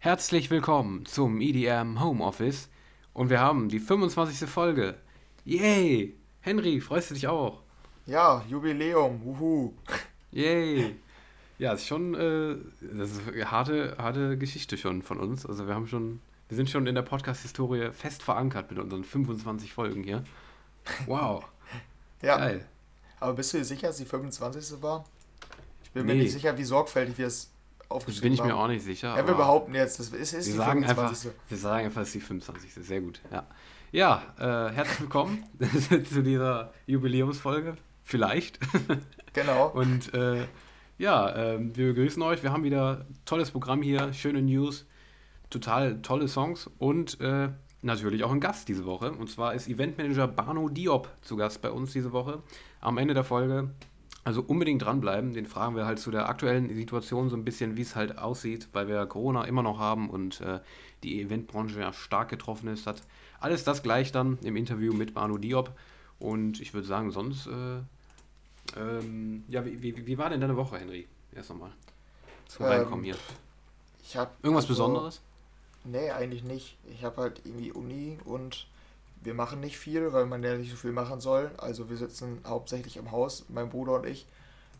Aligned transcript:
Herzlich 0.00 0.48
willkommen 0.48 1.06
zum 1.06 1.40
EDM 1.40 2.00
Homeoffice 2.00 2.68
und 3.14 3.30
wir 3.30 3.40
haben 3.40 3.68
die 3.68 3.80
25. 3.80 4.48
Folge. 4.48 4.94
Yay! 5.44 6.16
Henry, 6.40 6.80
freust 6.80 7.10
du 7.10 7.14
dich 7.14 7.26
auch? 7.26 7.62
Ja, 8.06 8.44
Jubiläum, 8.48 9.20
wuhu. 9.24 9.74
Yay! 10.30 10.94
Ja, 11.58 11.72
ist 11.72 11.88
schon, 11.88 12.14
äh, 12.14 12.58
das 12.80 13.10
ist 13.10 13.22
eine 13.26 13.50
harte, 13.50 13.96
harte 13.98 14.38
Geschichte 14.38 14.78
schon 14.78 15.02
von 15.02 15.18
uns. 15.18 15.44
Also 15.44 15.66
wir 15.66 15.74
haben 15.74 15.88
schon, 15.88 16.20
wir 16.48 16.56
sind 16.56 16.70
schon 16.70 16.86
in 16.86 16.94
der 16.94 17.02
Podcast-Historie 17.02 17.90
fest 17.90 18.22
verankert 18.22 18.70
mit 18.70 18.78
unseren 18.78 19.02
25 19.02 19.72
Folgen 19.72 20.04
hier. 20.04 20.22
Wow. 21.06 21.44
ja. 22.22 22.38
Geil. 22.38 22.64
Aber 23.18 23.32
bist 23.32 23.52
du 23.52 23.58
dir 23.58 23.64
sicher, 23.64 23.88
dass 23.88 23.96
die 23.96 24.04
25. 24.04 24.80
war? 24.80 25.04
Ich 25.82 25.90
bin 25.90 26.06
nee. 26.06 26.14
mir 26.14 26.22
nicht 26.22 26.32
sicher, 26.32 26.56
wie 26.56 26.62
sorgfältig 26.62 27.18
wir 27.18 27.26
es 27.26 27.50
aufgeschrieben 27.88 28.30
Bin 28.30 28.32
ich 28.32 28.44
mir 28.44 28.56
auch 28.56 28.68
nicht 28.68 28.84
sicher. 28.84 29.16
Ja, 29.16 29.26
wir 29.26 29.34
behaupten 29.34 29.74
jetzt, 29.74 29.98
das 29.98 30.10
ist, 30.10 30.32
ist 30.32 30.46
wir 30.46 30.52
die 30.52 30.58
sagen 30.58 30.84
25. 30.84 31.30
Einfach, 31.30 31.42
wir 31.48 31.58
sagen 31.58 31.84
einfach, 31.86 32.02
es 32.02 32.08
ist 32.08 32.14
die 32.14 32.20
25. 32.20 32.74
Sehr 32.74 33.00
gut, 33.00 33.20
ja. 33.32 33.46
Ja, 33.90 34.22
äh, 34.38 34.72
herzlich 34.74 35.00
willkommen 35.00 35.44
zu 36.10 36.22
dieser 36.22 36.72
Jubiläumsfolge. 36.86 37.76
Vielleicht. 38.02 38.58
Genau. 39.34 39.68
Und 39.68 40.14
äh, 40.14 40.46
ja, 40.96 41.28
äh, 41.30 41.58
wir 41.60 41.94
begrüßen 41.94 42.20
euch. 42.22 42.42
Wir 42.42 42.50
haben 42.50 42.64
wieder 42.64 43.06
tolles 43.24 43.52
Programm 43.52 43.82
hier, 43.82 44.12
schöne 44.14 44.42
News, 44.42 44.86
total 45.48 46.02
tolle 46.02 46.26
Songs 46.26 46.68
und 46.78 47.20
äh, 47.20 47.50
natürlich 47.82 48.24
auch 48.24 48.32
einen 48.32 48.40
Gast 48.40 48.68
diese 48.68 48.84
Woche. 48.84 49.12
Und 49.12 49.30
zwar 49.30 49.54
ist 49.54 49.68
Eventmanager 49.68 50.26
Bano 50.26 50.68
Diop 50.70 51.08
zu 51.20 51.36
Gast 51.36 51.62
bei 51.62 51.70
uns 51.70 51.92
diese 51.92 52.12
Woche. 52.12 52.42
Am 52.80 52.98
Ende 52.98 53.14
der 53.14 53.22
Folge 53.22 53.70
also 54.28 54.42
unbedingt 54.42 54.82
dranbleiben. 54.82 55.32
Den 55.32 55.46
fragen 55.46 55.74
wir 55.74 55.86
halt 55.86 55.98
zu 55.98 56.10
der 56.10 56.28
aktuellen 56.28 56.74
Situation 56.74 57.30
so 57.30 57.36
ein 57.36 57.44
bisschen, 57.44 57.78
wie 57.78 57.80
es 57.80 57.96
halt 57.96 58.18
aussieht, 58.18 58.68
weil 58.72 58.86
wir 58.86 59.06
Corona 59.06 59.44
immer 59.44 59.62
noch 59.62 59.78
haben 59.78 60.10
und 60.10 60.42
äh, 60.42 60.60
die 61.02 61.22
Eventbranche 61.22 61.80
ja 61.80 61.94
stark 61.94 62.28
getroffen 62.28 62.68
ist. 62.68 62.86
Hat 62.86 63.02
alles 63.40 63.64
das 63.64 63.82
gleich 63.82 64.12
dann 64.12 64.38
im 64.42 64.56
Interview 64.56 64.92
mit 64.92 65.14
Manu 65.14 65.38
Diop. 65.38 65.72
Und 66.18 66.60
ich 66.60 66.74
würde 66.74 66.86
sagen, 66.86 67.10
sonst, 67.10 67.46
äh, 67.46 67.78
ähm, 68.76 69.44
ja, 69.48 69.64
wie, 69.64 69.80
wie, 69.82 70.06
wie, 70.06 70.18
war 70.18 70.28
denn 70.28 70.42
deine 70.42 70.56
Woche, 70.56 70.78
Henry? 70.78 71.08
Erst 71.34 71.48
nochmal. 71.48 71.70
Zum 72.46 72.66
ähm, 72.66 72.72
Reinkommen 72.72 73.04
hier. 73.04 73.16
Ich 74.02 74.14
habe 74.14 74.30
Irgendwas 74.42 74.64
also, 74.64 74.74
Besonderes? 74.74 75.22
Nee, 75.84 76.10
eigentlich 76.10 76.44
nicht. 76.44 76.76
Ich 76.92 77.02
habe 77.02 77.22
halt 77.22 77.40
irgendwie 77.44 77.72
Uni 77.72 78.18
und 78.26 78.66
wir 79.22 79.34
machen 79.34 79.60
nicht 79.60 79.78
viel, 79.78 80.12
weil 80.12 80.26
man 80.26 80.42
ja 80.42 80.56
nicht 80.56 80.70
so 80.70 80.76
viel 80.76 80.92
machen 80.92 81.20
soll. 81.20 81.50
Also 81.58 81.90
wir 81.90 81.96
sitzen 81.96 82.40
hauptsächlich 82.46 82.96
im 82.96 83.10
Haus, 83.10 83.44
mein 83.48 83.68
Bruder 83.70 83.94
und 83.94 84.06
ich. 84.06 84.26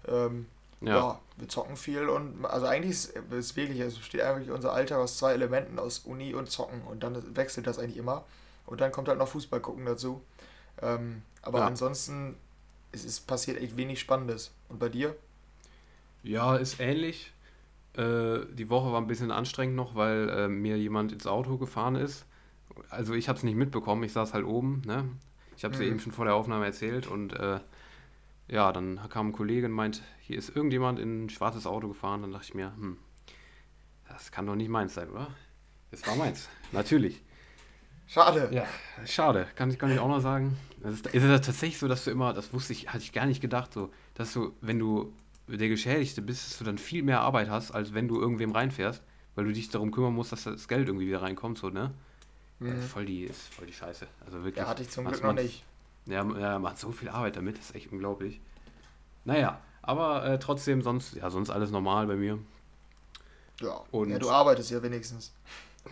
Ähm, 0.06 0.47
ja. 0.80 0.97
ja. 0.97 1.20
wir 1.36 1.48
zocken 1.48 1.77
viel 1.77 2.08
und 2.08 2.45
also 2.45 2.67
eigentlich 2.67 2.91
ist 2.92 3.17
es 3.33 3.56
wirklich, 3.56 3.80
es 3.80 3.97
besteht 3.97 4.20
eigentlich 4.20 4.50
unser 4.50 4.72
Alter 4.72 4.98
aus 4.98 5.19
zwei 5.19 5.33
Elementen, 5.33 5.80
aus 5.80 6.00
Uni 6.00 6.34
und 6.34 6.50
Zocken 6.50 6.83
und 6.83 7.03
dann 7.03 7.36
wechselt 7.36 7.67
das 7.67 7.80
eigentlich 7.80 7.97
immer. 7.97 8.25
Und 8.64 8.80
dann 8.80 8.92
kommt 8.92 9.08
halt 9.08 9.19
noch 9.19 9.28
Fußball 9.28 9.61
gucken 9.61 9.86
dazu. 9.86 10.22
Ähm, 10.80 11.23
aber 11.42 11.61
ja. 11.61 11.67
ansonsten 11.67 12.36
ist 12.92 13.05
es 13.05 13.19
passiert 13.19 13.61
echt 13.61 13.77
wenig 13.77 13.98
Spannendes. 13.98 14.52
Und 14.69 14.78
bei 14.78 14.89
dir? 14.89 15.17
Ja, 16.23 16.56
ist 16.56 16.78
ähnlich. 16.78 17.33
Äh, 17.95 18.41
die 18.52 18.70
Woche 18.70 18.92
war 18.92 19.00
ein 19.00 19.06
bisschen 19.08 19.33
anstrengend 19.33 19.75
noch, 19.75 19.97
weil 19.97 20.28
äh, 20.28 20.48
mir 20.48 20.78
jemand 20.78 21.11
ins 21.11 21.27
Auto 21.27 21.56
gefahren 21.56 21.97
ist 21.97 22.25
also 22.91 23.15
ich 23.15 23.29
habe 23.29 23.37
es 23.39 23.45
nicht 23.45 23.57
mitbekommen, 23.57 24.03
ich 24.03 24.12
saß 24.12 24.34
halt 24.34 24.45
oben, 24.45 24.83
ne? 24.87 25.05
Ich 25.57 25.65
habe 25.65 25.75
es 25.75 25.81
mhm. 25.81 25.87
eben 25.87 26.01
schon 26.01 26.12
vor 26.12 26.25
der 26.25 26.34
Aufnahme 26.34 26.67
erzählt 26.67 27.07
und 27.07 27.33
äh, 27.33 27.61
ja, 28.48 28.73
dann 28.73 29.01
kam 29.09 29.29
ein 29.29 29.33
Kollege 29.33 29.67
und 29.67 29.73
meint, 29.73 30.03
hier 30.20 30.39
ist 30.39 30.55
irgendjemand 30.55 30.98
in 30.98 31.25
ein 31.25 31.31
schwarzes 31.31 31.67
Auto 31.67 31.89
gefahren. 31.89 32.23
Dann 32.23 32.33
dachte 32.33 32.47
ich 32.47 32.55
mir, 32.55 32.75
hm, 32.77 32.97
das 34.09 34.33
kann 34.33 34.47
doch 34.47 34.55
nicht 34.55 34.70
meins 34.70 34.95
sein, 34.95 35.11
oder? 35.11 35.29
Das 35.91 36.07
war 36.07 36.17
meins, 36.17 36.48
natürlich. 36.73 37.23
Schade. 38.07 38.48
Ja, 38.53 38.65
schade, 39.05 39.47
kann 39.55 39.70
ich, 39.70 39.79
kann 39.79 39.91
ich 39.91 39.98
auch 39.98 40.09
noch 40.09 40.20
sagen. 40.20 40.57
Es 40.83 40.95
ist, 40.95 41.07
ist 41.09 41.23
es 41.23 41.41
tatsächlich 41.42 41.79
so, 41.79 41.89
dass 41.89 42.05
du 42.05 42.11
immer, 42.11 42.33
das 42.33 42.55
wusste 42.55 42.73
ich, 42.73 42.89
hatte 42.89 43.02
ich 43.02 43.13
gar 43.13 43.27
nicht 43.27 43.42
gedacht, 43.42 43.75
so, 43.75 43.91
dass 44.14 44.33
du, 44.33 44.55
wenn 44.63 44.79
du 44.79 45.13
der 45.47 45.69
Geschädigte 45.69 46.23
bist, 46.23 46.47
dass 46.47 46.58
du 46.58 46.64
dann 46.64 46.79
viel 46.79 47.02
mehr 47.02 47.20
Arbeit 47.20 47.51
hast, 47.51 47.70
als 47.70 47.92
wenn 47.92 48.08
du 48.08 48.19
irgendwem 48.19 48.52
reinfährst, 48.52 49.02
weil 49.35 49.45
du 49.45 49.52
dich 49.52 49.69
darum 49.69 49.91
kümmern 49.91 50.14
musst, 50.14 50.33
dass 50.33 50.45
das 50.45 50.69
Geld 50.69 50.89
irgendwie 50.89 51.07
wieder 51.07 51.20
reinkommt, 51.20 51.58
so, 51.58 51.69
ne? 51.69 51.92
Mhm. 52.61 52.83
Voll, 52.83 53.07
die, 53.07 53.24
ist 53.24 53.55
voll 53.55 53.67
die 53.67 53.73
Scheiße. 53.73 54.07
Also 54.24 54.39
wirklich. 54.45 54.57
Ja, 54.57 54.69
hatte 54.69 54.83
ich 54.83 54.91
zum 54.91 55.07
Glück 55.07 55.23
noch 55.23 55.33
nicht. 55.33 55.64
Ja, 56.07 56.29
er 56.36 56.58
macht 56.58 56.79
so 56.79 56.91
viel 56.91 57.08
Arbeit 57.08 57.36
damit, 57.36 57.58
das 57.58 57.67
ist 57.67 57.77
echt 57.77 57.92
unglaublich. 57.92 58.41
Naja, 59.24 59.61
aber 59.83 60.24
äh, 60.24 60.39
trotzdem, 60.39 60.83
sonst, 60.83 61.14
ja, 61.14 61.30
sonst 61.30 61.51
alles 61.51 61.70
normal 61.70 62.07
bei 62.07 62.17
mir. 62.17 62.39
Ja, 63.61 63.83
und 63.91 64.11
ja 64.11 64.19
du 64.19 64.30
arbeitest 64.30 64.70
ja 64.70 64.83
wenigstens. 64.83 65.35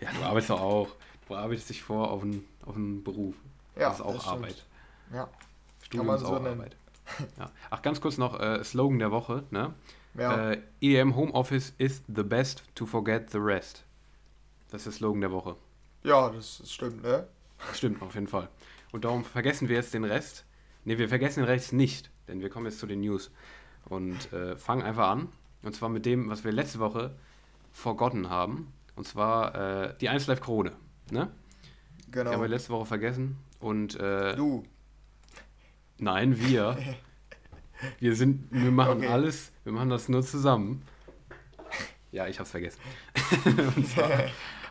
ja, 0.00 0.10
du 0.12 0.22
arbeitest 0.24 0.50
auch. 0.50 0.88
Du 1.26 1.34
arbeitest 1.34 1.70
dich 1.70 1.82
vor 1.82 2.10
auf 2.10 2.22
einen, 2.22 2.46
auf 2.64 2.76
einen 2.76 3.02
Beruf. 3.02 3.34
Ja, 3.76 3.88
das 3.88 3.98
ist 3.98 4.04
auch 4.04 4.14
das 4.14 4.26
Arbeit. 4.26 4.66
Ja. 5.12 5.28
Studium 5.82 6.14
ist 6.14 6.20
so 6.20 6.26
auch 6.26 6.42
nennen. 6.42 6.60
Arbeit. 6.60 6.76
Ja. 7.38 7.50
Ach, 7.70 7.80
ganz 7.82 8.00
kurz 8.00 8.18
noch 8.18 8.38
äh, 8.38 8.62
Slogan 8.64 8.98
der 8.98 9.10
Woche. 9.10 9.44
Ne? 9.50 9.72
Ja. 10.14 10.50
Äh, 10.52 10.62
EM 10.80 11.16
Homeoffice 11.16 11.72
is 11.78 12.02
the 12.06 12.22
best 12.22 12.62
to 12.74 12.84
forget 12.86 13.30
the 13.30 13.38
rest. 13.38 13.84
Das 14.70 14.80
ist 14.80 14.84
der 14.86 14.92
Slogan 14.92 15.20
der 15.20 15.32
Woche. 15.32 15.56
Ja, 16.04 16.30
das, 16.30 16.62
stimmt, 16.70 17.02
ne? 17.02 17.26
Stimmt, 17.72 18.02
auf 18.02 18.14
jeden 18.14 18.26
Fall. 18.26 18.48
Und 18.92 19.04
darum 19.04 19.24
vergessen 19.24 19.68
wir 19.68 19.76
jetzt 19.76 19.94
den 19.94 20.04
Rest. 20.04 20.44
Ne, 20.84 20.98
wir 20.98 21.08
vergessen 21.08 21.40
den 21.40 21.48
Rest 21.48 21.72
nicht, 21.72 22.10
denn 22.28 22.40
wir 22.40 22.50
kommen 22.50 22.66
jetzt 22.66 22.78
zu 22.78 22.86
den 22.86 23.00
News. 23.00 23.30
Und 23.88 24.32
äh, 24.32 24.56
fangen 24.56 24.82
einfach 24.82 25.08
an. 25.08 25.28
Und 25.62 25.74
zwar 25.74 25.88
mit 25.88 26.06
dem, 26.06 26.28
was 26.28 26.44
wir 26.44 26.52
letzte 26.52 26.78
Woche 26.78 27.16
forgotten 27.72 28.30
haben. 28.30 28.72
Und 28.96 29.06
zwar 29.06 29.54
äh, 29.54 29.94
die 30.00 30.08
1 30.08 30.26
Live 30.26 30.40
Krone. 30.40 30.72
Ne? 31.10 31.30
Genau. 32.10 32.30
Die 32.30 32.34
haben 32.34 32.42
wir 32.42 32.48
letzte 32.48 32.70
Woche 32.70 32.86
vergessen. 32.86 33.38
Und. 33.60 33.98
Äh, 33.98 34.36
du. 34.36 34.64
Nein, 35.98 36.38
wir. 36.38 36.78
wir 37.98 38.14
sind. 38.14 38.48
Wir 38.50 38.70
machen 38.70 38.98
okay. 38.98 39.08
alles. 39.08 39.52
Wir 39.64 39.72
machen 39.72 39.90
das 39.90 40.08
nur 40.08 40.22
zusammen. 40.22 40.82
Ja, 42.10 42.26
ich 42.26 42.38
hab's 42.38 42.50
vergessen. 42.50 42.80
und 43.76 43.86
zwar 43.86 44.08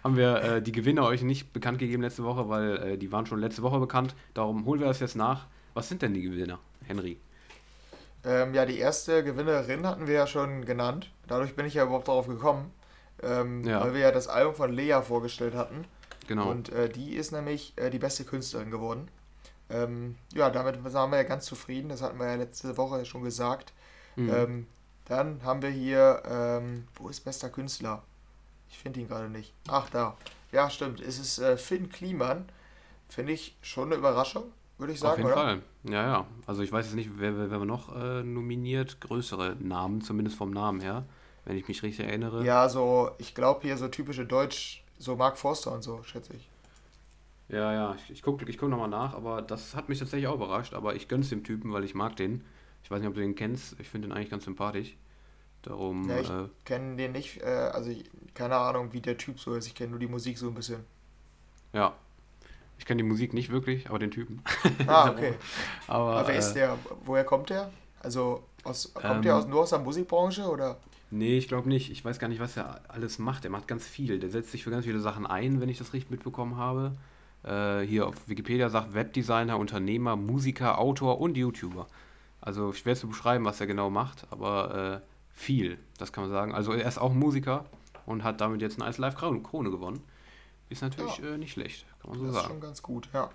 haben 0.07 0.15
wir 0.15 0.41
äh, 0.41 0.61
die 0.61 0.71
Gewinner 0.71 1.03
euch 1.03 1.21
nicht 1.21 1.51
bekannt 1.51 1.79
gegeben 1.79 2.01
letzte 2.01 2.23
Woche, 2.23 2.47
weil 2.47 2.77
äh, 2.77 2.97
die 2.97 3.11
waren 3.11 3.25
schon 3.25 3.41
letzte 3.41 3.61
Woche 3.61 3.77
bekannt. 3.77 4.15
Darum 4.33 4.65
holen 4.65 4.79
wir 4.79 4.87
das 4.87 5.01
jetzt 5.01 5.17
nach. 5.17 5.47
Was 5.73 5.89
sind 5.89 6.01
denn 6.01 6.13
die 6.13 6.21
Gewinner, 6.21 6.59
Henry? 6.85 7.17
Ähm, 8.23 8.53
ja, 8.53 8.65
die 8.65 8.77
erste 8.77 9.21
Gewinnerin 9.21 9.85
hatten 9.85 10.07
wir 10.07 10.13
ja 10.13 10.25
schon 10.25 10.63
genannt. 10.63 11.11
Dadurch 11.27 11.57
bin 11.57 11.65
ich 11.65 11.73
ja 11.73 11.83
überhaupt 11.83 12.07
darauf 12.07 12.25
gekommen, 12.25 12.71
ähm, 13.21 13.65
ja. 13.65 13.81
weil 13.81 13.93
wir 13.95 13.99
ja 13.99 14.11
das 14.13 14.29
Album 14.29 14.55
von 14.55 14.71
Lea 14.71 15.01
vorgestellt 15.05 15.55
hatten. 15.55 15.83
Genau. 16.27 16.49
Und 16.49 16.69
äh, 16.69 16.87
die 16.87 17.15
ist 17.15 17.33
nämlich 17.33 17.73
äh, 17.75 17.89
die 17.89 17.99
beste 17.99 18.23
Künstlerin 18.23 18.71
geworden. 18.71 19.09
Ähm, 19.69 20.15
ja, 20.33 20.49
damit 20.49 20.81
waren 20.85 21.11
wir 21.11 21.17
ja 21.17 21.23
ganz 21.23 21.45
zufrieden. 21.45 21.89
Das 21.89 22.01
hatten 22.01 22.17
wir 22.17 22.27
ja 22.27 22.35
letzte 22.35 22.77
Woche 22.77 23.03
schon 23.05 23.25
gesagt. 23.25 23.73
Mhm. 24.15 24.33
Ähm, 24.33 24.67
dann 25.03 25.43
haben 25.43 25.61
wir 25.61 25.69
hier, 25.69 26.23
ähm, 26.25 26.87
wo 26.95 27.09
ist 27.09 27.25
bester 27.25 27.49
Künstler? 27.49 28.03
Ich 28.69 28.77
finde 28.77 28.99
ihn 28.99 29.07
gerade 29.07 29.29
nicht. 29.29 29.53
Ach, 29.67 29.89
da. 29.89 30.15
Ja, 30.51 30.69
stimmt. 30.69 31.01
Es 31.01 31.19
ist 31.19 31.39
äh, 31.39 31.57
Finn 31.57 31.89
Kliman. 31.89 32.45
Finde 33.09 33.33
ich 33.33 33.55
schon 33.61 33.87
eine 33.87 33.95
Überraschung, 33.95 34.43
würde 34.77 34.93
ich 34.93 34.99
sagen. 34.99 35.13
Auf 35.13 35.17
jeden 35.17 35.31
oder? 35.31 35.35
Fall. 35.35 35.61
Ja, 35.83 36.03
ja. 36.03 36.27
Also 36.45 36.61
ich 36.61 36.71
weiß 36.71 36.85
jetzt 36.85 36.95
nicht, 36.95 37.11
wer, 37.17 37.37
wer, 37.37 37.51
wer 37.51 37.59
noch 37.59 37.95
äh, 37.95 38.23
nominiert. 38.23 38.99
Größere 39.01 39.55
Namen, 39.59 40.01
zumindest 40.01 40.37
vom 40.37 40.51
Namen 40.51 40.81
her, 40.81 41.05
wenn 41.45 41.57
ich 41.57 41.67
mich 41.67 41.83
richtig 41.83 42.05
erinnere. 42.05 42.43
Ja, 42.43 42.67
so, 42.67 43.11
ich 43.17 43.33
glaube 43.33 43.61
hier 43.61 43.77
so 43.77 43.87
typische 43.87 44.25
Deutsch, 44.25 44.83
so 44.99 45.15
Mark 45.15 45.37
Forster 45.37 45.71
und 45.71 45.83
so, 45.83 46.03
schätze 46.03 46.33
ich. 46.33 46.49
Ja, 47.49 47.71
ja, 47.71 47.95
ich, 47.95 48.11
ich 48.11 48.21
gucke 48.21 48.49
ich 48.49 48.57
guck 48.57 48.69
nochmal 48.69 48.89
nach, 48.89 49.13
aber 49.13 49.41
das 49.41 49.73
hat 49.73 49.87
mich 49.87 49.99
tatsächlich 49.99 50.27
auch 50.27 50.35
überrascht. 50.35 50.73
Aber 50.73 50.95
ich 50.95 51.07
gönn's 51.07 51.29
dem 51.29 51.43
Typen, 51.43 51.71
weil 51.71 51.85
ich 51.85 51.95
mag 51.95 52.17
den. 52.17 52.43
Ich 52.83 52.91
weiß 52.91 52.99
nicht, 52.99 53.07
ob 53.07 53.15
du 53.15 53.21
den 53.21 53.35
kennst. 53.35 53.79
Ich 53.79 53.87
finde 53.89 54.07
den 54.07 54.15
eigentlich 54.15 54.29
ganz 54.29 54.43
sympathisch. 54.43 54.95
Darum. 55.67 56.09
Ja, 56.09 56.19
ich 56.19 56.29
äh, 56.29 56.47
kenne 56.65 56.95
den 56.95 57.11
nicht. 57.11 57.41
Äh, 57.41 57.45
also, 57.45 57.89
ich, 57.89 58.09
keine 58.33 58.55
Ahnung, 58.55 58.93
wie 58.93 59.01
der 59.01 59.17
Typ 59.17 59.39
so 59.39 59.55
ist. 59.55 59.67
Ich 59.67 59.75
kenne 59.75 59.91
nur 59.91 59.99
die 59.99 60.07
Musik 60.07 60.37
so 60.37 60.47
ein 60.47 60.53
bisschen. 60.53 60.79
Ja. 61.73 61.93
Ich 62.79 62.85
kenne 62.85 63.01
die 63.01 63.07
Musik 63.07 63.33
nicht 63.33 63.49
wirklich, 63.49 63.89
aber 63.89 63.99
den 63.99 64.11
Typen. 64.11 64.41
Ah, 64.85 65.09
okay. 65.11 65.33
aber, 65.87 66.17
aber, 66.17 66.27
wer 66.27 66.35
äh, 66.35 66.39
ist 66.39 66.53
der? 66.53 66.77
Woher 67.05 67.23
kommt 67.23 67.49
der? 67.49 67.71
Also, 67.99 68.43
aus, 68.63 68.93
kommt 68.93 69.15
ähm, 69.15 69.21
der 69.23 69.35
aus, 69.35 69.47
nur 69.47 69.61
aus 69.61 69.71
der 69.71 69.79
Musikbranche 69.79 70.43
oder? 70.43 70.77
Nee, 71.09 71.37
ich 71.37 71.47
glaube 71.47 71.67
nicht. 71.67 71.91
Ich 71.91 72.03
weiß 72.05 72.19
gar 72.19 72.27
nicht, 72.27 72.39
was 72.39 72.55
er 72.57 72.81
alles 72.87 73.17
macht. 73.19 73.45
Er 73.45 73.51
macht 73.51 73.67
ganz 73.67 73.85
viel. 73.85 74.19
Der 74.19 74.29
setzt 74.29 74.51
sich 74.51 74.63
für 74.63 74.71
ganz 74.71 74.85
viele 74.85 74.99
Sachen 74.99 75.25
ein, 75.25 75.59
wenn 75.59 75.69
ich 75.69 75.77
das 75.77 75.93
richtig 75.93 76.11
mitbekommen 76.11 76.57
habe. 76.57 76.93
Äh, 77.43 77.81
hier 77.81 78.07
auf 78.07 78.15
Wikipedia 78.27 78.69
sagt 78.69 78.93
Webdesigner, 78.93 79.57
Unternehmer, 79.57 80.15
Musiker, 80.15 80.79
Autor 80.79 81.19
und 81.19 81.37
YouTuber. 81.37 81.87
Also 82.41 82.73
schwer 82.73 82.95
zu 82.95 83.07
beschreiben, 83.07 83.45
was 83.45 83.59
er 83.59 83.67
genau 83.67 83.89
macht, 83.89 84.27
aber 84.31 85.01
äh, 85.03 85.16
viel, 85.37 85.77
das 85.99 86.11
kann 86.11 86.23
man 86.23 86.31
sagen. 86.31 86.53
Also 86.53 86.73
er 86.73 86.87
ist 86.87 86.97
auch 86.97 87.13
Musiker 87.13 87.65
und 88.05 88.23
hat 88.23 88.41
damit 88.41 88.61
jetzt 88.61 88.77
eine 88.77 88.85
1 88.85 88.97
Live 88.97 89.15
Krone 89.15 89.69
gewonnen. 89.69 90.03
Ist 90.69 90.81
natürlich 90.81 91.19
ja. 91.19 91.35
äh, 91.35 91.37
nicht 91.37 91.53
schlecht, 91.53 91.85
kann 92.01 92.09
man 92.09 92.19
so 92.19 92.25
das 92.25 92.35
sagen. 92.35 92.35
Das 92.35 92.43
ist 92.43 92.49
schon 92.49 92.61
ganz 92.61 92.81
gut, 92.81 93.09
ja. 93.13 93.29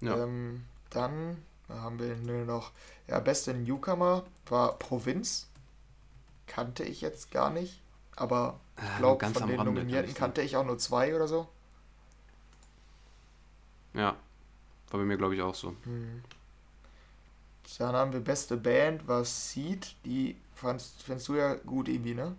ja. 0.00 0.24
Ähm, 0.24 0.64
dann 0.90 1.36
haben 1.68 1.98
wir 1.98 2.16
nur 2.16 2.44
noch, 2.44 2.72
ja, 3.06 3.20
beste 3.20 3.54
Newcomer 3.54 4.24
war 4.46 4.78
Provinz. 4.78 5.48
Kannte 6.46 6.84
ich 6.84 7.00
jetzt 7.00 7.30
gar 7.30 7.50
nicht, 7.50 7.80
aber 8.14 8.58
Ich 8.76 8.98
glaube, 8.98 9.26
von 9.26 9.48
den 9.48 9.58
Rande, 9.58 9.72
Nominierten 9.72 10.14
kannte 10.14 10.42
ich 10.42 10.56
auch 10.56 10.64
nur 10.64 10.78
zwei 10.78 11.14
oder 11.14 11.28
so. 11.28 11.48
Ja, 13.94 14.16
war 14.90 15.00
bei 15.00 15.04
mir, 15.04 15.16
glaube 15.16 15.34
ich, 15.34 15.42
auch 15.42 15.54
so. 15.54 15.74
Hm. 15.82 16.22
Dann 17.78 17.94
haben 17.94 18.12
wir 18.12 18.20
beste 18.20 18.56
Band, 18.56 19.06
was 19.08 19.50
Seed. 19.50 19.96
Die 20.04 20.36
fandst, 20.56 21.02
findest 21.02 21.28
du 21.28 21.34
ja 21.34 21.54
gut 21.54 21.88
irgendwie, 21.88 22.14
ne? 22.14 22.34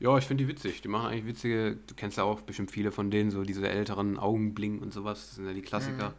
Ja, 0.00 0.16
ich 0.16 0.24
finde 0.24 0.44
die 0.44 0.48
witzig. 0.48 0.82
Die 0.82 0.88
machen 0.88 1.06
eigentlich 1.06 1.26
witzige, 1.26 1.76
du 1.86 1.94
kennst 1.94 2.16
ja 2.16 2.24
auch 2.24 2.40
bestimmt 2.40 2.70
viele 2.70 2.90
von 2.90 3.10
denen, 3.10 3.30
so 3.30 3.44
diese 3.44 3.68
älteren 3.68 4.18
Augenbling 4.18 4.80
und 4.80 4.92
sowas, 4.92 5.26
das 5.26 5.34
sind 5.36 5.46
ja 5.46 5.52
die 5.52 5.62
Klassiker. 5.62 6.10
Mhm. 6.10 6.14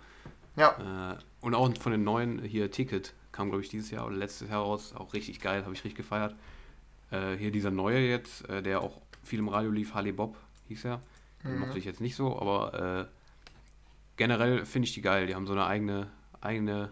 Ja. 0.56 1.13
Äh, 1.13 1.18
und 1.41 1.56
auch 1.56 1.75
von 1.77 1.91
den 1.91 2.03
neuen 2.03 2.44
hier 2.44 2.71
Ticket 2.71 3.13
kam, 3.31 3.50
glaube 3.50 3.63
ich, 3.63 3.69
dieses 3.69 3.89
Jahr 3.91 4.06
oder 4.06 4.15
letztes 4.15 4.50
Jahr 4.50 4.62
raus, 4.62 4.94
auch 4.95 5.13
richtig 5.13 5.39
geil, 5.39 5.63
habe 5.63 5.73
ich 5.73 5.83
richtig 5.83 5.95
gefeiert. 5.95 6.35
Äh, 7.09 7.35
hier 7.38 7.51
dieser 7.51 7.71
neue 7.71 8.00
jetzt, 8.00 8.47
äh, 8.50 8.62
der 8.62 8.81
auch 8.81 9.01
viel 9.24 9.39
im 9.39 9.47
Radio 9.47 9.71
lief, 9.71 9.94
Harley 9.94 10.12
Bob 10.12 10.38
hieß 10.67 10.85
er. 10.85 11.01
Den 11.44 11.56
mhm. 11.56 11.59
mochte 11.62 11.79
ich 11.79 11.85
jetzt 11.85 12.01
nicht 12.01 12.15
so, 12.15 12.39
aber 12.39 13.07
äh, 13.09 13.15
generell 14.17 14.65
finde 14.65 14.88
ich 14.88 14.94
die 14.94 15.01
geil. 15.01 15.25
Die 15.27 15.35
haben 15.35 15.47
so 15.47 15.53
eine 15.53 15.65
eigene, 15.65 16.07
eigene, 16.39 16.91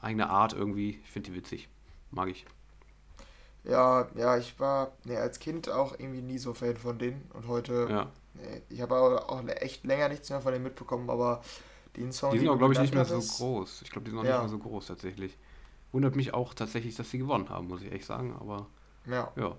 eigene 0.00 0.28
Art 0.28 0.52
irgendwie. 0.52 1.00
Ich 1.04 1.10
finde 1.10 1.30
die 1.30 1.36
witzig. 1.36 1.68
Mag 2.10 2.28
ich. 2.28 2.46
Ja, 3.68 4.08
ja, 4.14 4.36
ich 4.36 4.58
war 4.60 4.92
nee, 5.04 5.16
als 5.16 5.38
Kind 5.38 5.68
auch 5.68 5.98
irgendwie 5.98 6.22
nie 6.22 6.38
so 6.38 6.54
Fan 6.54 6.76
von 6.76 6.98
denen 6.98 7.28
und 7.34 7.48
heute. 7.48 7.86
Ja. 7.90 8.12
Nee, 8.34 8.62
ich 8.68 8.80
habe 8.80 8.96
auch, 8.96 9.28
auch 9.28 9.46
echt 9.48 9.84
länger 9.84 10.08
nichts 10.08 10.30
mehr 10.30 10.40
von 10.40 10.52
denen 10.52 10.64
mitbekommen, 10.64 11.10
aber 11.10 11.42
den 11.96 12.12
Song. 12.12 12.32
Die 12.32 12.38
sind 12.38 12.48
auch, 12.48 12.58
glaube 12.58 12.74
ich, 12.74 12.78
nicht 12.78 12.94
mehr 12.94 13.04
so 13.04 13.18
groß. 13.18 13.82
Ich 13.82 13.90
glaube, 13.90 14.04
die 14.04 14.10
sind 14.10 14.20
auch 14.20 14.24
ja. 14.24 14.42
nicht 14.42 14.50
mehr 14.50 14.50
so 14.50 14.58
groß 14.58 14.86
tatsächlich. 14.86 15.36
Wundert 15.92 16.14
mich 16.14 16.32
auch 16.34 16.54
tatsächlich, 16.54 16.94
dass 16.94 17.10
sie 17.10 17.18
gewonnen 17.18 17.48
haben, 17.48 17.68
muss 17.68 17.82
ich 17.82 17.90
echt 17.90 18.04
sagen, 18.04 18.36
aber. 18.38 18.66
Ja. 19.06 19.32
Ja. 19.36 19.56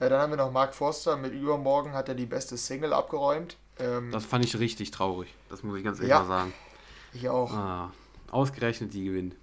ja 0.00 0.08
dann 0.08 0.20
haben 0.20 0.30
wir 0.30 0.36
noch 0.36 0.52
Mark 0.52 0.74
Forster 0.74 1.16
mit 1.16 1.32
Übermorgen 1.32 1.92
hat 1.92 2.08
er 2.08 2.14
die 2.14 2.26
beste 2.26 2.58
Single 2.58 2.92
abgeräumt. 2.92 3.56
Ähm, 3.78 4.10
das 4.10 4.24
fand 4.24 4.44
ich 4.44 4.58
richtig 4.58 4.90
traurig, 4.90 5.34
das 5.48 5.62
muss 5.62 5.78
ich 5.78 5.84
ganz 5.84 5.98
ehrlich 5.98 6.10
ja, 6.10 6.20
mal 6.20 6.26
sagen. 6.26 6.52
Ich 7.12 7.28
auch. 7.28 7.52
Ah, 7.52 7.92
ausgerechnet 8.30 8.92
die 8.92 9.04
gewinnt. 9.04 9.36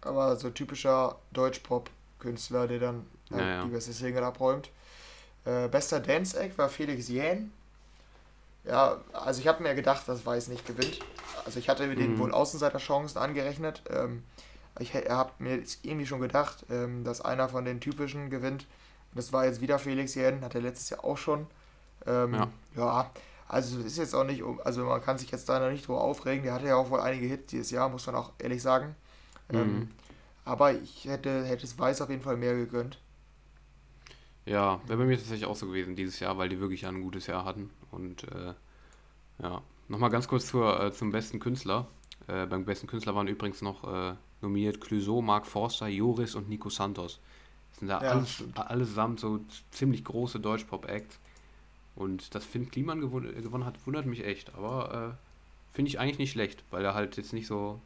Aber 0.00 0.36
so 0.36 0.50
typischer 0.50 1.18
Deutschpop-Künstler, 2.18 2.66
der 2.66 2.78
dann 2.78 3.06
halt 3.30 3.40
ja, 3.40 3.48
ja. 3.48 3.64
die 3.64 3.70
beste 3.70 3.92
Single 3.92 4.24
abräumt. 4.24 4.70
Äh, 5.44 5.68
bester 5.68 6.00
Dance-Act 6.00 6.58
war 6.58 6.68
Felix 6.68 7.08
Jähn. 7.08 7.52
Ja, 8.64 8.98
also 9.12 9.40
ich 9.40 9.48
habe 9.48 9.62
mir 9.62 9.74
gedacht, 9.74 10.06
dass 10.08 10.26
Weiß 10.26 10.48
nicht 10.48 10.66
gewinnt. 10.66 11.00
Also 11.44 11.58
ich 11.58 11.68
hatte 11.68 11.86
mhm. 11.86 11.96
den 11.96 12.18
wohl 12.18 12.32
Außenseiter-Chancen 12.32 13.18
angerechnet. 13.18 13.82
Ähm, 13.90 14.24
ich 14.78 14.94
habe 14.94 15.32
mir 15.38 15.62
irgendwie 15.82 16.06
schon 16.06 16.20
gedacht, 16.20 16.66
ähm, 16.70 17.02
dass 17.04 17.20
einer 17.20 17.48
von 17.48 17.64
den 17.64 17.80
typischen 17.80 18.30
gewinnt. 18.30 18.66
Das 19.14 19.32
war 19.32 19.46
jetzt 19.46 19.60
wieder 19.60 19.78
Felix 19.78 20.14
Jähn, 20.14 20.42
hat 20.42 20.54
er 20.54 20.60
letztes 20.60 20.90
Jahr 20.90 21.04
auch 21.04 21.16
schon. 21.16 21.46
Ähm, 22.06 22.34
ja. 22.34 22.48
ja. 22.76 23.10
Also 23.48 23.78
ist 23.78 23.96
jetzt 23.96 24.14
auch 24.14 24.24
nicht, 24.24 24.42
also 24.64 24.84
man 24.84 25.02
kann 25.02 25.16
sich 25.16 25.30
jetzt 25.30 25.48
da 25.48 25.58
noch 25.58 25.70
nicht 25.70 25.88
drüber 25.88 26.02
aufregen. 26.02 26.44
Der 26.44 26.52
hatte 26.52 26.66
ja 26.66 26.76
auch 26.76 26.90
wohl 26.90 27.00
einige 27.00 27.26
Hits 27.26 27.46
dieses 27.46 27.70
Jahr, 27.70 27.88
muss 27.88 28.06
man 28.06 28.14
auch 28.14 28.32
ehrlich 28.38 28.60
sagen. 28.60 28.94
Ähm, 29.50 29.58
mhm. 29.58 29.88
Aber 30.48 30.72
ich 30.72 31.04
hätte, 31.04 31.44
hätte 31.44 31.66
es 31.66 31.78
Weiß 31.78 32.00
auf 32.00 32.08
jeden 32.08 32.22
Fall 32.22 32.38
mehr 32.38 32.54
gegönnt. 32.54 32.98
Ja, 34.46 34.80
wäre 34.86 34.98
bei 34.98 35.04
mir 35.04 35.18
tatsächlich 35.18 35.44
auch 35.44 35.56
so 35.56 35.66
gewesen 35.66 35.94
dieses 35.94 36.20
Jahr, 36.20 36.38
weil 36.38 36.48
die 36.48 36.58
wirklich 36.58 36.86
ein 36.86 37.02
gutes 37.02 37.26
Jahr 37.26 37.44
hatten. 37.44 37.68
Und 37.90 38.24
äh, 38.24 38.54
ja, 39.42 39.60
nochmal 39.88 40.08
ganz 40.08 40.26
kurz 40.26 40.46
zur, 40.46 40.82
äh, 40.82 40.90
zum 40.90 41.12
besten 41.12 41.38
Künstler. 41.38 41.86
Äh, 42.28 42.46
beim 42.46 42.64
besten 42.64 42.86
Künstler 42.86 43.14
waren 43.14 43.28
übrigens 43.28 43.60
noch 43.60 43.84
äh, 43.84 44.14
nominiert 44.40 44.80
Clouseau, 44.80 45.20
Mark 45.20 45.46
Forster, 45.46 45.86
Joris 45.86 46.34
und 46.34 46.48
Nico 46.48 46.70
Santos. 46.70 47.20
Das 47.72 47.80
sind 47.80 47.88
da 47.88 48.02
ja, 48.02 48.12
alles, 48.12 48.42
allesamt 48.54 49.20
so 49.20 49.40
ziemlich 49.70 50.02
große 50.02 50.40
Deutschpop-Acts. 50.40 51.18
Und 51.94 52.34
dass 52.34 52.46
Finn 52.46 52.70
Kliman 52.70 53.02
gewon 53.02 53.24
gewonnen 53.42 53.66
hat, 53.66 53.86
wundert 53.86 54.06
mich 54.06 54.24
echt. 54.24 54.54
Aber 54.54 55.12
äh, 55.12 55.74
finde 55.76 55.90
ich 55.90 56.00
eigentlich 56.00 56.18
nicht 56.18 56.32
schlecht, 56.32 56.64
weil 56.70 56.86
er 56.86 56.94
halt 56.94 57.18
jetzt 57.18 57.34
nicht 57.34 57.46
so, 57.46 57.82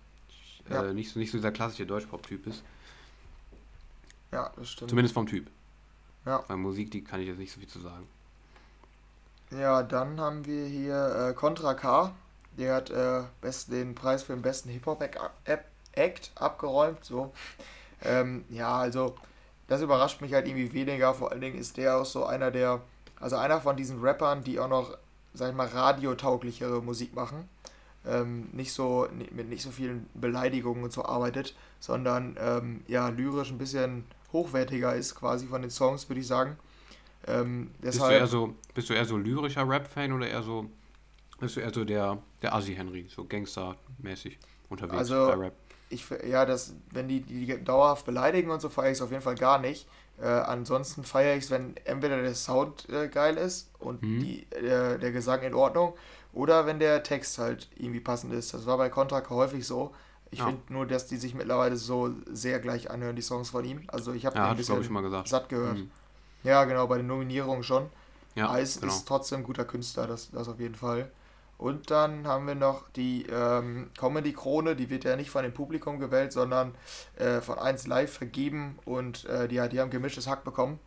äh, 0.70 0.74
ja. 0.74 0.92
nicht 0.92 1.12
so, 1.12 1.18
nicht 1.18 1.30
so 1.30 1.38
dieser 1.38 1.52
klassische 1.52 1.86
Deutschpop-Typ 1.86 2.46
ist. 2.46 2.62
Ja, 4.30 4.50
das 4.56 4.70
stimmt. 4.70 4.90
Zumindest 4.90 5.14
vom 5.14 5.26
Typ. 5.26 5.48
Ja. 6.24 6.44
Bei 6.48 6.56
Musik, 6.56 6.90
die 6.90 7.02
kann 7.04 7.20
ich 7.20 7.28
jetzt 7.28 7.38
nicht 7.38 7.52
so 7.52 7.60
viel 7.60 7.68
zu 7.68 7.80
sagen. 7.80 8.06
Ja, 9.50 9.82
dann 9.82 10.18
haben 10.20 10.46
wir 10.46 10.66
hier 10.66 11.30
äh, 11.30 11.34
Contra 11.34 11.74
K. 11.74 12.14
Der 12.56 12.74
hat 12.74 12.90
äh, 12.90 13.22
best, 13.40 13.72
den 13.72 13.94
Preis 13.94 14.22
für 14.22 14.32
den 14.32 14.42
besten 14.42 14.70
Hip-Hop-Act 14.70 16.32
abgeräumt. 16.34 17.04
So. 17.04 17.32
Ähm, 18.02 18.44
ja, 18.50 18.76
also 18.76 19.16
das 19.68 19.82
überrascht 19.82 20.20
mich 20.20 20.32
halt 20.32 20.46
irgendwie 20.46 20.72
weniger. 20.72 21.12
Vor 21.14 21.32
allen 21.32 21.40
Dingen 21.40 21.58
ist 21.58 21.76
der 21.76 21.98
auch 21.98 22.06
so 22.06 22.24
einer 22.24 22.50
der 22.50 22.80
also 23.22 23.36
einer 23.36 23.60
von 23.60 23.76
diesen 23.76 24.00
Rappern, 24.00 24.42
die 24.42 24.58
auch 24.58 24.68
noch, 24.68 24.98
sag 25.32 25.50
ich 25.50 25.56
mal, 25.56 25.68
radiotauglichere 25.68 26.82
Musik 26.82 27.14
machen. 27.14 27.48
Ähm, 28.04 28.48
nicht 28.52 28.72
so 28.72 29.06
mit 29.30 29.48
nicht 29.48 29.62
so 29.62 29.70
vielen 29.70 30.08
Beleidigungen 30.14 30.82
und 30.82 30.92
so 30.92 31.04
arbeitet, 31.04 31.54
sondern 31.78 32.36
ähm, 32.40 32.82
ja 32.88 33.08
lyrisch 33.08 33.50
ein 33.50 33.58
bisschen 33.58 34.04
hochwertiger 34.32 34.94
ist 34.94 35.14
quasi 35.14 35.46
von 35.46 35.62
den 35.62 35.70
Songs, 35.70 36.08
würde 36.08 36.20
ich 36.20 36.26
sagen. 36.26 36.56
Ähm, 37.28 37.70
bist, 37.80 38.00
du 38.00 38.04
eher 38.04 38.26
so, 38.26 38.54
bist 38.74 38.90
du 38.90 38.94
eher 38.94 39.04
so 39.04 39.16
lyrischer 39.16 39.68
Rap-Fan 39.68 40.12
oder 40.12 40.26
eher 40.26 40.42
so 40.42 40.68
bist 41.42 41.56
du 41.56 41.60
eher 41.60 41.74
so 41.74 41.84
der, 41.84 42.18
der 42.40 42.54
Assi-Henry, 42.54 43.08
so 43.08 43.24
Gangster-mäßig 43.24 44.38
unterwegs 44.68 44.96
also, 44.96 45.26
bei 45.26 45.34
Rap? 45.34 45.54
Ich, 45.90 46.08
ja, 46.24 46.46
das, 46.46 46.74
wenn 46.92 47.08
die, 47.08 47.20
die 47.20 47.62
dauerhaft 47.64 48.06
beleidigen 48.06 48.50
und 48.50 48.62
so, 48.62 48.68
feiere 48.68 48.92
ich 48.92 48.98
es 48.98 49.02
auf 49.02 49.10
jeden 49.10 49.22
Fall 49.22 49.34
gar 49.34 49.58
nicht. 49.58 49.88
Äh, 50.20 50.26
ansonsten 50.26 51.02
feiere 51.02 51.36
ich 51.36 51.44
es, 51.44 51.50
wenn 51.50 51.76
entweder 51.84 52.22
der 52.22 52.36
Sound 52.36 52.88
äh, 52.88 53.08
geil 53.08 53.36
ist 53.36 53.72
und 53.80 54.02
mhm. 54.02 54.20
die, 54.20 54.46
äh, 54.52 54.98
der 54.98 55.10
Gesang 55.10 55.42
in 55.42 55.52
Ordnung 55.52 55.94
oder 56.32 56.66
wenn 56.66 56.78
der 56.78 57.02
Text 57.02 57.38
halt 57.38 57.68
irgendwie 57.76 58.00
passend 58.00 58.32
ist. 58.32 58.54
Das 58.54 58.66
war 58.66 58.78
bei 58.78 58.88
Contra 58.88 59.22
häufig 59.28 59.66
so. 59.66 59.94
Ich 60.30 60.38
ja. 60.38 60.46
finde 60.46 60.72
nur, 60.72 60.86
dass 60.86 61.06
die 61.06 61.18
sich 61.18 61.34
mittlerweile 61.34 61.76
so 61.76 62.10
sehr 62.30 62.58
gleich 62.58 62.90
anhören, 62.90 63.16
die 63.16 63.22
Songs 63.22 63.50
von 63.50 63.64
ihm. 63.64 63.82
Also 63.88 64.12
ich 64.12 64.24
habe 64.24 64.36
ja, 64.36 64.50
ein 64.50 64.56
bisschen 64.56 64.80
ich 64.80 64.88
mal 64.88 65.02
gesagt. 65.02 65.28
satt 65.28 65.48
gehört. 65.48 65.76
Mhm. 65.76 65.90
Ja, 66.42 66.64
genau, 66.64 66.86
bei 66.86 66.96
den 66.96 67.06
Nominierungen 67.06 67.62
schon. 67.62 67.90
Ja, 68.34 68.58
Ice 68.58 68.80
genau. 68.80 68.92
ist 68.92 69.06
trotzdem 69.06 69.40
ein 69.40 69.44
guter 69.44 69.66
Künstler, 69.66 70.06
das, 70.06 70.30
das 70.30 70.48
auf 70.48 70.58
jeden 70.58 70.74
Fall. 70.74 71.10
Und 71.58 71.90
dann 71.90 72.26
haben 72.26 72.46
wir 72.46 72.54
noch 72.54 72.88
die 72.90 73.26
ähm, 73.30 73.90
Comedy-Krone, 73.96 74.74
die 74.74 74.90
wird 74.90 75.04
ja 75.04 75.16
nicht 75.16 75.30
von 75.30 75.44
dem 75.44 75.52
Publikum 75.52 76.00
gewählt, 76.00 76.32
sondern 76.32 76.74
äh, 77.16 77.40
von 77.40 77.58
1 77.58 77.86
Live 77.86 78.14
vergeben 78.14 78.78
und 78.84 79.26
äh, 79.26 79.46
die, 79.46 79.62
die 79.68 79.80
haben 79.80 79.90
gemischtes 79.90 80.26
Hack 80.26 80.44
bekommen. 80.44 80.80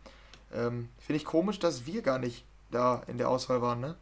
Ähm, 0.52 0.90
Finde 0.98 1.16
ich 1.16 1.24
komisch, 1.24 1.58
dass 1.60 1.86
wir 1.86 2.02
gar 2.02 2.18
nicht 2.18 2.44
da 2.70 3.02
in 3.06 3.16
der 3.16 3.30
Auswahl 3.30 3.62
waren, 3.62 3.80
ne? 3.80 3.94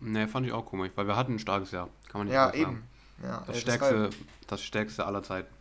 Ne, 0.00 0.28
fand 0.28 0.46
ich 0.46 0.52
auch 0.52 0.64
komisch, 0.64 0.90
weil 0.94 1.06
wir 1.06 1.16
hatten 1.16 1.34
ein 1.34 1.38
starkes 1.38 1.72
Jahr. 1.72 1.88
Kann 2.08 2.20
man 2.20 2.26
nicht 2.26 2.34
ja, 2.34 2.52
eben. 2.54 2.82
Ja, 3.22 3.42
das, 3.46 3.60
stärkste, 3.60 4.10
das 4.46 4.62
stärkste 4.62 5.04
aller 5.04 5.22
Zeiten. 5.22 5.52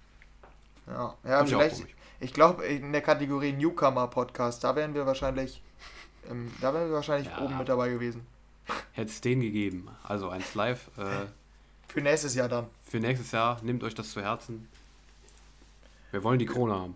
Ja, 0.88 1.14
ja 1.26 1.46
vielleicht. 1.46 1.80
Ich, 1.80 1.96
ich 2.22 2.34
glaube, 2.34 2.66
in 2.66 2.92
der 2.92 3.02
Kategorie 3.02 3.52
Newcomer 3.52 4.08
Podcast, 4.08 4.64
da 4.64 4.76
wären 4.76 4.94
wir 4.94 5.06
wahrscheinlich, 5.06 5.62
ähm, 6.30 6.52
da 6.62 6.74
wären 6.74 6.88
wir 6.88 6.96
wahrscheinlich 6.96 7.30
ja. 7.30 7.42
oben 7.42 7.58
mit 7.58 7.68
dabei 7.68 7.90
gewesen. 7.90 8.26
Hätte 8.94 9.10
es 9.10 9.22
den 9.22 9.42
gegeben. 9.42 9.90
Also 10.04 10.30
eins 10.30 10.56
live. 10.56 10.90
Äh, 10.98 11.28
für 11.88 12.02
nächstes 12.02 12.36
Jahr 12.36 12.48
dann. 12.48 12.68
Für 12.84 13.00
nächstes 13.00 13.32
Jahr. 13.32 13.60
Nehmt 13.62 13.84
euch 13.84 13.96
das 13.96 14.12
zu 14.12 14.22
Herzen. 14.22 14.70
Wir 16.12 16.24
wollen 16.24 16.40
die 16.40 16.46
Krone 16.46 16.74
haben. 16.74 16.96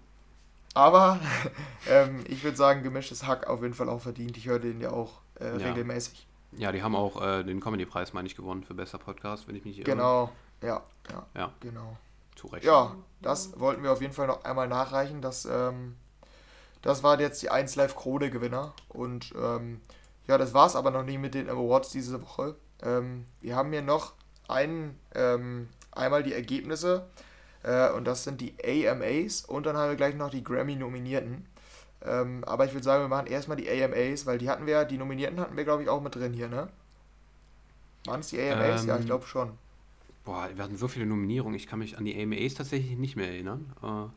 Aber 0.74 1.20
ähm, 1.90 2.24
ich 2.28 2.44
würde 2.44 2.58
sagen, 2.58 2.84
gemischtes 2.84 3.28
Hack 3.28 3.48
auf 3.48 3.62
jeden 3.62 3.74
Fall 3.74 3.90
auch 3.90 4.02
verdient. 4.02 4.38
Ich 4.38 4.48
höre 4.48 4.60
den 4.60 4.82
ja 4.82 4.92
auch 4.92 5.20
äh, 5.40 5.60
ja. 5.60 5.68
regelmäßig. 5.68 6.26
Ja, 6.58 6.72
die 6.72 6.84
haben 6.84 6.96
auch 6.96 7.22
äh, 7.22 7.44
den 7.44 7.60
Comedy-Preis, 7.60 8.14
meine 8.14 8.28
ich, 8.28 8.36
gewonnen 8.36 8.64
für 8.64 8.74
bester 8.74 8.98
Podcast, 8.98 9.48
wenn 9.48 9.56
ich 9.56 9.66
mich 9.66 9.78
irre. 9.78 9.90
Genau, 9.90 10.32
ja, 10.62 10.84
ja, 11.10 11.26
ja. 11.36 11.54
Genau. 11.60 11.98
Zu 12.36 12.48
Recht. 12.48 12.66
Ja, 12.66 12.96
das 13.22 13.60
wollten 13.60 13.84
wir 13.84 13.92
auf 13.92 14.02
jeden 14.02 14.14
Fall 14.14 14.28
noch 14.28 14.44
einmal 14.44 14.68
nachreichen. 14.68 15.22
Das, 15.22 15.46
ähm, 15.46 15.96
das 16.82 17.04
waren 17.04 17.20
jetzt 17.20 17.42
die 17.42 17.50
1 17.50 17.76
Live 17.76 17.96
Krone 17.96 18.30
Gewinner. 18.30 18.74
Und 18.90 19.34
ähm, 19.40 19.82
ja, 20.28 20.38
das 20.38 20.54
war 20.54 20.68
es 20.68 20.76
aber 20.76 20.92
noch 20.92 21.04
nie 21.04 21.18
mit 21.18 21.34
den 21.34 21.50
Awards 21.50 21.90
diese 21.90 22.22
Woche. 22.22 22.56
Ähm, 22.82 23.26
wir 23.42 23.56
haben 23.56 23.72
hier 23.72 23.82
noch 23.82 24.14
einen, 24.48 25.00
ähm, 25.16 25.70
einmal 25.92 26.24
die 26.24 26.34
Ergebnisse 26.34 27.08
äh, 27.64 27.90
und 27.92 28.06
das 28.06 28.24
sind 28.24 28.42
die 28.42 28.56
AMAs 28.64 29.46
und 29.46 29.66
dann 29.66 29.78
haben 29.78 29.90
wir 29.90 29.96
gleich 29.96 30.16
noch 30.16 30.30
die 30.30 30.44
Grammy-Nominierten. 30.44 31.46
Ähm, 32.06 32.44
aber 32.46 32.66
ich 32.66 32.74
würde 32.74 32.84
sagen, 32.84 33.04
wir 33.04 33.08
machen 33.08 33.28
erstmal 33.28 33.58
die 33.58 33.70
AMAs, 33.70 34.26
weil 34.26 34.38
die 34.38 34.50
hatten 34.50 34.66
wir, 34.66 34.84
die 34.86 34.98
Nominierten 34.98 35.40
hatten 35.40 35.56
wir, 35.56 35.64
glaube 35.64 35.84
ich, 35.84 35.90
auch 35.90 36.02
mit 36.02 36.16
drin 36.16 36.34
hier, 36.34 36.50
ne? 36.50 36.68
Waren 38.06 38.20
es 38.20 38.30
die 38.30 38.42
AMAs? 38.42 38.86
ja, 38.86 38.96
ich 38.96 39.02
ähm, 39.02 39.06
glaube 39.08 39.26
schon. 39.26 39.52
Boah, 40.26 40.50
wir 40.54 40.64
hatten 40.64 40.78
so 40.78 40.88
viele 40.88 41.06
Nominierungen, 41.06 41.56
ich 41.56 41.68
kann 41.68 41.80
mich 41.80 41.98
an 41.98 42.06
die 42.06 42.22
AMAs 42.22 42.56
tatsächlich 42.56 42.98
nicht 42.98 43.16
mehr 43.16 43.30
erinnern. 43.30 43.74
Uh. 43.82 44.10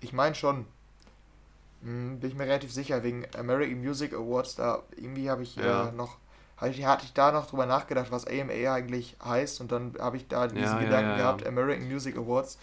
Ich 0.00 0.12
meine 0.12 0.34
schon. 0.34 0.64
Hm, 1.82 2.20
bin 2.20 2.30
ich 2.30 2.36
mir 2.36 2.44
relativ 2.44 2.72
sicher, 2.72 3.02
wegen 3.02 3.26
American 3.36 3.80
Music 3.80 4.14
Awards, 4.14 4.54
da 4.56 4.82
irgendwie 4.96 5.30
habe 5.30 5.42
ich 5.42 5.56
ja. 5.56 5.88
äh, 5.88 5.92
noch, 5.92 6.16
hatte 6.56 7.04
ich 7.04 7.12
da 7.12 7.32
noch 7.32 7.46
drüber 7.46 7.66
nachgedacht, 7.66 8.10
was 8.10 8.26
AMA 8.26 8.72
eigentlich 8.72 9.16
heißt 9.22 9.60
und 9.60 9.72
dann 9.72 9.94
habe 9.98 10.18
ich 10.18 10.28
da 10.28 10.46
diesen 10.46 10.62
ja, 10.62 10.78
Gedanken 10.78 11.10
ja, 11.10 11.16
gehabt, 11.16 11.46
American 11.46 11.88
Music 11.88 12.16
Awards. 12.16 12.58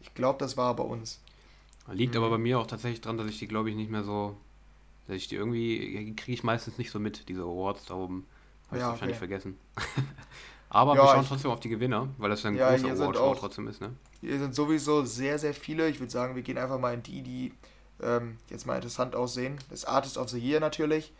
Ich 0.00 0.14
glaube, 0.14 0.38
das 0.38 0.56
war 0.56 0.74
bei 0.76 0.84
uns. 0.84 1.20
Liegt 1.90 2.14
mhm. 2.14 2.20
aber 2.20 2.30
bei 2.30 2.38
mir 2.38 2.58
auch 2.58 2.66
tatsächlich 2.66 3.00
dran, 3.00 3.16
dass 3.16 3.26
ich 3.28 3.38
die, 3.38 3.48
glaube 3.48 3.70
ich, 3.70 3.76
nicht 3.76 3.90
mehr 3.90 4.04
so, 4.04 4.36
Ich 5.08 5.28
die 5.28 5.36
irgendwie 5.36 6.14
kriege 6.14 6.32
ich 6.32 6.42
meistens 6.42 6.78
nicht 6.78 6.90
so 6.90 6.98
mit, 6.98 7.28
diese 7.28 7.42
Awards, 7.42 7.86
darum 7.86 8.24
habe 8.66 8.76
ich 8.76 8.82
ja, 8.82 8.88
wahrscheinlich 8.90 9.16
okay. 9.16 9.28
vergessen. 9.28 9.58
Aber 10.70 10.94
ja, 10.94 11.02
wir 11.02 11.08
schauen 11.08 11.26
trotzdem 11.26 11.50
auf 11.50 11.60
die 11.60 11.70
Gewinner, 11.70 12.08
weil 12.18 12.28
das 12.28 12.44
ein 12.44 12.54
ja, 12.54 12.76
großer 12.76 12.92
Award-Show 12.92 13.34
trotzdem 13.36 13.68
ist, 13.68 13.80
ne? 13.80 13.94
Hier 14.20 14.38
sind 14.38 14.54
sowieso 14.54 15.04
sehr, 15.04 15.38
sehr 15.38 15.54
viele. 15.54 15.88
Ich 15.88 15.98
würde 15.98 16.12
sagen, 16.12 16.34
wir 16.34 16.42
gehen 16.42 16.58
einfach 16.58 16.78
mal 16.78 16.92
in 16.92 17.02
die, 17.02 17.22
die 17.22 17.52
ähm, 18.02 18.36
jetzt 18.50 18.66
mal 18.66 18.74
interessant 18.74 19.14
aussehen. 19.14 19.56
Das 19.70 19.84
Artist 19.84 20.18
of 20.18 20.28
the 20.28 20.38
Year 20.38 20.60
natürlich. 20.60 21.12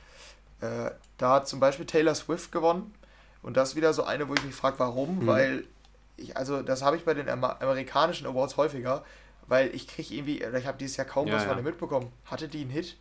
Äh, 0.61 0.91
da 1.17 1.35
hat 1.35 1.49
zum 1.49 1.61
Beispiel 1.61 1.87
Taylor 1.87 2.15
Swift 2.15 2.53
gewonnen. 2.53 2.93
Und 3.43 3.57
das 3.57 3.71
ist 3.71 3.77
wieder 3.77 3.95
so 3.95 4.05
eine, 4.05 4.29
wo 4.29 4.35
ich 4.35 4.45
mich 4.45 4.55
frage, 4.55 4.79
warum, 4.79 5.21
mhm. 5.21 5.27
weil 5.27 5.65
ich, 6.17 6.37
also 6.37 6.63
das 6.63 6.83
habe 6.83 6.97
ich 6.97 7.05
bei 7.05 7.15
den 7.15 7.29
Amer 7.29 7.63
amerikanischen 7.63 8.27
Awards 8.27 8.57
häufiger, 8.57 9.05
weil 9.49 9.75
ich 9.75 9.89
kriege 9.89 10.15
irgendwie, 10.15 10.43
ich 10.43 10.67
habe 10.67 10.79
dieses 10.79 10.97
Jahr 10.97 11.07
kaum 11.07 11.27
ja, 11.27 11.35
was 11.35 11.43
ja. 11.45 11.49
von 11.49 11.59
ihr 11.59 11.65
mitbekommen. 11.65 12.13
Hatte 12.25 12.49
die 12.49 12.61
einen 12.61 12.71
Hit? 12.71 12.97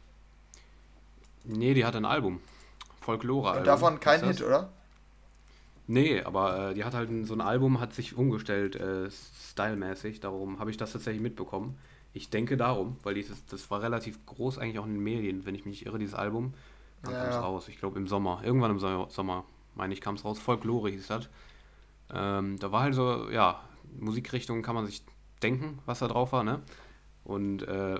Nee, 1.44 1.74
die 1.74 1.86
hat 1.86 1.96
ein 1.96 2.06
Album. 2.06 2.42
Folklore. 3.02 3.60
Und 3.60 3.68
davon 3.68 4.00
kein 4.00 4.24
Hit, 4.26 4.42
oder? 4.42 4.70
Nee, 5.88 6.22
aber 6.22 6.72
äh, 6.72 6.74
die 6.74 6.84
hat 6.84 6.94
halt 6.94 7.10
so 7.26 7.34
ein 7.34 7.42
Album, 7.42 7.80
hat 7.80 7.94
sich 7.94 8.18
umgestellt, 8.18 8.76
äh, 8.76 9.10
stylmäßig. 9.52 10.20
Darum 10.20 10.60
habe 10.60 10.70
ich 10.70 10.78
das 10.78 10.92
tatsächlich 10.92 11.22
mitbekommen. 11.22 11.78
Ich 12.14 12.30
denke 12.30 12.58
darum, 12.58 12.98
weil 13.04 13.14
dieses, 13.14 13.46
das 13.46 13.72
war 13.72 13.82
relativ 13.82 14.26
groß 14.26 14.58
eigentlich 14.58 14.80
auch 14.80 14.86
in 14.86 14.96
den 14.96 15.04
Medien, 15.04 15.46
wenn 15.46 15.56
ich 15.56 15.66
mich 15.66 15.80
nicht 15.80 15.86
irre, 15.86 16.00
dieses 16.00 16.16
Album. 16.16 16.54
Dann 17.04 17.14
ja, 17.14 17.20
kam 17.20 17.30
es 17.30 17.36
ja. 17.36 17.42
raus, 17.42 17.68
ich 17.70 17.78
glaube 17.78 17.98
im 17.98 18.08
Sommer. 18.08 18.42
Irgendwann 18.44 18.72
im 18.72 18.80
Sommer, 18.80 19.46
meine 19.76 19.94
ich, 19.94 20.02
kam 20.02 20.16
es 20.16 20.26
raus. 20.26 20.40
Folklore 20.40 20.90
hieß 20.90 21.08
das. 21.08 21.30
Ähm, 22.14 22.58
da 22.60 22.72
war 22.72 22.82
halt 22.82 22.96
so, 22.96 23.30
ja, 23.30 23.62
Musikrichtung 23.98 24.64
kann 24.64 24.76
man 24.76 24.86
sich 24.86 25.04
denken, 25.44 25.80
was 25.86 26.00
da 26.00 26.08
drauf 26.08 26.32
war, 26.32 26.44
ne? 26.44 26.62
Und 27.24 27.64
äh, 27.64 28.00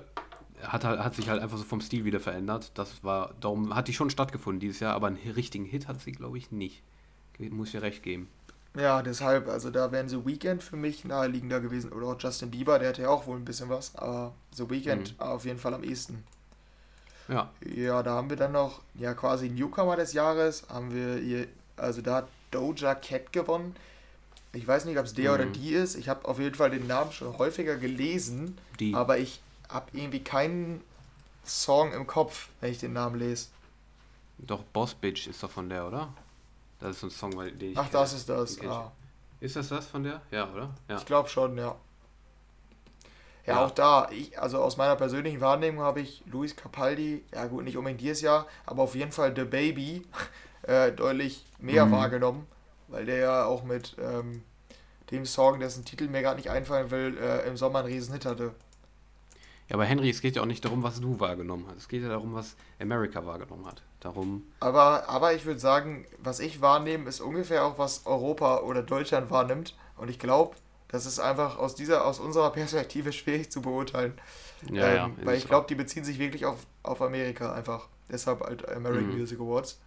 hat, 0.62 0.84
hat 0.84 1.14
sich 1.14 1.28
halt 1.28 1.42
einfach 1.42 1.58
so 1.58 1.64
vom 1.64 1.80
Stil 1.80 2.04
wieder 2.04 2.20
verändert. 2.20 2.72
Das 2.74 3.04
war, 3.04 3.34
darum 3.40 3.74
hat 3.74 3.88
die 3.88 3.92
schon 3.92 4.10
stattgefunden 4.10 4.60
dieses 4.60 4.80
Jahr, 4.80 4.94
aber 4.94 5.06
einen 5.08 5.18
richtigen 5.18 5.64
Hit 5.64 5.88
hat 5.88 6.00
sie, 6.00 6.12
glaube 6.12 6.38
ich, 6.38 6.50
nicht. 6.50 6.82
Muss 7.38 7.68
ich 7.68 7.72
dir 7.72 7.82
recht 7.82 8.02
geben. 8.02 8.28
Ja, 8.76 9.02
deshalb, 9.02 9.48
also 9.48 9.70
da 9.70 9.92
wären 9.92 10.08
The 10.08 10.24
Weekend 10.26 10.62
für 10.62 10.76
mich 10.76 11.04
naheliegender 11.04 11.60
gewesen. 11.60 11.92
Oder 11.92 12.08
auch 12.08 12.16
Justin 12.18 12.50
Bieber, 12.50 12.78
der 12.78 12.90
hatte 12.90 13.02
ja 13.02 13.08
auch 13.08 13.26
wohl 13.26 13.36
ein 13.36 13.44
bisschen 13.44 13.68
was, 13.68 13.94
aber 13.96 14.34
The 14.52 14.68
Weekend 14.70 15.18
mhm. 15.18 15.24
auf 15.24 15.44
jeden 15.44 15.58
Fall 15.58 15.74
am 15.74 15.84
ehesten. 15.84 16.24
Ja. 17.28 17.50
Ja, 17.64 18.02
da 18.02 18.12
haben 18.12 18.30
wir 18.30 18.36
dann 18.36 18.52
noch, 18.52 18.80
ja, 18.94 19.14
quasi 19.14 19.48
Newcomer 19.48 19.96
des 19.96 20.12
Jahres, 20.12 20.64
haben 20.68 20.92
wir 20.92 21.16
hier, 21.16 21.46
also 21.76 22.02
da 22.02 22.16
hat 22.16 22.28
Doja 22.50 22.94
Cat 22.94 23.32
gewonnen. 23.32 23.74
Ich 24.52 24.66
weiß 24.66 24.86
nicht, 24.86 24.98
ob 24.98 25.04
es 25.04 25.14
der 25.14 25.30
mhm. 25.30 25.34
oder 25.34 25.46
die 25.46 25.72
ist. 25.72 25.94
Ich 25.94 26.08
habe 26.08 26.26
auf 26.26 26.38
jeden 26.38 26.54
Fall 26.54 26.70
den 26.70 26.86
Namen 26.86 27.12
schon 27.12 27.36
häufiger 27.36 27.76
gelesen, 27.76 28.58
die. 28.80 28.94
aber 28.94 29.18
ich 29.18 29.40
habe 29.68 29.86
irgendwie 29.92 30.24
keinen 30.24 30.82
Song 31.44 31.92
im 31.92 32.06
Kopf, 32.06 32.48
wenn 32.60 32.72
ich 32.72 32.78
den 32.78 32.92
Namen 32.92 33.18
lese. 33.18 33.48
Doch, 34.38 34.62
Boss 34.62 34.94
Bitch 34.94 35.26
ist 35.26 35.42
doch 35.42 35.50
von 35.50 35.68
der, 35.68 35.86
oder? 35.86 36.12
Das 36.80 36.90
ist 36.90 37.00
so 37.00 37.06
ein 37.08 37.10
Song, 37.10 37.58
den 37.58 37.72
ich 37.72 37.78
Ach, 37.78 37.88
das 37.90 38.12
ist 38.12 38.28
das. 38.28 38.60
Ah. 38.62 38.92
Ist 39.40 39.56
das 39.56 39.68
das 39.68 39.86
von 39.86 40.02
der? 40.02 40.20
Ja, 40.30 40.50
oder? 40.52 40.70
Ja. 40.88 40.96
Ich 40.96 41.04
glaube 41.04 41.28
schon, 41.28 41.56
ja. 41.56 41.64
ja. 41.64 41.76
Ja, 43.46 43.64
auch 43.64 43.70
da, 43.70 44.08
ich, 44.10 44.38
also 44.38 44.58
aus 44.58 44.76
meiner 44.76 44.96
persönlichen 44.96 45.40
Wahrnehmung 45.40 45.82
habe 45.82 46.00
ich 46.00 46.22
Luis 46.26 46.54
Capaldi, 46.54 47.24
ja 47.32 47.46
gut, 47.46 47.64
nicht 47.64 47.76
unbedingt 47.76 48.00
dieses 48.00 48.20
Jahr, 48.20 48.46
aber 48.66 48.82
auf 48.82 48.94
jeden 48.94 49.12
Fall 49.12 49.34
The 49.34 49.44
Baby 49.44 50.02
äh, 50.62 50.92
deutlich 50.92 51.44
mehr 51.58 51.86
mhm. 51.86 51.92
wahrgenommen, 51.92 52.46
weil 52.88 53.06
der 53.06 53.18
ja 53.18 53.44
auch 53.44 53.62
mit 53.64 53.96
ähm, 54.00 54.42
dem 55.10 55.24
Song, 55.24 55.60
dessen 55.60 55.84
Titel 55.84 56.08
mir 56.08 56.22
gerade 56.22 56.36
nicht 56.36 56.50
einfallen 56.50 56.90
will, 56.90 57.16
äh, 57.18 57.46
im 57.46 57.56
Sommer 57.56 57.80
einen 57.80 57.88
riesen 57.88 58.12
Hit 58.12 58.26
hatte. 58.26 58.54
Ja, 59.68 59.74
aber 59.74 59.84
Henry, 59.84 60.08
es 60.08 60.22
geht 60.22 60.36
ja 60.36 60.42
auch 60.42 60.46
nicht 60.46 60.64
darum, 60.64 60.82
was 60.82 61.00
du 61.00 61.20
wahrgenommen 61.20 61.66
hast. 61.68 61.78
Es 61.78 61.88
geht 61.88 62.02
ja 62.02 62.08
darum, 62.08 62.34
was 62.34 62.56
America 62.80 63.24
wahrgenommen 63.26 63.66
hat. 63.66 63.82
Darum. 64.00 64.44
Aber, 64.60 65.08
aber 65.08 65.34
ich 65.34 65.44
würde 65.44 65.60
sagen, 65.60 66.06
was 66.18 66.40
ich 66.40 66.62
wahrnehme, 66.62 67.08
ist 67.08 67.20
ungefähr 67.20 67.64
auch, 67.64 67.78
was 67.78 68.06
Europa 68.06 68.60
oder 68.60 68.82
Deutschland 68.82 69.30
wahrnimmt. 69.30 69.74
Und 69.96 70.08
ich 70.08 70.18
glaube, 70.18 70.56
das 70.88 71.04
ist 71.04 71.18
einfach 71.18 71.58
aus 71.58 71.74
dieser, 71.74 72.06
aus 72.06 72.18
unserer 72.18 72.50
Perspektive 72.52 73.12
schwierig 73.12 73.50
zu 73.50 73.60
beurteilen. 73.60 74.14
Ja, 74.70 74.88
ähm, 74.88 75.16
ja, 75.18 75.26
weil 75.26 75.36
ich 75.36 75.46
glaube, 75.46 75.66
die 75.68 75.74
beziehen 75.74 76.04
sich 76.04 76.18
wirklich 76.18 76.46
auf, 76.46 76.66
auf 76.82 77.02
Amerika 77.02 77.52
einfach. 77.52 77.88
Deshalb 78.10 78.40
halt 78.40 78.66
American 78.68 79.10
mhm. 79.10 79.18
Music 79.18 79.38
Awards. 79.38 79.78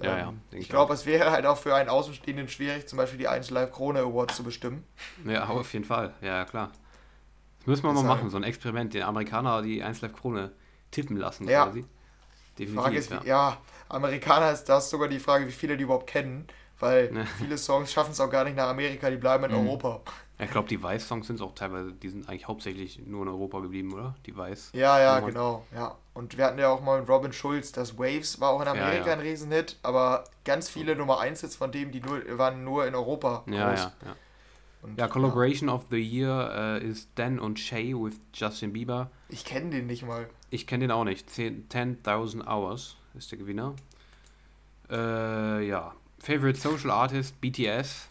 Ja, 0.00 0.18
ja, 0.18 0.28
ähm, 0.28 0.40
ich 0.52 0.68
glaube, 0.68 0.94
es 0.94 1.04
wäre 1.04 1.30
halt 1.30 1.44
auch 1.44 1.58
für 1.58 1.74
einen 1.74 1.88
Außenstehenden 1.88 2.48
schwierig, 2.48 2.88
zum 2.88 2.96
Beispiel 2.96 3.18
die 3.18 3.28
1 3.28 3.50
Live 3.50 3.72
Krone 3.72 4.00
Awards 4.00 4.36
zu 4.36 4.42
bestimmen. 4.42 4.84
Ja, 5.26 5.48
auf 5.48 5.72
jeden 5.72 5.84
Fall. 5.84 6.14
Ja, 6.22 6.44
klar. 6.44 6.70
Das 7.58 7.66
müssen 7.66 7.84
wir 7.84 7.92
mal 7.92 8.02
machen, 8.02 8.30
so 8.30 8.36
ein 8.36 8.42
Experiment, 8.42 8.94
den 8.94 9.02
Amerikaner 9.02 9.62
die 9.62 9.82
1 9.82 10.00
Live 10.00 10.14
Krone 10.14 10.52
tippen 10.90 11.16
lassen 11.16 11.46
ja. 11.48 11.64
quasi. 11.64 11.84
Definitiv, 12.58 12.82
Frage 12.82 12.96
ist, 12.96 13.10
ja. 13.10 13.20
ja, 13.24 13.56
Amerikaner 13.88 14.52
ist 14.52 14.64
das 14.64 14.90
sogar 14.90 15.08
die 15.08 15.18
Frage, 15.18 15.46
wie 15.46 15.52
viele 15.52 15.76
die 15.76 15.84
überhaupt 15.84 16.06
kennen, 16.06 16.46
weil 16.80 17.10
ne. 17.10 17.26
viele 17.38 17.56
Songs 17.56 17.92
schaffen 17.92 18.12
es 18.12 18.20
auch 18.20 18.30
gar 18.30 18.44
nicht 18.44 18.56
nach 18.56 18.68
Amerika, 18.68 19.08
die 19.10 19.16
bleiben 19.16 19.44
in 19.44 19.52
mhm. 19.52 19.68
Europa. 19.68 20.00
Ich 20.44 20.50
glaube, 20.50 20.68
die 20.68 20.82
Weiß-Songs 20.82 21.26
sind 21.26 21.40
auch 21.40 21.54
teilweise, 21.54 21.92
die 21.92 22.08
sind 22.08 22.28
eigentlich 22.28 22.48
hauptsächlich 22.48 23.00
nur 23.06 23.22
in 23.22 23.28
Europa 23.28 23.60
geblieben, 23.60 23.92
oder? 23.92 24.14
Die 24.26 24.36
Weiß. 24.36 24.70
Ja, 24.74 24.98
ja, 25.00 25.20
genau, 25.20 25.64
ja. 25.74 25.96
Und 26.14 26.36
wir 26.36 26.44
hatten 26.44 26.58
ja 26.58 26.68
auch 26.68 26.82
mal 26.82 27.00
mit 27.00 27.08
Robin 27.08 27.32
Schulz, 27.32 27.72
das 27.72 27.98
Waves 27.98 28.40
war 28.40 28.50
auch 28.50 28.60
in 28.60 28.68
Amerika 28.68 29.00
ja, 29.00 29.06
ja. 29.06 29.12
ein 29.14 29.20
Riesenhit, 29.20 29.78
aber 29.82 30.24
ganz 30.44 30.68
viele 30.68 30.96
Nummer 30.96 31.20
1 31.20 31.40
Hits 31.40 31.56
von 31.56 31.72
dem, 31.72 31.92
die 31.92 32.00
nur, 32.00 32.20
waren 32.38 32.64
nur 32.64 32.86
in 32.86 32.94
Europa. 32.94 33.44
Ja, 33.46 33.70
groß. 33.70 33.80
ja, 33.80 33.92
ja. 34.04 34.16
Und, 34.82 34.98
ja, 34.98 35.06
Collaboration 35.06 35.68
ja. 35.68 35.74
of 35.76 35.86
the 35.90 35.96
Year 35.96 36.80
äh, 36.82 36.84
ist 36.84 37.10
Dan 37.14 37.38
und 37.38 37.58
Shay 37.58 37.94
with 37.94 38.18
Justin 38.34 38.72
Bieber. 38.72 39.10
Ich 39.28 39.44
kenne 39.44 39.70
den 39.70 39.86
nicht 39.86 40.04
mal. 40.04 40.28
Ich 40.50 40.66
kenne 40.66 40.84
den 40.84 40.90
auch 40.90 41.04
nicht. 41.04 41.28
10.000 41.28 42.46
Hours 42.46 42.96
ist 43.14 43.30
der 43.30 43.38
Gewinner. 43.38 43.76
Äh, 44.90 45.66
ja. 45.66 45.94
Favorite 46.18 46.58
Social 46.58 46.90
Artist, 46.90 47.40
BTS. 47.40 48.08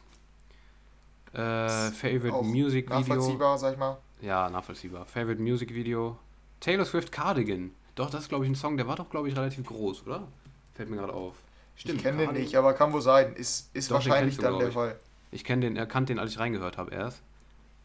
Äh, 1.34 1.92
Favorite 1.92 2.44
Music 2.44 2.86
Video. 2.86 3.00
Nachvollziehbar, 3.00 3.58
sag 3.58 3.74
ich 3.74 3.80
mal. 3.80 3.98
Ja, 4.22 4.50
nachvollziehbar. 4.50 5.06
Favorite 5.06 5.42
Music 5.42 5.74
Video. 5.74 6.18
Taylor 6.60 6.86
Swift 6.86 7.12
Cardigan. 7.12 7.72
Doch, 7.96 8.10
das 8.10 8.24
ist, 8.24 8.30
glaube 8.30 8.46
ich, 8.46 8.52
ein 8.52 8.56
Song, 8.56 8.78
der 8.78 8.88
war 8.88 8.96
doch, 8.96 9.10
glaube 9.10 9.30
ich, 9.30 9.36
relativ 9.36 9.66
groß, 9.66 10.06
oder? 10.06 10.28
Fällt 10.74 10.90
mir 10.90 10.98
gerade 10.98 11.14
auf. 11.14 11.36
Stimmt. 11.76 11.98
Ich 11.98 12.04
kenne 12.04 12.26
den 12.26 12.34
nicht, 12.34 12.56
aber 12.56 12.74
kann 12.74 12.94
wohl 12.94 13.02
sein. 13.02 13.34
Ist, 13.36 13.76
ist 13.76 13.90
doch, 13.90 13.96
wahrscheinlich 13.96 14.38
dann 14.38 14.60
der 14.60 14.72
Fall. 14.72 15.00
Ich 15.32 15.44
kenne 15.44 15.62
den, 15.62 15.78
erkannt 15.78 16.10
den, 16.10 16.20
als 16.20 16.32
ich 16.32 16.40
reingehört 16.40 16.78
habe 16.78 16.92
erst. 16.92 17.22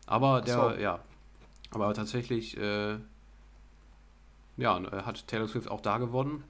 Aber 0.06 0.40
der, 0.42 0.54
so. 0.54 0.70
ja. 0.80 1.00
Aber 1.70 1.94
tatsächlich, 1.94 2.56
äh, 2.56 2.98
ja, 4.56 4.78
äh, 4.78 5.02
hat 5.02 5.26
Taylor 5.26 5.48
Swift 5.48 5.70
auch 5.70 5.80
da 5.80 5.98
gewonnen. 5.98 6.44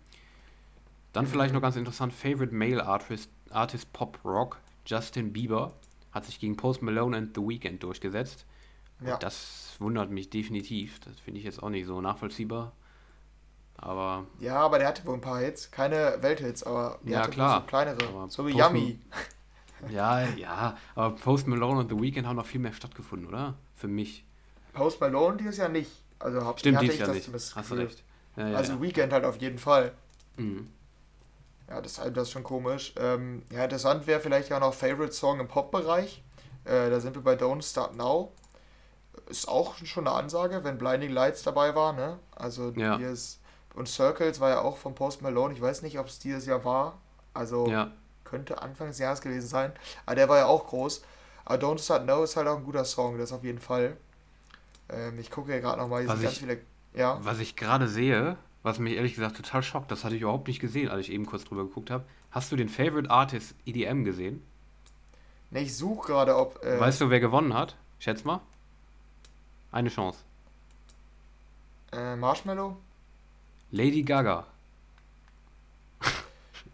Dann 1.13 1.27
vielleicht 1.27 1.55
noch 1.55 1.63
ganz 1.63 1.77
interessant, 1.77 2.13
Favorite 2.13 2.55
Male 2.55 2.85
Artist, 2.85 3.31
Artist 3.51 3.93
Pop 3.93 4.19
Rock, 4.25 4.59
Justin 4.85 5.33
Bieber, 5.33 5.73
hat 6.17 6.25
sich 6.25 6.41
gegen 6.41 6.57
Post 6.57 6.83
Malone 6.83 7.17
and 7.17 7.37
The 7.37 7.43
Weeknd 7.43 7.83
durchgesetzt. 7.83 8.45
Ja. 9.05 9.19
das 9.19 9.77
wundert 9.79 10.11
mich 10.11 10.31
definitiv. 10.31 11.01
Das 11.01 11.21
finde 11.21 11.39
ich 11.39 11.45
jetzt 11.45 11.63
auch 11.63 11.69
nicht 11.69 11.87
so 11.87 12.01
nachvollziehbar. 12.01 12.73
Aber. 13.77 14.27
Ja, 14.41 14.57
aber 14.57 14.79
der 14.79 14.89
hatte 14.89 15.05
wohl 15.05 15.15
ein 15.15 15.21
paar 15.21 15.39
Hits. 15.39 15.71
Keine 15.71 16.17
Welthits, 16.21 16.63
aber 16.63 16.99
der 17.03 17.13
ja, 17.13 17.19
hatte 17.21 17.31
klar. 17.31 17.61
so 17.61 17.67
kleinere. 17.67 17.99
so 18.29 18.47
wie 18.47 18.53
Post 18.53 18.65
Yummy. 18.65 18.99
Ja, 19.91 20.23
ja, 20.37 20.79
aber 20.95 21.15
Post 21.17 21.47
Malone 21.47 21.81
und 21.81 21.91
The 21.91 22.01
Weeknd 22.01 22.27
haben 22.27 22.37
noch 22.37 22.47
viel 22.47 22.61
mehr 22.61 22.73
stattgefunden, 22.73 23.29
oder? 23.29 23.55
Für 23.75 23.89
mich. 23.89 24.25
Post 24.73 25.01
Malone 25.03 25.37
dieses 25.37 25.59
Jahr 25.59 25.69
nicht. 25.69 25.91
Also 26.19 26.43
hab, 26.43 26.59
Stimmt, 26.59 26.81
dieses 26.81 26.99
Jahr 26.99 27.13
nicht. 27.13 27.31
Hast 27.55 27.71
du 27.71 27.75
recht. 27.75 28.03
Ja, 28.37 28.49
ja, 28.49 28.57
also 28.57 28.73
ja. 28.73 28.83
Weekend 28.83 29.13
halt 29.13 29.25
auf 29.27 29.37
jeden 29.37 29.59
Fall. 29.59 29.93
Mhm. 30.39 30.69
Ja, 31.69 31.81
deshalb 31.81 32.15
das 32.15 32.29
ist 32.29 32.33
schon 32.33 32.45
komisch. 32.45 32.95
Ähm, 32.99 33.43
ja, 33.51 33.65
interessant 33.65 34.07
wäre 34.07 34.21
vielleicht 34.21 34.49
ja 34.51 34.61
noch 34.61 34.75
Favorite 34.75 35.13
Song 35.13 35.41
im 35.41 35.49
Pop-Bereich. 35.49 36.23
Äh, 36.65 36.91
da 36.91 37.01
sind 37.01 37.15
wir 37.15 37.23
bei 37.23 37.35
Don't 37.35 37.63
Start 37.63 37.97
Now. 37.97 38.33
Ist 39.29 39.49
auch 39.49 39.75
schon 39.77 40.07
eine 40.07 40.17
Ansage, 40.17 40.63
wenn 40.63 40.79
Blinding 40.79 41.11
Lights 41.11 41.43
dabei 41.43 41.75
war, 41.75 41.93
ne? 41.93 42.19
Also 42.35 42.71
ja. 42.77 42.99
hier 42.99 43.11
ist. 43.11 43.41
Und 43.75 43.89
Circles 43.89 44.41
war 44.41 44.51
ja 44.51 44.61
auch 44.61 44.77
von 44.77 44.95
Post 44.95 45.23
Malone. 45.23 45.53
Ich 45.55 45.61
weiß 45.61 45.83
nicht, 45.83 45.99
ob 45.99 46.07
es 46.07 46.19
dieses 46.19 46.47
Jahr 46.47 46.65
war. 46.65 46.99
Also 47.35 47.67
ja 47.69 47.91
könnte 48.27 48.61
Anfang 48.61 48.89
des 48.89 48.99
Jahres 48.99 49.23
gewesen 49.23 49.47
sein. 49.47 49.73
Aber 50.05 50.17
der 50.17 50.29
war 50.29 50.39
ja 50.39 50.47
auch 50.47 50.67
groß. 50.67 51.03
Aber 51.47 51.65
Don't 51.65 51.83
Start 51.83 52.05
Now 52.05 52.25
ist 52.25 52.37
halt 52.37 52.49
auch 52.49 52.59
ein 52.59 52.65
guter 52.65 52.85
Song, 52.85 53.17
das 53.17 53.33
auf 53.33 53.45
jeden 53.45 53.61
Fall. 53.61 53.97
Ähm, 54.91 55.19
ich 55.19 55.31
gucke 55.31 55.53
ja 55.53 55.61
gerade 55.61 55.81
nochmal, 55.81 56.03
hier 56.03 56.11
sind 56.11 56.23
ganz 56.23 56.39
viele. 56.39 56.61
Ja. 56.93 57.19
Was 57.23 57.39
ich 57.39 57.57
gerade 57.57 57.89
sehe, 57.89 58.37
was 58.67 58.81
mich 58.81 58.95
ehrlich 58.95 59.15
gesagt 59.15 59.37
total 59.37 59.63
schockt, 59.63 59.93
das 59.93 60.03
hatte 60.03 60.17
ich 60.17 60.23
überhaupt 60.23 60.49
nicht 60.49 60.59
gesehen, 60.59 60.89
als 60.89 61.07
ich 61.07 61.13
eben 61.13 61.25
kurz 61.25 61.45
drüber 61.45 61.63
geguckt 61.65 61.89
habe. 61.89 62.05
Hast 62.33 62.51
du 62.51 62.57
den 62.57 62.69
Favorite 62.69 63.09
Artist 63.09 63.55
EDM 63.65 64.03
gesehen? 64.03 64.43
Ne, 65.53 65.61
ich 65.61 65.77
suche 65.77 66.09
gerade, 66.09 66.37
ob. 66.37 66.63
Äh 66.65 66.81
weißt 66.81 67.01
du, 67.01 67.09
wer 67.09 67.21
gewonnen 67.21 67.55
hat? 67.55 67.77
Schätz 68.01 68.25
mal. 68.25 68.41
Eine 69.71 69.89
Chance. 69.89 70.19
Äh, 71.93 72.17
Marshmallow? 72.17 72.77
Lady 73.71 74.03
Gaga. 74.03 74.47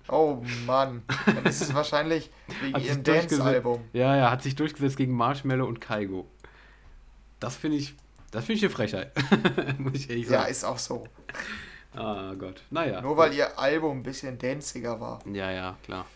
Oh 0.08 0.42
Mann, 0.66 1.02
dann 1.24 1.44
ist 1.46 1.62
es 1.62 1.72
wahrscheinlich 1.72 2.28
wegen 2.60 2.78
ihrem 2.80 3.02
Dance-Album. 3.02 3.82
Ja, 3.94 4.14
ja, 4.16 4.30
hat 4.30 4.42
sich 4.42 4.54
durchgesetzt 4.56 4.96
gegen 4.96 5.14
Marshmallow 5.14 5.64
und 5.64 5.80
Kaigo. 5.80 6.26
Das 7.40 7.56
finde 7.56 7.78
ich, 7.78 7.94
das 8.30 8.44
finde 8.44 8.58
ich 8.58 8.64
eine 8.64 8.70
Frechheit. 8.70 9.12
Muss 9.78 9.94
ich 9.94 10.10
ehrlich 10.10 10.26
sagen. 10.26 10.42
Ja, 10.42 10.48
ist 10.48 10.64
auch 10.64 10.76
so. 10.78 11.06
Ah 11.94 12.32
Gott, 12.38 12.62
naja. 12.70 13.00
Nur 13.00 13.16
weil 13.16 13.34
ihr 13.34 13.58
Album 13.58 13.98
ein 13.98 14.02
bisschen 14.02 14.38
danziger 14.38 15.00
war. 15.00 15.20
Ja, 15.26 15.50
ja, 15.50 15.76
klar. 15.84 16.06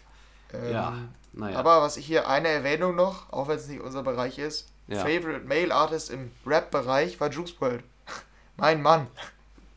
Ähm, 0.53 0.73
ja, 0.73 0.99
naja. 1.33 1.59
Aber 1.59 1.83
was 1.83 1.97
ich 1.97 2.07
hier, 2.07 2.29
eine 2.29 2.49
Erwähnung 2.49 2.95
noch, 2.95 3.31
auch 3.33 3.49
wenn 3.49 3.57
es 3.57 3.69
nicht 3.69 3.81
unser 3.81 4.03
Bereich 4.03 4.39
ist. 4.39 4.69
Ja. 4.89 5.01
Favorite 5.01 5.45
Male 5.47 5.75
Artist 5.75 6.11
im 6.11 6.31
Rap-Bereich 6.47 7.21
war 7.21 7.31
Juice 7.31 7.61
WRLD. 7.61 7.83
mein 8.57 8.83
Mann. 8.83 9.09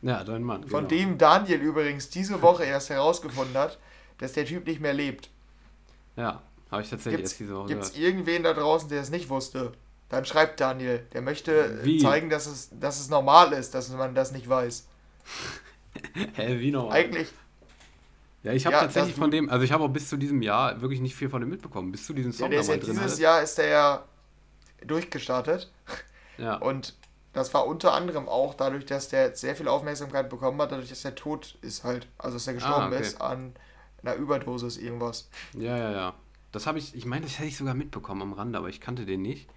Ja, 0.02 0.24
dein 0.24 0.42
Mann. 0.42 0.66
Von 0.68 0.88
genau. 0.88 1.02
dem 1.02 1.18
Daniel 1.18 1.60
übrigens 1.60 2.08
diese 2.08 2.40
Woche 2.40 2.64
erst 2.64 2.90
herausgefunden 2.90 3.56
hat, 3.56 3.78
dass 4.18 4.32
der 4.32 4.46
Typ 4.46 4.66
nicht 4.66 4.80
mehr 4.80 4.94
lebt. 4.94 5.28
Ja, 6.16 6.42
habe 6.70 6.82
ich 6.82 6.90
tatsächlich 6.90 7.18
Gibt's, 7.18 7.32
erst 7.32 7.40
diese 7.40 7.56
Woche 7.56 7.68
gibt's 7.68 7.92
gehört. 7.92 8.08
irgendwen 8.08 8.42
da 8.42 8.54
draußen, 8.54 8.88
der 8.88 9.02
es 9.02 9.10
nicht 9.10 9.28
wusste? 9.28 9.72
Dann 10.08 10.24
schreibt 10.24 10.60
Daniel. 10.60 11.06
Der 11.12 11.22
möchte 11.22 11.84
Wie? 11.84 11.98
zeigen, 11.98 12.30
dass 12.30 12.46
es, 12.46 12.70
dass 12.72 13.00
es 13.00 13.10
normal 13.10 13.52
ist, 13.52 13.74
dass 13.74 13.90
man 13.90 14.14
das 14.14 14.32
nicht 14.32 14.48
weiß. 14.48 14.86
Hä, 16.34 16.58
wie 16.60 16.70
noch? 16.70 16.90
Eigentlich, 16.90 17.28
Ja, 18.42 18.52
ich 18.52 18.64
habe 18.66 18.74
Ja, 18.76 18.82
tatsächlich 18.82 19.14
von 19.14 19.30
dem, 19.30 19.50
also 19.50 19.64
ich 19.64 19.72
habe 19.72 19.84
auch 19.84 19.88
bis 19.88 20.08
zu 20.08 20.16
diesem 20.16 20.40
Jahr 20.42 20.80
wirklich 20.80 21.00
nicht 21.00 21.14
viel 21.14 21.28
von 21.28 21.40
dem 21.40 21.50
mitbekommen. 21.50 21.92
Bis 21.92 22.06
zu 22.06 22.12
diesem 22.14 22.32
ja, 22.32 22.38
Song 22.38 22.50
der 22.50 22.58
da 22.58 22.60
ist 22.62 22.68
ja 22.68 22.76
drin 22.76 22.96
dieses 22.96 23.12
hatte. 23.12 23.22
Jahr 23.22 23.42
ist 23.42 23.58
der 23.58 23.66
ja 23.66 24.04
durchgestartet. 24.86 25.70
Ja, 26.38 26.56
Und 26.60 26.94
das 27.32 27.52
war 27.54 27.66
unter 27.66 27.92
anderem 27.92 28.28
auch 28.28 28.54
dadurch, 28.54 28.86
dass 28.86 29.08
der 29.08 29.26
jetzt 29.26 29.40
sehr 29.40 29.54
viel 29.54 29.68
Aufmerksamkeit 29.68 30.28
bekommen 30.30 30.60
hat, 30.60 30.72
dadurch, 30.72 30.88
dass 30.88 31.04
er 31.04 31.14
tot 31.14 31.58
ist 31.62 31.84
halt. 31.84 32.08
Also 32.18 32.36
dass 32.36 32.46
er 32.46 32.54
gestorben 32.54 32.84
Ah, 32.84 32.88
okay. 32.96 33.00
ist 33.02 33.20
an 33.20 33.54
einer 34.02 34.14
Überdosis 34.14 34.78
irgendwas. 34.78 35.28
ja, 35.54 35.76
ja, 35.76 35.90
ja. 35.92 36.14
Das 36.52 36.66
habe 36.66 36.78
ich, 36.80 36.96
ich 36.96 37.04
meine, 37.06 37.26
das 37.26 37.38
hätte 37.38 37.46
ich 37.46 37.56
sogar 37.56 37.74
mitbekommen 37.74 38.22
am 38.22 38.32
Rande, 38.32 38.58
aber 38.58 38.68
ich 38.68 38.80
kannte 38.80 39.06
den 39.06 39.22
nicht. 39.22 39.48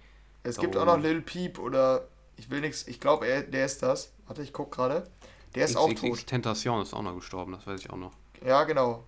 Es 0.44 0.58
gibt 0.58 0.76
Darum- 0.76 0.88
auch 0.90 0.96
noch 0.96 1.02
Lil 1.02 1.22
Peep 1.22 1.58
oder 1.58 2.06
ich 2.36 2.50
will 2.50 2.60
nichts, 2.60 2.86
ich 2.86 3.00
glaube, 3.00 3.26
er 3.26 3.42
der 3.42 3.64
ist 3.66 3.82
das. 3.82 4.12
Warte, 4.28 4.42
ich 4.42 4.52
guck 4.52 4.70
gerade. 4.70 5.08
Der 5.54 5.64
ist 5.64 5.76
auch 5.76 5.92
tot. 5.92 6.26
Tentation 6.26 6.82
ist 6.82 6.94
auch 6.94 7.02
noch 7.02 7.14
gestorben, 7.14 7.52
das 7.52 7.66
weiß 7.66 7.80
ich 7.80 7.90
auch 7.90 7.96
noch. 7.96 8.12
Ja, 8.44 8.64
genau. 8.64 9.04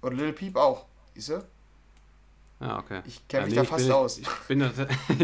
Und 0.00 0.16
Lil 0.16 0.32
Peep 0.32 0.56
auch. 0.56 0.86
Siehst 1.14 1.30
du? 1.30 1.44
Ja, 2.60 2.78
okay. 2.78 3.02
Ich 3.04 3.28
kenne 3.28 3.42
ja, 3.42 3.46
mich 3.46 3.54
nee, 3.54 3.60
da 3.60 3.64
fast 3.64 3.84
bin, 3.84 3.92
aus. 3.92 4.18
Ich 4.18 4.28
bin, 4.48 4.60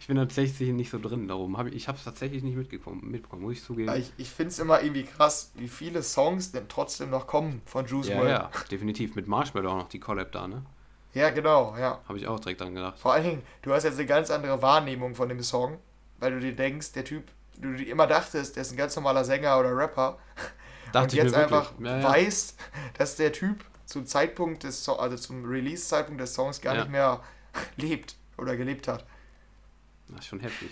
ich 0.00 0.06
bin 0.06 0.16
tatsächlich 0.16 0.72
nicht 0.72 0.90
so 0.90 0.98
drin 1.00 1.26
darum. 1.26 1.58
Hab 1.58 1.66
ich 1.66 1.74
ich 1.74 1.88
habe 1.88 1.98
es 1.98 2.04
tatsächlich 2.04 2.44
nicht 2.44 2.56
mitgekommen, 2.56 3.00
mitbekommen, 3.10 3.42
muss 3.42 3.54
ich 3.54 3.64
zugeben. 3.64 3.88
Ja, 3.88 3.96
ich 3.96 4.12
ich 4.16 4.30
finde 4.30 4.50
es 4.50 4.58
immer 4.60 4.80
irgendwie 4.80 5.02
krass, 5.02 5.50
wie 5.56 5.66
viele 5.66 6.04
Songs 6.04 6.52
denn 6.52 6.68
trotzdem 6.68 7.10
noch 7.10 7.26
kommen 7.26 7.62
von 7.64 7.86
Juice 7.86 8.08
ja, 8.08 8.18
WRLD. 8.18 8.28
ja, 8.30 8.50
definitiv. 8.70 9.16
Mit 9.16 9.26
Marshmallow 9.26 9.70
auch 9.70 9.76
noch 9.76 9.88
die 9.88 9.98
Collab 9.98 10.30
da, 10.30 10.46
ne? 10.46 10.62
ja, 11.14 11.30
genau, 11.30 11.74
ja. 11.76 12.00
Habe 12.08 12.18
ich 12.18 12.28
auch 12.28 12.38
direkt 12.38 12.60
dran 12.60 12.74
gedacht. 12.74 12.98
Vor 12.98 13.12
allen 13.12 13.24
Dingen, 13.24 13.42
du 13.62 13.72
hast 13.72 13.82
jetzt 13.82 13.98
eine 13.98 14.06
ganz 14.06 14.30
andere 14.30 14.62
Wahrnehmung 14.62 15.16
von 15.16 15.28
dem 15.28 15.42
Song, 15.42 15.78
weil 16.20 16.32
du 16.32 16.40
dir 16.40 16.54
denkst, 16.54 16.92
der 16.92 17.04
Typ, 17.04 17.24
du 17.58 17.74
dir 17.74 17.88
immer 17.88 18.06
dachtest, 18.06 18.56
der 18.56 18.62
ist 18.62 18.72
ein 18.72 18.76
ganz 18.76 18.94
normaler 18.96 19.24
Sänger 19.24 19.58
oder 19.58 19.76
Rapper. 19.76 20.18
Dachte 20.92 21.04
und 21.04 21.12
jetzt 21.14 21.34
einfach 21.34 21.72
Ja, 21.78 21.98
ja. 21.98 22.04
weißt, 22.04 22.58
dass 22.98 23.16
der 23.16 23.32
Typ 23.32 23.64
zum 23.86 24.06
Zeitpunkt 24.06 24.62
des 24.64 24.84
so 24.84 24.98
also 24.98 25.16
zum 25.16 25.44
Release-Zeitpunkt 25.44 26.20
des 26.20 26.34
Songs 26.34 26.60
gar 26.60 26.74
Ja. 26.74 26.80
nicht 26.82 26.90
mehr 26.90 27.22
lebt 27.76 28.16
oder 28.38 28.56
gelebt 28.56 28.88
hat. 28.88 29.04
Das 30.08 30.20
ist 30.20 30.26
schon 30.26 30.40
heftig. 30.40 30.70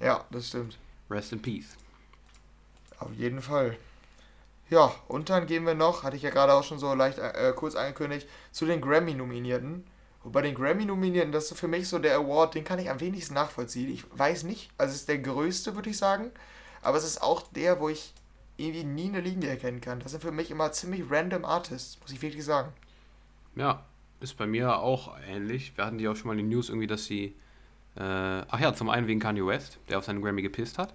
Ja, 0.00 0.24
das 0.30 0.48
stimmt. 0.48 0.78
Rest 1.10 1.32
in 1.32 1.40
Peace. 1.40 1.76
Auf 2.98 3.12
jeden 3.14 3.40
Fall. 3.42 3.76
Ja, 4.70 4.94
und 5.08 5.28
dann 5.30 5.46
gehen 5.46 5.66
wir 5.66 5.74
noch, 5.74 6.02
hatte 6.02 6.16
ich 6.16 6.22
ja 6.22 6.30
gerade 6.30 6.54
auch 6.54 6.64
schon 6.64 6.78
so 6.78 6.94
leicht 6.94 7.18
äh, 7.18 7.52
kurz 7.54 7.74
angekündigt, 7.74 8.28
zu 8.52 8.64
den 8.66 8.80
Grammy-Nominierten. 8.80 9.84
Und 10.24 10.32
bei 10.32 10.42
den 10.42 10.54
Grammy-Nominierten, 10.54 11.32
das 11.32 11.50
ist 11.50 11.58
für 11.58 11.68
mich 11.68 11.88
so 11.88 11.98
der 11.98 12.16
Award, 12.16 12.54
den 12.54 12.64
kann 12.64 12.78
ich 12.78 12.88
am 12.90 13.00
wenigsten 13.00 13.34
nachvollziehen. 13.34 13.90
Ich 13.90 14.04
weiß 14.16 14.44
nicht, 14.44 14.70
also 14.78 14.92
es 14.92 15.00
ist 15.00 15.08
der 15.08 15.18
größte, 15.18 15.74
würde 15.74 15.90
ich 15.90 15.98
sagen, 15.98 16.30
aber 16.80 16.96
es 16.96 17.04
ist 17.04 17.22
auch 17.22 17.42
der, 17.52 17.80
wo 17.80 17.88
ich 17.88 18.12
irgendwie 18.56 18.84
nie 18.84 19.08
eine 19.08 19.20
Linie 19.20 19.50
erkennen 19.50 19.80
kann. 19.80 20.00
Das 20.00 20.12
sind 20.12 20.20
für 20.20 20.30
mich 20.30 20.50
immer 20.50 20.70
ziemlich 20.72 21.02
random 21.10 21.44
Artists, 21.44 21.98
muss 22.00 22.12
ich 22.12 22.22
wirklich 22.22 22.44
sagen. 22.44 22.72
Ja, 23.56 23.84
ist 24.20 24.36
bei 24.36 24.46
mir 24.46 24.78
auch 24.78 25.16
ähnlich. 25.26 25.76
Wir 25.76 25.84
hatten 25.84 25.98
die 25.98 26.06
auch 26.08 26.14
schon 26.14 26.28
mal 26.28 26.34
in 26.34 26.38
den 26.38 26.48
News 26.48 26.68
irgendwie, 26.68 26.86
dass 26.86 27.04
sie. 27.04 27.34
Äh, 27.96 28.00
ach 28.00 28.60
ja, 28.60 28.72
zum 28.72 28.88
einen 28.88 29.06
wegen 29.06 29.20
Kanye 29.20 29.44
West, 29.44 29.78
der 29.88 29.98
auf 29.98 30.04
seinen 30.04 30.22
Grammy 30.22 30.42
gepisst 30.42 30.78
hat. 30.78 30.94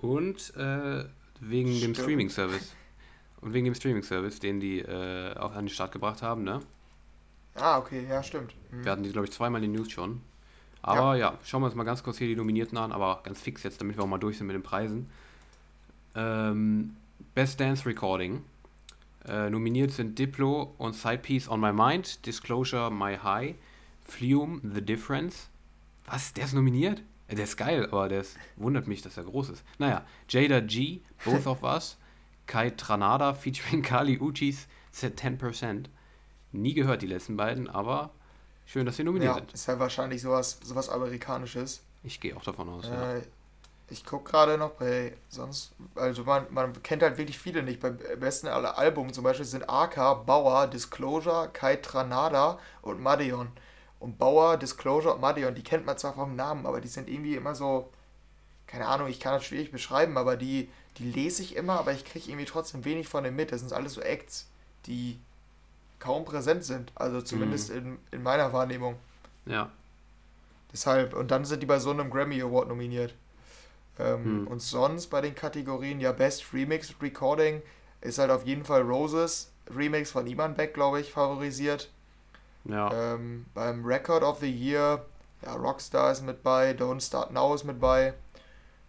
Und 0.00 0.54
äh, 0.56 1.04
wegen 1.40 1.68
dem 1.68 1.78
Stimmt. 1.78 1.98
Streaming-Service. 1.98 2.74
Und 3.40 3.54
wegen 3.54 3.64
dem 3.64 3.74
Streaming-Service, 3.74 4.40
den 4.40 4.60
die 4.60 4.80
äh, 4.80 5.36
auch 5.36 5.52
an 5.52 5.66
den 5.66 5.68
Start 5.68 5.92
gebracht 5.92 6.20
haben, 6.20 6.44
ne? 6.44 6.60
Ah, 7.54 7.78
okay, 7.78 8.04
ja, 8.08 8.22
stimmt. 8.22 8.54
Mhm. 8.78 8.84
Wir 8.84 8.92
hatten 8.92 9.02
die, 9.02 9.12
glaube 9.12 9.26
ich, 9.26 9.32
zweimal 9.32 9.62
in 9.62 9.72
den 9.72 9.80
News 9.80 9.90
schon. 9.90 10.20
Aber 10.82 11.16
ja. 11.16 11.38
schauen 11.44 11.62
wir 11.62 11.66
uns 11.66 11.74
mal 11.74 11.84
ganz 11.84 12.02
kurz 12.02 12.18
hier 12.18 12.28
die 12.28 12.36
Nominierten 12.36 12.76
an, 12.76 12.92
aber 12.92 13.20
ganz 13.24 13.40
fix 13.40 13.62
jetzt, 13.62 13.80
damit 13.80 13.96
wir 13.96 14.04
auch 14.04 14.08
mal 14.08 14.18
durch 14.18 14.36
sind 14.36 14.46
mit 14.46 14.54
den 14.54 14.62
Preisen. 14.62 15.08
Ähm, 16.14 16.96
Best 17.34 17.58
Dance 17.58 17.86
Recording. 17.86 18.42
Äh, 19.26 19.48
nominiert 19.48 19.92
sind 19.92 20.18
Diplo 20.18 20.74
und 20.76 20.94
Sidepiece 20.94 21.48
On 21.48 21.58
My 21.58 21.72
Mind, 21.72 22.26
Disclosure 22.26 22.90
My 22.90 23.16
High, 23.16 23.54
Flume 24.04 24.60
The 24.62 24.82
Difference. 24.82 25.48
Was? 26.04 26.34
Der 26.34 26.44
ist 26.44 26.52
nominiert? 26.52 27.02
Äh, 27.28 27.34
Der 27.34 27.44
ist 27.44 27.56
geil, 27.56 27.86
aber 27.90 28.08
der 28.10 28.20
ist, 28.20 28.36
wundert 28.56 28.86
mich, 28.86 29.00
dass 29.00 29.16
er 29.16 29.24
groß 29.24 29.48
ist. 29.48 29.64
Naja, 29.78 30.04
Jada 30.28 30.60
G, 30.60 31.00
Both 31.24 31.46
of 31.46 31.62
Us, 31.62 31.96
Kai 32.46 32.68
Tranada 32.70 33.32
featuring 33.32 33.82
Kali 33.82 34.20
Uchis, 34.20 34.68
10%. 34.94 35.86
Nie 36.52 36.74
gehört 36.74 37.00
die 37.00 37.06
letzten 37.06 37.38
beiden, 37.38 37.68
aber 37.68 38.10
schön, 38.66 38.86
dass 38.86 38.96
sie 38.96 39.04
nominiert 39.04 39.34
Ja, 39.34 39.34
sind. 39.34 39.52
ist 39.52 39.66
ja 39.66 39.78
wahrscheinlich 39.78 40.22
sowas, 40.22 40.58
sowas 40.62 40.88
Amerikanisches. 40.88 41.82
Ich 42.02 42.20
gehe 42.20 42.36
auch 42.36 42.44
davon 42.44 42.68
aus, 42.68 42.86
ja. 42.86 43.14
Äh, 43.14 43.22
ich 43.90 44.04
gucke 44.04 44.30
gerade 44.30 44.56
noch 44.56 44.70
bei 44.72 45.14
sonst, 45.28 45.72
also 45.94 46.24
man, 46.24 46.46
man 46.50 46.82
kennt 46.82 47.02
halt 47.02 47.18
wirklich 47.18 47.38
viele 47.38 47.62
nicht. 47.62 47.80
Beim 47.80 47.98
besten 48.18 48.48
aller 48.48 48.78
Album 48.78 49.12
zum 49.12 49.24
Beispiel 49.24 49.44
sind 49.44 49.68
AK, 49.68 50.24
Bauer, 50.26 50.66
Disclosure, 50.68 51.50
Kai 51.52 51.76
Tranada 51.76 52.58
und 52.82 53.00
Madeon. 53.00 53.48
Und 54.00 54.18
Bauer, 54.18 54.56
Disclosure 54.56 55.14
und 55.14 55.20
Madeon, 55.20 55.54
die 55.54 55.62
kennt 55.62 55.84
man 55.86 55.98
zwar 55.98 56.14
vom 56.14 56.34
Namen, 56.34 56.66
aber 56.66 56.80
die 56.80 56.88
sind 56.88 57.08
irgendwie 57.08 57.36
immer 57.36 57.54
so, 57.54 57.90
keine 58.66 58.86
Ahnung, 58.86 59.08
ich 59.08 59.20
kann 59.20 59.34
das 59.34 59.44
schwierig 59.44 59.70
beschreiben, 59.70 60.16
aber 60.18 60.36
die, 60.36 60.68
die 60.98 61.10
lese 61.10 61.42
ich 61.42 61.56
immer, 61.56 61.78
aber 61.78 61.92
ich 61.92 62.04
kriege 62.04 62.28
irgendwie 62.30 62.46
trotzdem 62.46 62.84
wenig 62.84 63.08
von 63.08 63.24
denen 63.24 63.36
mit. 63.36 63.52
Das 63.52 63.60
sind 63.60 63.72
alles 63.72 63.94
so 63.94 64.00
Acts, 64.00 64.48
die 64.86 65.18
kaum 66.04 66.24
präsent 66.24 66.64
sind, 66.64 66.92
also 66.94 67.22
zumindest 67.22 67.70
in, 67.70 67.98
in 68.10 68.22
meiner 68.22 68.52
Wahrnehmung. 68.52 68.96
Ja, 69.46 69.70
Deshalb, 70.74 71.14
und 71.14 71.30
dann 71.30 71.44
sind 71.44 71.62
die 71.62 71.66
bei 71.66 71.78
so 71.78 71.90
einem 71.90 72.10
Grammy 72.10 72.42
Award 72.42 72.68
nominiert. 72.68 73.14
Ähm, 73.96 74.24
Hm. 74.24 74.46
Und 74.48 74.60
sonst 74.60 75.06
bei 75.06 75.20
den 75.20 75.34
Kategorien, 75.36 76.00
ja, 76.00 76.10
Best 76.10 76.52
Remix 76.52 76.92
Recording 77.00 77.62
ist 78.00 78.18
halt 78.18 78.32
auf 78.32 78.44
jeden 78.44 78.64
Fall 78.64 78.82
Roses 78.82 79.52
Remix 79.74 80.10
von 80.10 80.26
Iman 80.26 80.54
Beck, 80.54 80.74
glaube 80.74 81.00
ich, 81.00 81.12
favorisiert. 81.12 81.90
ja. 82.64 82.90
Ähm, 82.92 83.46
beim 83.54 83.84
Record 83.86 84.24
of 84.24 84.40
the 84.40 84.50
Year, 84.50 85.04
ja, 85.42 85.54
Rockstar 85.54 86.10
ist 86.10 86.22
mit 86.22 86.42
bei, 86.42 86.72
Don't 86.72 87.00
Start 87.00 87.30
Now 87.32 87.54
ist 87.54 87.64
mit 87.64 87.78
bei. 87.78 88.14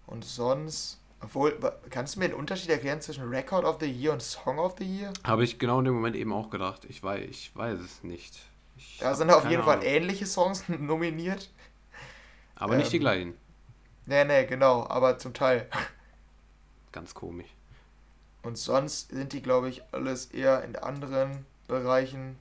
Und 0.08 0.25
sonst, 0.25 0.99
obwohl, 1.25 1.57
kannst 1.89 2.15
du 2.15 2.19
mir 2.19 2.29
den 2.29 2.38
Unterschied 2.38 2.69
erklären 2.69 3.01
zwischen 3.01 3.27
Record 3.27 3.65
of 3.65 3.77
the 3.79 3.91
Year 3.91 4.13
und 4.13 4.21
Song 4.21 4.59
of 4.59 4.75
the 4.77 4.85
Year? 4.85 5.11
Habe 5.23 5.43
ich 5.43 5.57
genau 5.57 5.79
in 5.79 5.85
dem 5.85 5.95
Moment 5.95 6.15
eben 6.15 6.31
auch 6.31 6.51
gedacht. 6.51 6.85
Ich 6.85 7.01
weiß, 7.01 7.27
ich 7.27 7.55
weiß 7.55 7.79
es 7.79 8.03
nicht. 8.03 8.39
Ich 8.77 8.99
Da 8.99 9.15
sind 9.15 9.31
auf 9.31 9.49
jeden 9.49 9.63
Fall 9.63 9.77
Ahnung. 9.77 9.88
ähnliche 9.88 10.27
Songs 10.27 10.65
nominiert. 10.69 11.49
Aber 12.55 12.75
nicht 12.75 12.91
die 12.91 12.97
ähm, 12.97 13.01
gleichen. 13.01 13.33
Nee, 14.05 14.23
nee, 14.23 14.45
genau, 14.45 14.85
aber 14.88 15.17
zum 15.17 15.33
Teil. 15.33 15.67
Ganz 16.91 17.15
komisch. 17.15 17.49
Und 18.43 18.59
sonst 18.59 19.09
sind 19.09 19.33
die, 19.33 19.41
glaube 19.41 19.69
ich, 19.69 19.81
alles 19.91 20.27
eher 20.27 20.63
in 20.63 20.75
anderen 20.75 21.47
Bereichen. 21.67 22.35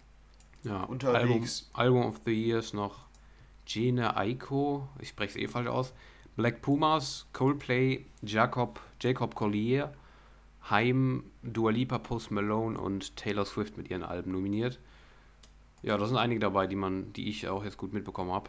Ja, 0.62 0.82
Unterwegs. 0.82 1.70
Album, 1.72 2.02
Album 2.02 2.10
of 2.10 2.20
the 2.26 2.32
Year 2.32 2.58
ist 2.58 2.74
noch 2.74 3.06
Gene 3.64 4.14
Aiko, 4.14 4.86
ich 5.00 5.08
spreche 5.08 5.38
es 5.38 5.42
eh 5.42 5.48
falsch 5.48 5.68
aus, 5.68 5.94
Black 6.36 6.62
Pumas, 6.62 7.26
Coldplay, 7.32 8.04
Jacob, 8.22 8.80
Jacob 9.00 9.34
Collier, 9.34 9.92
Haim, 10.70 11.24
Dua 11.42 11.70
Lipa, 11.70 11.98
Post 11.98 12.30
Malone 12.30 12.78
und 12.78 13.16
Taylor 13.16 13.44
Swift 13.44 13.76
mit 13.76 13.90
ihren 13.90 14.02
Alben 14.02 14.32
nominiert. 14.32 14.78
Ja, 15.82 15.96
da 15.98 16.06
sind 16.06 16.16
einige 16.16 16.40
dabei, 16.40 16.66
die 16.66 16.76
man, 16.76 17.12
die 17.12 17.28
ich 17.28 17.46
auch 17.48 17.62
jetzt 17.64 17.76
gut 17.76 17.92
mitbekommen 17.92 18.32
habe. 18.32 18.48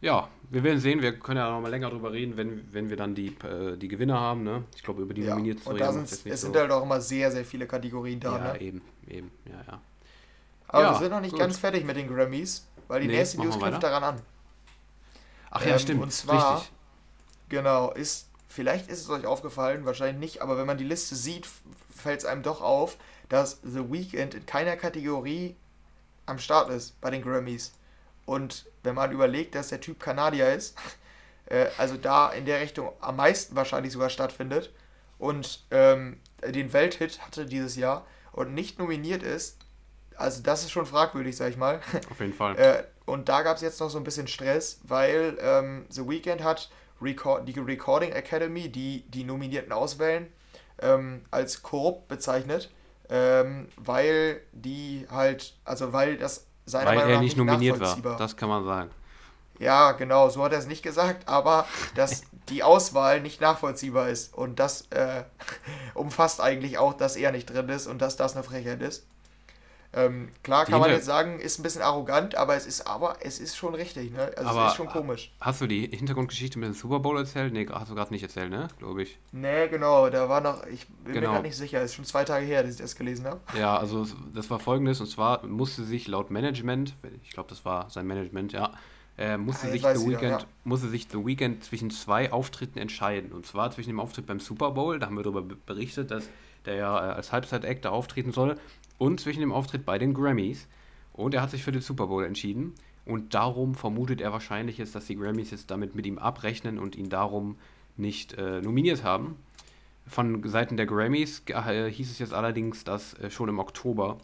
Ja, 0.00 0.28
wir 0.50 0.62
werden 0.62 0.78
sehen, 0.78 1.00
wir 1.02 1.18
können 1.18 1.38
ja 1.38 1.50
noch 1.50 1.60
mal 1.60 1.70
länger 1.70 1.90
drüber 1.90 2.12
reden, 2.12 2.36
wenn, 2.36 2.72
wenn 2.72 2.90
wir 2.90 2.96
dann 2.96 3.14
die, 3.14 3.28
äh, 3.44 3.76
die 3.76 3.88
Gewinner 3.88 4.18
haben, 4.20 4.42
ne? 4.42 4.64
Ich 4.74 4.82
glaube, 4.82 5.02
über 5.02 5.14
die 5.14 5.22
Ja. 5.22 5.30
Nominierten 5.30 5.62
zu 5.62 5.70
reden 5.70 5.78
da 5.80 6.00
es 6.02 6.22
so- 6.22 6.30
sind 6.46 6.56
halt 6.56 6.70
auch 6.70 6.82
immer 6.82 7.00
sehr, 7.00 7.30
sehr 7.30 7.44
viele 7.44 7.66
Kategorien 7.66 8.20
da. 8.20 8.36
Ja, 8.36 8.52
ne? 8.52 8.60
eben, 8.60 8.82
eben, 9.08 9.30
ja, 9.46 9.62
ja. 9.66 9.80
Aber 10.68 10.82
Ja, 10.82 10.92
wir 10.92 10.98
sind 10.98 11.10
noch 11.10 11.20
nicht 11.20 11.30
gut. 11.30 11.40
ganz 11.40 11.58
fertig 11.58 11.84
mit 11.84 11.96
den 11.96 12.08
Grammys, 12.08 12.66
weil 12.88 13.00
die 13.02 13.06
Nee, 13.08 13.16
nächste 13.18 13.38
News 13.40 13.58
knüpft 13.58 13.82
daran 13.82 14.02
an. 14.04 14.20
Ach 15.50 15.62
ja, 15.64 15.72
Ähm, 15.74 15.78
stimmt. 15.78 16.02
und 16.02 16.12
zwar- 16.12 16.56
Richtig. 16.56 16.72
Genau, 17.48 17.92
ist, 17.92 18.28
vielleicht 18.48 18.88
ist 18.88 19.00
es 19.00 19.08
euch 19.10 19.24
aufgefallen, 19.26 19.84
wahrscheinlich 19.84 20.18
nicht, 20.18 20.42
aber 20.42 20.58
wenn 20.58 20.66
man 20.66 20.78
die 20.78 20.84
Liste 20.84 21.14
sieht, 21.14 21.46
fällt 21.94 22.20
es 22.20 22.24
einem 22.24 22.42
doch 22.42 22.60
auf, 22.60 22.96
dass 23.28 23.60
The 23.62 23.90
Weeknd 23.90 24.34
in 24.34 24.46
keiner 24.46 24.76
Kategorie 24.76 25.54
am 26.26 26.38
Start 26.38 26.70
ist 26.70 27.00
bei 27.00 27.10
den 27.10 27.22
Grammys. 27.22 27.72
Und 28.24 28.66
wenn 28.82 28.96
man 28.96 29.12
überlegt, 29.12 29.54
dass 29.54 29.68
der 29.68 29.80
Typ 29.80 30.00
Kanadier 30.00 30.52
ist, 30.52 30.76
äh, 31.46 31.66
also 31.78 31.96
da 31.96 32.30
in 32.30 32.44
der 32.46 32.60
Richtung 32.60 32.92
am 33.00 33.16
meisten 33.16 33.54
wahrscheinlich 33.54 33.92
sogar 33.92 34.10
stattfindet 34.10 34.72
und 35.18 35.64
ähm, 35.70 36.20
den 36.44 36.72
Welthit 36.72 37.20
hatte 37.20 37.46
dieses 37.46 37.76
Jahr 37.76 38.04
und 38.32 38.52
nicht 38.54 38.78
nominiert 38.80 39.22
ist, 39.22 39.58
also 40.16 40.42
das 40.42 40.62
ist 40.64 40.72
schon 40.72 40.86
fragwürdig, 40.86 41.36
sag 41.36 41.50
ich 41.50 41.56
mal. 41.56 41.80
Auf 42.10 42.18
jeden 42.20 42.32
Fall. 42.34 42.56
äh, 42.58 42.84
und 43.06 43.28
da 43.28 43.42
gab 43.42 43.56
es 43.56 43.62
jetzt 43.62 43.80
noch 43.80 43.88
so 43.88 43.98
ein 43.98 44.04
bisschen 44.04 44.26
Stress, 44.26 44.80
weil 44.82 45.38
ähm, 45.40 45.86
The 45.88 46.06
Weeknd 46.06 46.42
hat 46.42 46.70
Record, 47.00 47.48
die 47.48 47.58
Recording 47.58 48.12
Academy, 48.12 48.68
die 48.68 49.04
die 49.08 49.24
Nominierten 49.24 49.72
auswählen, 49.72 50.26
ähm, 50.80 51.22
als 51.30 51.62
korrupt 51.62 52.08
bezeichnet, 52.08 52.70
ähm, 53.08 53.68
weil 53.76 54.40
die 54.52 55.06
halt, 55.10 55.54
also 55.64 55.92
weil 55.92 56.16
das 56.16 56.46
seiner 56.64 56.90
weil 56.90 56.96
Meinung 56.96 57.12
nach 57.14 57.20
nicht 57.20 57.36
nominiert 57.36 57.80
war. 57.80 58.16
Das 58.16 58.36
kann 58.36 58.48
man 58.48 58.64
sagen. 58.64 58.90
Ja, 59.58 59.92
genau, 59.92 60.28
so 60.28 60.44
hat 60.44 60.52
er 60.52 60.58
es 60.58 60.66
nicht 60.66 60.82
gesagt, 60.82 61.28
aber 61.28 61.66
dass 61.94 62.22
die 62.48 62.62
Auswahl 62.62 63.20
nicht 63.20 63.40
nachvollziehbar 63.40 64.08
ist 64.08 64.34
und 64.34 64.58
das 64.58 64.82
äh, 64.90 65.22
umfasst 65.94 66.40
eigentlich 66.40 66.78
auch, 66.78 66.94
dass 66.94 67.16
er 67.16 67.32
nicht 67.32 67.46
drin 67.46 67.68
ist 67.68 67.86
und 67.86 68.02
dass 68.02 68.16
das 68.16 68.34
eine 68.34 68.44
Frechheit 68.44 68.82
ist. 68.82 69.06
Ähm, 69.96 70.28
klar 70.42 70.66
kann 70.66 70.80
man 70.80 70.90
jetzt 70.90 71.06
sagen, 71.06 71.40
ist 71.40 71.58
ein 71.58 71.62
bisschen 71.62 71.80
arrogant, 71.80 72.34
aber 72.34 72.54
es 72.54 72.66
ist 72.66 72.86
aber 72.86 73.16
es 73.20 73.40
ist 73.40 73.56
schon 73.56 73.74
richtig, 73.74 74.12
ne? 74.12 74.30
Also 74.36 74.50
aber 74.50 74.66
es 74.66 74.72
ist 74.72 74.76
schon 74.76 74.88
komisch. 74.88 75.32
Hast 75.40 75.62
du 75.62 75.66
die 75.66 75.86
Hintergrundgeschichte 75.88 76.58
mit 76.58 76.68
dem 76.68 76.74
Super 76.74 77.00
Bowl 77.00 77.16
erzählt? 77.16 77.54
Nee, 77.54 77.66
hast 77.72 77.90
du 77.90 77.94
gerade 77.94 78.12
nicht 78.12 78.22
erzählt, 78.22 78.50
ne? 78.50 78.68
Glaube 78.78 79.02
ich. 79.02 79.18
Nee, 79.32 79.68
genau, 79.68 80.10
da 80.10 80.28
war 80.28 80.42
noch, 80.42 80.66
ich 80.66 80.86
bin 80.86 81.14
genau. 81.14 81.28
mir 81.28 81.32
gerade 81.32 81.48
nicht 81.48 81.56
sicher, 81.56 81.80
ist 81.80 81.94
schon 81.94 82.04
zwei 82.04 82.24
Tage 82.24 82.44
her, 82.44 82.62
dass 82.62 82.72
ich 82.72 82.80
das 82.80 82.94
gelesen 82.94 83.24
habe. 83.24 83.40
Ja, 83.58 83.78
also 83.78 84.06
das 84.34 84.50
war 84.50 84.58
folgendes, 84.58 85.00
und 85.00 85.06
zwar 85.06 85.46
musste 85.46 85.82
sich 85.82 86.06
laut 86.08 86.30
Management, 86.30 86.94
ich 87.24 87.30
glaube, 87.30 87.48
das 87.48 87.64
war 87.64 87.88
sein 87.88 88.06
Management, 88.06 88.52
ja, 88.52 88.72
äh, 89.16 89.38
musste, 89.38 89.68
ja, 89.68 89.72
sich 89.72 89.82
The 89.82 90.10
Weekend, 90.10 90.42
ja. 90.42 90.46
musste 90.64 90.88
sich 90.88 91.08
The 91.10 91.24
Weekend 91.24 91.64
zwischen 91.64 91.90
zwei 91.90 92.32
Auftritten 92.32 92.78
entscheiden. 92.78 93.32
Und 93.32 93.46
zwar 93.46 93.70
zwischen 93.70 93.88
dem 93.88 94.00
Auftritt 94.00 94.26
beim 94.26 94.40
Super 94.40 94.72
Bowl, 94.72 94.98
da 94.98 95.06
haben 95.06 95.16
wir 95.16 95.22
darüber 95.22 95.42
berichtet, 95.42 96.10
dass 96.10 96.28
der 96.66 96.74
ja 96.74 96.98
äh, 96.98 97.12
als 97.14 97.32
Halbzeit-Act 97.32 97.86
da 97.86 97.90
auftreten 97.90 98.32
soll, 98.32 98.56
und 98.98 99.20
zwischen 99.20 99.40
dem 99.40 99.52
Auftritt 99.52 99.84
bei 99.84 99.98
den 99.98 100.14
Grammys. 100.14 100.68
Und 101.12 101.34
er 101.34 101.42
hat 101.42 101.50
sich 101.50 101.62
für 101.62 101.72
den 101.72 101.82
Super 101.82 102.06
Bowl 102.06 102.24
entschieden. 102.24 102.74
Und 103.04 103.34
darum 103.34 103.74
vermutet 103.74 104.20
er 104.20 104.32
wahrscheinlich 104.32 104.78
jetzt, 104.78 104.94
dass 104.94 105.06
die 105.06 105.16
Grammys 105.16 105.50
jetzt 105.50 105.70
damit 105.70 105.94
mit 105.94 106.06
ihm 106.06 106.18
abrechnen 106.18 106.78
und 106.78 106.96
ihn 106.96 107.08
darum 107.08 107.56
nicht 107.96 108.34
äh, 108.34 108.60
nominiert 108.60 109.04
haben. 109.04 109.36
Von 110.06 110.46
Seiten 110.48 110.76
der 110.76 110.86
Grammys 110.86 111.42
äh, 111.46 111.90
hieß 111.90 112.10
es 112.10 112.18
jetzt 112.18 112.34
allerdings, 112.34 112.84
dass 112.84 113.14
äh, 113.14 113.30
schon 113.30 113.48
im 113.48 113.58
Oktober 113.58 114.18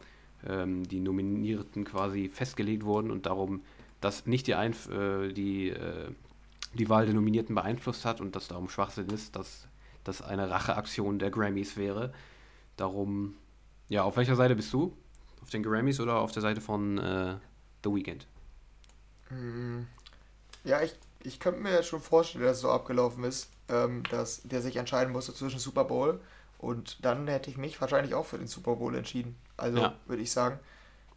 ähm, 0.47 0.87
die 0.89 1.01
Nominierten 1.01 1.85
quasi 1.85 2.29
festgelegt 2.29 2.85
wurden 2.85 3.11
und 3.11 3.27
darum, 3.27 3.63
dass 4.01 4.27
nicht 4.27 4.47
die, 4.47 4.55
Einf 4.55 4.91
äh, 4.91 5.33
die, 5.33 5.71
äh, 5.71 6.11
die 6.75 6.89
Wahl 6.89 7.07
der 7.07 7.15
Nominierten 7.15 7.55
beeinflusst 7.55 8.05
hat 8.05 8.21
und 8.21 8.37
dass 8.37 8.49
darum 8.49 8.69
Schwachsinn 8.69 9.09
ist, 9.09 9.37
dass 9.37 9.69
das 10.05 10.23
eine 10.23 10.51
Racheaktion 10.51 11.19
der 11.19 11.31
Grammys 11.31 11.77
wäre. 11.77 12.13
Darum 12.77 13.35
ja, 13.88 14.03
auf 14.03 14.16
welcher 14.16 14.37
Seite 14.37 14.55
bist 14.55 14.73
du? 14.73 14.97
Auf 15.42 15.51
den 15.51 15.62
Grammys 15.62 16.01
oder 16.01 16.16
auf 16.16 16.33
der 16.33 16.42
Seite 16.42 16.61
von 16.61 16.99
äh, 16.99 17.37
The 17.85 17.90
Weeknd? 17.90 18.27
Mm, 19.31 19.83
ja, 20.64 20.83
ich, 20.83 20.95
ich 21.23 21.40
könnte 21.40 21.61
mir 21.61 21.83
schon 21.83 22.01
vorstellen, 22.01 22.45
dass 22.45 22.57
es 22.57 22.62
so 22.62 22.71
abgelaufen 22.71 23.25
ist, 23.25 23.51
ähm, 23.68 24.03
dass 24.11 24.42
der 24.42 24.62
sich 24.62 24.77
entscheiden 24.77 25.12
musste 25.12 25.35
zwischen 25.35 25.59
Super 25.59 25.85
Bowl 25.85 26.21
und 26.59 27.05
dann 27.05 27.27
hätte 27.27 27.51
ich 27.51 27.57
mich 27.57 27.81
wahrscheinlich 27.81 28.14
auch 28.14 28.25
für 28.25 28.38
den 28.38 28.47
Super 28.47 28.77
Bowl 28.77 28.95
entschieden. 28.95 29.37
Also 29.57 29.79
ja. 29.79 29.95
würde 30.07 30.23
ich 30.23 30.31
sagen. 30.31 30.59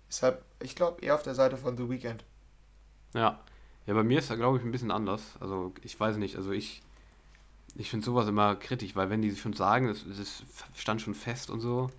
Deshalb, 0.08 0.44
ich 0.60 0.76
glaube 0.76 1.02
eher 1.02 1.16
auf 1.16 1.24
der 1.24 1.36
Seite 1.36 1.58
von 1.58 1.78
The 1.78 1.90
Weeknd. 1.90 2.24
Ja. 3.14 3.40
Ja, 3.86 3.94
bei 3.94 4.04
mir 4.04 4.20
ist 4.20 4.30
da, 4.30 4.36
glaube 4.36 4.58
ich, 4.58 4.64
ein 4.64 4.72
bisschen 4.72 4.92
anders. 4.92 5.22
Also, 5.40 5.74
ich 5.84 6.00
weiß 6.00 6.18
nicht. 6.18 6.38
Also, 6.38 6.52
ich, 6.52 6.82
ich 7.76 7.90
finde 7.90 8.06
sowas 8.06 8.28
immer 8.28 8.56
kritisch, 8.56 8.96
weil 8.96 9.10
wenn 9.10 9.22
die 9.22 9.36
schon 9.36 9.54
sagen, 9.54 9.90
es, 9.90 10.06
es 10.06 10.44
stand 10.76 11.02
schon 11.02 11.14
fest 11.14 11.52
und 11.52 11.60
so, 11.60 11.92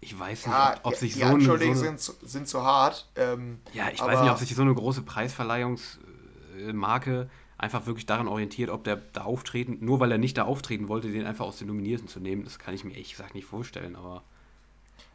ich 0.00 0.18
weiß 0.18 0.46
nicht, 0.46 0.56
ob, 0.56 0.80
ob 0.82 0.94
sich 0.94 1.12
die 1.14 1.20
so 1.20 1.26
Anschuldigungen 1.26 1.98
so 1.98 2.12
sind, 2.12 2.28
sind 2.28 2.48
zu 2.48 2.62
hart. 2.62 3.08
Ähm, 3.16 3.60
ja, 3.72 3.88
ich 3.92 4.00
weiß 4.00 4.20
nicht, 4.20 4.30
ob 4.30 4.38
sich 4.38 4.54
so 4.54 4.62
eine 4.62 4.74
große 4.74 5.02
Preisverleihungsmarke 5.02 7.28
einfach 7.58 7.86
wirklich 7.86 8.06
daran 8.06 8.28
orientiert, 8.28 8.70
ob 8.70 8.84
der 8.84 8.96
da 8.96 9.24
auftreten, 9.24 9.78
nur 9.80 9.98
weil 10.00 10.12
er 10.12 10.18
nicht 10.18 10.36
da 10.36 10.44
auftreten 10.44 10.88
wollte, 10.88 11.10
den 11.10 11.26
einfach 11.26 11.46
aus 11.46 11.58
den 11.58 11.66
Nominierten 11.68 12.08
zu 12.08 12.20
nehmen. 12.20 12.44
Das 12.44 12.58
kann 12.58 12.74
ich 12.74 12.84
mir 12.84 12.92
ehrlich 12.92 13.10
gesagt 13.10 13.34
nicht 13.34 13.46
vorstellen, 13.46 13.96
aber 13.96 14.22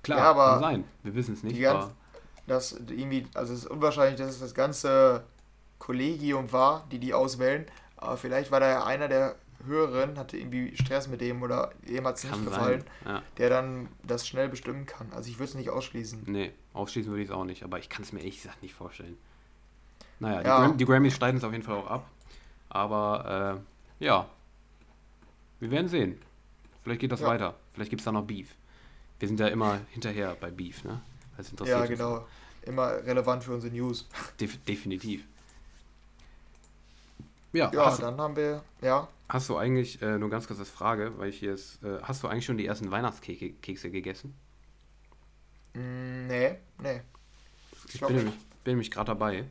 klar, 0.04 0.20
ja, 0.20 0.32
aber 0.32 0.54
kann 0.54 0.60
sein. 0.60 0.84
Wir 1.04 1.16
wissen 1.16 1.36
es 1.36 1.44
nicht. 1.44 1.62
Ganz, 1.62 1.92
das 2.48 2.72
irgendwie, 2.74 3.28
also 3.36 3.54
es 3.54 3.60
ist 3.60 3.68
unwahrscheinlich, 3.68 4.20
dass 4.20 4.32
es 4.32 4.40
das 4.40 4.56
ganze 4.56 5.24
Kollegium 5.78 6.52
war, 6.52 6.88
die 6.92 6.98
die 7.00 7.14
auswählen. 7.14 7.66
Aber 7.98 8.18
vielleicht 8.18 8.52
war 8.52 8.60
da 8.60 8.70
ja 8.70 8.84
einer 8.84 9.08
der 9.08 9.36
Hörerin 9.66 10.18
hatte 10.18 10.38
irgendwie 10.38 10.76
Stress 10.76 11.08
mit 11.08 11.22
dem 11.22 11.42
oder 11.42 11.72
ihm 11.88 12.06
hat 12.08 12.18
es 12.18 12.24
nicht 12.24 12.46
gefallen, 12.46 12.84
ja. 13.06 13.22
der 13.38 13.50
dann 13.50 13.90
das 14.04 14.28
schnell 14.28 14.50
bestimmen 14.50 14.86
kann. 14.86 15.12
Also 15.14 15.30
ich 15.30 15.36
würde 15.38 15.50
es 15.50 15.56
nicht 15.56 15.70
ausschließen. 15.70 16.24
Nee, 16.26 16.52
ausschließen 16.74 17.12
würde 17.12 17.24
ich 17.24 17.30
es 17.30 17.36
auch 17.36 17.46
nicht, 17.46 17.64
aber 17.64 17.80
ich 17.80 17.90
kann 17.90 18.04
es 18.04 18.14
mir 18.14 18.20
ehrlich 18.20 18.42
gesagt 18.42 18.62
nicht 18.62 18.74
vorstellen. 18.74 19.18
Naja, 20.20 20.42
ja. 20.42 20.42
die, 20.42 20.64
Gram 20.64 20.78
die 20.78 20.86
Grammys 20.86 21.16
schneiden 21.16 21.38
es 21.38 21.44
auf 21.44 21.52
jeden 21.52 21.64
Fall 21.64 21.76
auch 21.76 21.88
ab. 21.88 22.10
Aber 22.70 23.62
äh, 24.00 24.06
ja, 24.06 24.30
wir 25.60 25.72
werden 25.72 25.88
sehen. 25.88 26.20
Vielleicht 26.84 27.02
geht 27.02 27.12
das 27.12 27.22
ja. 27.22 27.28
weiter. 27.28 27.56
Vielleicht 27.74 27.90
gibt 27.90 28.02
es 28.02 28.06
da 28.06 28.12
noch 28.12 28.24
Beef. 28.24 28.56
Wir 29.20 29.28
sind 29.28 29.40
ja 29.40 29.48
immer 29.48 29.80
hinterher 29.90 30.36
bei 30.40 30.50
Beef, 30.50 30.84
ne? 30.84 31.02
Das 31.38 31.50
interessiert 31.50 31.80
ja, 31.80 31.86
genau. 31.86 32.28
Immer 32.64 33.04
relevant 33.06 33.44
für 33.44 33.54
unsere 33.54 33.74
News. 33.74 34.08
Def 34.40 34.58
definitiv. 34.64 35.24
Ja, 37.54 37.72
ja 37.74 37.98
dann 37.98 38.20
haben 38.20 38.36
wir, 38.36 38.64
ja. 38.82 39.08
Hast 39.30 39.50
du 39.50 39.58
eigentlich, 39.58 40.02
äh, 40.02 40.18
nur 40.18 40.30
ganz 40.30 40.48
kurz 40.48 40.60
als 40.60 40.70
Frage, 40.70 41.18
weil 41.18 41.30
ich 41.30 41.40
hier 41.40 41.54
ist, 41.54 41.84
äh, 41.84 42.00
hast 42.02 42.24
du 42.24 42.28
eigentlich 42.28 42.46
schon 42.46 42.58
die 42.58 42.66
ersten 42.66 42.92
Weihnachtskekse 42.92 43.90
gegessen? 43.90 44.36
Mm, 45.74 46.28
nee, 46.28 46.58
nee. 46.80 47.02
Ich, 47.88 47.96
ich 47.96 48.02
bin, 48.02 48.16
nämlich, 48.16 48.36
bin 48.64 48.72
nämlich 48.74 48.92
gerade 48.92 49.08
dabei. 49.08 49.46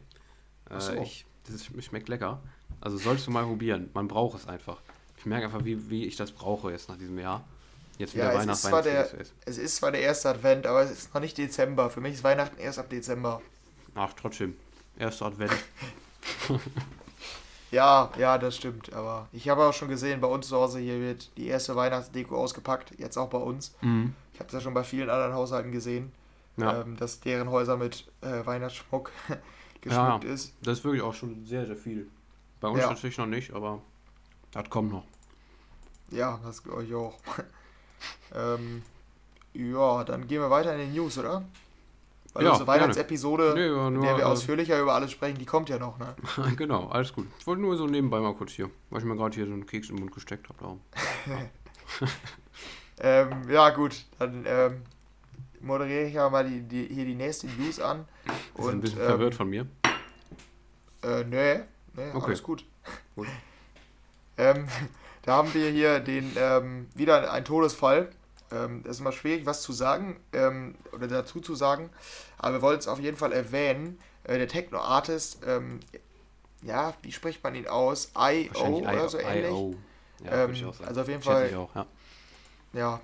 Äh, 0.69 0.81
so. 0.81 0.93
ich, 0.95 1.27
das 1.45 1.55
ist, 1.57 1.85
schmeckt 1.85 2.09
lecker. 2.09 2.43
Also 2.81 2.97
sollst 2.97 3.27
du 3.27 3.31
mal 3.31 3.45
probieren. 3.45 3.91
Man 3.95 4.09
braucht 4.09 4.39
es 4.39 4.47
einfach. 4.47 4.81
Ich 5.17 5.27
merke 5.27 5.47
einfach, 5.47 5.65
wie, 5.65 5.91
wie 5.91 6.07
ich 6.07 6.17
das 6.17 6.33
brauche 6.33 6.71
jetzt 6.71 6.89
nach 6.89 6.97
diesem 6.97 7.19
Jahr. 7.19 7.45
Jetzt 7.99 8.15
wieder 8.15 8.33
ja, 8.33 8.39
Weihnachten. 8.39 8.51
Es 8.51 8.65
ist, 8.65 8.69
zwar 8.69 8.83
der, 8.83 9.11
es 9.45 9.59
ist 9.59 9.77
zwar 9.77 9.93
der 9.93 10.01
erste 10.01 10.31
Advent, 10.31 10.67
aber 10.67 10.83
es 10.83 10.91
ist 10.91 11.15
noch 11.15 11.21
nicht 11.21 11.37
Dezember. 11.37 11.91
Für 11.91 12.01
mich 12.01 12.15
ist 12.15 12.25
Weihnachten 12.25 12.59
erst 12.59 12.79
ab 12.79 12.89
Dezember. 12.89 13.43
Ach, 13.95 14.13
trotzdem. 14.15 14.57
Erster 14.99 15.27
Advent. 15.27 15.53
Ja, 17.71 18.11
ja, 18.19 18.39
das 18.39 18.57
stimmt. 18.57 18.93
Aber 18.93 19.29
ich 19.33 19.49
habe 19.49 19.65
auch 19.65 19.73
schon 19.73 19.89
gesehen, 19.89 20.21
bei 20.21 20.29
uns 20.29 20.49
zu 20.49 20.57
Hause 20.57 20.81
hier 20.81 21.01
wird 21.01 21.31
die 21.37 21.47
erste 21.47 21.77
Weihnachtsdeko 21.77 22.37
ausgepackt. 22.37 22.99
Jetzt 22.99 23.17
auch 23.17 23.29
bei 23.29 23.39
uns. 23.39 23.75
Mhm. 23.81 24.15
Ich 24.33 24.41
habe 24.41 24.49
es 24.49 24.55
ja 24.55 24.61
schon 24.61 24.75
bei 24.75 24.85
vielen 24.85 25.11
anderen 25.11 25.35
Haushalten 25.35 25.71
gesehen, 25.71 26.13
ja. 26.57 26.81
ähm, 26.81 26.97
dass 26.97 27.21
deren 27.21 27.51
Häuser 27.51 27.77
mit 27.77 28.11
äh, 28.23 28.45
Weihnachtsschmuck 28.45 29.13
geschmückt 29.81 30.25
ja, 30.25 30.31
ist. 30.31 30.55
Das 30.63 30.79
ist 30.79 30.85
wirklich 30.85 31.03
auch 31.03 31.15
schon 31.15 31.45
sehr, 31.45 31.67
sehr 31.67 31.77
viel. 31.77 32.09
Bei 32.61 32.69
uns 32.69 32.81
ja. 32.81 32.89
natürlich 32.89 33.19
noch 33.19 33.27
nicht, 33.27 33.53
aber 33.53 33.81
das 34.53 34.69
kommt 34.69 34.93
noch. 34.93 35.05
Ja, 36.11 36.41
das 36.45 36.63
glaube 36.63 36.85
ich 36.85 36.95
auch. 36.95 37.15
ähm, 38.35 38.83
ja, 39.55 40.05
dann 40.05 40.27
gehen 40.27 40.41
wir 40.41 40.51
weiter 40.51 40.73
in 40.75 40.81
den 40.81 40.95
News, 40.95 41.19
oder? 41.19 41.45
Weil 42.33 42.45
ja, 42.45 42.51
unsere 42.51 42.67
Weihnachtsepisode, 42.69 43.55
nee, 43.57 43.69
nur, 43.69 43.89
in 43.89 44.01
der 44.01 44.17
wir 44.17 44.23
äh, 44.23 44.27
ausführlicher 44.27 44.81
über 44.81 44.95
alles 44.95 45.11
sprechen, 45.11 45.39
die 45.39 45.47
kommt 45.47 45.69
ja 45.69 45.79
noch, 45.79 45.99
ne? 45.99 46.15
genau, 46.57 46.89
alles 46.89 47.13
gut. 47.13 47.27
Ich 47.39 47.47
wollte 47.47 47.61
nur 47.63 47.77
so 47.77 47.87
nebenbei 47.87 48.21
mal 48.21 48.35
kurz 48.35 48.53
hier, 48.53 48.71
weil 48.91 49.01
ich 49.01 49.05
mir 49.05 49.17
gerade 49.17 49.35
hier 49.35 49.47
so 49.47 49.53
einen 49.53 49.67
Keks 49.67 49.91
im 49.91 49.97
Mund 49.97 50.13
gesteckt 50.13 50.49
habe. 50.49 50.79
ähm, 53.01 53.51
ja, 53.51 53.71
gut, 53.71 54.05
dann 54.19 54.45
ähm, 54.47 54.83
moderiere 55.61 56.05
ich 56.05 56.15
ja 56.15 56.31
mal 56.31 56.49
die, 56.49 56.63
die, 56.63 56.95
hier 56.95 57.05
die 57.05 57.17
nächste 57.17 57.49
News 57.49 57.81
an. 57.81 58.07
Ist 58.25 58.65
und, 58.65 58.75
ein 58.75 58.81
bisschen 58.81 59.01
ähm, 59.01 59.07
verwirrt 59.07 59.35
von 59.35 59.51
mir? 59.51 59.67
Äh, 61.03 61.25
nee, 61.25 61.61
nee 61.95 62.11
okay. 62.13 62.27
alles 62.27 62.43
gut. 62.43 62.65
gut. 63.17 63.27
ähm, 64.39 64.69
da 65.23 65.37
haben 65.37 65.53
wir 65.53 65.69
hier 65.71 65.99
den, 65.99 66.33
ähm, 66.37 66.87
wieder 66.95 67.33
einen 67.33 67.45
Todesfall 67.45 68.11
ähm, 68.53 68.83
das 68.83 68.97
ist 68.97 69.01
immer 69.01 69.13
schwierig, 69.13 69.47
was 69.47 69.63
zu 69.63 69.73
sagen 69.73 70.21
ähm, 70.33 70.75
oder 70.93 71.09
dazu 71.09 71.41
zu 71.41 71.55
sagen, 71.55 71.91
aber 72.39 72.57
wir 72.57 72.63
wollten 72.63 72.81
es 72.81 72.89
auf 72.89 73.01
jeden 73.01 73.17
Fall 73.17 73.33
erwähnen. 73.33 73.99
Äh, 74.25 74.39
der 74.39 74.49
Techno-Artist, 74.49 75.41
ähm, 75.47 75.81
ja, 76.63 76.95
wie 77.03 77.13
spricht 77.13 77.43
man 77.43 77.55
ihn 77.55 77.67
aus? 77.67 78.13
I.O. 78.19 78.79
oder 78.81 79.09
so 79.09 79.19
ähnlich. 79.19 79.77
Ja, 80.25 80.45
ähm, 80.45 80.73
also 80.87 81.01
auf 81.01 81.09
jeden 81.09 81.23
Fall. 81.23 81.55
Auch, 81.55 81.75
ja. 81.75 81.87
ja. 82.75 83.01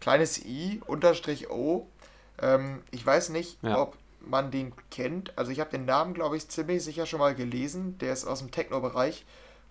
kleines 0.00 0.44
I, 0.44 0.80
Unterstrich 0.86 1.50
O. 1.50 1.88
Ähm, 2.40 2.82
ich 2.90 3.04
weiß 3.04 3.30
nicht, 3.30 3.58
ja. 3.62 3.80
ob 3.80 3.96
man 4.20 4.50
den 4.50 4.72
kennt. 4.90 5.36
Also 5.36 5.50
ich 5.50 5.60
habe 5.60 5.70
den 5.70 5.84
Namen, 5.84 6.14
glaube 6.14 6.36
ich, 6.36 6.48
ziemlich 6.48 6.84
sicher 6.84 7.06
schon 7.06 7.18
mal 7.18 7.34
gelesen. 7.34 7.98
Der 7.98 8.12
ist 8.12 8.26
aus 8.26 8.38
dem 8.38 8.50
Techno-Bereich 8.50 9.24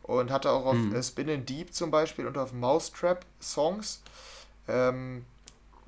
und 0.03 0.31
hatte 0.31 0.51
auch 0.51 0.65
auf 0.65 0.75
hm. 0.75 1.01
Spin 1.03 1.45
Deep 1.45 1.73
zum 1.73 1.91
Beispiel 1.91 2.27
und 2.27 2.37
auf 2.37 2.53
Mousetrap 2.53 3.25
Songs. 3.41 4.01
Ähm, 4.67 5.25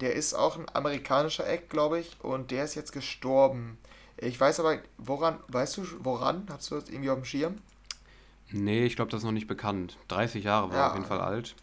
der 0.01 0.15
ist 0.15 0.33
auch 0.33 0.57
ein 0.57 0.65
amerikanischer 0.73 1.47
Act, 1.47 1.69
glaube 1.69 1.99
ich, 1.99 2.17
und 2.21 2.51
der 2.51 2.63
ist 2.63 2.75
jetzt 2.75 2.91
gestorben. 2.91 3.77
Ich 4.17 4.39
weiß 4.39 4.59
aber, 4.59 4.79
woran, 4.97 5.39
weißt 5.47 5.77
du, 5.77 5.85
woran? 5.99 6.47
Hast 6.49 6.71
du 6.71 6.75
das 6.75 6.89
irgendwie 6.89 7.09
auf 7.09 7.17
dem 7.17 7.25
Schirm? 7.25 7.57
Nee, 8.51 8.85
ich 8.85 8.95
glaube, 8.95 9.11
das 9.11 9.19
ist 9.19 9.25
noch 9.25 9.31
nicht 9.31 9.47
bekannt. 9.47 9.97
30 10.07 10.43
Jahre 10.43 10.69
war 10.69 10.77
ja. 10.77 10.87
auf 10.89 10.93
jeden 10.95 11.05
Fall 11.05 11.21
alt. 11.21 11.55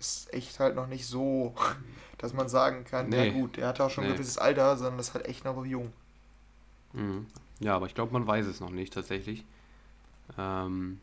ist 0.00 0.32
echt 0.32 0.58
halt 0.58 0.74
noch 0.74 0.86
nicht 0.86 1.06
so, 1.06 1.54
dass 2.18 2.32
man 2.32 2.48
sagen 2.48 2.84
kann, 2.84 3.08
nee. 3.08 3.28
ja 3.28 3.32
gut, 3.32 3.56
der 3.56 3.68
hat 3.68 3.80
auch 3.80 3.90
schon 3.90 4.04
nee. 4.04 4.10
ein 4.10 4.16
gewisses 4.16 4.38
Alter, 4.38 4.76
sondern 4.76 4.98
das 4.98 5.08
ist 5.08 5.14
halt 5.14 5.26
echt 5.26 5.44
noch 5.44 5.64
jung. 5.64 5.92
Mhm. 6.92 7.26
Ja, 7.60 7.76
aber 7.76 7.86
ich 7.86 7.94
glaube, 7.94 8.12
man 8.12 8.26
weiß 8.26 8.46
es 8.46 8.60
noch 8.60 8.70
nicht 8.70 8.92
tatsächlich. 8.92 9.44
Ähm, 10.36 11.00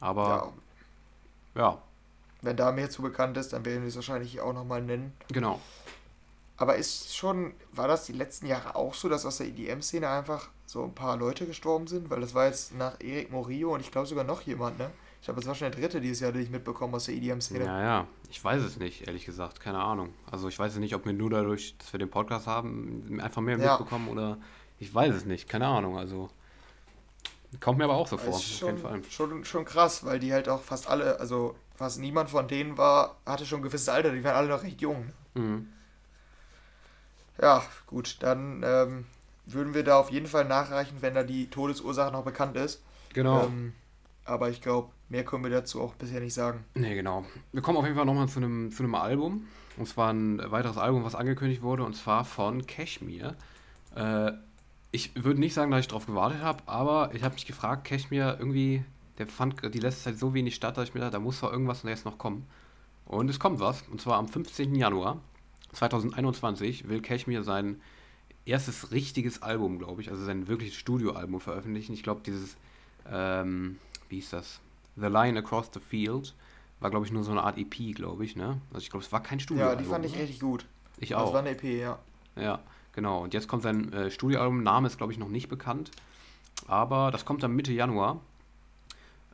aber 0.00 0.52
ja. 1.54 1.62
ja. 1.62 1.82
Wenn 2.44 2.56
da 2.56 2.72
mehr 2.72 2.90
zu 2.90 3.02
bekannt 3.02 3.36
ist, 3.36 3.52
dann 3.52 3.64
werden 3.64 3.82
wir 3.82 3.88
es 3.88 3.96
wahrscheinlich 3.96 4.40
auch 4.40 4.52
nochmal 4.52 4.82
nennen. 4.82 5.12
Genau. 5.32 5.60
Aber 6.56 6.76
ist 6.76 7.16
schon, 7.16 7.52
war 7.72 7.88
das 7.88 8.06
die 8.06 8.12
letzten 8.12 8.46
Jahre 8.46 8.76
auch 8.76 8.94
so, 8.94 9.08
dass 9.08 9.26
aus 9.26 9.38
der 9.38 9.48
EDM-Szene 9.48 10.08
einfach 10.08 10.50
so 10.66 10.84
ein 10.84 10.94
paar 10.94 11.16
Leute 11.16 11.46
gestorben 11.46 11.86
sind? 11.86 12.10
Weil 12.10 12.20
das 12.20 12.34
war 12.34 12.46
jetzt 12.46 12.74
nach 12.74 13.00
Eric 13.00 13.32
Morillo 13.32 13.74
und 13.74 13.80
ich 13.80 13.90
glaube 13.90 14.06
sogar 14.06 14.24
noch 14.24 14.42
jemand, 14.42 14.78
ne? 14.78 14.90
Ich 15.20 15.26
glaube, 15.26 15.40
das 15.40 15.48
war 15.48 15.54
schon 15.54 15.70
der 15.70 15.80
dritte 15.80 16.02
dieses 16.02 16.20
Jahr, 16.20 16.32
den 16.32 16.42
ich 16.42 16.50
mitbekommen 16.50 16.94
aus 16.94 17.06
der 17.06 17.14
EDM-Szene. 17.14 17.64
Ja, 17.64 17.82
ja. 17.82 18.06
Ich 18.30 18.44
weiß 18.44 18.62
es 18.62 18.76
nicht, 18.76 19.06
ehrlich 19.06 19.24
gesagt. 19.24 19.58
Keine 19.58 19.78
Ahnung. 19.78 20.12
Also 20.30 20.48
ich 20.48 20.58
weiß 20.58 20.76
nicht, 20.76 20.94
ob 20.94 21.06
wir 21.06 21.14
nur 21.14 21.30
dadurch, 21.30 21.76
dass 21.78 21.92
wir 21.94 21.98
den 21.98 22.10
Podcast 22.10 22.46
haben, 22.46 23.18
einfach 23.22 23.40
mehr 23.40 23.58
ja. 23.58 23.70
mitbekommen 23.72 24.08
oder 24.08 24.36
ich 24.78 24.94
weiß 24.94 25.14
es 25.14 25.24
nicht. 25.24 25.48
Keine 25.48 25.66
Ahnung. 25.66 25.96
Also 25.96 26.28
kommt 27.58 27.78
mir 27.78 27.84
aber 27.84 27.94
auch 27.94 28.06
so 28.06 28.18
vor. 28.18 28.38
Schon, 28.38 28.68
auf 28.68 28.74
jeden 28.74 28.82
Fall. 28.82 29.02
Schon, 29.10 29.44
schon 29.46 29.64
krass, 29.64 30.04
weil 30.04 30.18
die 30.18 30.30
halt 30.30 30.48
auch 30.48 30.60
fast 30.60 30.88
alle, 30.88 31.18
also 31.18 31.56
fast 31.74 32.00
niemand 32.00 32.30
von 32.30 32.48
denen 32.48 32.78
war, 32.78 33.16
hatte 33.26 33.46
schon 33.46 33.60
ein 33.60 33.64
gewisses 33.64 33.88
Alter. 33.88 34.12
Die 34.12 34.24
waren 34.24 34.36
alle 34.36 34.48
noch 34.48 34.62
recht 34.62 34.80
jung. 34.80 35.10
Mhm. 35.34 35.68
Ja, 37.40 37.62
gut, 37.86 38.18
dann 38.20 38.62
ähm, 38.64 39.06
würden 39.46 39.74
wir 39.74 39.82
da 39.82 39.98
auf 39.98 40.10
jeden 40.10 40.26
Fall 40.26 40.44
nachreichen, 40.44 40.98
wenn 41.00 41.14
da 41.14 41.24
die 41.24 41.48
Todesursache 41.50 42.12
noch 42.12 42.24
bekannt 42.24 42.56
ist. 42.56 42.82
Genau. 43.12 43.44
Ähm, 43.44 43.72
aber 44.24 44.50
ich 44.50 44.60
glaube, 44.60 44.90
mehr 45.08 45.24
können 45.24 45.44
wir 45.44 45.50
dazu 45.50 45.80
auch 45.80 45.94
bisher 45.94 46.20
nicht 46.20 46.34
sagen. 46.34 46.64
Nee, 46.74 46.94
genau. 46.94 47.24
Wir 47.52 47.62
kommen 47.62 47.76
auf 47.76 47.84
jeden 47.84 47.96
Fall 47.96 48.06
nochmal 48.06 48.28
zu 48.28 48.38
einem, 48.38 48.70
zu 48.72 48.82
einem 48.82 48.94
Album. 48.94 49.46
Und 49.76 49.86
zwar 49.86 50.12
ein 50.12 50.40
weiteres 50.50 50.78
Album, 50.78 51.04
was 51.04 51.16
angekündigt 51.16 51.62
wurde, 51.62 51.82
und 51.84 51.94
zwar 51.94 52.24
von 52.24 52.66
Cashmere. 52.66 53.34
Äh, 53.96 54.32
ich 54.92 55.10
würde 55.16 55.40
nicht 55.40 55.54
sagen, 55.54 55.72
dass 55.72 55.80
ich 55.80 55.88
darauf 55.88 56.06
gewartet 56.06 56.40
habe, 56.40 56.62
aber 56.66 57.10
ich 57.12 57.24
habe 57.24 57.34
mich 57.34 57.46
gefragt, 57.46 57.84
Cashmere 57.84 58.36
irgendwie, 58.38 58.84
der 59.18 59.26
fand 59.26 59.62
die 59.74 59.78
letzte 59.78 60.04
Zeit 60.04 60.18
so 60.18 60.34
wenig 60.34 60.54
statt, 60.54 60.76
dass 60.76 60.88
ich 60.88 60.94
mir 60.94 61.00
dachte, 61.00 61.12
da 61.12 61.20
muss 61.20 61.40
doch 61.40 61.52
irgendwas 61.52 61.82
jetzt 61.84 62.04
noch 62.04 62.18
kommen. 62.18 62.46
Und 63.06 63.28
es 63.28 63.38
kommt 63.38 63.60
was, 63.60 63.82
und 63.90 64.00
zwar 64.00 64.18
am 64.18 64.28
15. 64.28 64.74
Januar 64.74 65.20
2021 65.72 66.88
will 66.88 67.00
Cashmere 67.00 67.42
sein 67.42 67.80
erstes 68.46 68.92
richtiges 68.92 69.42
Album, 69.42 69.78
glaube 69.78 70.02
ich, 70.02 70.10
also 70.10 70.24
sein 70.24 70.48
wirkliches 70.48 70.76
Studioalbum 70.76 71.40
veröffentlichen. 71.40 71.92
Ich 71.92 72.02
glaube, 72.02 72.22
dieses, 72.24 72.56
ähm, 73.10 73.78
wie 74.08 74.16
hieß 74.16 74.30
das? 74.30 74.60
The 74.96 75.06
Line 75.06 75.38
Across 75.38 75.70
the 75.74 75.80
Field 75.80 76.34
war, 76.80 76.90
glaube 76.90 77.06
ich, 77.06 77.12
nur 77.12 77.24
so 77.24 77.30
eine 77.30 77.42
Art 77.42 77.58
EP, 77.58 77.94
glaube 77.94 78.24
ich, 78.24 78.36
ne? 78.36 78.60
Also 78.70 78.82
ich 78.82 78.90
glaube, 78.90 79.04
es 79.04 79.12
war 79.12 79.22
kein 79.22 79.40
Studioalbum. 79.40 79.78
Ja, 79.78 79.82
die 79.82 79.90
fand 79.90 80.04
ich 80.04 80.16
richtig 80.16 80.40
gut. 80.40 80.66
Ich 80.98 81.14
auch. 81.14 81.24
Das 81.24 81.32
war 81.32 81.40
eine 81.40 81.50
EP, 81.50 81.64
ja. 81.64 81.98
Ja, 82.36 82.60
genau. 82.92 83.22
Und 83.22 83.34
jetzt 83.34 83.48
kommt 83.48 83.62
sein 83.62 83.92
äh, 83.92 84.10
Studioalbum. 84.10 84.62
Name 84.62 84.86
ist, 84.86 84.98
glaube 84.98 85.12
ich, 85.12 85.18
noch 85.18 85.28
nicht 85.28 85.48
bekannt. 85.48 85.90
Aber 86.66 87.10
das 87.10 87.24
kommt 87.24 87.42
dann 87.42 87.52
Mitte 87.52 87.72
Januar. 87.72 88.20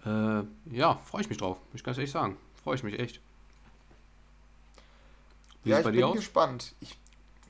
Äh, 0.05 0.43
ja, 0.75 0.97
freue 1.05 1.23
ich 1.23 1.29
mich 1.29 1.39
drauf, 1.39 1.59
ich 1.75 1.85
ganz 1.85 1.99
ehrlich 1.99 2.11
sagen. 2.11 2.37
Freue 2.63 2.77
ich 2.77 2.83
mich 2.83 2.99
echt. 2.99 3.21
Wie 5.65 5.71
ja, 5.71 5.81
ich 5.81 5.87
bin 5.87 6.03
aus? 6.03 6.17
gespannt. 6.17 6.75
Ich, 6.81 6.97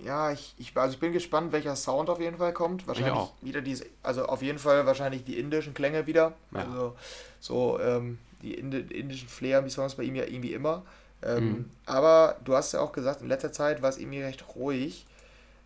ja, 0.04 0.32
ich, 0.32 0.54
ich, 0.58 0.76
also 0.76 0.94
ich 0.94 1.00
bin 1.00 1.12
gespannt, 1.12 1.52
welcher 1.52 1.76
Sound 1.76 2.10
auf 2.10 2.20
jeden 2.20 2.38
Fall 2.38 2.52
kommt. 2.52 2.86
Wahrscheinlich 2.86 3.28
wieder 3.42 3.60
diese, 3.60 3.86
also 4.02 4.26
auf 4.26 4.42
jeden 4.42 4.58
Fall 4.58 4.86
wahrscheinlich 4.86 5.24
die 5.24 5.38
indischen 5.38 5.74
Klänge 5.74 6.06
wieder. 6.06 6.34
Ja. 6.52 6.60
Also 6.60 6.96
so 7.38 7.78
ähm, 7.80 8.18
die 8.42 8.54
indischen 8.54 9.28
Flair 9.28 9.62
die 9.62 9.70
Songs 9.70 9.94
bei 9.94 10.02
ihm 10.02 10.14
ja 10.14 10.24
irgendwie 10.24 10.54
immer. 10.54 10.82
Ähm, 11.22 11.44
mhm. 11.44 11.70
Aber 11.86 12.38
du 12.44 12.54
hast 12.54 12.72
ja 12.72 12.80
auch 12.80 12.92
gesagt, 12.92 13.20
in 13.20 13.28
letzter 13.28 13.52
Zeit 13.52 13.82
war 13.82 13.90
es 13.90 13.98
irgendwie 13.98 14.22
recht 14.22 14.44
ruhig. 14.56 15.06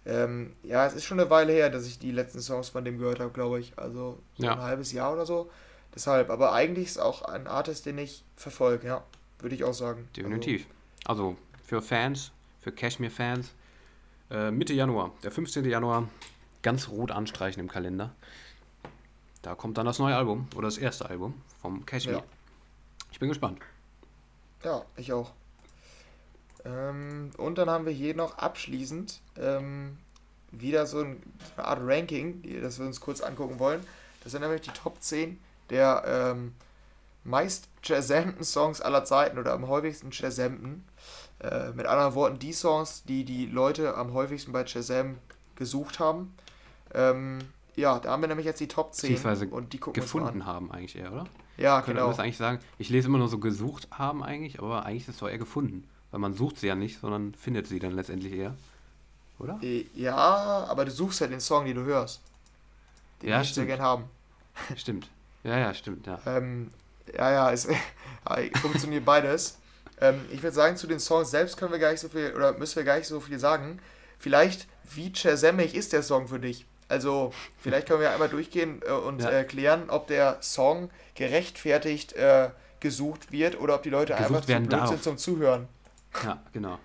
Ähm, 0.06 0.52
ja, 0.62 0.84
es 0.86 0.94
ist 0.94 1.04
schon 1.04 1.18
eine 1.18 1.30
Weile 1.30 1.52
her, 1.52 1.70
dass 1.70 1.86
ich 1.86 1.98
die 1.98 2.10
letzten 2.10 2.40
Songs 2.40 2.68
von 2.68 2.84
dem 2.84 2.98
gehört 2.98 3.20
habe, 3.20 3.30
glaube 3.30 3.60
ich. 3.60 3.72
Also 3.76 4.18
so 4.36 4.44
ja. 4.44 4.52
ein 4.52 4.62
halbes 4.62 4.92
Jahr 4.92 5.12
oder 5.12 5.24
so. 5.24 5.50
Deshalb, 5.94 6.30
aber 6.30 6.52
eigentlich 6.52 6.86
ist 6.86 6.98
auch 6.98 7.22
ein 7.22 7.46
Artist, 7.46 7.86
den 7.86 7.98
ich 7.98 8.24
verfolge, 8.36 8.86
ja. 8.86 9.04
Würde 9.38 9.54
ich 9.54 9.64
auch 9.64 9.74
sagen. 9.74 10.08
Definitiv. 10.16 10.66
Also, 11.04 11.28
also 11.28 11.36
für 11.62 11.82
Fans, 11.82 12.32
für 12.60 12.72
Cashmere-Fans, 12.72 13.52
äh, 14.30 14.50
Mitte 14.50 14.72
Januar, 14.72 15.12
der 15.22 15.30
15. 15.30 15.64
Januar, 15.66 16.08
ganz 16.62 16.88
rot 16.88 17.10
anstreichen 17.10 17.60
im 17.60 17.68
Kalender. 17.68 18.14
Da 19.42 19.54
kommt 19.54 19.76
dann 19.76 19.84
das 19.84 19.98
neue 19.98 20.16
Album 20.16 20.48
oder 20.56 20.68
das 20.68 20.78
erste 20.78 21.08
Album 21.08 21.34
vom 21.60 21.84
Cashmere. 21.84 22.18
Ja. 22.18 22.24
Ich 23.12 23.18
bin 23.18 23.28
gespannt. 23.28 23.60
Ja, 24.64 24.84
ich 24.96 25.12
auch. 25.12 25.32
Ähm, 26.64 27.30
und 27.36 27.58
dann 27.58 27.68
haben 27.68 27.84
wir 27.84 27.92
hier 27.92 28.14
noch 28.14 28.38
abschließend 28.38 29.20
ähm, 29.38 29.98
wieder 30.50 30.86
so, 30.86 31.00
ein, 31.00 31.22
so, 31.38 31.60
eine 31.60 31.68
Art 31.68 31.80
Ranking, 31.82 32.42
das 32.62 32.78
wir 32.78 32.86
uns 32.86 33.00
kurz 33.00 33.20
angucken 33.20 33.58
wollen. 33.58 33.86
Das 34.22 34.32
sind 34.32 34.40
nämlich 34.40 34.62
die 34.62 34.70
Top 34.70 35.02
10 35.02 35.38
der 35.70 36.04
ähm, 36.06 36.54
meist 37.24 37.68
Shazamten 37.82 38.44
Songs 38.44 38.80
aller 38.80 39.04
Zeiten 39.04 39.38
oder 39.38 39.52
am 39.52 39.68
häufigsten 39.68 40.12
Shazamten. 40.12 40.84
Äh, 41.40 41.72
mit 41.72 41.86
anderen 41.86 42.14
Worten, 42.14 42.38
die 42.38 42.52
Songs, 42.52 43.04
die 43.04 43.24
die 43.24 43.46
Leute 43.46 43.96
am 43.96 44.12
häufigsten 44.14 44.52
bei 44.52 44.66
Shazam 44.66 45.18
gesucht 45.56 45.98
haben. 45.98 46.34
Ähm, 46.94 47.38
ja, 47.76 47.98
da 47.98 48.12
haben 48.12 48.22
wir 48.22 48.28
nämlich 48.28 48.46
jetzt 48.46 48.60
die 48.60 48.68
Top 48.68 48.94
10 48.94 49.50
und 49.50 49.72
die 49.72 49.78
gucken 49.78 50.00
gefunden 50.00 50.46
haben 50.46 50.70
eigentlich 50.70 50.96
eher, 50.96 51.12
oder? 51.12 51.24
Ja, 51.56 51.80
Könnte 51.80 52.00
genau. 52.00 52.10
Man 52.10 52.20
eigentlich 52.20 52.36
sagen, 52.36 52.60
ich 52.78 52.88
lese 52.88 53.08
immer 53.08 53.18
nur 53.18 53.28
so 53.28 53.38
gesucht 53.38 53.88
haben 53.90 54.22
eigentlich, 54.22 54.60
aber 54.60 54.86
eigentlich 54.86 55.02
ist 55.02 55.14
es 55.14 55.18
doch 55.18 55.28
eher 55.28 55.38
gefunden. 55.38 55.88
Weil 56.10 56.20
man 56.20 56.34
sucht 56.34 56.58
sie 56.58 56.68
ja 56.68 56.76
nicht, 56.76 57.00
sondern 57.00 57.34
findet 57.34 57.66
sie 57.66 57.78
dann 57.78 57.92
letztendlich 57.92 58.32
eher. 58.32 58.54
Oder? 59.38 59.58
Äh, 59.62 59.86
ja, 59.94 60.14
aber 60.14 60.84
du 60.84 60.90
suchst 60.90 61.20
ja 61.20 61.26
den 61.26 61.40
Song, 61.40 61.64
den 61.64 61.76
du 61.76 61.82
hörst. 61.82 62.22
Den 63.22 63.30
ja, 63.30 63.42
ich 63.42 63.52
sehr 63.52 63.66
gerne 63.66 63.82
haben. 63.82 64.04
Stimmt. 64.76 65.08
Ja, 65.44 65.58
ja, 65.58 65.74
stimmt, 65.74 66.06
ja. 66.06 66.18
Ähm, 66.26 66.70
ja, 67.14 67.30
ja, 67.30 67.52
es 67.52 67.68
funktioniert 68.60 69.04
beides. 69.04 69.58
Ähm, 70.00 70.24
ich 70.32 70.42
würde 70.42 70.54
sagen, 70.54 70.76
zu 70.76 70.86
den 70.86 70.98
Songs 70.98 71.30
selbst 71.30 71.56
können 71.56 71.70
wir 71.70 71.78
gar 71.78 71.92
nicht 71.92 72.00
so 72.00 72.08
viel, 72.08 72.32
oder 72.34 72.54
müssen 72.54 72.76
wir 72.76 72.84
gar 72.84 72.96
nicht 72.96 73.06
so 73.06 73.20
viel 73.20 73.38
sagen. 73.38 73.78
Vielleicht, 74.18 74.66
wie 74.94 75.12
chasammig 75.12 75.74
ist 75.74 75.92
der 75.92 76.02
Song 76.02 76.28
für 76.28 76.40
dich? 76.40 76.66
Also, 76.88 77.32
vielleicht 77.58 77.88
können 77.88 78.00
wir 78.00 78.10
einmal 78.10 78.28
durchgehen 78.28 78.82
äh, 78.86 78.90
und 78.90 79.22
ja. 79.22 79.30
erklären, 79.30 79.90
ob 79.90 80.06
der 80.06 80.38
Song 80.42 80.90
gerechtfertigt 81.14 82.14
äh, 82.14 82.50
gesucht 82.80 83.32
wird 83.32 83.58
oder 83.58 83.76
ob 83.76 83.82
die 83.82 83.90
Leute 83.90 84.14
gesucht 84.14 84.30
einfach 84.30 84.40
zu 84.42 84.46
blöd 84.46 84.72
darf. 84.72 84.88
sind 84.88 85.02
zum 85.02 85.18
Zuhören. 85.18 85.68
Ja, 86.22 86.42
genau. 86.52 86.78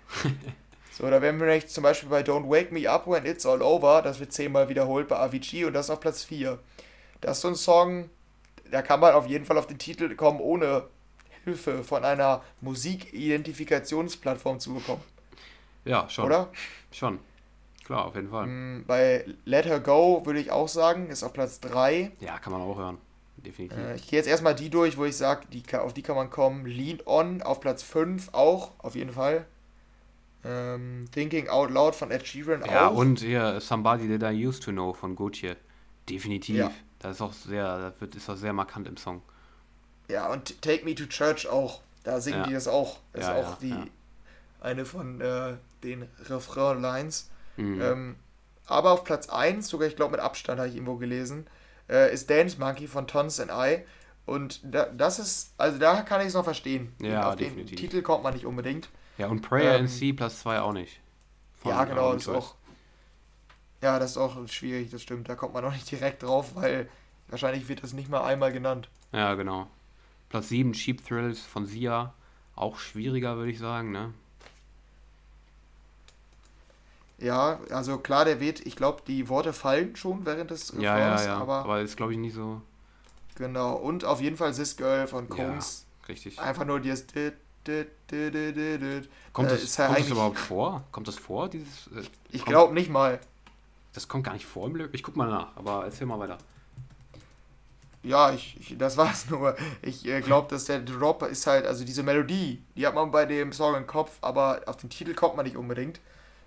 so, 0.92 1.08
da 1.08 1.20
wären 1.22 1.38
wir 1.38 1.46
vielleicht 1.46 1.70
zum 1.70 1.82
Beispiel 1.82 2.08
bei 2.08 2.22
Don't 2.22 2.48
Wake 2.48 2.72
Me 2.72 2.90
Up 2.90 3.06
When 3.06 3.26
It's 3.26 3.46
All 3.46 3.62
Over, 3.62 4.02
das 4.02 4.20
wird 4.20 4.32
zehnmal 4.32 4.68
wiederholt 4.68 5.08
bei 5.08 5.18
Avicii 5.18 5.64
und 5.64 5.74
das 5.74 5.90
auf 5.90 6.00
Platz 6.00 6.24
4. 6.24 6.58
Das 7.20 7.36
ist 7.36 7.42
so 7.42 7.48
ein 7.48 7.54
Song, 7.54 8.10
da 8.70 8.82
kann 8.82 9.00
man 9.00 9.14
auf 9.14 9.26
jeden 9.26 9.44
Fall 9.44 9.58
auf 9.58 9.66
den 9.66 9.78
Titel 9.78 10.14
kommen, 10.14 10.40
ohne 10.40 10.84
Hilfe 11.44 11.84
von 11.84 12.04
einer 12.04 12.42
Musikidentifikationsplattform 12.60 14.60
zu 14.60 14.74
bekommen. 14.74 15.02
Ja, 15.84 16.08
schon. 16.08 16.26
Oder? 16.26 16.50
Schon. 16.92 17.18
Klar, 17.84 18.06
auf 18.06 18.14
jeden 18.14 18.30
Fall. 18.30 18.46
Mm, 18.46 18.84
bei 18.86 19.24
Let 19.44 19.66
Her 19.66 19.80
Go 19.80 20.22
würde 20.24 20.38
ich 20.38 20.50
auch 20.50 20.68
sagen, 20.68 21.08
ist 21.08 21.22
auf 21.22 21.32
Platz 21.32 21.60
3. 21.60 22.12
Ja, 22.20 22.38
kann 22.38 22.52
man 22.52 22.62
auch 22.62 22.76
hören. 22.76 22.98
Definitiv. 23.38 23.78
Äh, 23.78 23.96
ich 23.96 24.06
gehe 24.06 24.18
jetzt 24.18 24.28
erstmal 24.28 24.54
die 24.54 24.70
durch, 24.70 24.96
wo 24.96 25.04
ich 25.04 25.16
sage, 25.16 25.46
die, 25.52 25.62
auf 25.76 25.94
die 25.94 26.02
kann 26.02 26.16
man 26.16 26.30
kommen. 26.30 26.66
Lean 26.66 27.00
On 27.06 27.42
auf 27.42 27.60
Platz 27.60 27.82
5 27.82 28.30
auch, 28.32 28.72
auf 28.78 28.94
jeden 28.94 29.12
Fall. 29.12 29.46
Ähm, 30.44 31.06
Thinking 31.12 31.48
Out 31.48 31.70
Loud 31.70 31.94
von 31.94 32.10
Ed 32.10 32.26
Sheeran 32.26 32.60
ja, 32.60 32.66
auch. 32.66 32.72
Ja, 32.72 32.86
und 32.88 33.20
hier 33.20 33.60
Somebody 33.60 34.18
That 34.18 34.32
I 34.32 34.46
Used 34.46 34.62
to 34.62 34.72
Know 34.72 34.92
von 34.92 35.16
Gautier. 35.16 35.56
Definitiv. 36.08 36.56
Ja. 36.56 36.70
Das 37.00 37.16
ist 37.16 37.22
auch 37.22 37.32
sehr, 37.32 37.78
das 37.78 38.00
wird, 38.00 38.14
ist 38.14 38.28
auch 38.30 38.36
sehr 38.36 38.52
markant 38.52 38.86
im 38.86 38.96
Song. 38.96 39.22
Ja, 40.08 40.30
und 40.30 40.60
Take 40.62 40.84
Me 40.84 40.94
to 40.94 41.06
Church 41.06 41.48
auch. 41.48 41.80
Da 42.04 42.20
singen 42.20 42.40
ja. 42.40 42.46
die 42.46 42.52
das 42.54 42.68
auch. 42.68 42.98
Das 43.12 43.26
ja, 43.26 43.38
ist 43.38 43.46
auch 43.46 43.58
die 43.58 43.74
eine 44.60 44.84
von 44.84 45.20
äh, 45.20 45.54
den 45.82 46.08
Refrain-Lines. 46.28 47.30
Mhm. 47.56 47.80
Ähm, 47.80 48.16
aber 48.66 48.92
auf 48.92 49.04
Platz 49.04 49.28
1, 49.28 49.68
sogar 49.68 49.88
ich 49.88 49.96
glaube 49.96 50.12
mit 50.12 50.20
Abstand 50.20 50.58
habe 50.58 50.68
ich 50.68 50.76
irgendwo 50.76 50.96
gelesen, 50.96 51.46
äh, 51.88 52.12
ist 52.12 52.30
Dance 52.30 52.58
Monkey 52.58 52.86
von 52.86 53.06
Tons 53.06 53.40
and 53.40 53.50
I. 53.52 53.84
Und 54.26 54.60
da, 54.62 54.86
das 54.86 55.18
ist, 55.18 55.54
also 55.58 55.78
da 55.78 56.02
kann 56.02 56.20
ich 56.20 56.28
es 56.28 56.34
noch 56.34 56.44
verstehen. 56.44 56.94
Ja, 57.00 57.30
auf 57.30 57.36
definitiv. 57.36 57.70
den 57.70 57.76
Titel 57.76 58.02
kommt 58.02 58.22
man 58.22 58.34
nicht 58.34 58.46
unbedingt. 58.46 58.88
Ja, 59.18 59.26
und 59.26 59.42
Prayer 59.42 59.74
ähm, 59.74 59.82
in 59.82 59.88
C 59.88 60.12
Platz 60.12 60.40
2 60.40 60.60
auch 60.60 60.72
nicht. 60.72 61.00
ja, 61.64 61.84
genau, 61.84 62.12
das 62.12 62.22
ist 62.22 62.28
auch. 62.28 62.54
Ja, 63.82 63.98
das 63.98 64.12
ist 64.12 64.16
auch 64.18 64.36
schwierig, 64.48 64.90
das 64.90 65.02
stimmt. 65.02 65.28
Da 65.28 65.34
kommt 65.34 65.54
man 65.54 65.64
auch 65.64 65.72
nicht 65.72 65.90
direkt 65.90 66.22
drauf, 66.22 66.54
weil 66.54 66.88
wahrscheinlich 67.28 67.68
wird 67.68 67.82
das 67.82 67.92
nicht 67.92 68.10
mal 68.10 68.22
einmal 68.22 68.52
genannt. 68.52 68.88
Ja, 69.12 69.34
genau. 69.34 69.68
Platz 70.28 70.48
7 70.48 70.72
Cheap 70.72 71.04
Thrills 71.06 71.40
von 71.40 71.66
Sia. 71.66 72.12
Auch 72.56 72.78
schwieriger, 72.78 73.36
würde 73.36 73.50
ich 73.50 73.58
sagen, 73.58 73.90
ne? 73.90 74.12
Ja, 77.18 77.60
also 77.70 77.98
klar, 77.98 78.24
der 78.24 78.40
wird, 78.40 78.60
ich 78.66 78.76
glaube, 78.76 79.02
die 79.06 79.28
Worte 79.28 79.52
fallen 79.52 79.94
schon 79.94 80.24
während 80.24 80.50
des 80.50 80.72
Refrains, 80.72 80.82
ja, 80.82 80.98
ja, 80.98 81.24
ja. 81.24 81.36
aber. 81.38 81.56
Aber 81.56 81.80
ist, 81.80 81.96
glaube 81.96 82.12
ich, 82.12 82.18
nicht 82.18 82.34
so. 82.34 82.62
Genau, 83.36 83.74
und 83.74 84.04
auf 84.04 84.20
jeden 84.20 84.36
Fall 84.36 84.52
This 84.52 84.76
Girl 84.76 85.06
von 85.06 85.28
Combs. 85.28 85.86
Ja, 86.02 86.06
richtig. 86.08 86.38
Einfach 86.38 86.64
nur 86.64 86.80
dieses. 86.80 87.06
Kommt, 89.32 89.50
das, 89.50 89.78
äh, 89.78 89.86
kommt 89.86 89.98
das 89.98 90.08
überhaupt 90.08 90.38
vor? 90.38 90.82
Kommt 90.92 91.08
das 91.08 91.16
vor? 91.16 91.48
Dieses, 91.48 91.88
äh, 91.88 92.02
ich 92.30 92.44
glaube 92.44 92.72
nicht 92.72 92.90
mal. 92.90 93.20
Das 93.92 94.08
kommt 94.08 94.24
gar 94.24 94.34
nicht 94.34 94.46
vor 94.46 94.66
im 94.66 94.74
Glück. 94.74 94.90
Ich 94.92 95.02
guck 95.02 95.16
mal 95.16 95.28
nach, 95.28 95.56
aber 95.56 95.84
erzähl 95.84 96.06
mal 96.06 96.18
weiter. 96.18 96.38
Ja, 98.02 98.32
ich, 98.32 98.56
ich 98.58 98.78
das 98.78 98.96
war's 98.96 99.28
nur. 99.28 99.56
Ich 99.82 100.06
äh, 100.06 100.20
glaube, 100.20 100.48
dass 100.48 100.64
der 100.64 100.80
Drop 100.80 101.22
ist 101.22 101.46
halt, 101.46 101.66
also 101.66 101.84
diese 101.84 102.02
Melodie, 102.02 102.62
die 102.76 102.86
hat 102.86 102.94
man 102.94 103.10
bei 103.10 103.26
dem 103.26 103.52
Song 103.52 103.74
im 103.74 103.86
Kopf, 103.86 104.18
aber 104.22 104.62
auf 104.66 104.76
den 104.76 104.88
Titel 104.88 105.14
kommt 105.14 105.36
man 105.36 105.44
nicht 105.44 105.56
unbedingt. 105.56 106.00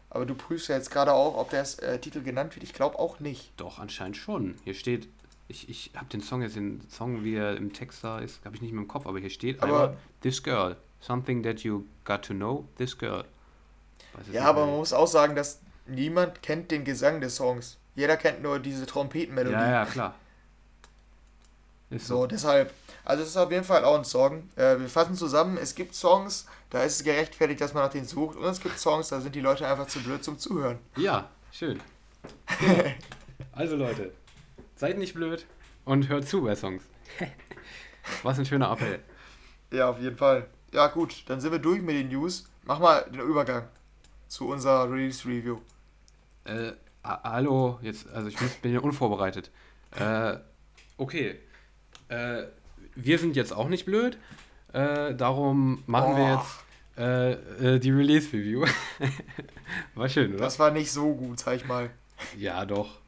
Aber 0.09 0.25
du 0.25 0.35
prüfst 0.35 0.69
ja 0.69 0.75
jetzt 0.75 0.91
gerade 0.91 1.13
auch, 1.13 1.37
ob 1.37 1.49
der 1.49 1.65
äh, 1.81 1.99
Titel 1.99 2.21
genannt 2.21 2.55
wird. 2.55 2.63
Ich 2.63 2.73
glaube 2.73 2.99
auch 2.99 3.19
nicht. 3.19 3.51
Doch, 3.57 3.79
anscheinend 3.79 4.17
schon. 4.17 4.55
Hier 4.63 4.73
steht, 4.75 5.07
ich, 5.47 5.69
ich 5.69 5.91
habe 5.95 6.05
den 6.05 6.21
Song 6.21 6.41
jetzt, 6.41 6.55
den 6.55 6.81
Song, 6.89 7.23
wie 7.23 7.35
er 7.35 7.57
im 7.57 7.73
Text 7.73 8.03
da 8.03 8.19
ist, 8.19 8.43
habe 8.45 8.55
ich 8.55 8.61
nicht 8.61 8.73
mehr 8.73 8.81
im 8.81 8.87
Kopf, 8.87 9.07
aber 9.07 9.19
hier 9.19 9.31
steht 9.31 9.61
aber 9.61 9.89
einfach, 9.89 9.97
This 10.21 10.41
Girl, 10.41 10.75
something 11.01 11.43
that 11.43 11.61
you 11.61 11.83
got 12.05 12.23
to 12.23 12.33
know, 12.33 12.67
this 12.77 12.97
girl. 12.97 13.25
Ja, 14.31 14.45
aber 14.45 14.65
man 14.65 14.77
muss 14.77 14.93
auch 14.93 15.07
sagen, 15.07 15.35
dass 15.35 15.59
niemand 15.85 16.41
kennt 16.41 16.71
den 16.71 16.83
Gesang 16.83 17.21
des 17.21 17.35
Songs. 17.35 17.77
Jeder 17.95 18.17
kennt 18.17 18.41
nur 18.41 18.59
diese 18.59 18.85
Trompetenmelodie. 18.85 19.53
Ja, 19.53 19.71
ja, 19.71 19.85
klar. 19.85 20.15
Ist 21.89 22.07
so, 22.07 22.21
so, 22.21 22.27
deshalb. 22.27 22.73
Also 23.05 23.23
es 23.23 23.29
ist 23.29 23.37
auf 23.37 23.51
jeden 23.51 23.63
Fall 23.63 23.83
auch 23.85 23.97
ein 23.97 24.05
Song. 24.05 24.49
Äh, 24.55 24.79
wir 24.79 24.89
fassen 24.89 25.15
zusammen, 25.15 25.57
es 25.57 25.75
gibt 25.75 25.93
Songs, 25.93 26.47
da 26.69 26.83
ist 26.83 26.95
es 26.95 27.03
gerechtfertigt, 27.03 27.61
dass 27.61 27.73
man 27.73 27.83
nach 27.83 27.91
denen 27.91 28.07
sucht. 28.07 28.37
Und 28.37 28.45
es 28.45 28.61
gibt 28.61 28.79
Songs, 28.79 29.09
da 29.09 29.21
sind 29.21 29.35
die 29.35 29.41
Leute 29.41 29.67
einfach 29.67 29.87
zu 29.87 30.01
blöd 30.01 30.23
zum 30.23 30.39
Zuhören. 30.39 30.79
Ja, 30.95 31.29
schön. 31.51 31.79
Also 33.51 33.75
Leute, 33.75 34.11
seid 34.75 34.97
nicht 34.97 35.13
blöd 35.13 35.45
und 35.85 36.07
hört 36.09 36.27
zu 36.27 36.41
bei 36.41 36.55
Songs. 36.55 36.81
Was 38.23 38.39
ein 38.39 38.45
schöner 38.45 38.71
Appell. 38.71 38.99
Ja, 39.71 39.89
auf 39.89 39.99
jeden 39.99 40.17
Fall. 40.17 40.47
Ja 40.71 40.87
gut, 40.87 41.23
dann 41.27 41.39
sind 41.39 41.51
wir 41.51 41.59
durch 41.59 41.81
mit 41.81 41.95
den 41.95 42.09
News. 42.09 42.45
Mach 42.63 42.79
mal 42.79 43.05
den 43.11 43.19
Übergang 43.19 43.67
zu 44.27 44.47
unserer 44.47 44.89
Release 44.89 45.27
Review. 45.27 45.59
Äh, 46.45 46.73
hallo, 47.03 47.79
jetzt, 47.81 48.09
also 48.09 48.27
ich 48.27 48.37
bin 48.61 48.71
hier 48.71 48.83
unvorbereitet. 48.83 49.51
Äh, 49.97 50.37
okay. 50.97 51.39
Äh, 52.09 52.43
wir 52.95 53.19
sind 53.19 53.35
jetzt 53.35 53.53
auch 53.53 53.69
nicht 53.69 53.85
blöd. 53.85 54.17
Äh, 54.73 55.15
darum 55.15 55.83
machen 55.85 56.13
oh. 56.13 56.17
wir 56.17 56.33
jetzt 56.33 56.63
äh, 56.97 57.75
äh, 57.75 57.79
die 57.79 57.91
Release 57.91 58.31
Review. 58.33 58.65
war 59.95 60.09
schön, 60.09 60.33
oder? 60.33 60.43
Das 60.43 60.59
war 60.59 60.71
nicht 60.71 60.91
so 60.91 61.13
gut, 61.13 61.39
sag 61.39 61.55
ich 61.55 61.65
mal. 61.65 61.89
Ja, 62.37 62.65
doch. 62.65 62.99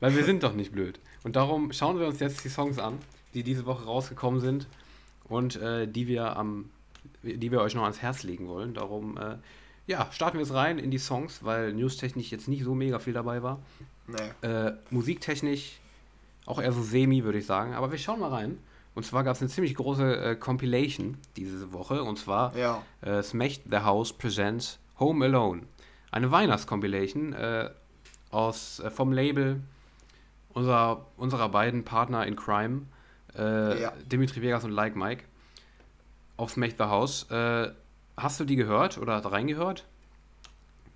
Weil 0.00 0.16
wir 0.16 0.24
sind 0.24 0.42
doch 0.42 0.54
nicht 0.54 0.72
blöd. 0.72 1.00
Und 1.22 1.36
darum 1.36 1.72
schauen 1.72 1.98
wir 1.98 2.06
uns 2.06 2.20
jetzt 2.20 2.44
die 2.44 2.48
Songs 2.48 2.78
an, 2.78 2.98
die 3.34 3.42
diese 3.42 3.64
Woche 3.64 3.84
rausgekommen 3.84 4.40
sind 4.40 4.66
und 5.24 5.56
äh, 5.56 5.86
die 5.86 6.08
wir 6.08 6.36
am, 6.36 6.70
die 7.22 7.50
wir 7.50 7.60
euch 7.60 7.74
noch 7.74 7.84
ans 7.84 8.02
Herz 8.02 8.22
legen 8.22 8.48
wollen. 8.48 8.74
Darum, 8.74 9.16
äh, 9.16 9.36
ja, 9.86 10.08
starten 10.12 10.38
wir 10.38 10.42
es 10.42 10.54
rein 10.54 10.78
in 10.78 10.90
die 10.90 10.98
Songs, 10.98 11.44
weil 11.44 11.72
newstechnisch 11.72 12.30
jetzt 12.30 12.48
nicht 12.48 12.64
so 12.64 12.74
mega 12.74 12.98
viel 12.98 13.12
dabei 13.12 13.42
war. 13.42 13.58
Nee. 14.06 14.48
Äh, 14.48 14.74
musiktechnisch 14.90 15.80
auch 16.46 16.60
eher 16.60 16.72
so 16.72 16.82
semi, 16.82 17.24
würde 17.24 17.38
ich 17.38 17.46
sagen. 17.46 17.74
Aber 17.74 17.90
wir 17.90 17.98
schauen 17.98 18.20
mal 18.20 18.30
rein. 18.30 18.58
Und 18.94 19.06
zwar 19.06 19.24
gab 19.24 19.36
es 19.36 19.40
eine 19.40 19.48
ziemlich 19.48 19.74
große 19.74 20.16
äh, 20.16 20.36
Compilation 20.36 21.16
diese 21.36 21.72
Woche. 21.72 22.02
Und 22.02 22.18
zwar 22.18 22.56
ja. 22.56 22.82
äh, 23.00 23.22
Smash 23.22 23.60
the 23.68 23.78
House 23.78 24.12
Presents 24.12 24.78
Home 24.98 25.24
Alone. 25.24 25.62
Eine 26.10 26.30
Weihnachtscompilation 26.30 27.32
äh, 27.32 27.70
aus, 28.30 28.80
äh, 28.80 28.90
vom 28.90 29.12
Label 29.12 29.60
unserer, 30.52 31.06
unserer 31.16 31.48
beiden 31.48 31.84
Partner 31.84 32.26
in 32.26 32.36
Crime, 32.36 32.82
äh, 33.36 33.82
ja. 33.82 33.92
Dimitri 34.04 34.42
Vegas 34.42 34.64
und 34.64 34.72
Like 34.72 34.94
Mike, 34.94 35.24
auf 36.36 36.50
Smash 36.50 36.74
the 36.76 36.84
House. 36.84 37.26
Hast 38.16 38.40
du 38.40 38.44
die 38.44 38.56
gehört 38.56 38.98
oder 38.98 39.18
reingehört? 39.18 39.84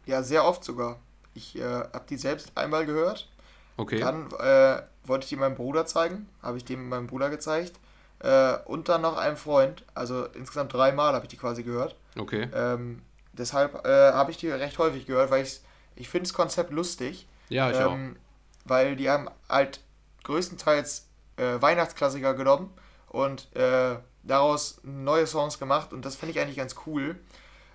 Ja, 0.05 0.23
sehr 0.23 0.45
oft 0.45 0.63
sogar. 0.65 0.99
Ich 1.35 1.59
äh, 1.59 1.63
habe 1.65 2.05
die 2.09 2.17
selbst 2.17 2.53
einmal 2.55 2.87
gehört. 2.87 3.29
Okay. 3.77 4.01
Dann 4.01 4.31
äh, 4.39 4.83
wollte 5.05 5.25
ich 5.25 5.29
die 5.29 5.37
meinem 5.37 5.55
Bruder 5.55 5.87
zeigen, 5.87 6.29
habe 6.43 6.57
ich 6.57 6.65
dem 6.65 6.89
meinem 6.89 7.07
Bruder 7.07 7.31
gezeigt. 7.31 7.73
Äh, 8.21 8.57
und 8.65 8.89
dann 8.89 9.03
noch 9.03 9.17
einem 9.17 9.37
Freund. 9.37 9.85
Also 9.95 10.25
insgesamt 10.27 10.73
dreimal 10.73 11.15
habe 11.15 11.25
ich 11.25 11.29
die 11.29 11.37
quasi 11.37 11.63
gehört. 11.63 11.97
Okay. 12.19 12.49
Ähm, 12.55 13.03
deshalb 13.33 13.87
äh, 13.87 14.13
habe 14.13 14.31
ich 14.31 14.39
die 14.39 14.49
recht 14.49 14.79
häufig 14.79 15.07
gehört, 15.07 15.31
weil 15.31 15.43
ich 15.43 15.61
ich 15.97 16.09
finde 16.09 16.29
das 16.29 16.35
Konzept 16.35 16.71
lustig. 16.73 17.27
Ja, 17.49 17.71
ich 17.71 17.79
ähm, 17.79 18.17
auch. 18.17 18.69
Weil 18.69 18.97
die 18.97 19.11
haben 19.11 19.29
halt 19.49 19.81
größtenteils 20.25 21.07
äh, 21.37 21.61
Weihnachtsklassiker 21.61 22.35
genommen 22.35 22.71
und 23.09 23.55
äh, 23.57 23.97
daraus 24.27 24.81
neue 24.83 25.27
Songs 25.27 25.59
gemacht 25.59 25.93
und 25.93 26.05
das 26.05 26.17
finde 26.17 26.33
ich 26.33 26.41
eigentlich 26.41 26.57
ganz 26.57 26.75
cool. 26.87 27.19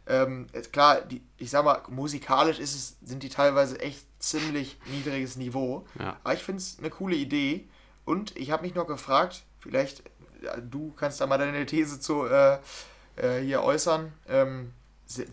Ähm, 0.08 0.48
klar, 0.72 1.02
die, 1.02 1.22
ich 1.38 1.52
sag 1.52 1.64
mal, 1.64 1.82
musikalisch 1.90 2.60
ist 2.60 2.76
es, 2.76 2.98
sind 3.04 3.24
die 3.24 3.30
teilweise 3.30 3.80
echt 3.80 4.06
ziemlich 4.20 4.78
niedriges 4.86 5.36
Niveau. 5.36 5.86
Ja. 6.00 6.18
Aber 6.24 6.34
ich 6.34 6.44
finde 6.44 6.62
es 6.62 6.78
eine 6.80 6.90
coole 6.90 7.16
Idee. 7.16 7.68
Und 8.04 8.36
ich 8.36 8.52
habe 8.52 8.64
mich 8.64 8.74
noch 8.74 8.88
gefragt, 8.88 9.44
vielleicht, 9.60 10.04
ja, 10.42 10.58
du 10.58 10.92
kannst 10.98 11.22
da 11.22 11.28
mal 11.28 11.38
deine 11.38 11.66
These 11.66 12.00
zu 12.00 12.26
äh, 12.26 12.58
äh, 13.16 13.42
hier 13.42 13.62
äußern. 13.62 14.12
Ähm, 14.28 14.74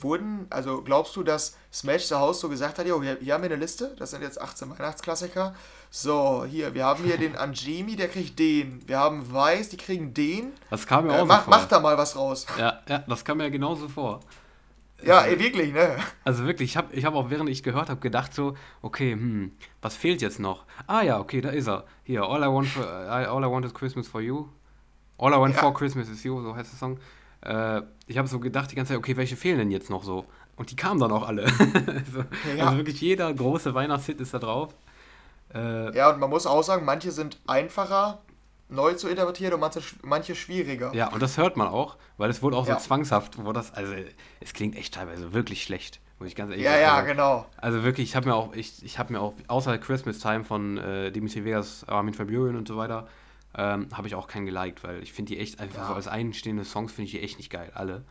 wurden, 0.01 0.47
also 0.51 0.83
glaubst 0.83 1.17
du, 1.17 1.23
dass 1.23 1.57
Smash 1.73 2.07
the 2.07 2.15
House 2.15 2.41
so 2.41 2.49
gesagt 2.49 2.79
hat, 2.79 2.87
jo, 2.87 3.03
hier, 3.03 3.19
hier 3.21 3.35
haben 3.35 3.43
wir 3.43 3.51
eine 3.51 3.61
Liste, 3.61 3.95
das 3.99 4.11
sind 4.11 4.23
jetzt 4.23 4.41
18 4.41 4.71
Weihnachtsklassiker. 4.71 5.55
So, 5.91 6.45
hier, 6.49 6.75
wir 6.75 6.85
haben 6.85 7.05
hier 7.05 7.17
den 7.17 7.37
Anjimi, 7.39 7.97
der 7.97 8.09
kriegt 8.09 8.39
den. 8.39 8.87
Wir 8.87 8.99
haben 8.99 9.33
Weiß, 9.33 9.71
die 9.71 9.77
kriegen 9.77 10.13
den. 10.15 10.53
Das 10.71 10.87
kam 10.87 11.07
mir 11.07 11.15
äh, 11.15 11.21
auch 11.21 11.27
mach, 11.27 11.39
so 11.39 11.51
vor. 11.51 11.51
Mach 11.51 11.69
da 11.69 11.81
mal 11.81 11.97
was 11.97 12.17
raus. 12.17 12.47
Ja, 12.59 12.81
ja, 12.89 12.99
das 13.07 13.25
kam 13.25 13.39
mir 13.39 13.51
genauso 13.51 13.89
vor. 13.89 14.21
Ja, 15.03 15.23
ey, 15.23 15.39
wirklich, 15.39 15.73
ne? 15.73 15.97
Also 16.25 16.45
wirklich, 16.45 16.71
ich 16.71 16.77
habe 16.77 16.93
ich 16.95 17.05
hab 17.05 17.15
auch 17.15 17.31
während 17.31 17.49
ich 17.49 17.63
gehört 17.63 17.89
habe 17.89 18.01
gedacht 18.01 18.35
so, 18.35 18.55
okay, 18.83 19.13
hm, 19.13 19.53
was 19.81 19.95
fehlt 19.95 20.21
jetzt 20.21 20.41
noch? 20.41 20.65
Ah 20.87 21.03
ja, 21.03 21.21
okay, 21.21 21.41
da 21.41 21.51
ist 21.51 21.69
er. 21.69 21.85
Hier, 22.03 22.25
All 22.25 22.43
I 22.43 22.47
Want, 22.47 22.67
for, 22.67 22.85
All 22.85 23.45
I 23.45 23.47
Want 23.47 23.65
is 23.65 23.73
Christmas 23.73 24.09
for 24.09 24.21
You. 24.21 24.49
All 25.17 25.33
I 25.33 25.37
Want 25.37 25.55
ja. 25.55 25.61
for 25.61 25.73
Christmas 25.73 26.09
is 26.09 26.25
You, 26.25 26.43
so 26.43 26.55
heißt 26.55 26.73
der 26.73 26.79
Song. 26.79 26.99
Äh, 27.49 27.83
ich 28.07 28.19
habe 28.19 28.29
so 28.29 28.39
gedacht 28.41 28.71
die 28.71 28.75
ganze 28.75 28.93
Zeit, 28.93 28.99
okay, 28.99 29.17
welche 29.17 29.37
fehlen 29.37 29.59
denn 29.59 29.71
jetzt 29.71 29.89
noch 29.89 30.05
so? 30.05 30.27
Und 30.57 30.71
die 30.71 30.77
kamen 30.77 31.01
dann 31.01 31.11
auch 31.11 31.27
alle. 31.27 31.45
also, 31.87 32.25
ja. 32.57 32.67
also, 32.67 32.77
wirklich 32.77 33.01
jeder 33.01 33.33
große 33.33 33.75
Weihnachtshit 33.75 34.21
ist 34.21 34.35
da 34.35 34.39
drauf. 34.39 34.75
Äh, 35.55 35.97
ja, 35.97 36.11
und 36.11 36.21
man 36.21 36.29
muss 36.29 36.47
auch 36.47 36.63
sagen, 36.63 36.85
manche 36.85 37.11
sind 37.11 37.41
einfacher 37.47 38.19
neu 38.69 38.93
zu 38.95 39.09
interpretieren 39.09 39.55
und 39.55 39.61
manche, 39.61 39.81
manche 40.03 40.35
schwieriger. 40.35 40.93
Ja, 40.95 41.09
und 41.09 41.23
das 41.23 41.39
hört 41.39 41.57
man 41.57 41.69
auch, 41.69 41.97
weil 42.19 42.29
es 42.29 42.43
wohl 42.43 42.55
auch 42.55 42.67
ja. 42.67 42.75
so 42.79 42.87
zwangshaft, 42.87 43.43
wo 43.43 43.53
das, 43.53 43.73
also 43.73 43.95
es 44.41 44.53
klingt 44.53 44.77
echt 44.77 44.93
teilweise 44.93 45.33
wirklich 45.33 45.63
schlecht, 45.63 46.01
muss 46.19 46.29
ich 46.29 46.35
ganz 46.35 46.51
ehrlich 46.51 46.67
ja, 46.67 46.73
sagen. 46.73 46.83
Ja, 46.83 46.99
ja, 46.99 47.01
genau. 47.01 47.47
Also 47.57 47.83
wirklich, 47.83 48.11
ich 48.11 48.17
habe 48.17 48.29
mir 48.29 48.35
auch, 48.35 48.55
ich, 48.55 48.85
ich 48.85 48.99
habe 48.99 49.15
mir 49.15 49.21
auch, 49.21 49.33
außer 49.47 49.79
Christmas 49.79 50.19
Time 50.19 50.45
von 50.45 50.77
äh, 50.77 51.11
Dimitri 51.11 51.47
Vegas, 51.47 51.89
Armin 51.89 52.19
van 52.19 52.27
Buren 52.27 52.57
und 52.57 52.69
so 52.69 52.77
weiter, 52.77 53.09
ähm, 53.59 53.89
habe 53.93 54.07
ich 54.07 54.15
auch 54.15 54.29
keinen 54.29 54.47
geliked, 54.47 54.85
weil 54.85 55.03
ich 55.03 55.13
finde 55.13 55.35
die 55.35 55.41
echt 55.41 55.59
einfach 55.59 55.83
ja. 55.83 55.89
so 55.89 55.95
als 55.95 56.07
einstehende 56.07 56.65
Songs 56.65 56.93
finde 56.93 57.07
ich 57.07 57.11
die 57.11 57.21
echt 57.21 57.39
nicht 57.39 57.51
geil, 57.51 57.73
alle. 57.75 58.05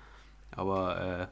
Aber 0.52 1.02
äh, 1.02 1.28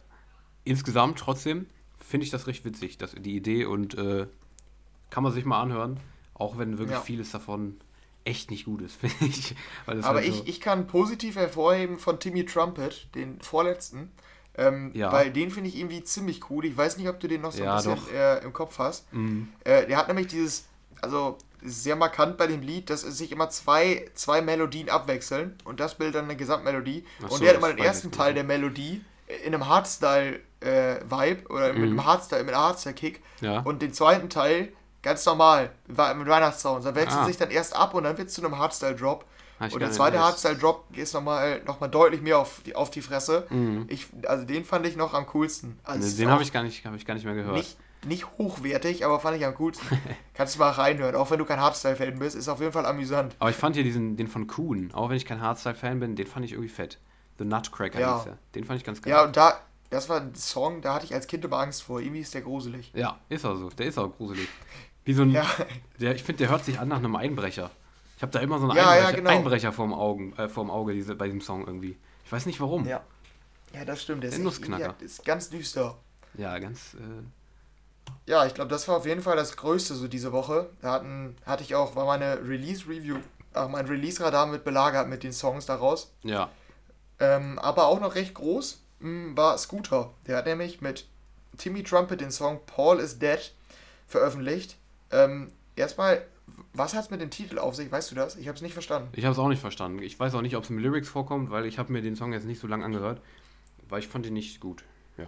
insgesamt 0.64 1.20
trotzdem 1.20 1.68
finde 2.00 2.24
ich 2.24 2.32
das 2.32 2.48
recht 2.48 2.64
witzig, 2.64 2.98
das, 2.98 3.12
die 3.12 3.36
Idee 3.36 3.66
und 3.66 3.96
äh, 3.96 4.28
kann 5.10 5.24
man 5.24 5.34
sich 5.34 5.44
mal 5.44 5.62
anhören, 5.62 6.00
auch 6.34 6.58
wenn 6.58 6.78
wirklich 6.78 6.98
vieles 7.00 7.32
davon 7.32 7.78
echt 8.24 8.52
nicht 8.52 8.66
gut 8.66 8.82
ist, 8.82 8.96
finde 9.00 9.26
ich. 9.26 9.54
Aber 9.86 10.02
halt 10.02 10.26
ich, 10.26 10.36
so 10.36 10.44
ich 10.46 10.62
kann 10.62 10.88
positiv 10.88 11.36
hervorheben 11.36 12.00
von 12.00 12.18
Timmy 12.18 12.46
Trumpet, 12.46 13.14
den 13.16 13.42
vorletzten. 13.42 14.12
Ähm, 14.58 14.92
ja. 14.94 15.12
Weil 15.12 15.32
den 15.32 15.52
finde 15.52 15.70
ich 15.70 15.78
irgendwie 15.78 16.02
ziemlich 16.04 16.50
cool. 16.50 16.64
Ich 16.64 16.78
weiß 16.78 16.98
nicht, 16.98 17.10
ob 17.10 17.20
du 17.20 17.28
den 17.28 17.42
noch 17.42 17.52
so 17.52 17.62
ja, 17.62 17.76
ein 17.78 17.84
bisschen 17.84 18.16
äh, 18.16 18.38
im 18.38 18.54
Kopf 18.54 18.80
hast. 18.80 19.12
Mhm. 19.14 19.50
Äh, 19.66 19.86
der 19.86 19.98
hat 19.98 20.08
nämlich 20.08 20.28
dieses, 20.28 20.66
also 21.02 21.38
sehr 21.64 21.96
markant 21.96 22.38
bei 22.38 22.48
dem 22.48 22.62
Lied, 22.62 22.90
dass 22.90 23.04
es 23.04 23.18
sich 23.18 23.32
immer 23.32 23.50
zwei, 23.50 24.10
zwei 24.14 24.42
Melodien 24.42 24.90
abwechseln 24.90 25.56
und 25.64 25.80
das 25.80 25.96
bildet 25.96 26.16
dann 26.16 26.26
eine 26.26 26.36
Gesamtmelodie. 26.36 27.06
So, 27.20 27.36
und 27.36 27.42
der 27.42 27.50
hat 27.50 27.58
immer 27.58 27.74
den 27.74 27.84
ersten 27.84 28.12
Teil 28.12 28.34
der 28.34 28.44
Melodie 28.44 29.04
in 29.46 29.54
einem 29.54 29.68
Hardstyle-Vibe 29.68 31.42
äh, 31.42 31.48
oder 31.50 31.74
mhm. 31.74 31.82
mit 31.82 31.90
einem 31.90 32.06
Hardstyle, 32.06 32.44
mit 32.44 32.54
einem 32.54 32.64
Hardstyle-Kick 32.64 33.22
ja. 33.42 33.60
und 33.62 33.82
den 33.82 33.94
zweiten 33.94 34.30
Teil 34.30 34.72
Ganz 35.06 35.24
normal, 35.28 35.70
mit 35.88 35.98
Weihnachtssounds. 35.98 36.84
Dann 36.84 36.96
wechselt 36.96 37.22
ah. 37.22 37.26
sich 37.26 37.38
dann 37.38 37.52
erst 37.52 37.76
ab 37.76 37.94
und 37.94 38.06
dann 38.06 38.18
wird 38.18 38.30
es 38.30 38.34
zu 38.34 38.44
einem 38.44 38.58
Hardstyle-Drop. 38.58 39.24
Und 39.60 39.80
der 39.80 39.92
zweite 39.92 40.20
Hardstyle-Drop 40.20 40.98
ist 40.98 41.14
nochmal 41.14 41.62
noch 41.64 41.80
mal 41.80 41.88
deutlich 41.88 42.24
mehr 42.24 42.40
auf 42.40 42.62
die, 42.66 42.76
auf 42.76 42.90
die 42.90 43.04
Fresse. 43.04 43.46
Mhm. 43.52 43.86
Ich, 43.88 44.08
also 44.26 44.46
den 44.46 44.66
fand 44.66 44.88
ich 44.88 44.96
noch 44.96 45.14
am 45.14 45.28
coolsten. 45.28 45.78
Also 45.84 46.18
den 46.18 46.32
habe 46.32 46.42
ich, 46.42 46.52
gar 46.52 46.64
nicht, 46.64 46.84
hab 46.88 46.96
ich 46.96 47.06
gar 47.06 47.14
nicht 47.14 47.24
mehr 47.24 47.36
gehört. 47.36 47.56
Nicht, 47.56 47.78
nicht 48.06 48.26
hochwertig, 48.38 49.06
aber 49.06 49.20
fand 49.20 49.38
ich 49.38 49.46
am 49.46 49.56
coolsten. 49.56 49.86
Kannst 50.34 50.56
du 50.56 50.60
mal 50.60 50.72
reinhören, 50.72 51.16
auch 51.16 51.32
wenn 51.32 51.40
du 51.40 51.46
kein 51.46 51.60
Hardstyle-Fan 51.60 52.20
bist, 52.20 52.36
ist 52.36 52.48
auf 52.48 52.60
jeden 52.60 52.72
Fall 52.72 52.86
amüsant. 52.86 53.36
Aber 53.40 53.50
ich 53.50 53.56
fand 53.56 53.76
hier 53.76 53.84
diesen, 53.84 54.18
den 54.18 54.28
von 54.28 54.48
Kuhn, 54.48 54.92
auch 54.94 55.10
wenn 55.10 55.18
ich 55.18 55.26
kein 55.26 55.42
Hardstyle-Fan 55.42 56.00
bin, 56.00 56.16
den 56.16 56.28
fand 56.28 56.46
ich 56.46 56.54
irgendwie 56.54 56.70
fett. 56.70 57.00
The 57.38 57.46
Nutcracker 57.46 58.00
ja. 58.00 58.16
hieß 58.16 58.24
der. 58.26 58.38
Den 58.56 58.64
fand 58.64 58.80
ich 58.80 58.86
ganz 58.86 59.02
geil. 59.02 59.12
Ja, 59.12 59.24
und 59.26 59.36
da, 59.36 59.60
das 59.90 60.10
war 60.10 60.22
ein 60.22 60.36
Song, 60.36 60.82
da 60.82 60.94
hatte 60.94 61.06
ich 61.06 61.14
als 61.14 61.28
Kind 61.28 61.44
immer 61.44 61.60
Angst 61.60 61.84
vor. 61.84 62.00
Irgendwie 62.00 62.22
ist 62.22 62.34
der 62.34 62.42
gruselig. 62.42 62.92
Ja, 62.94 63.20
ist 63.30 63.46
auch 63.46 63.56
so. 63.56 63.70
Der 63.70 63.88
ist 63.88 63.98
auch 63.98 64.16
gruselig. 64.16 64.48
Wie 65.04 65.14
so 65.14 65.24
ein. 65.24 65.32
Ja. 65.32 65.46
Der, 66.00 66.16
ich 66.16 66.24
finde, 66.24 66.40
der 66.40 66.50
hört 66.50 66.66
sich 66.66 66.80
an 66.80 66.88
nach 66.88 66.98
einem 66.98 67.16
Einbrecher. 67.16 67.72
Ich 68.18 68.22
habe 68.22 68.32
da 68.32 68.40
immer 68.40 68.60
so 68.60 68.68
einen 68.68 68.78
ja, 68.78 68.90
Einbrecher, 68.90 69.10
ja, 69.10 69.16
genau. 69.16 69.30
Einbrecher 69.30 69.72
vorm, 69.74 69.94
Augen, 69.94 70.34
äh, 70.38 70.48
vorm 70.48 70.72
Auge 70.72 70.94
diese, 70.94 71.16
bei 71.16 71.26
diesem 71.26 71.42
Song 71.42 71.68
irgendwie. 71.68 71.98
Ich 72.24 72.32
weiß 72.32 72.46
nicht 72.46 72.60
warum. 72.60 72.86
Ja. 72.86 73.04
Ja, 73.74 73.84
das 73.84 74.04
stimmt. 74.04 74.24
Der, 74.24 74.30
der 74.30 74.40
ist, 74.40 74.44
Nussknacker. 74.44 74.96
ist 75.02 75.26
ganz 75.26 75.50
düster. 75.50 75.98
Ja, 76.36 76.58
ganz. 76.60 76.94
Äh... 76.94 77.24
Ja, 78.26 78.46
ich 78.46 78.54
glaube, 78.54 78.70
das 78.70 78.88
war 78.88 78.98
auf 78.98 79.06
jeden 79.06 79.22
Fall 79.22 79.36
das 79.36 79.56
Größte 79.56 79.94
so 79.96 80.08
diese 80.08 80.32
Woche. 80.32 80.70
Da 80.82 80.94
hatten, 80.94 81.36
hatte 81.46 81.64
ich 81.64 81.76
auch, 81.76 81.96
war 81.96 82.06
meine 82.06 82.40
Release-Review, 82.40 83.18
auch 83.54 83.70
mein 83.70 83.86
Release-Radar 83.86 84.48
mit 84.48 84.64
belagert 84.64 85.08
mit 85.08 85.24
den 85.24 85.34
Songs 85.34 85.66
daraus. 85.66 86.12
Ja. 86.24 86.50
Ähm, 87.20 87.60
aber 87.60 87.88
auch 87.88 88.00
noch 88.00 88.16
recht 88.16 88.34
groß 88.34 88.82
mh, 89.00 89.10
hm, 89.10 89.38
war 89.38 89.58
Scooter. 89.58 90.12
Der 90.28 90.38
hat 90.38 90.46
nämlich 90.46 90.82
mit 90.82 91.08
Timmy 91.58 91.84
Trumpet 91.84 92.20
den 92.20 92.32
Song 92.32 92.60
Paul 92.66 93.00
is 93.00 93.20
Dead 93.20 93.40
veröffentlicht. 94.08 94.78
Ähm, 95.12 95.52
erstmal, 95.76 96.26
was 96.74 96.94
hat 96.94 97.06
es 97.06 97.12
mit 97.12 97.22
dem 97.22 97.30
Titel 97.30 97.60
auf 97.60 97.76
sich? 97.76 97.92
Weißt 97.92 98.12
du 98.12 98.16
das? 98.16 98.36
Ich 98.36 98.48
habe 98.48 98.56
es 98.56 98.62
nicht 98.62 98.74
verstanden. 98.74 99.10
Ich 99.14 99.24
habe 99.24 99.34
es 99.34 99.40
auch 99.40 99.48
nicht 99.48 99.62
verstanden. 99.62 100.02
Ich 100.02 100.20
weiß 100.20 100.34
auch 100.36 100.42
nicht, 100.42 100.56
ob 100.56 100.64
es 100.64 100.70
im 100.70 100.80
Lyrics 100.80 101.08
vorkommt, 101.08 101.52
weil 101.52 101.66
ich 101.66 101.78
habe 101.80 101.92
mir 101.92 102.02
den 102.02 102.16
Song 102.16 102.34
jetzt 102.34 102.46
nicht 102.46 102.60
so 102.60 102.68
lange 102.68 102.84
angehört, 102.84 103.22
weil 103.88 104.00
ich 104.00 104.08
fand 104.08 104.26
ihn 104.26 104.34
nicht 104.34 104.60
gut. 104.60 104.84
Ja, 105.18 105.24
äh, 105.24 105.28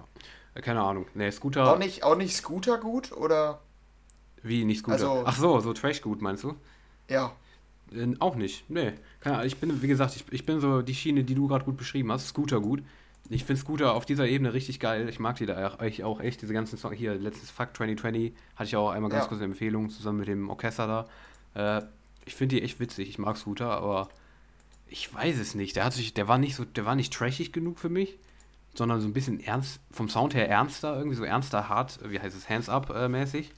keine 0.62 0.82
Ahnung. 0.82 1.06
Nee, 1.14 1.32
Scooter. 1.32 1.74
Auch 1.74 1.78
nicht, 1.78 2.04
auch 2.04 2.16
nicht 2.16 2.36
Scooter 2.36 2.78
gut 2.78 3.12
oder? 3.12 3.60
Wie 4.44 4.66
nicht 4.66 4.80
Scooter? 4.80 4.94
Also, 4.94 5.24
Ach 5.26 5.38
so, 5.38 5.60
so 5.60 5.74
Trash 5.74 6.02
gut 6.02 6.22
meinst 6.22 6.44
du? 6.44 6.56
Ja. 7.10 7.34
Äh, 7.94 8.16
auch 8.20 8.36
nicht. 8.36 8.70
Nee. 8.70 8.94
Keine 9.20 9.36
Ahnung. 9.38 9.48
Ich 9.48 9.58
bin, 9.58 9.82
wie 9.82 9.88
gesagt, 9.88 10.16
ich, 10.16 10.26
ich 10.32 10.46
bin 10.46 10.60
so 10.60 10.82
die 10.82 10.96
Schiene, 10.96 11.24
die 11.24 11.36
du 11.36 11.48
gerade 11.48 11.66
gut 11.66 11.78
beschrieben 11.78 12.12
hast. 12.12 12.28
Scooter 12.28 12.60
gut. 12.60 12.84
Ich 13.30 13.44
finde 13.44 13.62
Scooter 13.62 13.94
auf 13.94 14.06
dieser 14.06 14.28
Ebene 14.28 14.54
richtig 14.54 14.80
geil. 14.80 15.10
Ich 15.10 15.20
mag 15.20 15.36
die 15.36 15.46
da 15.46 15.68
auch, 15.68 16.04
auch 16.04 16.22
echt, 16.22 16.42
diese 16.42 16.54
ganzen 16.54 16.78
Songs. 16.78 16.96
Hier, 16.96 17.16
letztes 17.16 17.52
Fuck 17.52 17.76
2020 17.76 18.34
hatte 18.56 18.68
ich 18.68 18.76
auch 18.76 18.92
einmal 18.92 19.12
ganz 19.12 19.26
ja. 19.26 19.28
kurz 19.28 19.42
eine 19.42 19.52
Empfehlung 19.52 19.90
zusammen 19.90 20.20
mit 20.20 20.28
dem 20.28 20.50
Orchester 20.50 21.08
da. 21.54 21.80
Äh, 21.80 21.86
ich 22.26 22.36
finde 22.36 22.58
die 22.58 22.62
echt 22.62 22.80
witzig. 22.80 23.10
Ich 23.10 23.20
mag 23.20 23.38
Scooter, 23.38 23.70
aber 23.70 24.10
ich 24.88 25.14
weiß 25.14 25.38
es 25.40 25.56
nicht. 25.56 25.76
Der 25.76 25.86
hat 25.86 25.94
sich, 25.94 26.14
der 26.14 26.28
war 26.28 26.38
nicht 26.38 26.56
so, 26.56 26.64
der 26.64 26.86
war 26.86 26.96
nicht 26.96 27.12
trashig 27.12 27.52
genug 27.52 27.80
für 27.80 27.90
mich, 27.90 28.18
sondern 28.78 29.02
so 29.02 29.08
ein 29.08 29.14
bisschen 29.14 29.40
ernst, 29.40 29.80
vom 29.92 30.10
Sound 30.10 30.36
her 30.36 30.48
ernster, 30.50 30.96
irgendwie 30.96 31.16
so 31.16 31.24
ernster, 31.24 31.68
hart, 31.68 32.00
wie 32.04 32.20
heißt 32.20 32.36
es, 32.36 32.50
Hands 32.50 32.70
Up 32.70 32.90
äh, 32.90 33.10
mäßig. 33.10 33.52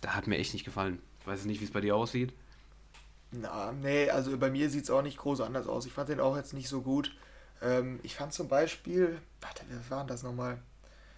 Da 0.00 0.14
hat 0.14 0.26
mir 0.26 0.38
echt 0.38 0.54
nicht 0.54 0.64
gefallen. 0.64 1.00
Ich 1.20 1.26
weiß 1.26 1.44
nicht, 1.44 1.60
wie 1.60 1.64
es 1.64 1.70
bei 1.70 1.80
dir 1.80 1.94
aussieht. 1.94 2.32
Na, 3.32 3.72
nee, 3.72 4.10
also 4.10 4.36
bei 4.38 4.50
mir 4.50 4.70
sieht 4.70 4.84
es 4.84 4.90
auch 4.90 5.02
nicht 5.02 5.18
groß 5.18 5.42
anders 5.42 5.66
aus. 5.66 5.86
Ich 5.86 5.92
fand 5.92 6.08
den 6.08 6.20
auch 6.20 6.36
jetzt 6.36 6.54
nicht 6.54 6.68
so 6.68 6.80
gut. 6.80 7.14
Ähm, 7.62 8.00
ich 8.02 8.14
fand 8.14 8.32
zum 8.32 8.48
Beispiel, 8.48 9.18
warte, 9.40 9.62
wer 9.68 9.96
war 9.96 10.04
das 10.04 10.22
nochmal? 10.22 10.58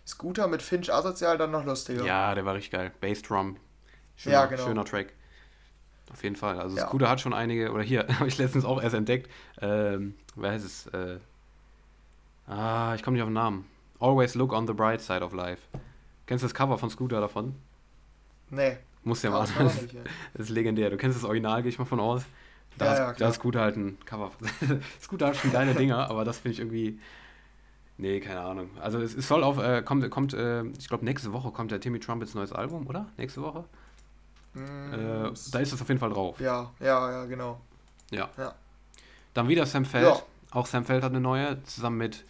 Scooter 0.07 0.49
mit 0.49 0.61
Finch 0.61 0.93
asozial 0.93 1.39
dann 1.39 1.53
noch 1.53 1.65
lustiger. 1.65 2.05
Ja, 2.05 2.35
der 2.35 2.45
war 2.45 2.55
richtig 2.55 2.73
geil. 2.73 2.91
Bassdrum. 3.01 3.57
Schöner, 4.17 4.35
ja, 4.35 4.47
genau. 4.47 4.65
schöner 4.65 4.85
Track. 4.85 5.13
Auf 6.13 6.23
jeden 6.25 6.37
Fall. 6.37 6.59
Also 6.59 6.77
ja. 6.77 6.87
Scooter 6.87 7.09
hat 7.09 7.21
schon 7.21 7.33
einige, 7.33 7.71
oder 7.71 7.83
hier, 7.83 8.07
habe 8.19 8.27
ich 8.27 8.37
letztens 8.37 8.65
auch 8.65 8.83
erst 8.83 8.97
entdeckt. 8.97 9.31
Ähm, 9.61 10.17
wer 10.35 10.51
heißt 10.51 10.65
es? 10.65 10.87
Äh, 10.89 11.19
ah, 12.47 12.95
ich 12.95 13.03
komme 13.03 13.15
nicht 13.15 13.23
auf 13.23 13.29
den 13.29 13.35
Namen. 13.35 13.67
Always 13.99 14.35
look 14.35 14.53
on 14.53 14.67
the 14.67 14.73
bright 14.73 15.01
side 15.01 15.23
of 15.23 15.33
life. 15.33 15.63
Kennst 16.27 16.43
du 16.43 16.47
das 16.47 16.55
Cover 16.55 16.79
von 16.79 16.91
Scooter 16.91 17.21
davon? 17.21 17.55
Nee. 18.51 18.79
Muss 19.05 19.23
ja 19.23 19.31
mal. 19.31 19.41
Das, 19.41 19.53
das 20.35 20.47
ist 20.47 20.49
legendär. 20.51 20.91
Du 20.91 20.97
kennst 20.97 21.17
das 21.17 21.25
Original, 21.25 21.63
gehe 21.63 21.71
ich 21.71 21.79
mal 21.79 21.85
von 21.85 22.01
aus. 22.01 22.25
Da, 22.79 22.87
ja, 22.87 22.93
ist, 22.93 22.99
ja, 22.99 23.13
da 23.13 23.29
ist 23.29 23.35
Scooter 23.37 23.61
halt 23.61 23.77
ein 23.77 23.99
Cover. 24.05 24.31
Scooter 25.03 25.29
hat 25.29 25.37
schon 25.37 25.53
geile 25.53 25.75
Dinger, 25.75 26.09
aber 26.09 26.25
das 26.25 26.39
finde 26.39 26.55
ich 26.55 26.59
irgendwie. 26.61 26.99
Nee, 27.99 28.21
keine 28.21 28.41
Ahnung. 28.41 28.71
Also 28.81 28.99
es, 28.99 29.15
es 29.15 29.29
soll 29.29 29.45
auf, 29.45 29.59
äh, 29.59 29.83
kommt, 29.83 30.09
kommt 30.11 30.33
äh, 30.33 30.65
ich 30.65 30.89
glaube 30.89 31.05
nächste 31.05 31.33
Woche 31.33 31.51
kommt 31.51 31.71
der 31.71 31.81
Timmy 31.81 32.01
Trumpets 32.01 32.35
neues 32.35 32.53
Album, 32.53 32.87
oder? 32.87 33.07
Nächste 33.17 33.43
Woche? 33.43 33.65
Mm, 34.55 34.59
äh, 34.93 35.31
da 35.53 35.59
ist 35.59 35.73
es 35.73 35.81
auf 35.81 35.89
jeden 35.89 36.01
Fall 36.01 36.11
drauf. 36.11 36.41
Ja, 36.41 36.71
ja, 36.81 37.11
ja, 37.11 37.25
genau. 37.27 37.61
Ja. 38.11 38.31
ja. 38.39 38.55
Dann 39.35 39.49
wieder 39.49 39.67
Sam 39.67 39.85
Feld. 39.85 40.07
Ja. 40.07 40.23
Auch 40.51 40.67
Sam 40.67 40.85
Feld 40.85 41.03
hat 41.03 41.13
eine 41.13 41.21
neue, 41.21 41.63
zusammen 41.65 41.99
mit. 41.99 42.25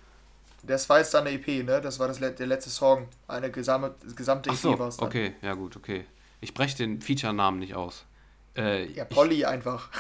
Das 0.63 0.89
war 0.89 0.99
jetzt 0.99 1.13
dann 1.13 1.27
eine 1.27 1.37
EP, 1.37 1.65
ne? 1.65 1.81
Das 1.81 1.99
war 1.99 2.09
das, 2.09 2.19
der 2.19 2.47
letzte 2.47 2.71
Song. 2.71 3.09
Eine 3.27 3.51
gesamte, 3.51 3.95
gesamte 4.15 4.51
EP 4.51 4.57
so, 4.57 4.79
war 4.79 4.89
es. 4.89 4.99
Okay, 4.99 5.35
ja 5.43 5.55
gut, 5.55 5.77
okay. 5.77 6.05
Ich 6.41 6.55
breche 6.55 6.77
den 6.77 7.01
Feature-Namen 7.01 7.59
nicht 7.59 7.75
aus. 7.75 8.05
Äh, 8.57 8.91
ja, 8.93 9.05
Polly 9.05 9.37
ich, 9.37 9.47
einfach. 9.47 9.91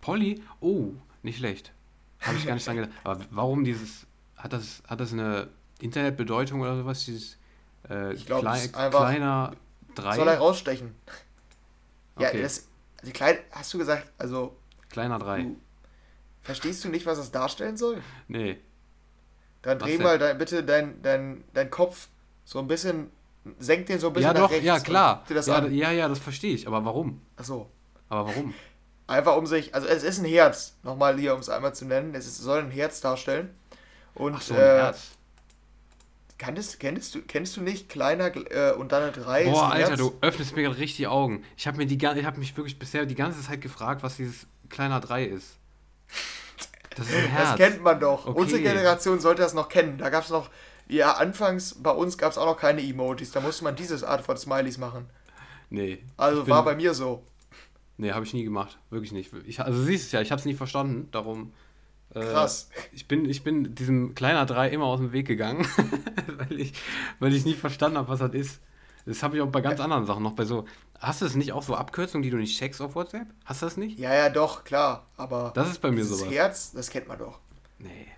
Polly? 0.00 0.42
Oh, 0.60 0.92
nicht 1.22 1.38
schlecht. 1.38 1.72
Habe 2.20 2.36
ich 2.36 2.46
gar 2.46 2.54
nicht 2.54 2.66
dran 2.66 2.76
gedacht. 2.76 2.92
Aber 3.04 3.20
warum 3.30 3.64
dieses. 3.64 4.06
Hat 4.36 4.52
das, 4.52 4.82
hat 4.88 4.98
das 4.98 5.12
eine 5.12 5.48
Internetbedeutung 5.80 6.60
oder 6.60 6.76
sowas? 6.76 7.04
Dieses 7.04 7.38
äh, 7.88 8.14
ich 8.14 8.26
glaube, 8.26 8.42
klei 8.42 8.68
kleiner 8.68 9.52
3. 9.94 10.16
Soll 10.16 10.28
er 10.28 10.38
rausstechen? 10.38 10.94
Okay. 12.16 12.36
Ja, 12.36 12.42
das. 12.42 12.68
Also 13.00 13.12
klein, 13.12 13.38
hast 13.50 13.74
du 13.74 13.78
gesagt, 13.78 14.10
also. 14.18 14.56
Kleiner 14.90 15.18
3. 15.18 15.46
Verstehst 16.42 16.84
du 16.84 16.88
nicht, 16.88 17.06
was 17.06 17.18
das 17.18 17.30
darstellen 17.30 17.76
soll? 17.76 18.02
Nee. 18.28 18.58
Dann 19.62 19.78
dreh 19.78 19.98
mal 19.98 20.18
dein, 20.18 20.38
bitte 20.38 20.64
dein, 20.64 21.00
dein, 21.02 21.44
dein 21.54 21.70
Kopf 21.70 22.08
so 22.44 22.58
ein 22.58 22.66
bisschen. 22.66 23.10
Senk 23.58 23.86
den 23.86 23.98
so 23.98 24.08
ein 24.08 24.12
bisschen 24.12 24.28
ja, 24.28 24.34
nach 24.34 24.42
doch, 24.42 24.50
rechts. 24.52 24.64
Ja, 24.64 24.78
klar. 24.78 25.24
Ja, 25.28 25.66
ja, 25.66 25.90
ja, 25.90 26.08
das 26.08 26.20
verstehe 26.20 26.54
ich. 26.54 26.68
Aber 26.68 26.84
warum? 26.84 27.20
Ach 27.36 27.44
so. 27.44 27.68
Aber 28.08 28.28
warum? 28.28 28.54
Einfach 29.08 29.36
um 29.36 29.46
sich, 29.46 29.74
also 29.74 29.88
es 29.88 30.04
ist 30.04 30.20
ein 30.20 30.24
Herz, 30.24 30.76
nochmal 30.84 31.18
hier, 31.18 31.34
um 31.34 31.40
es 31.40 31.48
einmal 31.48 31.74
zu 31.74 31.84
nennen. 31.84 32.14
Es 32.14 32.26
ist, 32.26 32.38
soll 32.38 32.60
ein 32.60 32.70
Herz 32.70 33.00
darstellen. 33.00 33.50
Und, 34.14 34.36
Ach 34.36 34.42
so, 34.42 34.54
ein 34.54 34.60
äh, 34.60 34.62
Herz. 34.62 35.10
Kennst, 36.38 36.78
kennst, 36.78 37.14
du, 37.14 37.22
kennst 37.22 37.56
du 37.56 37.62
nicht 37.62 37.88
kleiner 37.88 38.34
äh, 38.36 38.72
und 38.72 38.92
dann 38.92 39.02
eine 39.02 39.12
3? 39.12 39.44
Boah, 39.46 39.72
Alter, 39.72 39.88
Herz? 39.88 39.98
du 39.98 40.16
öffnest 40.20 40.54
mir 40.54 40.62
gerade 40.62 40.78
richtig 40.78 40.98
die 40.98 41.06
Augen. 41.08 41.44
Ich 41.56 41.66
habe 41.66 41.84
hab 41.84 42.38
mich 42.38 42.56
wirklich 42.56 42.78
bisher 42.78 43.06
die 43.06 43.14
ganze 43.14 43.42
Zeit 43.42 43.60
gefragt, 43.60 44.02
was 44.02 44.16
dieses 44.16 44.46
kleiner 44.68 45.00
3 45.00 45.24
ist. 45.24 45.58
Das. 46.96 47.06
Das 47.36 47.56
kennt 47.56 47.82
man 47.82 47.98
doch. 48.00 48.26
Okay. 48.26 48.40
Unsere 48.40 48.62
Generation 48.62 49.20
sollte 49.20 49.42
das 49.42 49.54
noch 49.54 49.68
kennen. 49.68 49.98
Da 49.98 50.10
gab 50.10 50.24
es 50.24 50.30
noch, 50.30 50.50
ja, 50.88 51.12
anfangs 51.12 51.74
bei 51.74 51.90
uns 51.90 52.18
gab 52.18 52.32
es 52.32 52.38
auch 52.38 52.46
noch 52.46 52.58
keine 52.58 52.82
Emojis. 52.82 53.32
Da 53.32 53.40
musste 53.40 53.64
man 53.64 53.76
dieses 53.76 54.04
Art 54.04 54.22
von 54.24 54.36
Smileys 54.36 54.78
machen. 54.78 55.06
Nee. 55.70 56.04
Also 56.16 56.46
war 56.48 56.64
bei 56.64 56.74
mir 56.74 56.94
so. 56.94 57.24
Nee, 57.96 58.12
habe 58.12 58.24
ich 58.24 58.34
nie 58.34 58.44
gemacht. 58.44 58.78
Wirklich 58.90 59.12
nicht. 59.12 59.30
Ich, 59.46 59.60
also 59.60 59.82
siehst 59.82 60.06
es 60.06 60.12
ja, 60.12 60.20
ich 60.20 60.30
habe 60.30 60.40
es 60.40 60.44
nie 60.44 60.54
verstanden. 60.54 61.08
Darum. 61.12 61.52
Äh, 62.14 62.20
Krass. 62.20 62.68
Ich 62.92 63.08
bin, 63.08 63.24
ich 63.24 63.42
bin 63.42 63.74
diesem 63.74 64.14
kleiner 64.14 64.44
3 64.44 64.68
immer 64.70 64.84
aus 64.84 64.98
dem 64.98 65.12
Weg 65.12 65.26
gegangen, 65.26 65.66
weil, 66.26 66.60
ich, 66.60 66.74
weil 67.20 67.32
ich 67.34 67.44
nie 67.44 67.54
verstanden 67.54 67.98
habe, 67.98 68.08
was 68.08 68.18
das 68.18 68.34
ist. 68.34 68.60
Das 69.06 69.22
habe 69.22 69.36
ich 69.36 69.42
auch 69.42 69.48
bei 69.48 69.60
ganz 69.60 69.80
anderen 69.80 70.06
Sachen 70.06 70.22
noch. 70.22 70.32
Bei 70.32 70.44
so, 70.44 70.64
hast 70.98 71.22
du 71.22 71.26
es 71.26 71.34
nicht 71.34 71.52
auch 71.52 71.62
so 71.62 71.74
Abkürzungen, 71.74 72.22
die 72.22 72.30
du 72.30 72.36
nicht 72.36 72.56
checkst 72.56 72.80
auf 72.80 72.94
WhatsApp? 72.94 73.26
Hast 73.44 73.62
du 73.62 73.66
das 73.66 73.76
nicht? 73.76 73.98
Ja, 73.98 74.14
ja, 74.14 74.28
doch, 74.28 74.64
klar. 74.64 75.06
Aber 75.16 75.52
das 75.54 75.70
ist 75.70 75.80
bei 75.80 75.90
mir 75.90 76.04
sowas. 76.04 76.24
Das 76.24 76.32
Herz, 76.32 76.72
das 76.72 76.90
kennt 76.90 77.08
man 77.08 77.18
doch. 77.18 77.38
Nee. 77.78 77.88
nee 77.88 78.12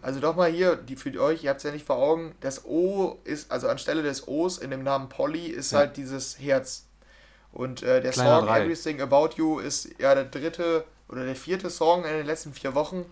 also 0.00 0.20
doch 0.20 0.36
mal 0.36 0.50
hier, 0.50 0.76
die 0.76 0.96
für 0.96 1.18
euch, 1.20 1.44
ihr 1.44 1.50
habt 1.50 1.58
es 1.58 1.64
ja 1.64 1.72
nicht 1.72 1.86
vor 1.86 1.96
Augen, 1.96 2.34
das 2.40 2.64
O 2.64 3.18
ist, 3.24 3.50
also 3.50 3.68
anstelle 3.68 4.02
des 4.02 4.28
O's 4.28 4.58
in 4.58 4.70
dem 4.70 4.82
Namen 4.82 5.08
Polly 5.08 5.46
ist 5.46 5.72
ja. 5.72 5.78
halt 5.78 5.96
dieses 5.96 6.38
Herz. 6.38 6.86
Und 7.52 7.82
äh, 7.82 8.00
der 8.00 8.12
Kleiner 8.12 8.38
Song 8.38 8.46
3. 8.46 8.62
Everything 8.62 9.00
About 9.00 9.30
You 9.36 9.58
ist 9.58 9.90
ja 9.98 10.14
der 10.14 10.24
dritte 10.24 10.84
oder 11.08 11.24
der 11.24 11.34
vierte 11.34 11.70
Song 11.70 12.04
in 12.04 12.12
den 12.12 12.26
letzten 12.26 12.52
vier 12.52 12.74
Wochen. 12.74 13.06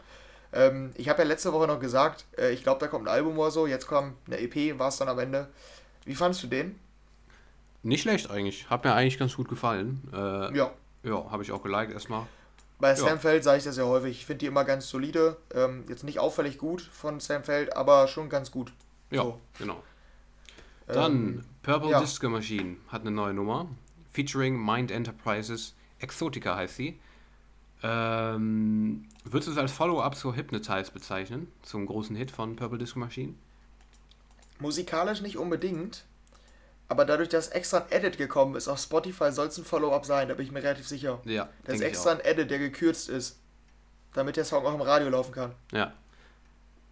Ähm, 0.52 0.92
ich 0.94 1.08
habe 1.08 1.22
ja 1.22 1.28
letzte 1.28 1.52
Woche 1.52 1.66
noch 1.66 1.80
gesagt, 1.80 2.24
äh, 2.38 2.52
ich 2.52 2.62
glaube, 2.62 2.78
da 2.80 2.86
kommt 2.86 3.08
ein 3.08 3.14
Album 3.14 3.38
oder 3.38 3.50
so. 3.50 3.66
Jetzt 3.66 3.86
kommt 3.86 4.14
eine 4.26 4.38
EP, 4.38 4.78
war 4.78 4.88
es 4.88 4.98
dann 4.98 5.08
am 5.08 5.18
Ende. 5.18 5.48
Wie 6.04 6.14
fandest 6.14 6.44
du 6.44 6.46
den? 6.46 6.78
Nicht 7.86 8.02
schlecht 8.02 8.30
eigentlich. 8.30 8.68
Hat 8.68 8.84
mir 8.84 8.94
eigentlich 8.94 9.16
ganz 9.16 9.36
gut 9.36 9.48
gefallen. 9.48 10.02
Äh, 10.12 10.56
ja. 10.56 10.72
Ja, 11.04 11.30
habe 11.30 11.44
ich 11.44 11.52
auch 11.52 11.62
geliked 11.62 11.92
erstmal. 11.92 12.26
Bei 12.80 12.90
ja. 12.90 12.96
Sam 12.96 13.20
Feld 13.20 13.44
sage 13.44 13.58
ich 13.58 13.64
das 13.64 13.76
ja 13.76 13.84
häufig. 13.84 14.18
Ich 14.18 14.26
finde 14.26 14.38
die 14.40 14.46
immer 14.46 14.64
ganz 14.64 14.88
solide. 14.88 15.36
Ähm, 15.54 15.84
jetzt 15.88 16.02
nicht 16.02 16.18
auffällig 16.18 16.58
gut 16.58 16.82
von 16.82 17.20
Sam 17.20 17.44
Feld, 17.44 17.76
aber 17.76 18.08
schon 18.08 18.28
ganz 18.28 18.50
gut. 18.50 18.72
Ja, 19.10 19.22
so. 19.22 19.40
genau. 19.58 19.82
Dann 20.88 21.12
ähm, 21.12 21.44
Purple 21.62 21.90
ja. 21.90 22.00
Disco 22.00 22.28
Machine 22.28 22.76
hat 22.88 23.02
eine 23.02 23.12
neue 23.12 23.34
Nummer 23.34 23.68
featuring 24.12 24.56
Mind 24.56 24.90
Enterprises. 24.90 25.74
Exotica 26.00 26.56
heißt 26.56 26.76
sie. 26.76 26.98
Ähm, 27.82 29.04
würdest 29.24 29.48
du 29.48 29.52
es 29.52 29.58
als 29.58 29.70
Follow-up 29.70 30.16
zu 30.16 30.34
Hypnotize 30.34 30.90
bezeichnen? 30.90 31.52
Zum 31.62 31.86
großen 31.86 32.16
Hit 32.16 32.32
von 32.32 32.56
Purple 32.56 32.78
Disco 32.78 32.98
Machine? 32.98 33.34
Musikalisch 34.58 35.20
nicht 35.20 35.36
unbedingt. 35.36 36.04
Aber 36.88 37.04
dadurch, 37.04 37.28
dass 37.28 37.48
extra 37.48 37.78
ein 37.78 37.90
Edit 37.90 38.16
gekommen 38.16 38.54
ist 38.54 38.68
auf 38.68 38.78
Spotify, 38.78 39.32
soll 39.32 39.48
es 39.48 39.58
ein 39.58 39.64
Follow-up 39.64 40.06
sein, 40.06 40.28
da 40.28 40.34
bin 40.34 40.46
ich 40.46 40.52
mir 40.52 40.62
relativ 40.62 40.86
sicher. 40.86 41.20
Ja. 41.24 41.48
Da 41.64 41.72
ist 41.72 41.80
extra 41.80 42.12
ein 42.12 42.20
Edit, 42.20 42.50
der 42.50 42.58
gekürzt 42.58 43.08
ist, 43.08 43.38
damit 44.14 44.36
der 44.36 44.44
Song 44.44 44.64
auch 44.64 44.74
im 44.74 44.80
Radio 44.80 45.08
laufen 45.08 45.32
kann. 45.32 45.52
Ja. 45.72 45.92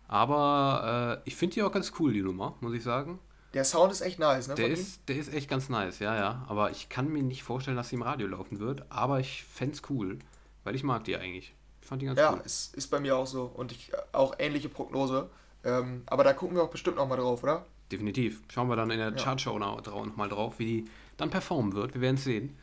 Aber 0.09 1.21
äh, 1.25 1.29
ich 1.29 1.37
finde 1.37 1.55
die 1.55 1.63
auch 1.63 1.73
ganz 1.73 1.93
cool, 1.99 2.13
die 2.13 2.23
Nummer, 2.23 2.57
muss 2.61 2.75
ich 2.75 2.83
sagen. 2.83 3.21
Der 3.55 3.65
Sound 3.65 3.93
ist 3.93 4.01
echt 4.01 4.19
nice, 4.19 4.49
ne? 4.49 4.57
Der 4.57 4.69
ist, 4.69 5.09
der 5.09 5.17
ist 5.17 5.33
echt 5.33 5.49
ganz 5.49 5.69
nice, 5.69 6.01
ja, 6.01 6.17
ja. 6.17 6.45
Aber 6.49 6.73
ich 6.73 6.89
kann 6.89 7.09
mir 7.09 7.23
nicht 7.23 7.45
vorstellen, 7.45 7.77
dass 7.77 7.89
sie 7.89 7.97
im 7.97 8.03
Radio 8.03 8.27
laufen 8.27 8.59
wird. 8.59 8.85
Aber 8.91 9.21
ich 9.21 9.45
fände 9.45 9.77
es 9.77 9.83
cool, 9.89 10.19
weil 10.65 10.75
ich 10.75 10.83
mag 10.83 11.05
die 11.05 11.17
eigentlich. 11.17 11.55
Ich 11.81 11.87
fand 11.87 12.03
die 12.03 12.07
ganz 12.07 12.19
ja, 12.19 12.33
cool. 12.33 12.39
Ja, 12.39 12.45
ist, 12.45 12.75
ist 12.75 12.89
bei 12.89 12.99
mir 12.99 13.17
auch 13.17 13.29
so. 13.29 13.45
Und 13.45 13.71
ich 13.71 13.93
auch 14.13 14.35
ähnliche 14.39 14.69
Prognose. 14.69 15.31
Ähm, 15.63 16.03
aber 16.07 16.25
da 16.25 16.33
gucken 16.33 16.57
wir 16.57 16.65
auch 16.65 16.71
bestimmt 16.71 16.97
nochmal 16.97 17.19
drauf, 17.19 17.45
oder? 17.45 17.65
Definitiv. 17.95 18.41
Schauen 18.53 18.69
wir 18.69 18.75
dann 18.75 18.91
in 18.91 18.99
der 18.99 19.11
ja. 19.11 19.15
Chartshow 19.15 19.57
noch, 19.57 19.87
noch 19.87 20.17
mal 20.17 20.29
drauf, 20.29 20.59
wie 20.59 20.65
die 20.65 20.91
dann 21.17 21.31
performen 21.31 21.75
wird. 21.75 21.95
Wir 21.95 22.01
werden 22.01 22.17
es 22.17 22.25
sehen. 22.25 22.57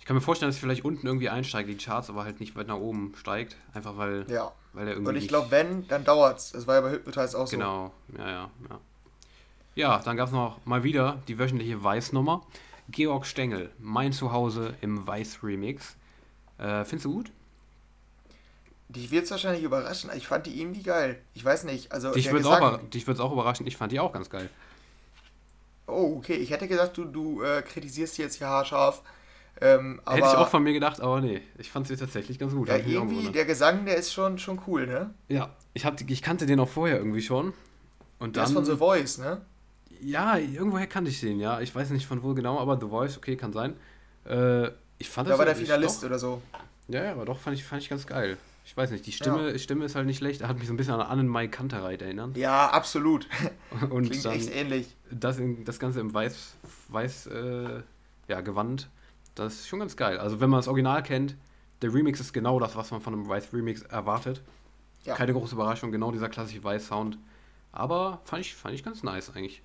Ich 0.00 0.04
kann 0.04 0.16
mir 0.16 0.20
vorstellen, 0.20 0.48
dass 0.48 0.56
es 0.56 0.60
vielleicht 0.60 0.84
unten 0.84 1.06
irgendwie 1.06 1.28
einsteigt, 1.28 1.68
die 1.68 1.76
Charts, 1.76 2.10
aber 2.10 2.24
halt 2.24 2.40
nicht 2.40 2.56
weit 2.56 2.66
nach 2.66 2.76
oben 2.76 3.12
steigt. 3.16 3.56
Einfach 3.72 3.96
weil, 3.96 4.26
ja. 4.28 4.50
weil 4.72 4.88
er 4.88 4.94
irgendwie. 4.94 5.10
Und 5.10 5.16
ich 5.16 5.28
glaube, 5.28 5.52
wenn, 5.52 5.86
dann 5.86 6.04
dauert 6.04 6.38
es. 6.38 6.50
Das 6.50 6.66
war 6.66 6.74
ja 6.74 6.80
bei 6.80 6.90
Hypnotize 6.90 7.38
auch 7.38 7.46
so. 7.46 7.56
Genau, 7.56 7.92
ja, 8.18 8.28
ja, 8.28 8.50
ja. 8.68 8.80
Ja, 9.76 9.98
dann 10.04 10.16
gab 10.16 10.26
es 10.26 10.32
noch 10.32 10.58
mal 10.64 10.82
wieder 10.82 11.22
die 11.28 11.38
wöchentliche 11.38 11.82
Weiß-Nummer. 11.82 12.44
Georg 12.88 13.26
Stengel, 13.26 13.70
Mein 13.78 14.12
Zuhause 14.12 14.74
im 14.80 15.06
Weiß-Remix. 15.06 15.96
Äh, 16.58 16.84
findest 16.84 17.04
du 17.04 17.12
gut? 17.12 17.30
Dich 18.88 19.12
wird 19.12 19.24
es 19.24 19.30
wahrscheinlich 19.30 19.62
überraschen. 19.62 20.10
Ich 20.16 20.26
fand 20.26 20.46
die 20.46 20.60
irgendwie 20.60 20.82
geil. 20.82 21.20
Ich 21.32 21.44
weiß 21.44 21.64
nicht. 21.64 21.92
Also 21.92 22.12
dich 22.12 22.30
würde 22.30 22.40
es 22.42 23.20
auch 23.20 23.32
überraschen. 23.32 23.66
Ich 23.66 23.76
fand 23.76 23.92
die 23.92 24.00
auch 24.00 24.12
ganz 24.12 24.28
geil. 24.28 24.50
Oh, 25.86 26.16
okay. 26.16 26.34
Ich 26.34 26.50
hätte 26.50 26.68
gedacht, 26.68 26.96
du, 26.96 27.04
du 27.04 27.42
äh, 27.42 27.62
kritisierst 27.62 28.18
die 28.18 28.22
jetzt 28.22 28.36
hier 28.36 28.48
haarscharf. 28.48 29.02
Ähm, 29.60 30.00
Hätte 30.06 30.18
ich 30.18 30.24
auch 30.24 30.48
von 30.48 30.62
mir 30.64 30.72
gedacht, 30.72 31.00
aber 31.00 31.20
nee, 31.20 31.40
ich 31.58 31.70
fand 31.70 31.86
sie 31.86 31.96
tatsächlich 31.96 32.38
ganz 32.38 32.52
gut. 32.52 32.68
Ja, 32.68 32.76
irgendwie, 32.76 33.30
der 33.30 33.44
Gesang, 33.44 33.84
der 33.86 33.96
ist 33.96 34.12
schon, 34.12 34.38
schon 34.38 34.60
cool, 34.66 34.86
ne? 34.86 35.14
Ja, 35.28 35.54
ich, 35.74 35.84
hab, 35.84 36.00
ich 36.00 36.22
kannte 36.22 36.46
den 36.46 36.58
auch 36.58 36.68
vorher 36.68 36.98
irgendwie 36.98 37.22
schon. 37.22 37.52
Und 38.18 38.34
der 38.34 38.42
dann, 38.42 38.50
ist 38.50 38.56
von 38.56 38.64
The 38.64 38.76
Voice, 38.76 39.18
ne? 39.18 39.42
Ja, 40.00 40.38
irgendwoher 40.38 40.88
kannte 40.88 41.10
ich 41.10 41.20
den, 41.20 41.38
ja. 41.38 41.60
Ich 41.60 41.72
weiß 41.72 41.90
nicht 41.90 42.06
von 42.06 42.22
wo 42.22 42.34
genau, 42.34 42.58
aber 42.58 42.80
The 42.80 42.88
Voice, 42.88 43.16
okay, 43.16 43.36
kann 43.36 43.52
sein. 43.52 43.76
Äh, 44.26 44.70
ich 44.98 45.08
fand 45.08 45.28
da 45.28 45.38
war 45.38 45.44
der 45.44 45.54
Finalist 45.54 46.02
doch, 46.02 46.08
oder 46.08 46.18
so. 46.18 46.42
Ja, 46.88 47.04
ja, 47.04 47.12
aber 47.12 47.24
doch, 47.24 47.38
fand 47.38 47.56
ich, 47.56 47.64
fand 47.64 47.82
ich 47.82 47.88
ganz 47.88 48.06
geil. 48.06 48.36
Ich 48.66 48.76
weiß 48.76 48.90
nicht, 48.90 49.04
die 49.06 49.12
Stimme, 49.12 49.52
ja. 49.52 49.58
Stimme 49.58 49.84
ist 49.84 49.94
halt 49.94 50.06
nicht 50.06 50.18
schlecht. 50.18 50.40
Er 50.40 50.48
hat 50.48 50.58
mich 50.58 50.66
so 50.66 50.72
ein 50.72 50.76
bisschen 50.76 50.94
an 50.94 51.00
Annen-Mai 51.02 51.48
Kantereit 51.48 52.00
erinnert. 52.00 52.36
Ja, 52.36 52.70
absolut. 52.70 53.28
Und 53.90 54.10
Klingt 54.10 54.24
echt 54.24 54.54
ähnlich. 54.54 54.96
Das, 55.10 55.38
in, 55.38 55.64
das 55.64 55.78
Ganze 55.78 56.00
im 56.00 56.14
Weiß, 56.14 56.56
Weiß 56.88 57.26
äh, 57.26 57.82
ja, 58.28 58.40
Gewand. 58.40 58.88
Das 59.34 59.54
ist 59.54 59.68
schon 59.68 59.80
ganz 59.80 59.96
geil. 59.96 60.18
Also, 60.18 60.40
wenn 60.40 60.48
man 60.48 60.58
das 60.58 60.68
Original 60.68 61.02
kennt, 61.02 61.36
der 61.82 61.92
Remix 61.92 62.20
ist 62.20 62.32
genau 62.32 62.58
das, 62.58 62.74
was 62.74 62.90
man 62.90 63.02
von 63.02 63.12
einem 63.12 63.28
Weiß 63.28 63.52
Remix 63.52 63.82
erwartet. 63.82 64.40
Ja. 65.04 65.14
Keine 65.14 65.34
große 65.34 65.54
Überraschung, 65.54 65.92
genau 65.92 66.10
dieser 66.10 66.30
klassische 66.30 66.64
Weiß-Sound. 66.64 67.18
Aber 67.72 68.22
fand 68.24 68.40
ich, 68.40 68.54
fand 68.54 68.74
ich 68.74 68.82
ganz 68.82 69.02
nice 69.02 69.30
eigentlich. 69.34 69.60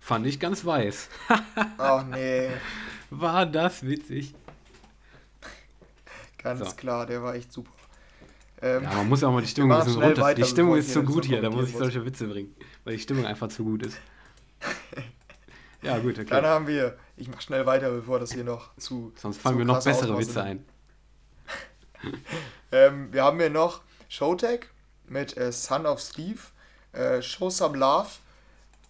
Fand 0.00 0.26
ich 0.26 0.40
ganz 0.40 0.64
weiß. 0.64 1.10
oh 1.78 2.02
nee. 2.10 2.48
War 3.10 3.44
das 3.44 3.84
witzig. 3.84 4.34
Ganz 6.42 6.60
so. 6.60 6.76
klar, 6.76 7.06
der 7.06 7.22
war 7.22 7.34
echt 7.34 7.52
super. 7.52 7.70
Ähm, 8.60 8.82
ja, 8.82 8.92
man 8.92 9.08
muss 9.08 9.20
ja 9.20 9.28
auch 9.28 9.32
mal 9.32 9.40
die 9.42 9.48
Stimmung 9.48 9.72
ein 9.72 9.84
bisschen 9.84 10.02
runter. 10.02 10.34
Die 10.34 10.44
Stimmung 10.44 10.76
ist 10.76 10.92
zu 10.92 11.02
gut 11.02 11.24
hier, 11.24 11.40
da 11.40 11.50
muss 11.50 11.68
ich 11.68 11.76
solche 11.76 12.04
Witze 12.04 12.26
bringen, 12.26 12.54
weil 12.84 12.96
die 12.96 13.02
Stimmung 13.02 13.24
einfach 13.26 13.48
zu 13.48 13.64
gut 13.64 13.86
ist. 13.86 13.96
ja, 15.82 15.98
gut, 15.98 16.18
okay. 16.18 16.26
Dann 16.28 16.44
haben 16.44 16.66
wir, 16.66 16.96
ich 17.16 17.28
mach 17.28 17.40
schnell 17.40 17.66
weiter, 17.66 17.90
bevor 17.90 18.18
das 18.18 18.32
hier 18.32 18.44
noch 18.44 18.76
zu. 18.76 19.12
Sonst 19.16 19.40
fallen 19.40 19.58
mir 19.58 19.64
noch 19.64 19.82
bessere 19.82 20.18
Witze 20.18 20.42
ein. 20.42 20.64
ähm, 22.72 23.12
wir 23.12 23.24
haben 23.24 23.38
hier 23.38 23.50
noch 23.50 23.82
Showtech 24.08 24.66
mit 25.06 25.36
äh, 25.36 25.52
Son 25.52 25.86
of 25.86 26.00
Steve, 26.00 26.40
äh, 26.92 27.22
Show 27.22 27.50
Some 27.50 27.76
Love. 27.76 28.08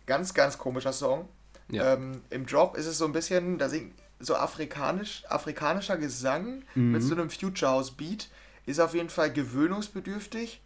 Ganz, 0.07 0.32
ganz 0.32 0.57
komischer 0.57 0.94
Song. 0.94 1.28
Ja. 1.70 1.92
Ähm, 1.92 2.22
Im 2.30 2.46
Drop 2.46 2.76
ist 2.76 2.86
es 2.86 2.96
so 2.96 3.05
ein 3.05 3.12
bisschen, 3.12 3.59
da 3.59 3.68
singt 3.68 3.94
so 4.20 4.34
afrikanisch, 4.34 5.24
afrikanischer 5.28 5.96
Gesang 5.96 6.64
mhm. 6.74 6.92
mit 6.92 7.02
so 7.02 7.14
einem 7.14 7.30
Future 7.30 7.70
House 7.72 7.90
Beat. 7.90 8.28
Ist 8.66 8.80
auf 8.80 8.94
jeden 8.94 9.08
Fall 9.08 9.32
gewöhnungsbedürftig. 9.32 10.60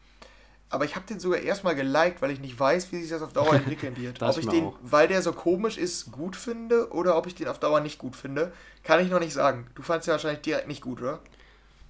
Aber 0.70 0.86
ich 0.86 0.96
habe 0.96 1.07
den 1.07 1.20
sogar 1.20 1.38
erstmal 1.40 1.74
geliked, 1.76 2.22
weil 2.22 2.30
ich 2.30 2.40
nicht 2.40 2.59
weiß, 2.59 2.92
wie 2.92 3.03
sich 3.03 3.11
das 3.11 3.20
auf 3.20 3.34
Dauer 3.34 3.55
entwickeln 3.55 3.94
wird. 3.96 4.22
ob 4.22 4.38
ich 4.38 4.48
den, 4.48 4.64
auch. 4.64 4.78
weil 4.82 5.07
der 5.07 5.20
so 5.20 5.32
komisch 5.32 5.76
ist, 5.76 6.11
gut 6.11 6.34
finde 6.34 6.90
oder 6.92 7.16
ob 7.16 7.26
ich 7.26 7.34
den 7.34 7.46
auf 7.46 7.59
Dauer 7.59 7.80
nicht 7.80 7.98
gut 7.98 8.16
finde, 8.16 8.53
kann 8.82 9.05
ich 9.05 9.11
noch 9.11 9.20
nicht 9.20 9.34
sagen. 9.34 9.66
Du 9.74 9.82
fandest 9.82 10.09
ja 10.09 10.14
wahrscheinlich 10.14 10.40
direkt 10.40 10.68
nicht 10.68 10.80
gut, 10.80 11.03
oder? 11.03 11.20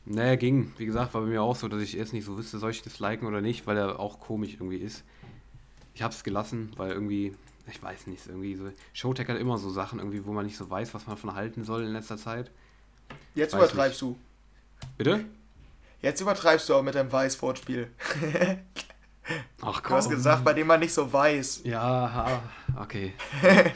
Naja, 0.05 0.35
ging. 0.35 0.73
Wie 0.79 0.87
gesagt, 0.87 1.15
war 1.15 1.21
bei 1.21 1.29
mir 1.29 1.43
auch 1.43 1.55
so, 1.55 1.69
dass 1.69 1.81
ich 1.81 1.97
erst 1.97 2.13
nicht 2.13 2.25
so 2.25 2.37
wüsste, 2.37 2.59
soll 2.59 2.73
ich 2.73 2.83
das 2.83 2.99
liken 2.99 3.27
oder 3.27 3.41
nicht, 3.41 3.69
weil 3.69 3.77
er 3.77 4.01
auch 4.01 4.19
komisch 4.19 4.55
irgendwie 4.55 4.79
ist. 4.79 5.05
Ich 5.95 6.03
habe 6.03 6.13
es 6.13 6.25
gelassen, 6.25 6.73
weil 6.77 6.91
irgendwie 6.91 7.37
ich 7.73 7.83
weiß 7.83 8.07
nicht, 8.07 8.27
irgendwie 8.27 8.55
so. 8.55 8.71
Showtech 8.93 9.29
hat 9.29 9.39
immer 9.39 9.59
so 9.59 9.71
Sachen 9.71 9.99
irgendwie, 9.99 10.25
wo 10.25 10.33
man 10.33 10.45
nicht 10.45 10.57
so 10.57 10.69
weiß, 10.69 10.95
was 10.95 11.07
man 11.07 11.17
von 11.17 11.35
halten 11.35 11.65
soll 11.65 11.83
in 11.83 11.93
letzter 11.93 12.17
Zeit. 12.17 12.51
Jetzt 13.35 13.55
übertreibst 13.55 14.03
nicht. 14.03 14.15
du. 14.15 14.19
Bitte? 14.99 15.25
Jetzt 16.01 16.21
übertreibst 16.21 16.69
du 16.69 16.75
auch 16.75 16.83
mit 16.83 16.95
deinem 16.95 17.11
Weißwortspiel. 17.11 17.89
Ach 19.63 19.83
Gott. 19.83 19.91
Du 19.91 19.95
hast 19.95 20.11
gesagt, 20.11 20.45
bei 20.45 20.53
dem 20.53 20.67
man 20.67 20.81
nicht 20.81 20.93
so 20.93 21.13
weiß. 21.13 21.63
Ja, 21.65 22.43
okay. 22.79 23.15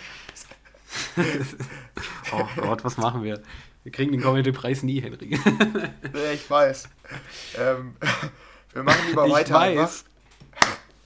oh 2.32 2.49
Gott, 2.57 2.84
was 2.84 2.97
machen 2.97 3.22
wir? 3.22 3.40
Wir 3.84 3.92
kriegen 3.92 4.11
den 4.11 4.20
Comedy-Preis 4.20 4.82
nie, 4.82 5.01
Henry. 5.01 5.28
nee, 6.12 6.32
ich 6.34 6.51
weiß. 6.51 6.88
Ähm, 7.59 7.94
wir 8.72 8.82
machen 8.82 9.07
lieber 9.07 9.26
ich 9.26 9.32
weiter. 9.32 9.70
Ich 9.70 9.78
weiß. 9.78 10.05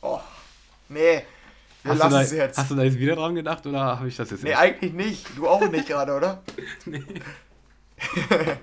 Oh, 0.00 0.20
nee. 0.88 1.22
Wir 1.82 1.92
hast, 1.92 2.02
du 2.02 2.08
da, 2.08 2.22
jetzt. 2.22 2.58
hast 2.58 2.70
du 2.70 2.74
da 2.74 2.82
jetzt 2.82 2.98
wieder 2.98 3.16
dran 3.16 3.34
gedacht 3.34 3.66
oder 3.66 3.80
habe 3.98 4.08
ich 4.08 4.16
das 4.16 4.30
jetzt 4.30 4.42
Nee, 4.42 4.50
nicht? 4.50 4.58
eigentlich 4.58 4.92
nicht. 4.92 5.26
Du 5.36 5.48
auch 5.48 5.66
nicht 5.68 5.88
gerade, 5.88 6.14
oder? 6.14 6.42
nee. 6.84 7.02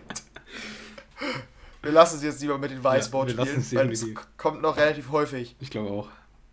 wir 1.82 1.92
lassen 1.92 2.18
es 2.18 2.24
jetzt 2.24 2.42
lieber 2.42 2.58
mit 2.58 2.72
den 2.72 2.84
Weißwort 2.84 3.32
ja, 3.32 3.46
spielen, 3.46 3.66
weil 3.74 3.92
es 3.92 4.06
kommt 4.38 4.62
noch 4.62 4.78
relativ 4.78 5.10
häufig. 5.12 5.56
Ich 5.60 5.72
glaube 5.72 5.90
auch. 5.90 6.10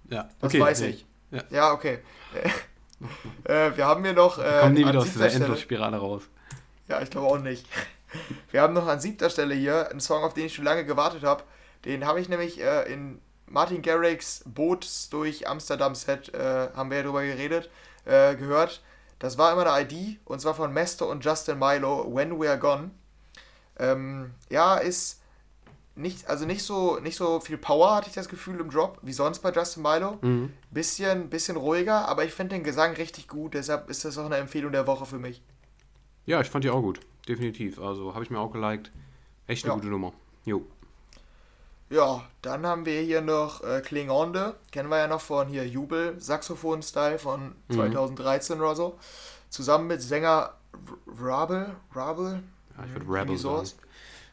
Ja, 0.09 0.29
das 0.41 0.53
okay, 0.53 0.61
weiß 0.61 0.81
nee. 0.81 0.89
ich. 0.89 1.07
Ja, 1.31 1.43
ja 1.51 1.73
okay. 1.73 1.99
äh, 3.45 3.71
wir 3.77 3.87
haben 3.87 4.03
hier 4.05 4.15
noch. 4.15 4.39
Äh, 4.39 4.45
wir 4.45 4.61
kommen 4.61 4.75
nie 4.75 4.87
wieder 4.87 5.01
aus 5.01 5.13
dieser 5.13 5.33
Endlosspirale 5.33 5.99
raus. 5.99 6.23
Ja, 6.89 7.03
ich 7.03 7.11
glaube 7.11 7.27
auch 7.27 7.39
nicht. 7.39 7.67
Wir 8.51 8.63
haben 8.63 8.75
noch 8.75 8.87
an 8.87 9.01
siebter 9.01 9.29
Stelle 9.29 9.55
hier 9.55 9.91
einen 9.91 10.01
Song, 10.01 10.23
auf 10.23 10.35
den 10.35 10.47
ich 10.47 10.55
schon 10.55 10.65
lange 10.65 10.85
gewartet 10.85 11.25
habe. 11.25 11.43
Den 11.85 12.07
habe 12.07 12.21
ich 12.21 12.29
nämlich 12.29 12.61
äh, 12.61 12.91
in 12.93 13.21
Martin 13.55 13.83
Garrix 13.83 14.43
Boot 14.47 14.87
durch 15.11 15.49
Amsterdam 15.49 15.95
Set, 15.95 16.35
äh, 16.35 16.69
haben 16.75 16.91
wir 16.91 16.99
ja 16.99 17.03
drüber 17.05 17.23
geredet, 17.23 17.71
äh, 18.05 18.35
gehört. 18.35 18.83
Das 19.21 19.39
war 19.39 19.53
immer 19.53 19.73
eine 19.73 19.89
ID 19.89 20.19
und 20.25 20.41
zwar 20.41 20.55
von 20.55 20.73
Mesto 20.73 21.09
und 21.09 21.25
Justin 21.25 21.61
Milo, 21.61 22.05
When 22.13 22.33
We're 22.33 22.57
Gone. 22.57 22.91
Ähm, 23.79 24.33
ja, 24.51 24.77
ist 24.77 25.23
nicht, 25.95 26.29
also 26.29 26.47
nicht 26.47 26.65
so, 26.65 26.99
nicht 26.99 27.15
so 27.17 27.39
viel 27.39 27.57
Power, 27.57 27.95
hatte 27.95 28.09
ich 28.09 28.15
das 28.15 28.29
Gefühl 28.29 28.59
im 28.59 28.71
Drop, 28.71 28.99
wie 29.03 29.13
sonst 29.13 29.39
bei 29.39 29.53
Justin 29.53 29.85
Milo. 29.85 30.19
Mhm. 30.21 30.53
Bisschen, 30.73 31.31
bisschen 31.31 31.57
ruhiger, 31.57 32.09
aber 32.09 32.25
ich 32.25 32.33
finde 32.33 32.57
den 32.57 32.65
Gesang 32.65 32.95
richtig 32.95 33.29
gut, 33.29 33.55
deshalb 33.55 33.89
ist 33.89 34.05
das 34.05 34.19
auch 34.19 34.27
eine 34.27 34.37
Empfehlung 34.39 34.73
der 34.73 34.89
Woche 34.89 35.07
für 35.07 35.21
mich. 35.21 35.41
Ja, 36.27 36.41
ich 36.41 36.51
fand 36.51 36.65
die 36.65 36.71
auch 36.71 36.83
gut, 36.83 36.99
definitiv. 37.29 37.79
Also 37.79 38.15
habe 38.15 38.25
ich 38.25 38.31
mir 38.31 38.41
auch 38.41 38.51
geliked. 38.51 38.91
Echt 39.47 39.65
eine 39.65 39.75
ja. 39.75 39.77
gute 39.77 39.89
Nummer. 39.89 40.13
Jo. 40.45 40.67
Ja, 41.91 42.25
dann 42.43 42.67
haben 42.67 42.87
wir 42.87 43.01
hier 43.03 43.21
noch 43.21 43.63
äh, 43.63 43.81
Klingonde, 43.81 44.55
kennen 44.73 44.89
wir 44.89 44.99
ja 44.99 45.07
noch 45.07 45.21
von 45.21 45.49
hier 45.49 45.67
Jubel, 45.67 46.21
Saxophon-Style 46.21 47.19
von 47.19 47.55
2013 47.71 48.57
mhm. 48.57 48.63
oder 48.63 48.75
so. 48.75 48.99
Zusammen 49.51 49.87
mit 49.87 50.03
Sänger 50.03 50.55
Rabel, 51.07 51.77
Rabel? 51.95 52.43
Ja, 52.77 52.85
ich 52.85 52.93
würde 52.93 53.07
Rabel 53.09 53.39
sagen. 53.39 53.71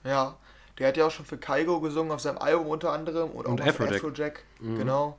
Ja, 0.04 0.36
der 0.80 0.88
hat 0.88 0.98
ja 0.98 1.06
auch 1.06 1.12
schon 1.12 1.26
für 1.26 1.38
Kaigo 1.38 1.80
gesungen 1.80 2.12
auf 2.12 2.22
seinem 2.22 2.40
Album 2.40 2.68
unter 2.68 2.92
anderem 2.92 3.30
und, 3.32 3.46
und 3.46 3.62
auch 3.62 3.68
Afrojack. 3.68 3.96
Afrojack. 3.96 4.44
Mhm. 4.60 4.78
Genau. 4.78 5.18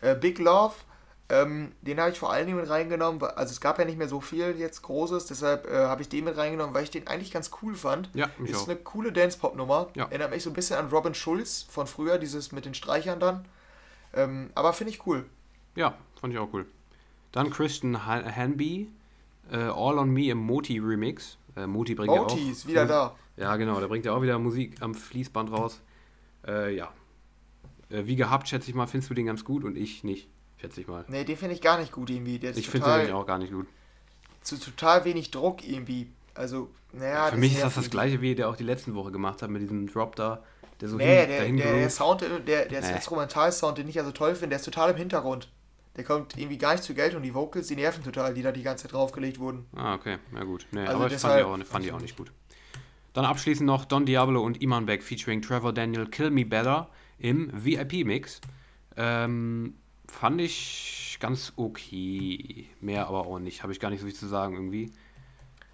Äh, 0.00 0.14
Big 0.14 0.38
Love 0.38 0.74
ähm, 1.32 1.72
den 1.80 1.98
habe 1.98 2.10
ich 2.10 2.18
vor 2.18 2.30
allen 2.30 2.44
Dingen 2.44 2.58
mit 2.58 2.68
reingenommen, 2.68 3.22
also 3.22 3.52
es 3.52 3.60
gab 3.62 3.78
ja 3.78 3.86
nicht 3.86 3.96
mehr 3.96 4.06
so 4.06 4.20
viel 4.20 4.54
jetzt 4.58 4.82
Großes, 4.82 5.24
deshalb 5.24 5.66
äh, 5.66 5.86
habe 5.86 6.02
ich 6.02 6.10
den 6.10 6.24
mit 6.24 6.36
reingenommen, 6.36 6.74
weil 6.74 6.84
ich 6.84 6.90
den 6.90 7.06
eigentlich 7.06 7.30
ganz 7.30 7.50
cool 7.62 7.74
fand. 7.74 8.10
Ja, 8.12 8.28
mich 8.36 8.50
Ist 8.50 8.64
auch. 8.64 8.68
eine 8.68 8.76
coole 8.76 9.12
Dance-Pop-Nummer. 9.12 9.88
Ja. 9.94 10.04
Erinnert 10.04 10.30
mich 10.30 10.42
so 10.42 10.50
ein 10.50 10.52
bisschen 10.52 10.76
an 10.76 10.90
Robin 10.90 11.14
Schulz 11.14 11.62
von 11.70 11.86
früher, 11.86 12.18
dieses 12.18 12.52
mit 12.52 12.66
den 12.66 12.74
Streichern 12.74 13.18
dann. 13.18 13.46
Ähm, 14.12 14.50
aber 14.54 14.74
finde 14.74 14.92
ich 14.92 15.06
cool. 15.06 15.24
Ja, 15.74 15.94
fand 16.20 16.34
ich 16.34 16.38
auch 16.38 16.52
cool. 16.52 16.66
Dann 17.32 17.48
Christian 17.48 18.06
Hanby, 18.06 18.90
äh, 19.50 19.56
All 19.56 19.96
on 19.98 20.10
Me 20.10 20.28
im 20.28 20.36
Moti-Remix. 20.36 21.38
Äh, 21.56 21.66
Moti 21.66 21.94
bringt 21.94 22.14
Moti 22.14 22.36
ja 22.36 22.46
auch. 22.46 22.52
ist 22.52 22.66
wieder 22.68 22.84
da. 22.84 23.16
Ja, 23.38 23.56
genau, 23.56 23.80
der 23.80 23.88
bringt 23.88 24.04
ja 24.04 24.12
auch 24.12 24.20
wieder 24.20 24.38
Musik 24.38 24.82
am 24.82 24.94
Fließband 24.94 25.50
raus. 25.50 25.80
Äh, 26.46 26.76
ja. 26.76 26.92
Äh, 27.88 28.04
wie 28.04 28.16
gehabt, 28.16 28.50
schätze 28.50 28.68
ich 28.68 28.74
mal, 28.74 28.86
findest 28.86 29.08
du 29.08 29.14
den 29.14 29.24
ganz 29.24 29.46
gut 29.46 29.64
und 29.64 29.78
ich 29.78 30.04
nicht 30.04 30.28
schätze 30.62 30.80
ich 30.80 30.86
mal. 30.86 31.04
Nee, 31.08 31.24
den 31.24 31.36
finde 31.36 31.54
ich 31.54 31.60
gar 31.60 31.78
nicht 31.78 31.92
gut 31.92 32.08
irgendwie. 32.08 32.38
Der 32.38 32.56
ich 32.56 32.68
finde 32.68 33.04
den 33.04 33.12
auch 33.12 33.26
gar 33.26 33.38
nicht 33.38 33.52
gut. 33.52 33.66
Zu 34.42 34.58
total 34.58 35.04
wenig 35.04 35.30
Druck 35.30 35.66
irgendwie. 35.66 36.10
Also, 36.34 36.70
naja. 36.92 37.26
Für 37.26 37.36
mich 37.36 37.54
ist 37.54 37.62
das 37.62 37.74
das 37.74 37.90
gleiche, 37.90 38.20
wie 38.20 38.34
der 38.34 38.48
auch 38.48 38.56
die 38.56 38.64
letzten 38.64 38.94
Woche 38.94 39.10
gemacht 39.10 39.42
hat 39.42 39.50
mit 39.50 39.62
diesem 39.62 39.86
Drop 39.92 40.16
da. 40.16 40.42
Der 40.80 40.88
so 40.88 40.96
nee, 40.96 41.26
hin, 41.26 41.56
der, 41.56 41.66
der, 41.66 41.78
der, 41.78 41.90
Sound, 41.90 42.22
der, 42.22 42.66
der 42.66 42.80
nee. 42.80 42.92
Instrumental-Sound, 42.92 43.78
den 43.78 43.88
ich 43.88 43.98
also 43.98 44.10
toll 44.10 44.34
finde, 44.34 44.50
der 44.50 44.58
ist 44.58 44.64
total 44.64 44.90
im 44.90 44.96
Hintergrund. 44.96 45.48
Der 45.96 46.04
kommt 46.04 46.36
irgendwie 46.36 46.58
gar 46.58 46.72
nicht 46.72 46.84
zur 46.84 46.96
Geltung. 46.96 47.22
Die 47.22 47.34
Vocals, 47.34 47.68
die 47.68 47.76
nerven 47.76 48.02
total, 48.02 48.34
die 48.34 48.42
da 48.42 48.50
die 48.50 48.62
ganze 48.62 48.84
Zeit 48.84 48.92
draufgelegt 48.92 49.38
wurden. 49.38 49.66
Ah, 49.76 49.94
okay. 49.94 50.18
Na 50.32 50.42
gut. 50.42 50.66
Nee, 50.72 50.80
also 50.80 50.94
aber 50.94 51.12
ich 51.12 51.18
fand 51.18 51.38
die, 51.38 51.44
auch, 51.44 51.58
fand 51.64 51.84
die 51.84 51.92
auch 51.92 52.00
nicht 52.00 52.16
gut. 52.16 52.32
Dann 53.12 53.26
abschließend 53.26 53.66
noch 53.66 53.84
Don 53.84 54.06
Diablo 54.06 54.42
und 54.42 54.62
Iman 54.62 54.86
Beck 54.86 55.02
featuring 55.02 55.42
Trevor 55.42 55.72
Daniel 55.72 56.06
Kill 56.06 56.30
Me 56.30 56.46
Better 56.46 56.88
im 57.18 57.50
VIP-Mix. 57.52 58.40
Ähm, 58.96 59.74
fand 60.06 60.40
ich 60.40 61.18
ganz 61.20 61.52
okay. 61.56 62.68
Mehr 62.80 63.06
aber 63.06 63.26
auch 63.26 63.38
nicht. 63.38 63.62
Habe 63.62 63.72
ich 63.72 63.80
gar 63.80 63.90
nicht 63.90 64.00
so 64.00 64.06
viel 64.06 64.14
zu 64.14 64.26
sagen 64.26 64.54
irgendwie. 64.54 64.92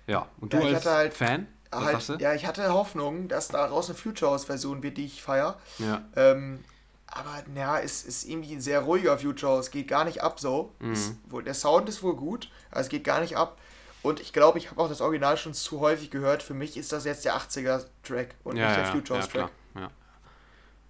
Ja, 0.07 0.26
und 0.41 0.53
du 0.53 0.59
ja, 0.59 0.74
als 0.74 0.87
halt, 0.87 1.14
Fan? 1.14 1.47
halt, 1.70 2.20
ja, 2.20 2.35
ich 2.35 2.47
hatte 2.47 2.72
Hoffnung, 2.72 3.29
dass 3.29 3.49
daraus 3.49 3.89
eine 3.89 3.99
Future 3.99 4.31
House 4.31 4.47
Version 4.47 4.83
wird, 4.83 4.97
die 4.97 5.05
ich 5.05 5.22
feiere. 5.22 5.59
Ja. 5.79 6.03
Ähm, 6.16 6.64
aber 7.07 7.43
ja, 7.55 7.79
es 7.79 8.05
ist 8.05 8.24
irgendwie 8.24 8.55
ein 8.55 8.61
sehr 8.61 8.81
ruhiger 8.81 9.18
Future 9.18 9.53
House, 9.53 9.70
geht 9.70 9.89
gar 9.89 10.05
nicht 10.05 10.22
ab 10.22 10.41
so. 10.41 10.72
Mhm. 10.79 10.93
Es, 10.93 11.14
der 11.45 11.55
Sound 11.55 11.89
ist 11.89 12.03
wohl 12.03 12.16
gut, 12.16 12.51
aber 12.70 12.81
es 12.81 12.89
geht 12.89 13.05
gar 13.05 13.20
nicht 13.20 13.37
ab. 13.37 13.59
Und 14.03 14.20
ich 14.20 14.33
glaube, 14.33 14.59
ich 14.59 14.70
habe 14.70 14.81
auch 14.81 14.89
das 14.89 15.01
Original 15.01 15.37
schon 15.37 15.55
zu 15.55 15.81
häufig 15.81 16.11
gehört. 16.11 16.43
Für 16.43 16.55
mich 16.55 16.76
ist 16.76 16.93
das 16.93 17.05
jetzt 17.05 17.24
der 17.24 17.37
80er-Track 17.37 18.35
und 18.45 18.57
ja, 18.57 18.68
nicht 18.68 18.79
der 18.79 18.87
Future 18.87 19.18
House-Track. 19.18 19.51
Ja, 19.74 19.91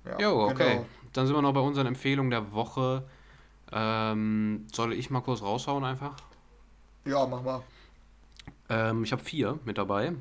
ja. 0.04 0.18
Jo, 0.18 0.48
okay. 0.48 0.70
Genau. 0.74 0.86
Dann 1.12 1.26
sind 1.26 1.34
wir 1.34 1.42
noch 1.42 1.54
bei 1.54 1.60
unseren 1.60 1.86
Empfehlungen 1.86 2.30
der 2.30 2.52
Woche. 2.52 3.04
Ähm, 3.72 4.66
soll 4.72 4.92
ich 4.92 5.10
mal 5.10 5.20
kurz 5.20 5.42
raushauen 5.42 5.84
einfach? 5.84 6.14
Ja, 7.04 7.26
mach 7.26 7.42
mal. 7.42 7.62
Ähm, 8.68 9.04
ich 9.04 9.12
habe 9.12 9.22
vier 9.22 9.58
mit 9.64 9.78
dabei. 9.78 10.12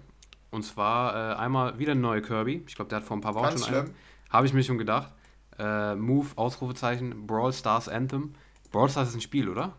Und 0.52 0.64
zwar 0.64 1.34
äh, 1.34 1.36
einmal 1.36 1.78
wieder 1.80 1.92
ein 1.94 2.02
neuer 2.02 2.22
Kirby. 2.22 2.64
Ich 2.68 2.76
glaube, 2.76 2.90
der 2.90 3.00
hat 3.00 3.06
vor 3.06 3.18
ein 3.18 3.22
paar 3.22 3.36
Wochen 3.36 3.44
Ganz 3.44 3.66
schon 3.66 3.76
einen. 3.76 3.96
Habe 4.30 4.46
ich 4.46 4.54
mir 4.54 4.64
schon 4.64 4.78
gedacht. 4.78 5.14
Äh, 5.60 5.96
Move, 5.96 6.28
Ausrufezeichen, 6.36 7.28
Brawl 7.28 7.54
Stars 7.54 7.90
Anthem. 7.90 8.36
Brawl 8.72 8.90
Stars 8.90 9.10
ist 9.10 9.16
ein 9.16 9.22
Spiel, 9.22 9.50
oder? 9.50 9.74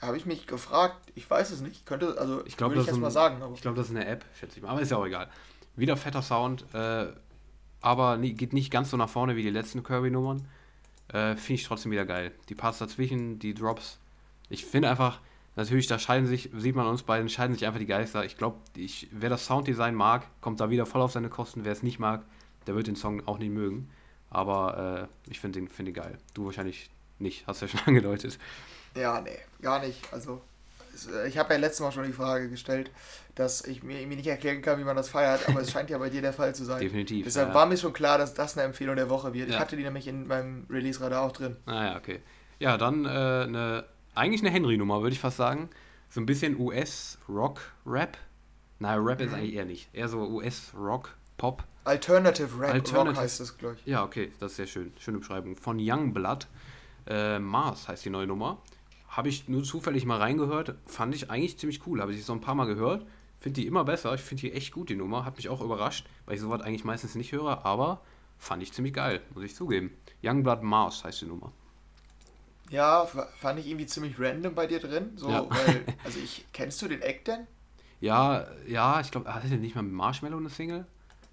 Habe 0.00 0.16
ich 0.16 0.26
mich 0.26 0.46
gefragt. 0.46 1.12
Ich 1.14 1.28
weiß 1.28 1.50
es 1.50 1.60
nicht. 1.60 1.84
Könnte, 1.84 2.16
also, 2.18 2.44
ich 2.46 2.56
glaube, 2.56 2.74
das, 2.76 2.86
ich 2.86 2.94
ein, 2.94 3.10
sagen, 3.10 3.42
ich 3.54 3.60
glaub, 3.60 3.74
das 3.74 3.90
ist 3.90 3.96
eine 3.96 4.06
App, 4.06 4.24
schätze 4.38 4.56
ich 4.56 4.62
mal. 4.62 4.70
Aber 4.70 4.80
ist 4.80 4.90
ja 4.90 4.96
auch 4.96 5.06
egal. 5.06 5.28
Wieder 5.74 5.96
fetter 5.96 6.22
Sound, 6.22 6.64
äh, 6.72 7.06
aber 7.80 8.18
geht 8.18 8.52
nicht 8.52 8.70
ganz 8.70 8.90
so 8.90 8.96
nach 8.96 9.08
vorne 9.08 9.36
wie 9.36 9.42
die 9.42 9.50
letzten 9.50 9.82
Kirby-Nummern. 9.82 10.46
Äh, 11.08 11.36
finde 11.36 11.54
ich 11.54 11.64
trotzdem 11.64 11.92
wieder 11.92 12.04
geil. 12.04 12.32
Die 12.48 12.54
Parts 12.54 12.78
dazwischen, 12.78 13.38
die 13.38 13.54
Drops. 13.54 13.98
Ich 14.50 14.64
finde 14.64 14.90
einfach, 14.90 15.20
Natürlich, 15.58 15.88
da 15.88 15.98
scheiden 15.98 16.28
sich, 16.28 16.50
sieht 16.56 16.76
man 16.76 16.86
uns 16.86 17.02
beiden, 17.02 17.28
scheiden 17.28 17.52
sich 17.52 17.66
einfach 17.66 17.80
die 17.80 17.86
Geister. 17.86 18.24
Ich 18.24 18.36
glaube, 18.36 18.58
wer 19.10 19.28
das 19.28 19.44
Sounddesign 19.44 19.92
mag, 19.92 20.24
kommt 20.40 20.60
da 20.60 20.70
wieder 20.70 20.86
voll 20.86 21.00
auf 21.00 21.10
seine 21.10 21.30
Kosten. 21.30 21.64
Wer 21.64 21.72
es 21.72 21.82
nicht 21.82 21.98
mag, 21.98 22.22
der 22.68 22.76
wird 22.76 22.86
den 22.86 22.94
Song 22.94 23.26
auch 23.26 23.38
nicht 23.38 23.50
mögen. 23.50 23.90
Aber 24.30 25.08
äh, 25.26 25.30
ich 25.32 25.40
finde 25.40 25.58
ihn, 25.58 25.66
find 25.66 25.88
ihn 25.88 25.94
geil. 25.96 26.16
Du 26.32 26.44
wahrscheinlich 26.44 26.90
nicht, 27.18 27.44
hast 27.48 27.60
du 27.60 27.66
ja 27.66 27.72
schon 27.72 27.80
angedeutet. 27.86 28.38
Ja, 28.94 29.20
nee, 29.20 29.36
gar 29.60 29.80
nicht. 29.80 30.00
Also, 30.12 30.40
ich 31.26 31.38
habe 31.38 31.54
ja 31.54 31.60
letztes 31.60 31.80
Mal 31.80 31.92
schon 31.92 32.04
die 32.04 32.12
Frage 32.12 32.48
gestellt, 32.48 32.90
dass 33.34 33.64
ich 33.64 33.82
mir 33.82 34.00
irgendwie 34.00 34.16
nicht 34.16 34.26
erklären 34.26 34.62
kann, 34.62 34.78
wie 34.78 34.84
man 34.84 34.96
das 34.96 35.08
feiert, 35.08 35.48
aber 35.48 35.60
es 35.60 35.70
scheint 35.70 35.90
ja 35.90 35.98
bei 35.98 36.10
dir 36.10 36.22
der 36.22 36.32
Fall 36.32 36.54
zu 36.54 36.64
sein. 36.64 36.80
Definitiv. 36.80 37.24
Deshalb 37.24 37.48
ja. 37.48 37.54
war 37.54 37.66
mir 37.66 37.76
schon 37.76 37.92
klar, 37.92 38.18
dass 38.18 38.34
das 38.34 38.56
eine 38.56 38.66
Empfehlung 38.66 38.96
der 38.96 39.08
Woche 39.08 39.32
wird. 39.34 39.48
Ja. 39.48 39.54
Ich 39.54 39.60
hatte 39.60 39.76
die 39.76 39.84
nämlich 39.84 40.08
in 40.08 40.26
meinem 40.26 40.66
Release-Radar 40.68 41.22
auch 41.22 41.32
drin. 41.32 41.56
Ah 41.66 41.84
ja, 41.84 41.96
okay. 41.96 42.20
Ja, 42.58 42.76
dann 42.76 43.04
äh, 43.04 43.08
eine 43.08 43.84
eigentlich 44.18 44.42
eine 44.42 44.50
Henry-Nummer, 44.50 45.00
würde 45.02 45.14
ich 45.14 45.20
fast 45.20 45.36
sagen. 45.36 45.70
So 46.10 46.20
ein 46.20 46.26
bisschen 46.26 46.58
US-Rock-Rap. 46.58 48.18
Nein, 48.80 48.98
Rap 49.00 49.20
mhm. 49.20 49.26
ist 49.26 49.34
eigentlich 49.34 49.54
eher 49.54 49.64
nicht. 49.64 49.88
Eher 49.92 50.08
so 50.08 50.26
US-Rock, 50.26 51.14
Pop. 51.36 51.64
Alternative 51.84 52.58
Rap, 52.58 52.74
Alternative, 52.74 53.10
Rock 53.10 53.16
heißt 53.16 53.40
es, 53.40 53.56
glaube 53.56 53.76
ich. 53.78 53.86
Ja, 53.86 54.04
okay, 54.04 54.32
das 54.40 54.52
ist 54.52 54.56
sehr 54.56 54.66
schön. 54.66 54.92
Schöne 54.98 55.18
Beschreibung. 55.18 55.56
Von 55.56 55.78
Youngblood. 55.80 56.48
Äh, 57.06 57.38
Mars 57.38 57.88
heißt 57.88 58.04
die 58.04 58.10
neue 58.10 58.26
Nummer. 58.26 58.60
Habe 59.18 59.30
ich 59.30 59.48
nur 59.48 59.64
zufällig 59.64 60.06
mal 60.06 60.18
reingehört. 60.18 60.76
Fand 60.86 61.12
ich 61.12 61.28
eigentlich 61.28 61.58
ziemlich 61.58 61.84
cool. 61.88 62.00
Habe 62.00 62.14
ich 62.14 62.24
so 62.24 62.32
ein 62.32 62.40
paar 62.40 62.54
Mal 62.54 62.66
gehört. 62.66 63.04
Finde 63.40 63.60
die 63.60 63.66
immer 63.66 63.82
besser. 63.82 64.14
Ich 64.14 64.20
finde 64.20 64.42
die 64.42 64.52
echt 64.52 64.72
gut, 64.72 64.90
die 64.90 64.94
Nummer. 64.94 65.24
Hat 65.24 65.38
mich 65.38 65.48
auch 65.48 65.60
überrascht, 65.60 66.06
weil 66.24 66.36
ich 66.36 66.40
sowas 66.40 66.60
eigentlich 66.60 66.84
meistens 66.84 67.16
nicht 67.16 67.32
höre. 67.32 67.66
Aber 67.66 68.00
fand 68.38 68.62
ich 68.62 68.72
ziemlich 68.72 68.94
geil, 68.94 69.20
muss 69.34 69.42
ich 69.42 69.56
zugeben. 69.56 69.90
Youngblood 70.22 70.62
Mars 70.62 71.02
heißt 71.02 71.22
die 71.22 71.24
Nummer. 71.24 71.50
Ja, 72.70 73.06
fand 73.40 73.58
ich 73.58 73.66
irgendwie 73.66 73.86
ziemlich 73.86 74.20
random 74.20 74.54
bei 74.54 74.68
dir 74.68 74.78
drin. 74.78 75.10
So, 75.16 75.28
ja. 75.28 75.50
weil, 75.50 75.84
also 76.04 76.20
ich, 76.20 76.46
kennst 76.52 76.80
du 76.80 76.86
den 76.86 77.02
Eck 77.02 77.24
denn? 77.24 77.48
Ja, 78.00 78.46
ja, 78.68 79.00
ich 79.00 79.10
glaube, 79.10 79.34
hatte 79.34 79.48
nicht 79.48 79.74
mal 79.74 79.82
mit 79.82 79.94
Marshmallow 79.94 80.36
eine 80.36 80.48
Single? 80.48 80.86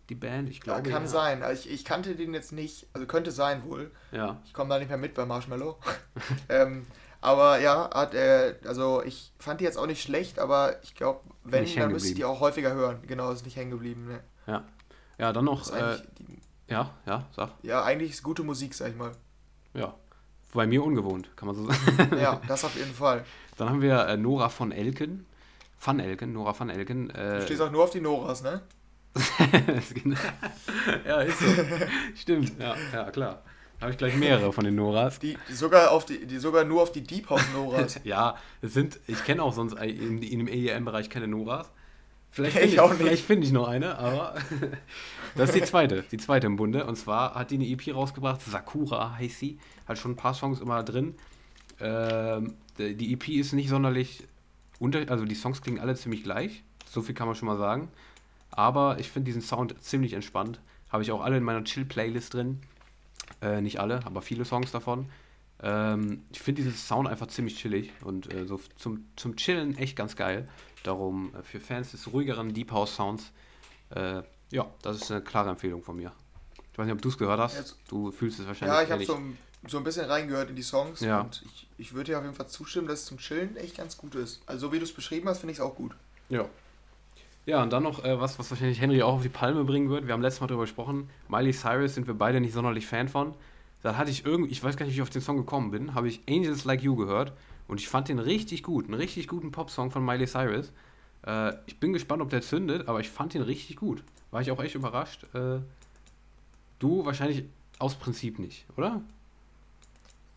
Die 0.09 0.15
Band, 0.15 0.49
ich 0.49 0.59
glaube. 0.59 0.89
Ja, 0.89 0.95
kann 0.95 1.03
ja. 1.03 1.09
sein. 1.09 1.43
Also 1.43 1.69
ich, 1.69 1.71
ich 1.71 1.85
kannte 1.85 2.15
den 2.15 2.33
jetzt 2.33 2.51
nicht, 2.51 2.87
also 2.93 3.05
könnte 3.05 3.29
sein 3.29 3.63
wohl. 3.63 3.91
Ja. 4.11 4.41
Ich 4.43 4.53
komme 4.55 4.71
da 4.71 4.79
nicht 4.79 4.89
mehr 4.89 4.97
mit 4.97 5.13
bei 5.13 5.27
Marshmallow. 5.27 5.77
ähm, 6.49 6.87
aber 7.25 7.59
ja, 7.59 7.89
hat 7.91 8.13
er, 8.13 8.55
also 8.65 9.01
ich 9.01 9.31
fand 9.39 9.59
die 9.59 9.63
jetzt 9.63 9.79
auch 9.79 9.87
nicht 9.87 10.03
schlecht, 10.03 10.37
aber 10.37 10.75
ich 10.83 10.93
glaube, 10.93 11.21
wenn, 11.43 11.65
dann 11.75 11.91
müsste 11.91 12.09
ich 12.09 12.15
die 12.15 12.23
auch 12.23 12.39
häufiger 12.39 12.71
hören. 12.71 12.99
Genau, 13.07 13.31
ist 13.31 13.43
nicht 13.45 13.55
hängen 13.55 13.71
geblieben. 13.71 14.05
Ne? 14.05 14.19
Ja. 14.45 14.63
Ja, 15.17 15.33
dann 15.33 15.45
noch. 15.45 15.73
Äh, 15.73 15.97
ja, 16.67 16.91
ja, 17.07 17.25
sag. 17.35 17.51
Ja, 17.63 17.83
eigentlich 17.83 18.11
ist 18.11 18.21
gute 18.21 18.43
Musik, 18.43 18.75
sag 18.75 18.89
ich 18.89 18.95
mal. 18.95 19.11
Ja, 19.73 19.95
bei 20.53 20.67
mir 20.67 20.83
ungewohnt, 20.83 21.35
kann 21.35 21.47
man 21.47 21.55
so 21.55 21.65
sagen. 21.65 22.15
Ja, 22.19 22.39
das 22.47 22.63
auf 22.63 22.75
jeden 22.75 22.93
Fall. 22.93 23.25
Dann 23.57 23.69
haben 23.69 23.81
wir 23.81 24.07
äh, 24.07 24.17
Nora 24.17 24.49
von 24.49 24.71
Elken. 24.71 25.25
Van 25.79 25.99
Elken, 25.99 26.31
Nora 26.31 26.57
van 26.57 26.69
Elken. 26.69 27.09
Äh, 27.09 27.39
du 27.39 27.41
stehst 27.45 27.61
auch 27.61 27.71
nur 27.71 27.85
auf 27.85 27.89
die 27.89 28.01
Noras, 28.01 28.43
ne? 28.43 28.61
ja, 31.07 31.21
ist 31.21 31.39
so. 31.39 31.45
Stimmt, 32.15 32.59
ja, 32.59 32.75
ja 32.93 33.09
klar. 33.09 33.41
Habe 33.81 33.91
ich 33.91 33.97
gleich 33.97 34.15
mehrere 34.15 34.53
von 34.53 34.63
den 34.63 34.75
Noras. 34.75 35.19
Die, 35.19 35.37
die, 35.49 35.53
sogar, 35.53 35.91
auf 35.91 36.05
die, 36.05 36.25
die 36.25 36.37
sogar 36.37 36.63
nur 36.63 36.81
auf 36.81 36.91
die 36.91 37.01
Deep 37.01 37.29
House 37.29 37.45
Noras. 37.53 37.99
ja, 38.03 38.35
es 38.61 38.73
sind, 38.73 38.99
ich 39.07 39.23
kenne 39.23 39.43
auch 39.43 39.53
sonst 39.53 39.73
in, 39.73 40.21
in 40.21 40.39
dem 40.39 40.47
EEM-Bereich 40.47 41.09
keine 41.09 41.27
Noras. 41.27 41.71
Vielleicht 42.29 42.57
finde 42.57 43.05
ich, 43.05 43.11
ich, 43.11 43.23
find 43.23 43.43
ich 43.43 43.51
noch 43.51 43.67
eine, 43.67 43.97
aber 43.97 44.35
das 45.35 45.49
ist 45.49 45.55
die 45.55 45.63
zweite, 45.63 46.03
die 46.11 46.17
zweite 46.17 46.47
im 46.47 46.55
Bunde. 46.55 46.85
Und 46.85 46.95
zwar 46.95 47.35
hat 47.35 47.51
die 47.51 47.55
eine 47.55 47.67
EP 47.67 47.93
rausgebracht, 47.93 48.41
Sakura 48.41 49.15
heißt 49.17 49.39
sie, 49.39 49.59
hat 49.87 49.97
schon 49.97 50.11
ein 50.11 50.17
paar 50.17 50.33
Songs 50.33 50.59
immer 50.59 50.83
drin. 50.83 51.15
Ähm, 51.79 52.55
die 52.77 53.13
EP 53.13 53.29
ist 53.29 53.53
nicht 53.53 53.69
sonderlich 53.69 54.23
unter, 54.79 55.09
also 55.09 55.25
die 55.25 55.35
Songs 55.35 55.61
klingen 55.61 55.79
alle 55.79 55.95
ziemlich 55.95 56.23
gleich, 56.23 56.63
so 56.89 57.01
viel 57.01 57.15
kann 57.15 57.27
man 57.27 57.35
schon 57.35 57.47
mal 57.47 57.57
sagen. 57.57 57.89
Aber 58.51 58.99
ich 58.99 59.09
finde 59.09 59.27
diesen 59.27 59.41
Sound 59.41 59.81
ziemlich 59.81 60.13
entspannt. 60.13 60.59
Habe 60.89 61.03
ich 61.03 61.11
auch 61.11 61.21
alle 61.21 61.37
in 61.37 61.43
meiner 61.43 61.63
Chill-Playlist 61.63 62.33
drin. 62.33 62.61
Äh, 63.41 63.61
nicht 63.61 63.79
alle, 63.79 64.05
aber 64.05 64.21
viele 64.21 64.45
Songs 64.45 64.71
davon. 64.71 65.09
Ähm, 65.61 66.23
ich 66.31 66.39
finde 66.39 66.63
diesen 66.63 66.77
Sound 66.77 67.07
einfach 67.07 67.27
ziemlich 67.27 67.57
chillig 67.57 67.91
und 68.03 68.33
äh, 68.33 68.45
so 68.45 68.59
zum, 68.77 69.07
zum 69.15 69.35
Chillen 69.35 69.77
echt 69.77 69.95
ganz 69.95 70.15
geil. 70.15 70.47
Darum 70.83 71.33
äh, 71.35 71.43
für 71.43 71.59
Fans 71.59 71.91
des 71.91 72.11
ruhigeren 72.11 72.53
Deep 72.53 72.71
House 72.71 72.95
Sounds, 72.95 73.31
äh, 73.89 74.21
ja, 74.51 74.69
das 74.81 74.97
ist 74.97 75.11
eine 75.11 75.21
klare 75.21 75.49
Empfehlung 75.49 75.81
von 75.81 75.95
mir. 75.95 76.11
Ich 76.71 76.77
weiß 76.77 76.85
nicht, 76.85 76.95
ob 76.95 77.01
du 77.01 77.09
es 77.09 77.17
gehört 77.17 77.39
hast. 77.39 77.57
Jetzt, 77.57 77.77
du 77.87 78.11
fühlst 78.11 78.39
es 78.39 78.47
wahrscheinlich. 78.47 78.75
Ja, 78.75 78.83
ich 78.83 78.91
habe 78.91 79.05
so, 79.05 79.19
so, 79.67 79.77
ein 79.77 79.83
bisschen 79.83 80.05
reingehört 80.05 80.49
in 80.49 80.57
die 80.57 80.61
Songs 80.61 80.99
ja. 80.99 81.21
und 81.21 81.41
ich, 81.45 81.67
ich 81.77 81.93
würde 81.93 82.11
dir 82.11 82.17
auf 82.17 82.23
jeden 82.23 82.35
Fall 82.35 82.47
zustimmen, 82.47 82.87
dass 82.87 82.99
es 82.99 83.05
zum 83.05 83.17
Chillen 83.17 83.55
echt 83.55 83.77
ganz 83.77 83.97
gut 83.97 84.15
ist. 84.15 84.41
Also, 84.45 84.67
so 84.67 84.73
wie 84.73 84.79
du 84.79 84.83
es 84.83 84.93
beschrieben 84.93 85.29
hast, 85.29 85.39
finde 85.39 85.53
ich 85.53 85.59
es 85.59 85.63
auch 85.63 85.75
gut. 85.75 85.95
Ja. 86.29 86.45
Ja, 87.45 87.61
und 87.61 87.71
dann 87.71 87.83
noch 87.83 88.03
äh, 88.03 88.19
was, 88.19 88.39
was 88.39 88.49
wahrscheinlich 88.49 88.81
Henry 88.81 89.03
auch 89.03 89.15
auf 89.15 89.21
die 89.21 89.29
Palme 89.29 89.63
bringen 89.63 89.89
wird. 89.89 90.07
Wir 90.07 90.13
haben 90.13 90.21
letztes 90.21 90.41
Mal 90.41 90.47
darüber 90.47 90.63
gesprochen. 90.63 91.09
Miley 91.27 91.53
Cyrus 91.53 91.93
sind 91.93 92.07
wir 92.07 92.15
beide 92.15 92.39
nicht 92.41 92.53
sonderlich 92.53 92.87
Fan 92.87 93.07
von. 93.07 93.35
Da 93.83 93.97
hatte 93.97 94.09
ich 94.09 94.25
irgendwie, 94.25 94.51
ich 94.51 94.63
weiß 94.63 94.77
gar 94.77 94.85
nicht, 94.85 94.95
wie 94.95 94.97
ich 94.97 95.03
auf 95.03 95.11
den 95.11 95.21
Song 95.21 95.37
gekommen 95.37 95.69
bin, 95.69 95.93
habe 95.93 96.07
ich 96.07 96.21
Angels 96.27 96.65
Like 96.65 96.81
You 96.81 96.95
gehört 96.95 97.33
und 97.67 97.79
ich 97.79 97.87
fand 97.87 98.09
den 98.09 98.17
richtig 98.17 98.63
gut, 98.63 98.85
einen 98.85 98.95
richtig 98.95 99.27
guten 99.27 99.51
Popsong 99.51 99.91
von 99.91 100.03
Miley 100.03 100.25
Cyrus. 100.25 100.71
Äh, 101.25 101.53
ich 101.67 101.79
bin 101.79 101.93
gespannt, 101.93 102.23
ob 102.23 102.31
der 102.31 102.41
zündet, 102.41 102.87
aber 102.87 102.99
ich 102.99 103.09
fand 103.09 103.35
den 103.35 103.43
richtig 103.43 103.75
gut. 103.75 104.03
War 104.31 104.41
ich 104.41 104.49
auch 104.49 104.59
echt 104.59 104.73
überrascht. 104.73 105.25
Äh, 105.35 105.59
du 106.79 107.05
wahrscheinlich 107.05 107.45
aus 107.77 107.93
Prinzip 107.93 108.39
nicht, 108.39 108.65
oder? 108.75 109.01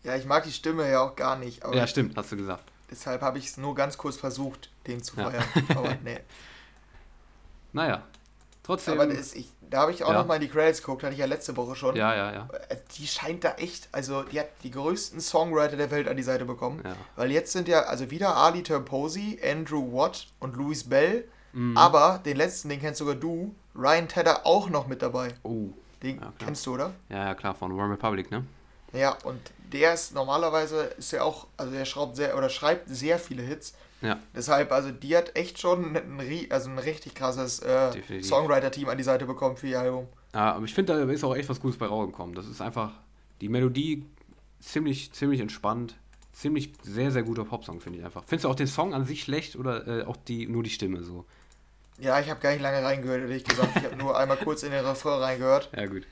Ja, 0.03 0.15
ich 0.15 0.25
mag 0.25 0.43
die 0.43 0.51
Stimme 0.51 0.89
ja 0.89 1.01
auch 1.01 1.15
gar 1.15 1.35
nicht. 1.37 1.63
ja, 1.73 1.87
stimmt, 1.87 2.15
hast 2.15 2.31
du 2.31 2.37
gesagt. 2.37 2.71
Deshalb 2.91 3.21
habe 3.21 3.39
ich 3.39 3.47
es 3.47 3.57
nur 3.57 3.73
ganz 3.75 3.97
kurz 3.97 4.17
versucht, 4.17 4.69
den 4.85 5.01
zu 5.01 5.15
feiern. 5.15 5.43
Ja. 5.69 5.75
aber 5.75 5.95
nee. 6.03 6.19
Naja, 7.73 8.03
trotzdem. 8.63 8.99
Aber 8.99 9.11
ist, 9.11 9.35
ich, 9.35 9.51
da 9.69 9.81
habe 9.81 9.91
ich 9.91 10.03
auch 10.03 10.11
ja. 10.11 10.19
noch 10.19 10.27
mal 10.27 10.35
in 10.35 10.41
die 10.41 10.49
Credits 10.49 10.79
geguckt, 10.81 11.03
hatte 11.03 11.13
ich 11.13 11.19
ja 11.19 11.25
letzte 11.25 11.55
Woche 11.57 11.75
schon. 11.75 11.95
Ja, 11.95 12.15
ja, 12.15 12.33
ja. 12.33 12.47
Äh, 12.69 12.77
die 12.97 13.07
scheint 13.07 13.43
da 13.43 13.53
echt, 13.53 13.89
also 13.91 14.23
die 14.23 14.39
hat 14.39 14.47
die 14.63 14.71
größten 14.71 15.19
Songwriter 15.19 15.77
der 15.77 15.91
Welt 15.91 16.07
an 16.07 16.17
die 16.17 16.23
Seite 16.23 16.45
bekommen. 16.45 16.81
Ja. 16.83 16.95
Weil 17.15 17.31
jetzt 17.31 17.51
sind 17.51 17.67
ja, 17.67 17.81
also 17.81 18.09
wieder 18.11 18.35
Ali 18.35 18.63
Terposi, 18.63 19.39
Andrew 19.43 19.93
Watt 19.93 20.27
und 20.39 20.55
Louis 20.55 20.89
Bell. 20.89 21.27
Mhm. 21.53 21.77
Aber 21.77 22.21
den 22.23 22.37
letzten, 22.37 22.69
den 22.69 22.79
kennst 22.79 22.99
sogar 22.99 23.15
du, 23.15 23.55
Ryan 23.75 24.07
Tedder 24.07 24.45
auch 24.45 24.69
noch 24.69 24.87
mit 24.87 25.01
dabei. 25.01 25.29
Oh. 25.43 25.69
Den 26.01 26.19
ja, 26.19 26.33
kennst 26.37 26.65
du, 26.65 26.75
oder? 26.75 26.93
Ja, 27.09 27.25
ja, 27.25 27.35
klar, 27.35 27.55
von 27.55 27.71
One 27.71 27.91
Republic, 27.91 28.31
ne? 28.31 28.45
Ja, 28.93 29.17
und 29.23 29.39
der 29.71 29.93
ist 29.93 30.13
normalerweise, 30.13 30.83
ist 30.97 31.11
ja 31.11 31.23
auch, 31.23 31.47
also 31.57 31.71
der 31.71 31.85
schraubt 31.85 32.15
sehr, 32.15 32.37
oder 32.37 32.49
schreibt 32.49 32.89
sehr 32.89 33.19
viele 33.19 33.43
Hits. 33.43 33.73
Ja. 34.01 34.19
Deshalb, 34.35 34.71
also 34.71 34.91
die 34.91 35.15
hat 35.15 35.35
echt 35.35 35.59
schon 35.59 35.95
ein, 35.95 36.47
also 36.49 36.69
ein 36.69 36.79
richtig 36.79 37.15
krasses 37.15 37.59
äh, 37.59 38.21
Songwriter-Team 38.21 38.87
an 38.87 38.97
die 38.97 39.03
Seite 39.03 39.25
bekommen 39.25 39.57
für 39.57 39.67
ihr 39.67 39.79
Album. 39.79 40.07
Ja, 40.33 40.53
aber 40.53 40.65
ich 40.65 40.73
finde, 40.73 40.93
da 40.93 41.11
ist 41.11 41.23
auch 41.23 41.35
echt 41.35 41.49
was 41.49 41.59
Gutes 41.59 41.77
bei 41.77 41.87
rausgekommen. 41.87 42.35
Das 42.35 42.47
ist 42.47 42.61
einfach 42.61 42.91
die 43.41 43.49
Melodie 43.49 44.05
ziemlich, 44.59 45.11
ziemlich 45.11 45.39
entspannt. 45.39 45.95
Ziemlich 46.31 46.71
sehr, 46.83 47.11
sehr 47.11 47.23
guter 47.23 47.43
Popsong, 47.43 47.81
finde 47.81 47.99
ich 47.99 48.05
einfach. 48.05 48.23
Findest 48.25 48.45
du 48.45 48.49
auch 48.49 48.55
den 48.55 48.67
Song 48.67 48.93
an 48.93 49.03
sich 49.03 49.23
schlecht 49.23 49.57
oder 49.57 49.85
äh, 49.87 50.03
auch 50.05 50.15
die, 50.15 50.47
nur 50.47 50.63
die 50.63 50.69
Stimme 50.69 51.03
so? 51.03 51.25
Ja, 51.97 52.19
ich 52.21 52.29
habe 52.29 52.39
gar 52.39 52.51
nicht 52.51 52.61
lange 52.61 52.81
reingehört, 52.81 53.21
ehrlich 53.21 53.43
gesagt. 53.43 53.75
Ich 53.75 53.83
habe 53.83 53.97
nur 53.97 54.17
einmal 54.17 54.37
kurz 54.37 54.63
in 54.63 54.71
den 54.71 54.85
Refrain 54.85 55.19
reingehört. 55.19 55.69
Ja, 55.75 55.85
gut. 55.87 56.03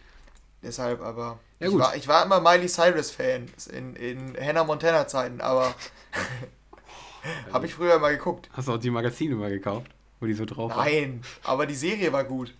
Deshalb 0.64 1.01
aber. 1.01 1.39
Ja, 1.60 1.68
ich, 1.68 1.78
war, 1.78 1.95
ich 1.95 2.08
war 2.08 2.26
immer 2.26 2.39
Miley 2.39 2.68
Cyrus-Fan 2.68 3.47
in, 3.72 3.95
in 3.95 4.38
Hannah 4.39 4.64
Montana-Zeiten, 4.64 5.41
aber 5.41 5.74
Habe 7.51 7.66
ich 7.66 7.74
früher 7.74 7.99
mal 7.99 8.16
geguckt. 8.16 8.49
Hast 8.53 8.68
du 8.68 8.74
auch 8.74 8.78
die 8.78 8.89
Magazine 8.89 9.36
mal 9.36 9.49
gekauft? 9.49 9.91
wo 10.20 10.26
die 10.26 10.34
so 10.34 10.45
drauf 10.45 10.76
war. 10.76 10.86
Nein, 10.86 11.22
aber 11.43 11.66
die 11.66 11.76
Serie 11.76 12.12
war 12.12 12.24
gut. 12.24 12.53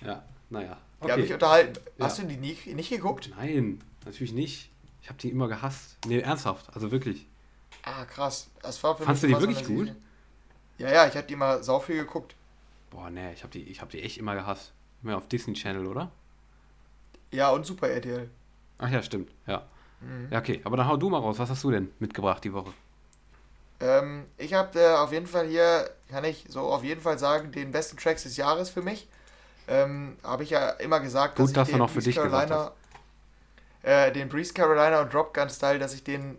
Ja, 0.00 0.22
naja. 0.50 0.76
Okay. 0.98 1.06
Die 1.06 1.12
habe 1.12 1.22
ich 1.22 1.32
unterhalten. 1.32 1.80
Ja. 1.98 2.04
Hast 2.04 2.18
du 2.18 2.24
die 2.24 2.36
nie, 2.36 2.56
nicht 2.74 2.90
geguckt? 2.90 3.30
Nein, 3.36 3.80
natürlich 4.04 4.32
nicht. 4.32 4.70
Ich 5.02 5.08
habe 5.08 5.18
die 5.18 5.30
immer 5.30 5.48
gehasst. 5.48 5.96
Nee, 6.06 6.20
ernsthaft, 6.20 6.66
also 6.74 6.90
wirklich. 6.90 7.26
Ah, 7.82 8.04
krass. 8.04 8.50
Das 8.60 8.82
war 8.84 8.96
für 8.96 9.04
Fandst 9.04 9.22
du 9.22 9.28
die 9.28 9.40
wirklich 9.40 9.64
gut? 9.64 9.94
Ja, 10.76 10.92
ja, 10.92 11.06
ich 11.06 11.16
habe 11.16 11.26
die 11.26 11.34
immer 11.34 11.62
sau 11.62 11.80
viel 11.80 11.96
geguckt. 11.96 12.34
Boah, 12.90 13.08
nee, 13.08 13.32
ich 13.32 13.42
habe 13.42 13.52
die, 13.52 13.72
hab 13.74 13.88
die 13.88 14.02
echt 14.02 14.18
immer 14.18 14.34
gehasst. 14.34 14.72
Immer 15.02 15.16
auf 15.16 15.28
Disney 15.28 15.54
Channel, 15.54 15.86
oder? 15.86 16.10
Ja, 17.32 17.50
und 17.50 17.64
Super 17.66 17.88
RTL. 17.88 18.28
Ach 18.78 18.88
ja, 18.88 19.02
stimmt, 19.02 19.30
ja. 19.46 19.66
Mhm. 20.00 20.28
Ja, 20.30 20.38
okay, 20.38 20.60
aber 20.64 20.76
dann 20.76 20.88
hau 20.88 20.96
du 20.96 21.10
mal 21.10 21.18
raus. 21.18 21.38
Was 21.38 21.50
hast 21.50 21.62
du 21.64 21.70
denn 21.70 21.90
mitgebracht 21.98 22.42
die 22.44 22.52
Woche? 22.52 22.72
Ähm, 23.80 24.24
ich 24.36 24.54
habe 24.54 24.78
äh, 24.78 24.94
auf 24.94 25.12
jeden 25.12 25.26
Fall 25.26 25.46
hier, 25.46 25.90
kann 26.08 26.24
ich 26.24 26.44
so 26.48 26.60
auf 26.60 26.84
jeden 26.84 27.00
Fall 27.00 27.18
sagen, 27.18 27.52
den 27.52 27.72
besten 27.72 27.96
Tracks 27.96 28.24
des 28.24 28.36
Jahres 28.36 28.70
für 28.70 28.82
mich. 28.82 29.08
Ähm, 29.68 30.16
habe 30.22 30.42
ich 30.42 30.50
ja 30.50 30.70
immer 30.70 31.00
gesagt, 31.00 31.36
Gut, 31.36 31.48
dass, 31.48 31.52
dass 31.52 31.68
ich 31.68 31.74
den 31.74 31.78
noch 31.78 31.90
für 31.90 32.00
dich 32.00 32.16
Carolina, 32.16 32.72
äh, 33.82 34.10
den 34.12 34.28
Breeze 34.28 34.52
Carolina 34.52 35.00
und 35.00 35.12
Drop 35.12 35.32
Gun 35.32 35.48
Style, 35.48 35.78
dass 35.78 35.94
ich 35.94 36.04
den 36.04 36.38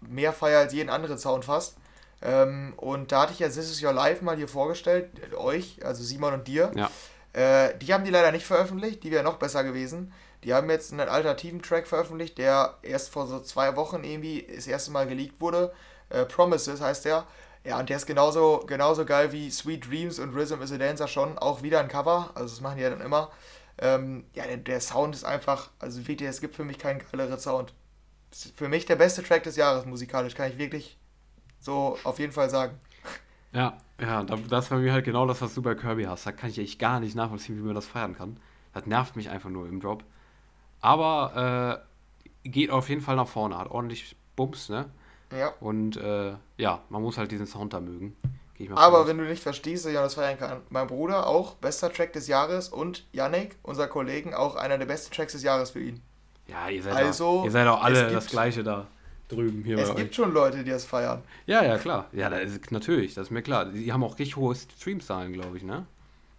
mehr 0.00 0.32
feiere 0.32 0.60
als 0.60 0.72
jeden 0.72 0.90
anderen 0.90 1.18
Sound 1.18 1.44
fast. 1.44 1.76
Ähm, 2.20 2.74
und 2.76 3.12
da 3.12 3.22
hatte 3.22 3.32
ich 3.32 3.38
ja 3.38 3.48
This 3.48 3.70
Is 3.70 3.82
Your 3.82 3.92
Life 3.92 4.24
mal 4.24 4.36
hier 4.36 4.48
vorgestellt, 4.48 5.10
euch, 5.36 5.78
also 5.84 6.02
Simon 6.02 6.34
und 6.34 6.48
dir. 6.48 6.72
Ja. 6.74 6.90
Äh, 7.32 7.76
die 7.78 7.92
haben 7.92 8.04
die 8.04 8.10
leider 8.10 8.32
nicht 8.32 8.46
veröffentlicht, 8.46 9.02
die 9.04 9.10
wäre 9.10 9.24
noch 9.24 9.36
besser 9.36 9.64
gewesen. 9.64 10.12
Die 10.44 10.52
haben 10.52 10.68
jetzt 10.70 10.92
einen 10.92 11.08
alternativen 11.08 11.62
Track 11.62 11.86
veröffentlicht, 11.86 12.38
der 12.38 12.78
erst 12.82 13.10
vor 13.10 13.26
so 13.26 13.40
zwei 13.40 13.76
Wochen 13.76 14.04
irgendwie 14.04 14.46
das 14.54 14.66
erste 14.66 14.90
Mal 14.90 15.06
geleakt 15.06 15.40
wurde. 15.40 15.72
Äh, 16.10 16.26
Promises 16.26 16.80
heißt 16.80 17.06
der. 17.06 17.26
Ja, 17.64 17.80
und 17.80 17.88
der 17.88 17.96
ist 17.96 18.06
genauso, 18.06 18.62
genauso 18.66 19.06
geil 19.06 19.32
wie 19.32 19.50
Sweet 19.50 19.88
Dreams 19.88 20.18
und 20.18 20.34
Rhythm 20.34 20.60
is 20.60 20.70
a 20.70 20.76
Dancer 20.76 21.08
schon. 21.08 21.38
Auch 21.38 21.62
wieder 21.62 21.80
ein 21.80 21.88
Cover, 21.88 22.30
also 22.34 22.54
das 22.54 22.60
machen 22.60 22.76
die 22.76 22.82
ja 22.82 22.90
dann 22.90 23.00
immer. 23.00 23.30
Ähm, 23.78 24.24
ja, 24.34 24.44
der, 24.44 24.58
der, 24.58 24.80
Sound 24.80 25.14
ist 25.14 25.24
einfach, 25.24 25.70
also 25.78 26.06
wirklich, 26.06 26.28
es 26.28 26.42
gibt 26.42 26.54
für 26.54 26.64
mich 26.64 26.78
keinen 26.78 27.00
geileren 27.10 27.38
Sound. 27.38 27.72
Ist 28.30 28.52
für 28.54 28.68
mich 28.68 28.84
der 28.84 28.96
beste 28.96 29.22
Track 29.22 29.44
des 29.44 29.56
Jahres 29.56 29.86
musikalisch, 29.86 30.34
kann 30.34 30.50
ich 30.50 30.58
wirklich 30.58 30.98
so 31.58 31.98
auf 32.04 32.18
jeden 32.18 32.32
Fall 32.32 32.50
sagen. 32.50 32.78
Ja, 33.52 33.78
ja, 34.00 34.24
das 34.24 34.70
war 34.70 34.78
mir 34.78 34.92
halt 34.92 35.04
genau 35.04 35.26
das, 35.26 35.40
was 35.40 35.54
du 35.54 35.62
bei 35.62 35.74
Kirby 35.74 36.04
hast. 36.04 36.26
Da 36.26 36.32
kann 36.32 36.50
ich 36.50 36.58
echt 36.58 36.78
gar 36.78 37.00
nicht 37.00 37.14
nachvollziehen, 37.14 37.56
wie 37.56 37.62
man 37.62 37.74
das 37.74 37.86
feiern 37.86 38.14
kann. 38.14 38.38
Das 38.74 38.86
nervt 38.86 39.16
mich 39.16 39.30
einfach 39.30 39.50
nur 39.50 39.68
im 39.68 39.80
Drop. 39.80 40.04
Aber 40.84 41.80
äh, 42.44 42.48
geht 42.48 42.70
auf 42.70 42.90
jeden 42.90 43.00
Fall 43.00 43.16
nach 43.16 43.26
vorne, 43.26 43.56
hat 43.56 43.70
ordentlich 43.70 44.16
Bums, 44.36 44.68
ne? 44.68 44.84
Ja. 45.34 45.54
Und 45.60 45.96
äh, 45.96 46.34
ja, 46.58 46.80
man 46.90 47.02
muss 47.02 47.16
halt 47.16 47.30
diesen 47.30 47.46
Sound 47.46 47.72
da 47.72 47.80
mögen. 47.80 48.14
Aber 48.74 49.00
aus. 49.00 49.06
wenn 49.06 49.16
du 49.16 49.24
nicht 49.24 49.42
verstehst, 49.42 49.86
ja, 49.86 50.02
das 50.02 50.14
feiern 50.14 50.38
kann. 50.38 50.60
Mein 50.68 50.86
Bruder 50.86 51.26
auch 51.26 51.54
bester 51.54 51.90
Track 51.90 52.12
des 52.12 52.28
Jahres 52.28 52.68
und 52.68 53.06
Yannick, 53.12 53.56
unser 53.62 53.88
Kollegen, 53.88 54.34
auch 54.34 54.56
einer 54.56 54.76
der 54.76 54.84
besten 54.84 55.12
Tracks 55.12 55.32
des 55.32 55.42
Jahres 55.42 55.70
für 55.70 55.80
ihn. 55.80 56.02
Ja, 56.46 56.68
ihr 56.68 56.82
seid, 56.82 56.94
also, 56.94 57.26
auch, 57.26 57.44
ihr 57.46 57.50
seid 57.50 57.66
auch 57.66 57.82
alle 57.82 58.12
das 58.12 58.26
Gleiche 58.26 58.62
da 58.62 58.86
drüben 59.28 59.64
hier 59.64 59.78
Es 59.78 59.88
gibt 59.96 60.10
euch. 60.10 60.14
schon 60.14 60.34
Leute, 60.34 60.62
die 60.62 60.70
das 60.70 60.84
feiern. 60.84 61.22
Ja, 61.46 61.64
ja, 61.64 61.78
klar. 61.78 62.08
Ja, 62.12 62.28
das 62.28 62.42
ist, 62.42 62.70
natürlich, 62.70 63.14
das 63.14 63.28
ist 63.28 63.30
mir 63.30 63.42
klar. 63.42 63.64
Die 63.64 63.90
haben 63.90 64.04
auch 64.04 64.18
richtig 64.18 64.36
hohe 64.36 64.54
Streamzahlen, 64.54 65.32
glaube 65.32 65.56
ich, 65.56 65.62
ne? 65.62 65.86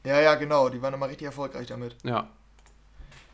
Ja, 0.05 0.21
ja, 0.21 0.35
genau. 0.35 0.69
Die 0.69 0.79
waren 0.83 0.93
immer 0.93 1.09
richtig 1.09 1.25
erfolgreich 1.25 1.65
damit. 1.65 1.95
Ja. 2.03 2.29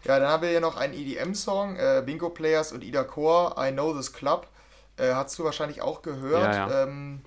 Ja, 0.03 0.19
dann 0.19 0.29
haben 0.29 0.41
wir 0.43 0.49
hier 0.49 0.61
noch 0.61 0.77
einen 0.77 0.93
EDM-Song, 0.93 1.75
äh, 1.75 2.01
Bingo 2.05 2.29
Players 2.29 2.71
und 2.71 2.83
Ida 2.83 3.03
Core, 3.03 3.55
I 3.57 3.71
Know 3.71 3.93
This 3.93 4.11
Club. 4.13 4.47
Äh, 4.97 5.13
hast 5.13 5.37
du 5.37 5.43
wahrscheinlich 5.43 5.81
auch 5.81 6.01
gehört. 6.01 6.55
Ja, 6.55 6.69
ja. 6.69 6.83
Ähm, 6.83 7.21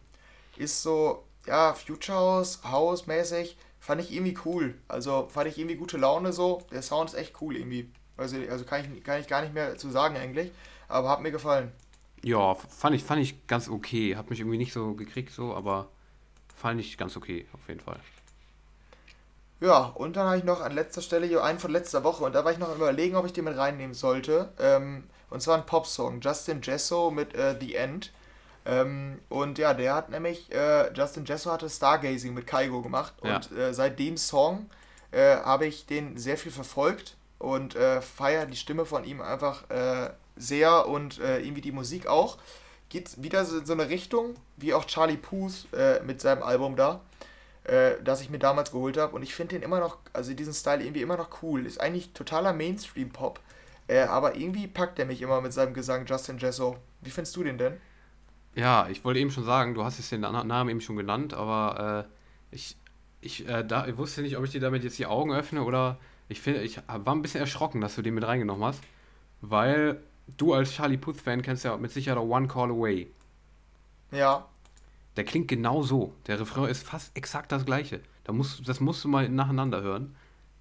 ist 0.57 0.83
so, 0.83 1.25
ja, 1.47 1.75
Future 1.75 2.18
House, 2.18 2.61
House-mäßig. 2.64 3.57
Fand 3.81 4.01
ich 4.01 4.12
irgendwie 4.12 4.37
cool. 4.45 4.75
Also 4.89 5.29
fand 5.31 5.49
ich 5.49 5.59
irgendwie 5.59 5.77
gute 5.77 5.99
Laune 5.99 6.33
so. 6.33 6.62
Der 6.72 6.83
Sound 6.83 7.11
ist 7.11 7.16
echt 7.16 7.35
cool 7.41 7.57
irgendwie. 7.57 7.91
Also, 8.16 8.37
also 8.49 8.64
kann, 8.64 8.81
ich, 8.81 9.05
kann 9.05 9.20
ich 9.20 9.29
gar 9.29 9.43
nicht 9.43 9.53
mehr 9.53 9.77
zu 9.77 9.91
sagen 9.91 10.16
eigentlich. 10.16 10.51
Aber 10.89 11.11
hat 11.11 11.20
mir 11.20 11.31
gefallen. 11.31 11.72
Ja, 12.22 12.55
fand 12.55 12.97
ich, 12.97 13.05
fand 13.05 13.20
ich 13.20 13.47
ganz 13.47 13.68
okay. 13.68 14.16
Hat 14.16 14.31
mich 14.31 14.41
irgendwie 14.41 14.57
nicht 14.57 14.72
so 14.72 14.95
gekriegt, 14.95 15.33
so, 15.33 15.55
aber 15.55 15.89
fand 16.57 16.81
ich 16.81 16.97
ganz 16.97 17.16
okay, 17.16 17.47
auf 17.53 17.68
jeden 17.68 17.81
Fall. 17.81 18.01
Ja, 19.65 19.93
und 19.95 20.17
dann 20.17 20.27
habe 20.27 20.37
ich 20.37 20.45
noch 20.45 20.61
an 20.61 20.73
letzter 20.73 21.01
Stelle 21.01 21.27
hier 21.27 21.43
einen 21.43 21.59
von 21.59 21.71
letzter 21.71 22.05
Woche 22.05 22.23
und 22.23 22.35
da 22.35 22.45
war 22.45 22.53
ich 22.53 22.59
noch 22.59 22.69
am 22.69 22.77
überlegen, 22.77 23.17
ob 23.17 23.25
ich 23.25 23.33
den 23.33 23.45
mit 23.45 23.57
reinnehmen 23.57 23.95
sollte. 23.95 24.53
Ähm, 24.59 25.05
und 25.31 25.41
zwar 25.41 25.57
ein 25.57 25.65
Popsong, 25.65 26.21
Justin 26.21 26.61
Jesso 26.62 27.11
mit 27.11 27.35
äh, 27.35 27.57
The 27.59 27.75
End. 27.75 28.12
Ähm, 28.67 29.21
und 29.31 29.57
ja, 29.57 29.73
der 29.73 29.95
hat 29.95 30.11
nämlich, 30.11 30.53
äh, 30.53 30.93
Justin 30.93 31.25
Jesso 31.25 31.51
hatte 31.51 31.71
Stargazing 31.71 32.35
mit 32.35 32.47
Kaigo 32.47 32.83
gemacht 32.83 33.15
ja. 33.23 33.37
und 33.37 33.53
äh, 33.57 33.73
seit 33.73 33.99
dem 33.99 34.19
Song 34.19 34.69
äh, 35.12 35.37
habe 35.37 35.65
ich 35.65 35.87
den 35.87 36.19
sehr 36.19 36.37
viel 36.37 36.53
verfolgt 36.53 37.17
und 37.39 37.75
äh, 37.75 38.03
feiere 38.03 38.45
die 38.45 38.57
Stimme 38.57 38.85
von 38.85 39.05
ihm 39.05 39.23
einfach 39.23 39.71
äh, 39.71 40.11
sehr 40.37 40.89
und 40.89 41.21
irgendwie 41.21 41.61
die 41.62 41.73
Musik 41.73 42.07
auch. 42.07 42.37
Geht 42.91 43.23
wieder 43.23 43.47
so 43.47 43.59
in 43.59 43.67
so 43.67 43.73
eine 43.73 43.89
Richtung, 43.89 44.35
wie 44.57 44.75
auch 44.75 44.85
Charlie 44.85 45.17
Puth 45.17 45.69
mit 46.05 46.21
seinem 46.21 46.43
Album 46.43 46.75
da, 46.75 47.01
äh, 47.65 47.93
das 48.03 48.21
ich 48.21 48.31
mir 48.31 48.39
damals 48.39 48.71
geholt 48.71 48.97
habe. 48.97 49.15
Und 49.15 49.23
ich 49.23 49.35
finde 49.35 49.57
den 49.57 49.62
immer 49.62 49.81
noch, 49.81 49.99
also 50.12 50.33
diesen 50.35 50.55
Style 50.55 50.83
irgendwie 50.83 51.03
immer 51.03 51.17
noch 51.17 51.43
cool. 51.43 51.67
Ist 51.67 51.81
eigentlich 51.81 52.12
totaler 52.12 52.53
Mainstream-Pop. 52.53 53.41
Äh, 53.87 54.03
aber 54.03 54.37
irgendwie 54.37 54.67
packt 54.67 54.99
er 54.99 55.07
mich 55.07 55.21
immer 55.23 55.41
mit 55.41 55.53
seinem 55.53 55.75
Gesang 55.75 56.07
Justin 56.07 56.39
Jesso. 56.39 56.77
Wie 57.01 57.11
findest 57.11 57.37
du 57.37 57.45
den 57.45 57.59
denn? 57.59 57.75
Ja, 58.55 58.89
ich 58.89 59.05
wollte 59.05 59.21
eben 59.21 59.31
schon 59.31 59.45
sagen, 59.45 59.75
du 59.75 59.85
hast 59.85 59.99
jetzt 59.99 60.12
den 60.12 60.21
Namen 60.21 60.71
eben 60.71 60.81
schon 60.81 60.97
genannt, 60.97 61.35
aber 61.35 62.07
äh, 62.07 62.55
ich, 62.55 62.77
ich, 63.21 63.49
äh, 63.49 63.65
da, 63.65 63.87
ich 63.87 63.97
wusste 63.97 64.23
nicht, 64.23 64.37
ob 64.37 64.45
ich 64.45 64.51
dir 64.51 64.61
damit 64.61 64.85
jetzt 64.85 64.99
die 64.99 65.07
Augen 65.07 65.33
öffne 65.33 65.65
oder 65.65 65.99
ich 66.29 66.41
finde, 66.41 66.62
ich 66.62 66.81
war 66.87 67.15
ein 67.15 67.23
bisschen 67.23 67.41
erschrocken, 67.41 67.81
dass 67.81 67.97
du 67.97 68.03
den 68.03 68.15
mit 68.15 68.25
reingenommen 68.25 68.65
hast, 68.65 68.81
weil 69.41 70.01
du 70.37 70.55
als 70.55 70.73
Charlie 70.73 70.97
Puth-Fan 70.97 71.43
kennst 71.43 71.65
ja 71.65 71.77
mit 71.77 71.91
Sicherheit 71.91 72.23
One 72.23 72.49
Call 72.49 72.71
Away. 72.71 73.09
Ja. 74.12 74.47
Der 75.17 75.25
klingt 75.25 75.49
genau 75.49 75.83
so. 75.83 76.15
Der 76.27 76.41
Refrain 76.41 76.69
ist 76.69 76.87
fast 76.87 77.17
exakt 77.17 77.53
das 77.53 77.65
gleiche. 77.65 78.01
Da 78.25 78.33
musst, 78.33 78.67
das 78.69 78.81
musst 78.81 79.05
du 79.05 79.09
mal 79.09 79.29
nacheinander 79.29 79.83
hören. 79.83 80.17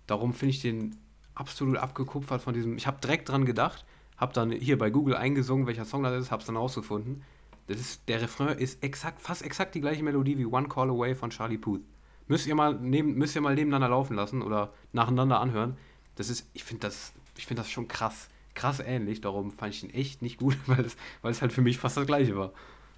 Darum 0.08 0.34
finde 0.34 0.52
ich 0.52 0.62
den 0.62 0.96
absolut 1.34 1.78
abgekupfert 1.78 2.42
von 2.42 2.54
diesem. 2.54 2.78
Ich 2.78 2.86
habe 2.86 3.02
direkt 3.02 3.30
dran 3.30 3.46
gedacht, 3.46 3.86
habe 4.18 4.34
dann 4.34 4.52
hier 4.52 4.78
bei 4.78 4.90
Google 4.90 5.16
eingesungen, 5.16 5.66
welcher 5.66 5.86
Song 5.86 6.04
das 6.04 6.22
ist, 6.22 6.32
habe 6.32 6.42
es 6.42 6.46
dann 6.48 6.58
rausgefunden. 6.58 7.24
Das 7.68 7.80
ist, 7.80 8.08
der 8.08 8.22
Refrain 8.22 8.58
ist 8.58 8.84
exakt, 8.84 9.22
fast 9.22 9.42
exakt 9.42 9.74
die 9.74 9.82
gleiche 9.82 10.04
Melodie 10.04 10.38
wie 10.38 10.46
One 10.46 10.68
Call 10.68 10.90
Away 10.90 11.16
von 11.16 11.30
Charlie 11.30 11.58
Puth. 11.58 11.82
Müsst 12.28 12.46
ihr 12.46 12.56
mal, 12.56 12.78
neben, 12.80 13.16
müsst 13.16 13.36
ihr 13.36 13.42
mal 13.42 13.56
nebeneinander 13.56 13.90
laufen 13.90 14.16
lassen 14.16 14.42
oder 14.42 14.74
nacheinander 14.92 15.40
anhören. 15.40 15.78
Das 16.16 16.30
ist, 16.30 16.50
ich 16.54 16.64
finde 16.64 16.88
das, 16.88 17.14
ich 17.38 17.48
das 17.48 17.70
schon 17.70 17.88
krass 17.88 18.28
krass 18.54 18.80
ähnlich, 18.80 19.22
darum 19.22 19.52
fand 19.52 19.74
ich 19.74 19.84
ihn 19.84 19.90
echt 19.90 20.22
nicht 20.22 20.38
gut, 20.38 20.58
weil 20.68 20.86
es, 20.86 20.96
weil 21.22 21.32
es 21.32 21.42
halt 21.42 21.54
für 21.54 21.62
mich 21.62 21.78
fast 21.78 21.98
das 21.98 22.06
gleiche 22.06 22.36
war. 22.36 22.52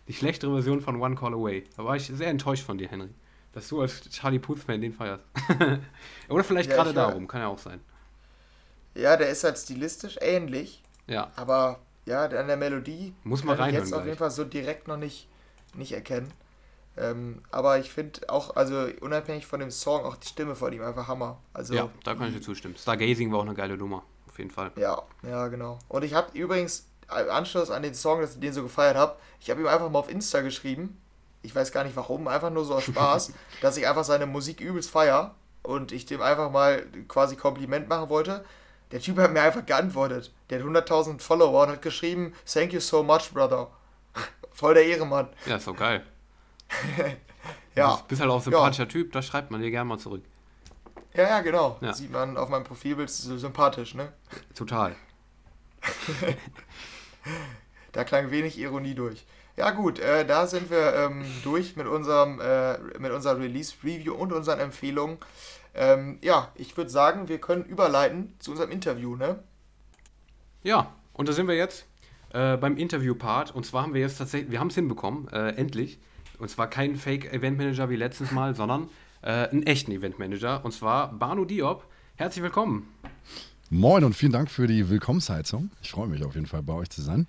Die 0.07 0.13
schlechtere 0.13 0.53
Version 0.53 0.81
von 0.81 1.01
One 1.01 1.15
Call 1.15 1.33
Away. 1.33 1.63
Da 1.75 1.83
war 1.83 1.95
ich 1.95 2.07
sehr 2.07 2.27
enttäuscht 2.27 2.63
von 2.63 2.77
dir, 2.77 2.87
Henry. 2.87 3.09
Dass 3.53 3.67
du 3.69 3.81
als 3.81 4.09
Charlie 4.09 4.39
Puth-Fan 4.39 4.81
den 4.81 4.93
feierst. 4.93 5.23
Oder 6.29 6.43
vielleicht 6.43 6.69
ja, 6.69 6.75
gerade 6.75 6.93
darum, 6.93 7.27
kann 7.27 7.41
ja 7.41 7.47
auch 7.47 7.57
sein. 7.57 7.79
Ja, 8.93 9.17
der 9.17 9.29
ist 9.29 9.43
halt 9.43 9.57
stilistisch 9.57 10.17
ähnlich. 10.21 10.83
Ja. 11.07 11.31
Aber 11.35 11.79
ja, 12.05 12.25
an 12.25 12.47
der 12.47 12.57
Melodie 12.57 13.13
muss 13.23 13.43
man 13.43 13.57
kann 13.57 13.69
ich 13.69 13.75
jetzt 13.75 13.93
auf 13.93 14.05
jeden 14.05 14.17
Fall 14.17 14.31
so 14.31 14.43
direkt 14.43 14.87
noch 14.87 14.97
nicht, 14.97 15.27
nicht 15.73 15.93
erkennen. 15.93 16.31
Ähm, 16.97 17.41
aber 17.51 17.79
ich 17.79 17.91
finde 17.91 18.29
auch, 18.29 18.55
also 18.55 18.87
unabhängig 19.01 19.45
von 19.45 19.59
dem 19.59 19.71
Song, 19.71 20.05
auch 20.05 20.15
die 20.15 20.27
Stimme 20.27 20.55
von 20.55 20.71
ihm 20.71 20.81
einfach 20.81 21.07
Hammer. 21.07 21.39
Also, 21.53 21.73
ja, 21.73 21.89
da 22.03 22.15
kann 22.15 22.29
ich 22.29 22.35
dir 22.35 22.41
zustimmen. 22.41 22.75
Stargazing 22.77 23.31
war 23.31 23.39
auch 23.39 23.45
eine 23.45 23.53
geile 23.53 23.75
Nummer 23.75 24.03
auf 24.35 24.39
jeden 24.39 24.51
Fall. 24.51 24.71
Ja, 24.75 25.01
ja, 25.23 25.47
genau. 25.47 25.79
Und 25.87 26.03
ich 26.03 26.13
habe 26.13 26.37
übrigens 26.37 26.87
Anschluss 27.07 27.69
an 27.69 27.83
den 27.83 27.93
Song, 27.93 28.21
dass 28.21 28.35
ich 28.35 28.39
den 28.39 28.53
so 28.53 28.63
gefeiert 28.63 28.97
habe, 28.97 29.17
ich 29.39 29.49
habe 29.49 29.61
ihm 29.61 29.67
einfach 29.67 29.89
mal 29.89 29.99
auf 29.99 30.09
Insta 30.09 30.41
geschrieben. 30.41 30.99
Ich 31.41 31.55
weiß 31.55 31.71
gar 31.71 31.83
nicht 31.83 31.95
warum, 31.95 32.27
einfach 32.27 32.49
nur 32.49 32.65
so 32.65 32.75
aus 32.75 32.85
Spaß, 32.85 33.33
dass 33.61 33.77
ich 33.77 33.87
einfach 33.87 34.03
seine 34.03 34.25
Musik 34.25 34.61
übelst 34.61 34.89
feier 34.89 35.35
und 35.61 35.91
ich 35.91 36.05
dem 36.05 36.21
einfach 36.21 36.49
mal 36.49 36.85
quasi 37.07 37.35
Kompliment 37.35 37.87
machen 37.87 38.09
wollte. 38.09 38.43
Der 38.91 38.99
Typ 38.99 39.17
hat 39.17 39.31
mir 39.31 39.41
einfach 39.41 39.65
geantwortet. 39.65 40.33
Der 40.49 40.59
hat 40.59 40.65
100.000 40.65 41.19
Follower 41.19 41.63
und 41.63 41.69
hat 41.69 41.81
geschrieben, 41.81 42.33
Thank 42.51 42.73
you 42.73 42.79
so 42.79 43.03
much, 43.03 43.31
brother. 43.33 43.69
Voll 44.51 44.75
der 44.75 44.85
Ehremann. 44.85 45.29
Ja, 45.45 45.57
ist 45.57 45.65
so 45.65 45.73
geil. 45.73 46.05
ja. 47.75 47.97
Du 47.97 48.03
bist 48.07 48.21
halt 48.21 48.31
auch 48.31 48.37
ein 48.37 48.41
sympathischer 48.41 48.83
ja. 48.83 48.89
Typ, 48.89 49.11
da 49.11 49.21
schreibt 49.21 49.51
man 49.51 49.61
dir 49.61 49.71
gerne 49.71 49.87
mal 49.87 49.97
zurück. 49.97 50.23
Ja, 51.13 51.23
ja, 51.23 51.41
genau. 51.41 51.77
Ja. 51.81 51.93
Sieht 51.93 52.11
man 52.11 52.37
auf 52.37 52.49
meinem 52.49 52.63
Profilbild 52.63 53.09
so 53.09 53.37
sympathisch, 53.37 53.95
ne? 53.95 54.11
Total. 54.53 54.95
Da 57.91 58.03
klang 58.03 58.31
wenig 58.31 58.59
Ironie 58.59 58.95
durch. 58.95 59.25
Ja 59.57 59.71
gut, 59.71 59.99
äh, 59.99 60.25
da 60.25 60.47
sind 60.47 60.69
wir 60.69 60.93
ähm, 60.95 61.23
durch 61.43 61.75
mit 61.75 61.87
unserem 61.87 62.41
äh, 62.41 62.77
mit 62.99 63.11
unserer 63.11 63.39
Release-Review 63.39 64.13
und 64.13 64.33
unseren 64.33 64.59
Empfehlungen. 64.59 65.17
Ähm, 65.73 66.17
ja, 66.21 66.51
ich 66.55 66.75
würde 66.75 66.89
sagen, 66.89 67.27
wir 67.27 67.39
können 67.39 67.63
überleiten 67.63 68.35
zu 68.39 68.51
unserem 68.51 68.71
Interview, 68.71 69.15
ne? 69.15 69.39
Ja, 70.63 70.93
und 71.13 71.29
da 71.29 71.33
sind 71.33 71.47
wir 71.47 71.55
jetzt 71.55 71.85
äh, 72.33 72.57
beim 72.57 72.77
Interview-Part. 72.77 73.55
Und 73.55 73.65
zwar 73.65 73.83
haben 73.83 73.93
wir 73.93 74.01
jetzt 74.01 74.17
tatsächlich, 74.17 74.51
wir 74.51 74.59
haben 74.59 74.67
es 74.67 74.75
hinbekommen, 74.75 75.27
äh, 75.29 75.49
endlich. 75.51 75.99
Und 76.37 76.49
zwar 76.49 76.69
kein 76.69 76.95
Fake-Event-Manager 76.95 77.89
wie 77.89 77.95
letztes 77.95 78.31
Mal, 78.31 78.55
sondern 78.55 78.89
äh, 79.21 79.47
einen 79.49 79.63
echten 79.63 79.91
Eventmanager, 79.91 80.63
und 80.63 80.73
zwar 80.73 81.13
Banu 81.13 81.45
Diop. 81.45 81.85
Herzlich 82.15 82.43
willkommen. 82.43 82.93
Moin 83.69 84.03
und 84.03 84.15
vielen 84.15 84.31
Dank 84.31 84.51
für 84.51 84.67
die 84.67 84.89
Willkommensheizung. 84.89 85.71
Ich 85.81 85.91
freue 85.91 86.07
mich 86.07 86.23
auf 86.23 86.35
jeden 86.35 86.45
Fall, 86.45 86.61
bei 86.61 86.73
euch 86.73 86.89
zu 86.89 87.01
sein. 87.01 87.27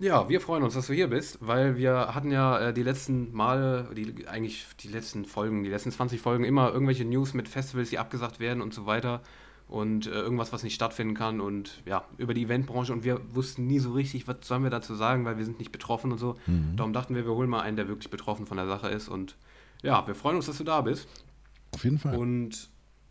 Ja, 0.00 0.28
wir 0.28 0.40
freuen 0.40 0.64
uns, 0.64 0.74
dass 0.74 0.88
du 0.88 0.92
hier 0.92 1.06
bist, 1.06 1.38
weil 1.40 1.76
wir 1.76 2.14
hatten 2.14 2.32
ja 2.32 2.58
äh, 2.58 2.74
die 2.74 2.82
letzten 2.82 3.32
Male, 3.32 3.88
die, 3.96 4.26
eigentlich 4.26 4.66
die 4.80 4.88
letzten 4.88 5.24
Folgen, 5.24 5.62
die 5.62 5.70
letzten 5.70 5.92
20 5.92 6.20
Folgen 6.20 6.42
immer 6.42 6.72
irgendwelche 6.72 7.04
News 7.04 7.34
mit 7.34 7.46
Festivals, 7.46 7.90
die 7.90 8.00
abgesagt 8.00 8.40
werden 8.40 8.60
und 8.60 8.74
so 8.74 8.86
weiter 8.86 9.22
und 9.68 10.08
äh, 10.08 10.10
irgendwas, 10.10 10.52
was 10.52 10.64
nicht 10.64 10.74
stattfinden 10.74 11.14
kann 11.14 11.40
und 11.40 11.82
ja, 11.86 12.04
über 12.18 12.34
die 12.34 12.42
Eventbranche 12.42 12.92
und 12.92 13.04
wir 13.04 13.20
wussten 13.32 13.68
nie 13.68 13.78
so 13.78 13.92
richtig, 13.92 14.26
was 14.26 14.38
sollen 14.42 14.64
wir 14.64 14.70
dazu 14.70 14.96
sagen, 14.96 15.24
weil 15.24 15.38
wir 15.38 15.44
sind 15.44 15.60
nicht 15.60 15.70
betroffen 15.70 16.10
und 16.10 16.18
so. 16.18 16.36
Mhm. 16.46 16.74
Darum 16.76 16.92
dachten 16.92 17.14
wir, 17.14 17.24
wir 17.24 17.34
holen 17.34 17.48
mal 17.48 17.60
einen, 17.60 17.76
der 17.76 17.86
wirklich 17.86 18.10
betroffen 18.10 18.46
von 18.46 18.56
der 18.56 18.66
Sache 18.66 18.88
ist 18.88 19.08
und 19.08 19.36
ja, 19.84 20.04
wir 20.06 20.16
freuen 20.16 20.36
uns, 20.36 20.46
dass 20.46 20.58
du 20.58 20.64
da 20.64 20.80
bist. 20.80 21.06
Auf 21.70 21.84
jeden 21.84 22.00
Fall. 22.00 22.16
Und 22.16 22.70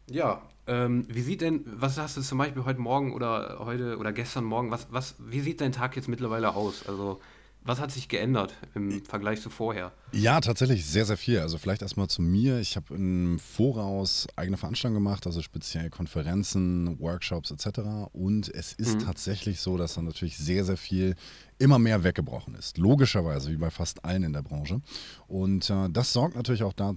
ja, 0.10 0.42
ähm, 0.68 1.06
wie 1.10 1.22
sieht 1.22 1.42
denn, 1.42 1.64
was 1.66 1.98
hast 1.98 2.18
du 2.18 2.22
zum 2.22 2.38
Beispiel 2.38 2.66
heute 2.66 2.80
Morgen 2.80 3.14
oder 3.14 3.58
heute 3.60 3.98
oder 3.98 4.14
gestern 4.14 4.44
Morgen, 4.44 4.72
was, 4.72 4.88
was, 4.92 5.16
wie 5.20 5.40
sieht 5.40 5.62
dein 5.62 5.72
Tag 5.72 5.96
jetzt 5.96 6.08
mittlerweile 6.08 6.56
aus? 6.56 6.88
Also, 6.88 7.20
was 7.64 7.80
hat 7.80 7.92
sich 7.92 8.08
geändert 8.08 8.56
im 8.74 9.06
Vergleich 9.06 9.40
zu 9.40 9.52
vorher? 9.52 9.92
Ja, 10.12 10.42
tatsächlich 10.42 10.84
sehr, 10.86 11.06
sehr 11.06 11.18
viel. 11.18 11.40
Also 11.40 11.60
vielleicht 11.60 11.84
erstmal 11.84 12.08
zu 12.08 12.24
mir. 12.24 12.60
Ich 12.60 12.76
habe 12.76 12.96
im 12.96 13.38
Voraus 13.38 14.28
eigene 14.36 14.58
Veranstaltungen 14.58 15.04
gemacht, 15.04 15.28
also 15.28 15.44
speziell 15.44 15.92
Konferenzen, 15.92 17.00
Workshops 17.00 17.52
etc. 17.52 17.82
Und 18.14 18.50
es 18.50 18.74
ist 18.74 18.96
mhm. 18.96 19.06
tatsächlich 19.06 19.60
so, 19.60 19.78
dass 19.78 19.94
da 19.94 20.02
natürlich 20.02 20.38
sehr, 20.38 20.66
sehr 20.66 20.78
viel 20.78 21.16
immer 21.60 21.78
mehr 21.78 22.04
weggebrochen 22.04 22.56
ist. 22.56 22.80
Logischerweise, 22.80 23.52
wie 23.52 23.58
bei 23.58 23.70
fast 23.70 24.04
allen 24.04 24.24
in 24.24 24.34
der 24.34 24.42
Branche. 24.42 24.82
Und 25.28 25.70
äh, 25.70 25.88
das 25.92 26.14
sorgt 26.14 26.36
natürlich 26.36 26.64
auch 26.64 26.74
da, 26.74 26.96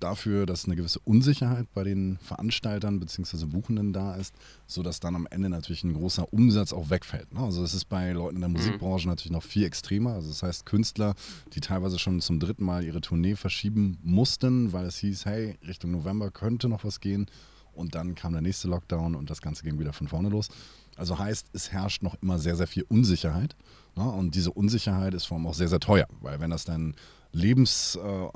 dafür, 0.00 0.46
dass 0.46 0.64
eine 0.64 0.76
gewisse 0.76 1.00
Unsicherheit 1.00 1.66
bei 1.74 1.84
den 1.84 2.18
Veranstaltern 2.18 3.00
bzw. 3.00 3.46
Buchenden 3.46 3.92
da 3.92 4.14
ist, 4.14 4.34
sodass 4.66 5.00
dann 5.00 5.16
am 5.16 5.26
Ende 5.30 5.48
natürlich 5.48 5.84
ein 5.84 5.94
großer 5.94 6.32
Umsatz 6.32 6.72
auch 6.72 6.90
wegfällt. 6.90 7.32
Ne? 7.32 7.40
Also 7.40 7.62
das 7.62 7.74
ist 7.74 7.86
bei 7.86 8.12
Leuten 8.12 8.36
in 8.36 8.40
der 8.40 8.48
mhm. 8.48 8.56
Musikbranche 8.56 9.06
mhm. 9.06 9.12
natürlich 9.12 9.32
noch 9.32 9.42
viel 9.42 9.64
extremer. 9.64 10.14
Also 10.14 10.28
das 10.28 10.42
heißt 10.42 10.66
Künstler, 10.66 11.14
die 11.52 11.60
teilweise 11.60 11.98
schon 11.98 12.20
zum 12.20 12.40
dritten 12.40 12.64
Mal 12.64 12.84
ihre 12.84 13.00
Tournee 13.00 13.36
verschieben 13.36 13.98
mussten, 14.02 14.72
weil 14.72 14.86
es 14.86 14.98
hieß, 14.98 15.26
hey, 15.26 15.58
Richtung 15.66 15.90
November 15.90 16.30
könnte 16.30 16.68
noch 16.68 16.84
was 16.84 17.00
gehen. 17.00 17.26
Und 17.72 17.94
dann 17.94 18.14
kam 18.16 18.32
der 18.32 18.42
nächste 18.42 18.66
Lockdown 18.66 19.14
und 19.14 19.30
das 19.30 19.40
Ganze 19.40 19.62
ging 19.62 19.78
wieder 19.78 19.92
von 19.92 20.08
vorne 20.08 20.28
los. 20.28 20.48
Also 20.96 21.18
heißt, 21.18 21.46
es 21.52 21.70
herrscht 21.70 22.02
noch 22.02 22.16
immer 22.20 22.40
sehr, 22.40 22.56
sehr 22.56 22.66
viel 22.66 22.84
Unsicherheit. 22.88 23.54
Ne? 23.94 24.02
Und 24.02 24.34
diese 24.34 24.52
Unsicherheit 24.52 25.14
ist 25.14 25.26
vor 25.26 25.36
allem 25.36 25.46
auch 25.46 25.54
sehr, 25.54 25.68
sehr 25.68 25.78
teuer, 25.78 26.08
weil 26.20 26.40
wenn 26.40 26.50
das 26.50 26.64
dein 26.64 26.94
Lebens... 27.32 27.96
Äh, 27.96 28.28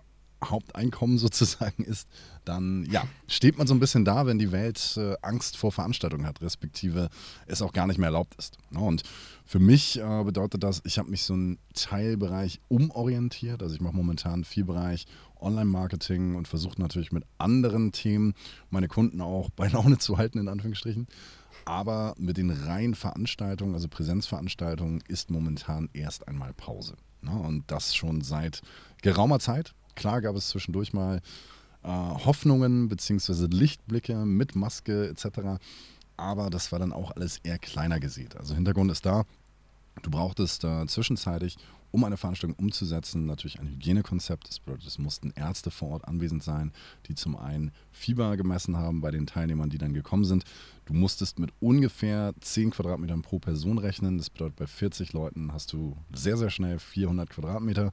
Haupteinkommen 0.45 1.19
sozusagen 1.19 1.85
ist, 1.85 2.09
dann 2.45 2.87
ja, 2.91 3.05
steht 3.29 3.59
man 3.59 3.67
so 3.67 3.75
ein 3.75 3.81
bisschen 3.81 4.05
da, 4.05 4.27
wenn 4.27 4.39
die 4.39 4.53
Welt 4.53 4.97
äh, 4.97 5.15
Angst 5.23 5.57
vor 5.57 5.73
Veranstaltungen 5.73 6.27
hat, 6.27 6.43
respektive 6.43 7.09
es 7.47 7.63
auch 7.63 7.73
gar 7.73 7.87
nicht 7.87 7.99
mehr 7.99 8.09
erlaubt 8.09 8.35
ist. 8.37 8.59
Ne? 8.71 8.81
und 8.81 9.03
für 9.45 9.59
mich 9.59 9.99
äh, 9.99 10.25
bedeutet 10.25 10.63
das, 10.63 10.81
ich 10.85 10.99
habe 10.99 11.11
mich 11.11 11.25
so 11.25 11.35
einen 11.35 11.59
Teilbereich 11.75 12.61
umorientiert. 12.69 13.63
Also 13.63 13.75
ich 13.75 13.81
mache 13.81 13.95
momentan 13.95 14.45
viel 14.45 14.65
Bereich 14.65 15.07
Online-Marketing 15.41 16.37
und 16.37 16.49
versuche 16.49 16.81
natürlich 16.81 17.13
mit 17.13 17.25
anderen 17.39 17.93
Themen 17.93 18.35
meine 18.71 18.89
Kunden 18.89 19.21
auch 19.21 19.51
bei 19.51 19.69
Laune 19.69 19.99
zu 19.99 20.17
halten, 20.17 20.39
in 20.39 20.49
Anführungsstrichen. 20.49 21.07
Aber 21.65 22.15
mit 22.17 22.39
den 22.39 22.51
reinen 22.51 22.95
Veranstaltungen, 22.95 23.75
also 23.75 23.89
Präsenzveranstaltungen, 23.89 25.03
ist 25.09 25.31
momentan 25.31 25.91
erst 25.93 26.27
einmal 26.29 26.53
Pause. 26.55 26.95
Ne? 27.21 27.31
und 27.31 27.71
das 27.71 27.95
schon 27.95 28.23
seit 28.23 28.63
geraumer 29.01 29.39
Zeit. 29.39 29.75
Klar 29.95 30.21
gab 30.21 30.37
es 30.37 30.49
zwischendurch 30.49 30.93
mal 30.93 31.21
äh, 31.83 31.89
Hoffnungen 31.89 32.89
bzw. 32.89 33.47
Lichtblicke 33.51 34.17
mit 34.25 34.55
Maske 34.55 35.09
etc. 35.09 35.61
Aber 36.17 36.51
das 36.51 36.73
war 36.73 36.79
dann 36.79 36.93
auch 36.93 37.11
alles 37.13 37.39
eher 37.43 37.59
kleiner 37.59 38.01
gesät. 38.01 38.37
Also 38.37 38.55
Hintergrund 38.55 38.91
ist 38.91 39.07
da, 39.07 39.25
du 40.03 40.11
brauchtest 40.11 40.65
äh, 40.65 40.87
zwischenzeitlich, 40.87 41.57
um 41.93 42.05
eine 42.05 42.17
Veranstaltung 42.17 42.59
umzusetzen, 42.59 43.27
natürlich 43.27 43.61
ein 43.61 43.69
Hygienekonzept. 43.69 44.49
Das 44.49 44.61
bedeutet, 44.61 44.87
es 44.87 44.99
mussten 44.99 45.31
Ärzte 45.37 45.71
vor 45.71 45.91
Ort 45.91 46.09
anwesend 46.09 46.43
sein, 46.43 46.73
die 47.07 47.15
zum 47.15 47.37
einen 47.37 47.71
Fieber 47.91 48.37
gemessen 48.39 48.79
haben 48.79 49.03
bei 49.03 49.11
den 49.11 49.27
Teilnehmern, 49.27 49.69
die 49.69 49.79
dann 49.79 49.93
gekommen 49.93 50.25
sind. 50.25 50.45
Du 50.87 50.95
musstest 50.95 51.39
mit 51.39 51.53
ungefähr 51.61 52.33
10 52.41 52.71
Quadratmetern 52.71 53.21
pro 53.21 53.39
Person 53.39 53.77
rechnen. 53.77 54.17
Das 54.17 54.31
bedeutet, 54.31 54.57
bei 54.57 54.67
40 54.67 55.13
Leuten 55.13 55.53
hast 55.53 55.73
du 55.75 55.97
sehr, 56.15 56.39
sehr 56.39 56.51
schnell 56.51 56.79
400 56.79 57.29
Quadratmeter 57.29 57.93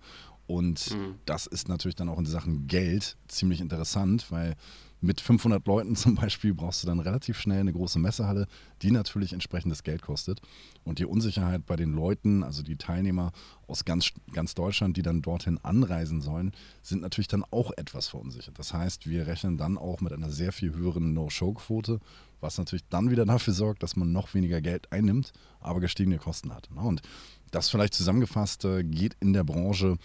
und 0.50 0.96
mhm. 0.96 1.14
das 1.26 1.46
ist 1.46 1.70
natürlich 1.70 1.96
dann 1.96 2.10
auch 2.10 2.18
in 2.18 2.26
Sachen 2.26 2.66
Geld 2.66 3.18
ziemlich 3.28 3.62
interessant, 3.62 4.32
weil 4.32 4.56
mit 5.00 5.22
500 5.22 5.66
Leuten 5.68 5.96
zum 5.96 6.16
Beispiel 6.16 6.56
brauchst 6.56 6.82
du 6.82 6.88
dann 6.88 7.00
relativ 7.00 7.40
schnell 7.40 7.60
eine 7.60 7.72
große 7.72 8.00
Messehalle, 8.00 8.48
die 8.82 8.90
natürlich 8.90 9.32
entsprechendes 9.32 9.84
Geld 9.84 10.02
kostet. 10.02 10.42
Und 10.84 10.98
die 10.98 11.06
Unsicherheit 11.06 11.68
bei 11.68 11.76
den 11.76 11.94
Leuten, 11.94 12.44
also 12.44 12.64
die 12.64 12.78
Teilnehmer 12.78 13.32
aus 13.68 13.86
ganz, 13.86 14.10
ganz 14.34 14.56
Deutschland, 14.56 14.98
die 14.98 15.04
dann 15.04 15.22
dorthin 15.22 15.60
anreisen 15.62 16.20
sollen, 16.20 16.54
sind 16.82 17.04
natürlich 17.04 17.28
dann 17.28 17.46
auch 17.52 17.70
etwas 17.78 18.08
verunsichert. 18.08 18.58
Das 18.58 18.74
heißt, 18.74 19.08
wir 19.08 19.28
rechnen 19.28 19.56
dann 19.56 19.78
auch 19.78 20.02
mit 20.02 20.14
einer 20.14 20.32
sehr 20.32 20.52
viel 20.52 20.74
höheren 20.74 21.14
No-Show-Quote, 21.14 22.00
was 22.42 22.58
natürlich 22.58 22.88
dann 22.90 23.12
wieder 23.12 23.26
dafür 23.28 23.54
sorgt, 23.54 23.84
dass 23.84 23.96
man 23.96 24.12
noch 24.12 24.34
weniger 24.34 24.62
Geld 24.62 24.92
einnimmt, 24.92 25.32
aber 25.60 25.80
gestiegene 25.80 26.18
Kosten 26.18 26.52
hat. 26.56 26.70
Und 26.74 27.04
das 27.52 27.70
vielleicht 27.70 27.94
zusammengefasst 27.94 28.66
äh, 28.66 28.84
geht 28.84 29.16
in 29.20 29.34
der 29.34 29.44
Branche 29.44 29.98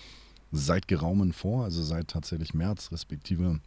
seit 0.57 0.89
geraumen 0.89 1.33
vor, 1.33 1.65
also 1.65 1.83
seit 1.83 2.09
tatsächlich 2.09 2.55
März 2.55 2.93
respektive 2.93 3.61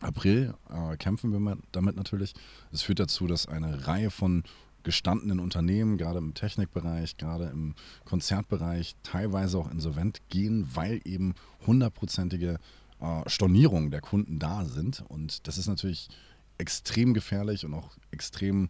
April 0.00 0.54
äh, 0.70 0.96
kämpfen 0.96 1.32
wir 1.32 1.58
damit 1.72 1.96
natürlich. 1.96 2.34
Es 2.72 2.82
führt 2.82 3.00
dazu, 3.00 3.26
dass 3.26 3.46
eine 3.46 3.86
Reihe 3.86 4.10
von 4.10 4.44
gestandenen 4.82 5.40
Unternehmen, 5.40 5.98
gerade 5.98 6.18
im 6.18 6.32
Technikbereich, 6.32 7.18
gerade 7.18 7.46
im 7.46 7.74
Konzertbereich, 8.06 8.96
teilweise 9.02 9.58
auch 9.58 9.70
insolvent 9.70 10.20
gehen, 10.30 10.66
weil 10.74 11.00
eben 11.04 11.34
hundertprozentige 11.66 12.58
äh, 13.00 13.28
Stornierungen 13.28 13.90
der 13.90 14.00
Kunden 14.00 14.38
da 14.38 14.64
sind. 14.64 15.04
Und 15.08 15.46
das 15.46 15.58
ist 15.58 15.66
natürlich 15.66 16.08
extrem 16.56 17.12
gefährlich 17.14 17.64
und 17.64 17.74
auch 17.74 17.90
extrem 18.10 18.68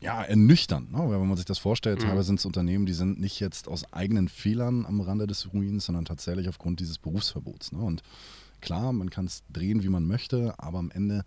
ja, 0.00 0.22
ernüchternd, 0.22 0.92
ne? 0.92 0.98
weil 0.98 1.20
wenn 1.20 1.28
man 1.28 1.36
sich 1.36 1.46
das 1.46 1.58
vorstellt, 1.58 2.00
mhm. 2.00 2.06
teilweise 2.06 2.28
sind 2.28 2.38
es 2.38 2.46
Unternehmen, 2.46 2.86
die 2.86 2.92
sind 2.92 3.20
nicht 3.20 3.40
jetzt 3.40 3.68
aus 3.68 3.92
eigenen 3.92 4.28
Fehlern 4.28 4.86
am 4.86 5.00
Rande 5.00 5.26
des 5.26 5.52
Ruins, 5.52 5.86
sondern 5.86 6.04
tatsächlich 6.04 6.48
aufgrund 6.48 6.80
dieses 6.80 6.98
Berufsverbots. 6.98 7.72
Ne? 7.72 7.80
Und 7.80 8.02
klar, 8.60 8.92
man 8.92 9.10
kann 9.10 9.26
es 9.26 9.44
drehen, 9.52 9.82
wie 9.82 9.88
man 9.88 10.06
möchte, 10.06 10.54
aber 10.58 10.78
am 10.78 10.90
Ende 10.90 11.24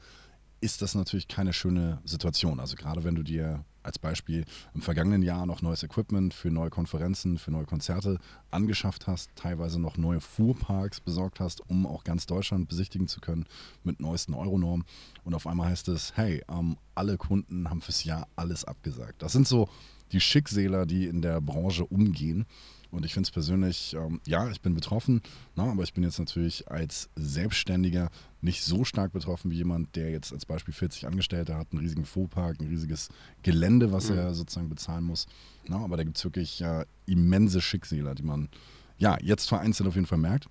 ist 0.62 0.82
das 0.82 0.96
natürlich 0.96 1.28
keine 1.28 1.54
schöne 1.54 2.00
Situation. 2.06 2.60
Also 2.60 2.76
gerade 2.76 3.04
wenn 3.04 3.16
du 3.16 3.24
dir 3.24 3.64
als 3.86 4.00
Beispiel 4.00 4.46
im 4.74 4.82
vergangenen 4.82 5.22
Jahr 5.22 5.46
noch 5.46 5.62
neues 5.62 5.84
Equipment 5.84 6.34
für 6.34 6.52
neue 6.52 6.70
Konferenzen, 6.70 7.38
für 7.38 7.52
neue 7.52 7.66
Konzerte 7.66 8.20
angeschafft 8.52 9.08
hast, 9.08 9.30
teilweise 9.36 9.80
noch 9.80 9.98
neue 9.98 10.20
Fuhrparks 10.20 11.00
besorgt 11.00 11.40
hast, 11.40 11.62
um 11.70 11.86
auch 11.86 12.04
ganz 12.04 12.26
Deutschland 12.26 12.68
besichtigen 12.68 13.08
zu 13.08 13.22
können 13.22 13.46
mit 13.84 14.00
neuesten 14.00 14.34
Euronormen. 14.34 14.86
Und 15.24 15.34
auf 15.34 15.48
einmal 15.48 15.70
heißt 15.70 15.88
es, 15.90 16.16
hey, 16.16 16.44
ähm, 16.50 16.78
alle 16.96 17.18
Kunden 17.18 17.70
haben 17.70 17.82
fürs 17.82 18.04
Jahr 18.04 18.28
alles 18.36 18.66
abgesagt. 18.66 19.22
Das 19.22 19.34
sind 19.34 19.48
so 19.48 19.70
die 20.12 20.20
Schicksäler, 20.20 20.86
die 20.86 21.08
in 21.08 21.22
der 21.22 21.42
Branche 21.42 21.86
umgehen. 21.86 22.46
Und 22.92 23.06
ich 23.06 23.14
finde 23.14 23.28
es 23.28 23.32
persönlich, 23.32 23.96
ähm, 23.98 24.22
ja, 24.26 24.50
ich 24.50 24.62
bin 24.62 24.74
betroffen, 24.74 25.22
na, 25.56 25.72
aber 25.72 25.84
ich 25.84 25.94
bin 25.94 26.04
jetzt 26.04 26.20
natürlich 26.20 26.70
als 26.70 27.10
Selbstständiger 27.16 28.10
nicht 28.42 28.64
so 28.64 28.84
stark 28.84 29.12
betroffen 29.12 29.52
wie 29.52 29.56
jemand, 29.56 29.96
der 29.96 30.12
jetzt 30.12 30.32
als 30.32 30.46
Beispiel 30.46 30.74
40 30.74 31.08
Angestellte 31.08 31.56
hat, 31.56 31.68
einen 31.72 31.82
riesigen 31.82 32.06
Fuhrpark, 32.06 32.60
ein 32.60 32.68
riesiges 32.68 33.10
Gelände, 33.44 33.92
was 33.92 34.10
mhm. 34.10 34.18
er 34.18 34.34
sozusagen 34.34 34.70
bezahlen 34.70 35.04
muss. 35.04 35.28
Na, 35.68 35.84
aber 35.84 35.98
da 35.98 36.04
gibt 36.04 36.18
es 36.18 36.24
wirklich 36.24 36.62
äh, 36.62 36.86
immense 37.06 37.62
Schicksale, 37.62 38.16
die 38.16 38.24
man 38.24 38.50
ja 38.98 39.18
jetzt 39.22 39.48
vereinzelt 39.48 39.88
auf 39.88 39.96
jeden 39.96 40.08
Fall 40.08 40.20
merkt. 40.20 40.48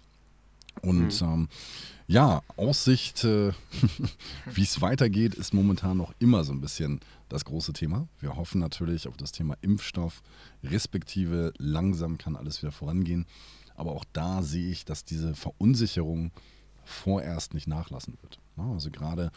Und 0.83 1.21
mhm. 1.21 1.27
ähm, 1.27 1.49
ja, 2.07 2.43
Aussicht, 2.57 3.25
äh, 3.25 3.53
wie 4.55 4.63
es 4.63 4.81
weitergeht, 4.81 5.35
ist 5.35 5.55
momentan 5.55 5.97
noch 5.97 6.13
immer 6.19 6.45
so 6.45 6.53
ein 6.53 6.61
bisschen 6.61 7.01
das 7.29 7.45
große 7.45 7.73
Thema. 7.73 8.09
Wir 8.21 8.37
hoffen 8.37 8.61
natürlich 8.61 9.09
auf 9.09 9.17
das 9.17 9.33
Thema 9.33 9.57
Impfstoff, 9.63 10.23
respektive 10.63 11.53
langsam 11.59 12.19
kann 12.19 12.37
alles 12.37 12.63
wieder 12.63 12.73
vorangehen. 12.73 13.27
Aber 13.75 13.93
auch 13.93 14.05
da 14.13 14.43
sehe 14.43 14.71
ich, 14.71 14.85
dass 14.85 15.05
diese 15.05 15.35
Verunsicherung 15.35 16.31
vorerst 16.85 17.55
nicht 17.55 17.67
nachlassen 17.67 18.19
wird. 18.21 18.39
Also 18.57 18.91
gerade 18.91 19.33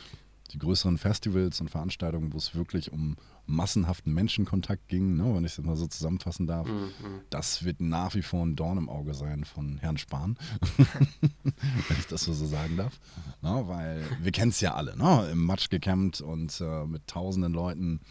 die 0.48 0.60
größeren 0.60 0.98
Festivals 0.98 1.60
und 1.62 1.70
Veranstaltungen, 1.70 2.34
wo 2.34 2.38
es 2.38 2.56
wirklich 2.56 2.92
um 2.92 3.16
massenhaften 3.46 4.14
Menschenkontakt 4.14 4.88
ging, 4.90 5.16
ne, 5.16 5.34
wenn 5.34 5.46
ich 5.46 5.56
das 5.56 5.66
mal 5.66 5.78
so 5.78 5.88
zusammenfassen 5.88 6.48
darf, 6.48 6.68
mhm. 6.68 6.92
das 7.30 7.64
wird 7.64 7.80
nach 7.80 8.14
wie 8.14 8.22
vor 8.22 8.46
ein 8.46 8.56
Dorn 8.56 8.78
im 8.78 8.90
Auge 8.90 9.14
sein 9.14 9.46
von 9.46 9.78
Herrn 9.78 9.98
Spahn, 9.98 10.38
wenn 10.78 11.98
ich 11.98 12.08
das 12.08 12.24
so, 12.24 12.34
sagen 12.34 12.78
darf. 12.78 13.00
Ne, 13.42 13.64
weil 13.68 14.04
wir 14.22 14.32
kennen 14.32 14.52
es 14.52 14.60
ja 14.62 14.76
alle, 14.76 14.98
ne, 14.98 15.30
im 15.32 15.46
Matsch 15.46 15.70
gecampt 15.70 16.22
und 16.22 16.60
äh, 16.62 16.86
mit 16.86 17.08
tausenden 17.08 17.54
Leuten 17.54 18.02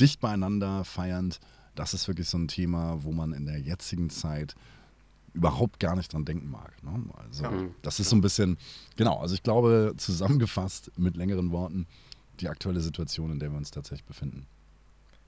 dicht 0.00 0.20
beieinander 0.20 0.84
feiernd. 0.84 1.40
Das 1.74 1.94
ist 1.94 2.08
wirklich 2.08 2.28
so 2.28 2.38
ein 2.38 2.48
Thema, 2.48 3.02
wo 3.04 3.12
man 3.12 3.32
in 3.32 3.46
der 3.46 3.58
jetzigen 3.58 4.10
Zeit 4.10 4.54
überhaupt 5.34 5.80
gar 5.80 5.96
nicht 5.96 6.12
dran 6.12 6.24
denken 6.24 6.50
mag. 6.50 6.72
Ne? 6.82 7.04
Also 7.16 7.44
ja. 7.44 7.52
das 7.82 8.00
ist 8.00 8.10
so 8.10 8.16
ein 8.16 8.20
bisschen, 8.20 8.58
genau, 8.96 9.18
also 9.18 9.34
ich 9.34 9.42
glaube, 9.42 9.94
zusammengefasst 9.96 10.92
mit 10.98 11.16
längeren 11.16 11.52
Worten, 11.52 11.86
die 12.40 12.48
aktuelle 12.48 12.80
Situation, 12.80 13.32
in 13.32 13.38
der 13.38 13.50
wir 13.50 13.56
uns 13.56 13.70
tatsächlich 13.70 14.04
befinden. 14.04 14.46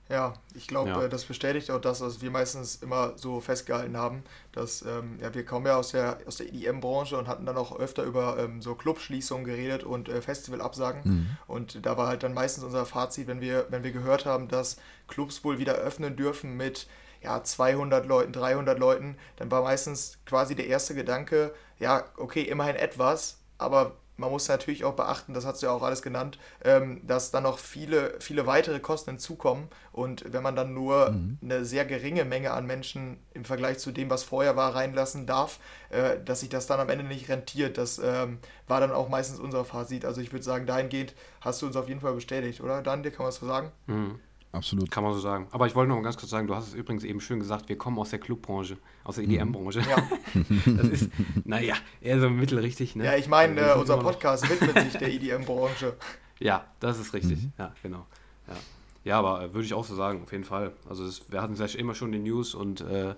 Ja, 0.07 0.33
ich 0.53 0.67
glaube, 0.67 0.89
ja. 0.89 1.03
äh, 1.03 1.09
das 1.09 1.25
bestätigt 1.25 1.71
auch 1.71 1.81
das, 1.81 1.99
was 2.01 2.21
wir 2.21 2.29
meistens 2.29 2.75
immer 2.75 3.13
so 3.15 3.41
festgehalten 3.41 3.97
haben, 3.97 4.23
dass 4.51 4.83
ähm, 4.83 5.17
ja, 5.19 5.33
wir 5.33 5.43
kommen 5.43 5.65
ja 5.65 5.77
aus 5.77 5.89
der, 5.89 6.19
aus 6.27 6.37
der 6.37 6.47
EDM-Branche 6.47 7.17
und 7.17 7.27
hatten 7.27 7.47
dann 7.47 7.57
auch 7.57 7.75
öfter 7.79 8.03
über 8.03 8.37
ähm, 8.37 8.61
so 8.61 8.75
Clubschließungen 8.75 9.45
geredet 9.45 9.83
und 9.83 10.07
äh, 10.07 10.21
Festivalabsagen. 10.21 11.01
Mhm. 11.03 11.27
Und 11.47 11.85
da 11.87 11.97
war 11.97 12.07
halt 12.07 12.21
dann 12.21 12.35
meistens 12.35 12.63
unser 12.63 12.85
Fazit, 12.85 13.25
wenn 13.25 13.41
wir, 13.41 13.65
wenn 13.69 13.83
wir 13.83 13.91
gehört 13.91 14.27
haben, 14.27 14.47
dass 14.47 14.77
Clubs 15.07 15.43
wohl 15.43 15.57
wieder 15.57 15.73
öffnen 15.73 16.15
dürfen 16.15 16.55
mit 16.55 16.87
ja, 17.25 17.43
200 17.43 18.05
Leuten, 18.05 18.31
300 18.31 18.77
Leuten, 18.77 19.17
dann 19.37 19.49
war 19.51 19.63
meistens 19.63 20.19
quasi 20.25 20.55
der 20.55 20.67
erste 20.67 20.93
Gedanke, 20.93 21.53
ja, 21.79 22.05
okay, 22.17 22.43
immerhin 22.43 22.75
etwas, 22.75 23.39
aber 23.57 23.93
man 24.17 24.31
muss 24.31 24.47
natürlich 24.47 24.85
auch 24.85 24.93
beachten, 24.93 25.33
das 25.33 25.45
hast 25.45 25.61
du 25.61 25.65
ja 25.65 25.73
auch 25.73 25.81
alles 25.83 26.01
genannt, 26.01 26.37
ähm, 26.63 27.01
dass 27.05 27.31
dann 27.31 27.43
noch 27.43 27.57
viele, 27.57 28.15
viele 28.19 28.45
weitere 28.45 28.79
Kosten 28.79 29.11
hinzukommen. 29.11 29.67
Und 29.91 30.31
wenn 30.31 30.41
man 30.41 30.55
dann 30.55 30.73
nur 30.73 31.11
mhm. 31.11 31.37
eine 31.41 31.65
sehr 31.65 31.83
geringe 31.83 32.23
Menge 32.23 32.51
an 32.51 32.65
Menschen 32.65 33.17
im 33.33 33.43
Vergleich 33.43 33.79
zu 33.79 33.91
dem, 33.91 34.09
was 34.09 34.23
vorher 34.23 34.55
war, 34.55 34.73
reinlassen 34.73 35.25
darf, 35.25 35.59
äh, 35.89 36.17
dass 36.23 36.39
sich 36.39 36.49
das 36.49 36.65
dann 36.65 36.79
am 36.79 36.87
Ende 36.87 37.03
nicht 37.03 37.27
rentiert. 37.27 37.77
Das 37.77 37.99
ähm, 37.99 38.37
war 38.67 38.79
dann 38.79 38.91
auch 38.91 39.09
meistens 39.09 39.39
unser 39.39 39.65
Fazit. 39.65 40.05
Also 40.05 40.21
ich 40.21 40.31
würde 40.31 40.45
sagen, 40.45 40.65
dahingehend 40.65 41.13
hast 41.41 41.61
du 41.61 41.65
uns 41.65 41.75
auf 41.75 41.89
jeden 41.89 41.99
Fall 41.99 42.13
bestätigt, 42.13 42.61
oder? 42.61 42.81
Dan, 42.81 43.03
dir 43.03 43.11
kann 43.11 43.23
man 43.23 43.27
was 43.27 43.35
so 43.35 43.47
sagen? 43.47 43.73
Mhm. 43.87 44.19
Absolut. 44.55 44.89
Kann 44.89 45.03
man 45.03 45.13
so 45.13 45.19
sagen. 45.19 45.47
Aber 45.51 45.67
ich 45.67 45.75
wollte 45.75 45.89
noch 45.89 45.97
mal 45.97 46.03
ganz 46.03 46.17
kurz 46.17 46.29
sagen, 46.29 46.47
du 46.47 46.55
hast 46.55 46.69
es 46.69 46.73
übrigens 46.73 47.03
eben 47.03 47.19
schön 47.19 47.39
gesagt, 47.39 47.67
wir 47.67 47.77
kommen 47.77 47.99
aus 47.99 48.09
der 48.11 48.19
Clubbranche, 48.19 48.77
aus 49.03 49.15
der 49.15 49.25
EDM-Branche. 49.25 49.81
Ja. 49.81 49.97
das 50.77 50.87
ist, 50.87 51.09
naja, 51.43 51.75
eher 51.99 52.19
so 52.21 52.29
mittelrichtig. 52.29 52.95
Ne? 52.95 53.05
Ja, 53.05 53.15
ich 53.15 53.27
meine, 53.27 53.59
äh, 53.59 53.75
unser 53.75 53.97
Podcast 53.97 54.49
widmet 54.49 54.79
sich 54.79 54.93
der 54.97 55.11
EDM-Branche. 55.11 55.95
Ja, 56.39 56.65
das 56.79 56.99
ist 56.99 57.13
richtig. 57.13 57.43
Mhm. 57.43 57.53
Ja, 57.57 57.73
genau. 57.83 58.05
Ja, 58.47 58.55
ja 59.03 59.19
aber 59.19 59.43
äh, 59.43 59.53
würde 59.53 59.65
ich 59.65 59.73
auch 59.73 59.85
so 59.85 59.95
sagen, 59.95 60.23
auf 60.23 60.31
jeden 60.31 60.45
Fall. 60.45 60.71
Also 60.87 61.05
das, 61.05 61.29
wir 61.29 61.41
hatten 61.41 61.55
vielleicht 61.55 61.75
immer 61.75 61.93
schon 61.93 62.11
die 62.13 62.19
News 62.19 62.55
und 62.55 62.81
äh, 62.81 63.15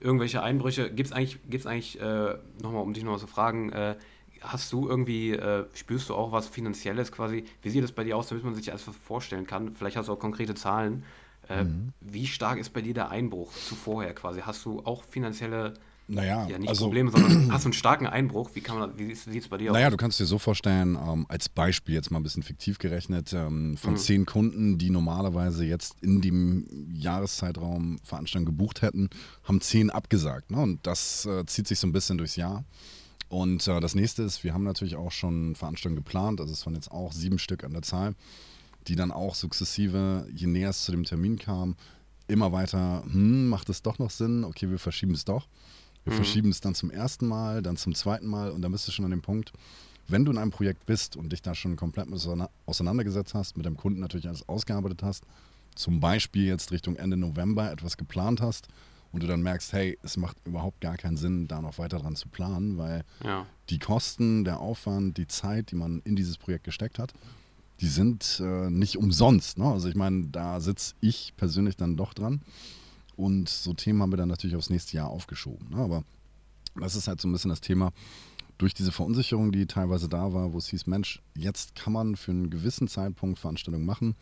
irgendwelche 0.00 0.42
Einbrüche. 0.42 0.90
Gibt 0.90 1.08
es 1.08 1.12
eigentlich, 1.12 1.38
gibt's 1.48 1.66
eigentlich 1.66 2.00
äh, 2.00 2.36
nochmal, 2.62 2.82
um 2.82 2.94
dich 2.94 3.04
nochmal 3.04 3.20
zu 3.20 3.26
fragen, 3.26 3.70
äh, 3.72 3.96
Hast 4.40 4.72
du 4.72 4.88
irgendwie, 4.88 5.32
äh, 5.32 5.66
spürst 5.74 6.08
du 6.08 6.14
auch 6.14 6.32
was 6.32 6.48
Finanzielles 6.48 7.12
quasi? 7.12 7.44
Wie 7.62 7.70
sieht 7.70 7.84
das 7.84 7.92
bei 7.92 8.04
dir 8.04 8.16
aus, 8.16 8.28
damit 8.28 8.44
man 8.44 8.54
sich 8.54 8.70
alles 8.70 8.84
vorstellen 9.04 9.46
kann? 9.46 9.74
Vielleicht 9.74 9.96
hast 9.96 10.08
du 10.08 10.12
auch 10.12 10.18
konkrete 10.18 10.54
Zahlen. 10.54 11.04
Äh, 11.48 11.64
mhm. 11.64 11.92
Wie 12.00 12.26
stark 12.26 12.58
ist 12.58 12.72
bei 12.72 12.80
dir 12.80 12.94
der 12.94 13.10
Einbruch 13.10 13.52
zu 13.52 13.74
vorher 13.74 14.14
quasi? 14.14 14.40
Hast 14.40 14.64
du 14.64 14.80
auch 14.84 15.04
finanzielle 15.04 15.74
naja, 16.10 16.46
ja, 16.48 16.58
nicht 16.58 16.68
also, 16.68 16.86
Probleme, 16.86 17.10
sondern 17.12 17.52
hast 17.52 17.64
du 17.64 17.68
einen 17.68 17.72
starken 17.72 18.06
Einbruch? 18.06 18.50
Wie, 18.54 18.64
wie 18.96 19.14
sieht 19.14 19.42
es 19.42 19.48
bei 19.48 19.58
dir 19.58 19.70
aus? 19.70 19.74
Naja, 19.74 19.90
du 19.90 19.96
kannst 19.96 20.18
dir 20.18 20.26
so 20.26 20.38
vorstellen, 20.38 20.96
ähm, 20.96 21.24
als 21.28 21.48
Beispiel 21.48 21.94
jetzt 21.94 22.10
mal 22.10 22.18
ein 22.18 22.24
bisschen 22.24 22.42
fiktiv 22.42 22.78
gerechnet, 22.78 23.32
ähm, 23.32 23.76
von 23.76 23.92
mhm. 23.92 23.96
zehn 23.96 24.26
Kunden, 24.26 24.76
die 24.76 24.90
normalerweise 24.90 25.64
jetzt 25.64 25.94
in 26.00 26.20
dem 26.20 26.88
Jahreszeitraum 26.92 28.00
Veranstaltungen 28.02 28.46
gebucht 28.46 28.82
hätten, 28.82 29.08
haben 29.44 29.60
zehn 29.60 29.90
abgesagt. 29.90 30.50
Ne? 30.50 30.60
Und 30.60 30.84
das 30.84 31.26
äh, 31.26 31.46
zieht 31.46 31.68
sich 31.68 31.78
so 31.78 31.86
ein 31.86 31.92
bisschen 31.92 32.18
durchs 32.18 32.34
Jahr. 32.34 32.64
Und 33.30 33.68
äh, 33.68 33.80
das 33.80 33.94
nächste 33.94 34.24
ist, 34.24 34.42
wir 34.42 34.52
haben 34.52 34.64
natürlich 34.64 34.96
auch 34.96 35.12
schon 35.12 35.54
Veranstaltungen 35.54 36.02
geplant, 36.02 36.40
also 36.40 36.52
es 36.52 36.66
waren 36.66 36.74
jetzt 36.74 36.90
auch 36.90 37.12
sieben 37.12 37.38
Stück 37.38 37.62
an 37.62 37.72
der 37.72 37.82
Zahl, 37.82 38.16
die 38.88 38.96
dann 38.96 39.12
auch 39.12 39.36
sukzessive, 39.36 40.26
je 40.34 40.48
näher 40.48 40.70
es 40.70 40.84
zu 40.84 40.90
dem 40.90 41.04
Termin 41.04 41.38
kam, 41.38 41.76
immer 42.26 42.50
weiter, 42.50 43.04
hm, 43.04 43.48
macht 43.48 43.68
es 43.68 43.82
doch 43.82 44.00
noch 44.00 44.10
Sinn, 44.10 44.42
okay, 44.42 44.68
wir 44.68 44.80
verschieben 44.80 45.14
es 45.14 45.24
doch. 45.24 45.46
Wir 46.02 46.12
mhm. 46.12 46.16
verschieben 46.16 46.50
es 46.50 46.60
dann 46.60 46.74
zum 46.74 46.90
ersten 46.90 47.28
Mal, 47.28 47.62
dann 47.62 47.76
zum 47.76 47.94
zweiten 47.94 48.26
Mal 48.26 48.50
und 48.50 48.62
dann 48.62 48.72
bist 48.72 48.88
du 48.88 48.92
schon 48.92 49.04
an 49.04 49.12
dem 49.12 49.22
Punkt, 49.22 49.52
wenn 50.08 50.24
du 50.24 50.32
in 50.32 50.38
einem 50.38 50.50
Projekt 50.50 50.84
bist 50.86 51.14
und 51.14 51.30
dich 51.30 51.40
da 51.40 51.54
schon 51.54 51.76
komplett 51.76 52.08
auseinandergesetzt 52.66 53.34
hast, 53.34 53.56
mit 53.56 53.64
dem 53.64 53.76
Kunden 53.76 54.00
natürlich 54.00 54.26
alles 54.26 54.48
ausgearbeitet 54.48 55.04
hast, 55.04 55.24
zum 55.76 56.00
Beispiel 56.00 56.46
jetzt 56.46 56.72
Richtung 56.72 56.96
Ende 56.96 57.16
November 57.16 57.70
etwas 57.70 57.96
geplant 57.96 58.40
hast 58.40 58.66
und 59.12 59.22
du 59.22 59.26
dann 59.26 59.42
merkst, 59.42 59.72
hey, 59.72 59.98
es 60.02 60.16
macht 60.16 60.36
überhaupt 60.44 60.80
gar 60.80 60.96
keinen 60.96 61.16
Sinn, 61.16 61.48
da 61.48 61.60
noch 61.60 61.78
weiter 61.78 61.98
dran 61.98 62.16
zu 62.16 62.28
planen, 62.28 62.78
weil 62.78 63.04
ja. 63.24 63.46
die 63.68 63.78
Kosten, 63.78 64.44
der 64.44 64.60
Aufwand, 64.60 65.16
die 65.16 65.26
Zeit, 65.26 65.70
die 65.70 65.76
man 65.76 66.00
in 66.04 66.16
dieses 66.16 66.38
Projekt 66.38 66.64
gesteckt 66.64 66.98
hat, 66.98 67.12
die 67.80 67.88
sind 67.88 68.40
äh, 68.44 68.70
nicht 68.70 68.98
umsonst. 68.98 69.58
Ne? 69.58 69.64
Also 69.64 69.88
ich 69.88 69.94
meine, 69.94 70.28
da 70.28 70.60
sitze 70.60 70.94
ich 71.00 71.34
persönlich 71.36 71.76
dann 71.76 71.96
doch 71.96 72.14
dran. 72.14 72.42
Und 73.16 73.48
so 73.48 73.74
Themen 73.74 74.00
haben 74.00 74.12
wir 74.12 74.16
dann 74.16 74.28
natürlich 74.28 74.56
aufs 74.56 74.70
nächste 74.70 74.96
Jahr 74.96 75.08
aufgeschoben. 75.08 75.70
Ne? 75.70 75.78
Aber 75.78 76.04
das 76.76 76.94
ist 76.94 77.08
halt 77.08 77.20
so 77.20 77.28
ein 77.28 77.32
bisschen 77.32 77.50
das 77.50 77.60
Thema, 77.60 77.92
durch 78.58 78.74
diese 78.74 78.92
Verunsicherung, 78.92 79.52
die 79.52 79.66
teilweise 79.66 80.08
da 80.08 80.34
war, 80.34 80.52
wo 80.52 80.58
es 80.58 80.68
hieß, 80.68 80.86
Mensch, 80.86 81.22
jetzt 81.34 81.74
kann 81.74 81.94
man 81.94 82.16
für 82.16 82.30
einen 82.30 82.50
gewissen 82.50 82.88
Zeitpunkt 82.88 83.38
Veranstaltungen 83.38 83.86
machen 83.86 84.14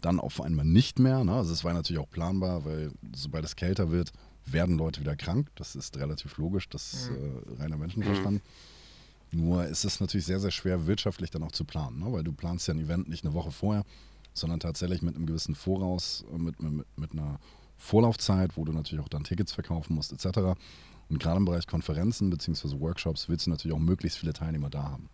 dann 0.00 0.20
auf 0.20 0.40
einmal 0.40 0.64
nicht 0.64 0.98
mehr. 0.98 1.24
Ne? 1.24 1.32
Also 1.32 1.52
es 1.52 1.64
war 1.64 1.74
natürlich 1.74 2.00
auch 2.00 2.10
planbar, 2.10 2.64
weil 2.64 2.92
sobald 3.14 3.44
es 3.44 3.56
kälter 3.56 3.90
wird, 3.90 4.12
werden 4.46 4.78
Leute 4.78 5.00
wieder 5.00 5.16
krank. 5.16 5.48
Das 5.56 5.76
ist 5.76 5.96
relativ 5.98 6.36
logisch, 6.38 6.68
das 6.68 6.92
ist 6.92 7.10
mhm. 7.10 7.16
äh, 7.16 7.62
reiner 7.62 7.76
Menschenverstand. 7.76 8.42
Mhm. 9.32 9.40
Nur 9.40 9.66
ist 9.66 9.84
es 9.84 10.00
natürlich 10.00 10.26
sehr, 10.26 10.40
sehr 10.40 10.50
schwer, 10.50 10.86
wirtschaftlich 10.86 11.30
dann 11.30 11.42
auch 11.42 11.52
zu 11.52 11.64
planen, 11.64 11.98
ne? 12.00 12.12
weil 12.12 12.24
du 12.24 12.32
planst 12.32 12.66
ja 12.68 12.74
ein 12.74 12.80
Event 12.80 13.08
nicht 13.08 13.24
eine 13.24 13.34
Woche 13.34 13.50
vorher, 13.50 13.84
sondern 14.32 14.60
tatsächlich 14.60 15.02
mit 15.02 15.16
einem 15.16 15.26
gewissen 15.26 15.54
Voraus, 15.54 16.24
äh, 16.32 16.38
mit, 16.38 16.62
mit, 16.62 16.86
mit 16.96 17.12
einer 17.12 17.38
Vorlaufzeit, 17.76 18.56
wo 18.56 18.64
du 18.64 18.72
natürlich 18.72 19.04
auch 19.04 19.08
dann 19.08 19.24
Tickets 19.24 19.52
verkaufen 19.52 19.94
musst, 19.94 20.12
etc. 20.12 20.58
Und 21.08 21.18
gerade 21.20 21.38
im 21.38 21.44
Bereich 21.44 21.66
Konferenzen 21.66 22.30
bzw. 22.30 22.80
Workshops 22.80 23.28
willst 23.28 23.46
du 23.46 23.50
natürlich 23.50 23.76
auch 23.76 23.80
möglichst 23.80 24.18
viele 24.18 24.32
Teilnehmer 24.32 24.70
da 24.70 24.84
haben. 24.84 25.08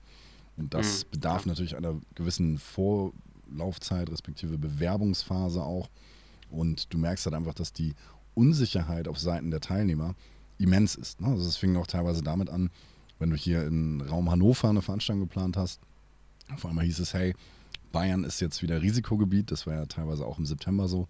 Und 0.56 0.72
das 0.72 1.04
mhm. 1.04 1.10
bedarf 1.10 1.46
natürlich 1.46 1.76
einer 1.76 1.96
gewissen 2.14 2.58
Vor 2.58 3.12
Laufzeit 3.50 4.10
respektive 4.10 4.58
Bewerbungsphase 4.58 5.62
auch. 5.62 5.88
Und 6.50 6.92
du 6.92 6.98
merkst 6.98 7.26
halt 7.26 7.34
einfach, 7.34 7.54
dass 7.54 7.72
die 7.72 7.94
Unsicherheit 8.34 9.08
auf 9.08 9.18
Seiten 9.18 9.50
der 9.50 9.60
Teilnehmer 9.60 10.14
immens 10.58 10.94
ist. 10.94 11.20
Ne? 11.20 11.28
Also 11.28 11.46
es 11.46 11.56
fing 11.56 11.76
auch 11.76 11.86
teilweise 11.86 12.22
damit 12.22 12.50
an, 12.50 12.70
wenn 13.18 13.30
du 13.30 13.36
hier 13.36 13.66
in 13.66 14.00
Raum 14.00 14.30
Hannover 14.30 14.68
eine 14.68 14.82
Veranstaltung 14.82 15.22
geplant 15.22 15.56
hast. 15.56 15.80
Auf 16.52 16.66
einmal 16.66 16.84
hieß 16.84 16.98
es, 16.98 17.14
hey, 17.14 17.34
Bayern 17.92 18.24
ist 18.24 18.40
jetzt 18.40 18.62
wieder 18.62 18.82
Risikogebiet. 18.82 19.50
Das 19.50 19.66
war 19.66 19.74
ja 19.74 19.86
teilweise 19.86 20.26
auch 20.26 20.38
im 20.38 20.46
September 20.46 20.88
so. 20.88 21.08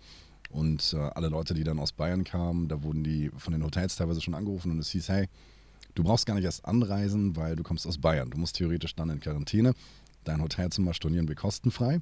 Und 0.51 0.95
äh, 0.95 0.99
alle 0.99 1.29
Leute, 1.29 1.55
die 1.55 1.65
dann 1.65 1.81
aus 1.81 1.93
Bayern 1.93 2.25
kamen, 2.25 2.69
da 2.69 2.83
wurden 2.83 3.03
die 3.03 3.31
von 3.37 3.53
den 3.53 3.65
Hotels 3.65 3.97
teilweise 3.97 4.21
schon 4.21 4.35
angerufen 4.35 4.71
und 4.71 4.79
es 4.79 4.91
hieß, 4.91 5.09
hey, 5.09 5.29
du 5.95 6.05
brauchst 6.05 6.27
gar 6.27 6.35
nicht 6.35 6.45
erst 6.45 6.65
anreisen, 6.65 7.35
weil 7.37 7.57
du 7.57 7.63
kommst 7.63 7.87
aus 7.87 7.99
Bayern. 7.99 8.31
Du 8.31 8.39
musst 8.39 8.57
theoretisch 8.57 8.95
dann 8.95 9.11
in 9.11 9.21
Quarantäne. 9.21 9.75
Dein 10.25 10.43
Hotelzimmer 10.43 10.95
stornieren 10.95 11.29
wir 11.29 11.35
kostenfrei. 11.35 12.01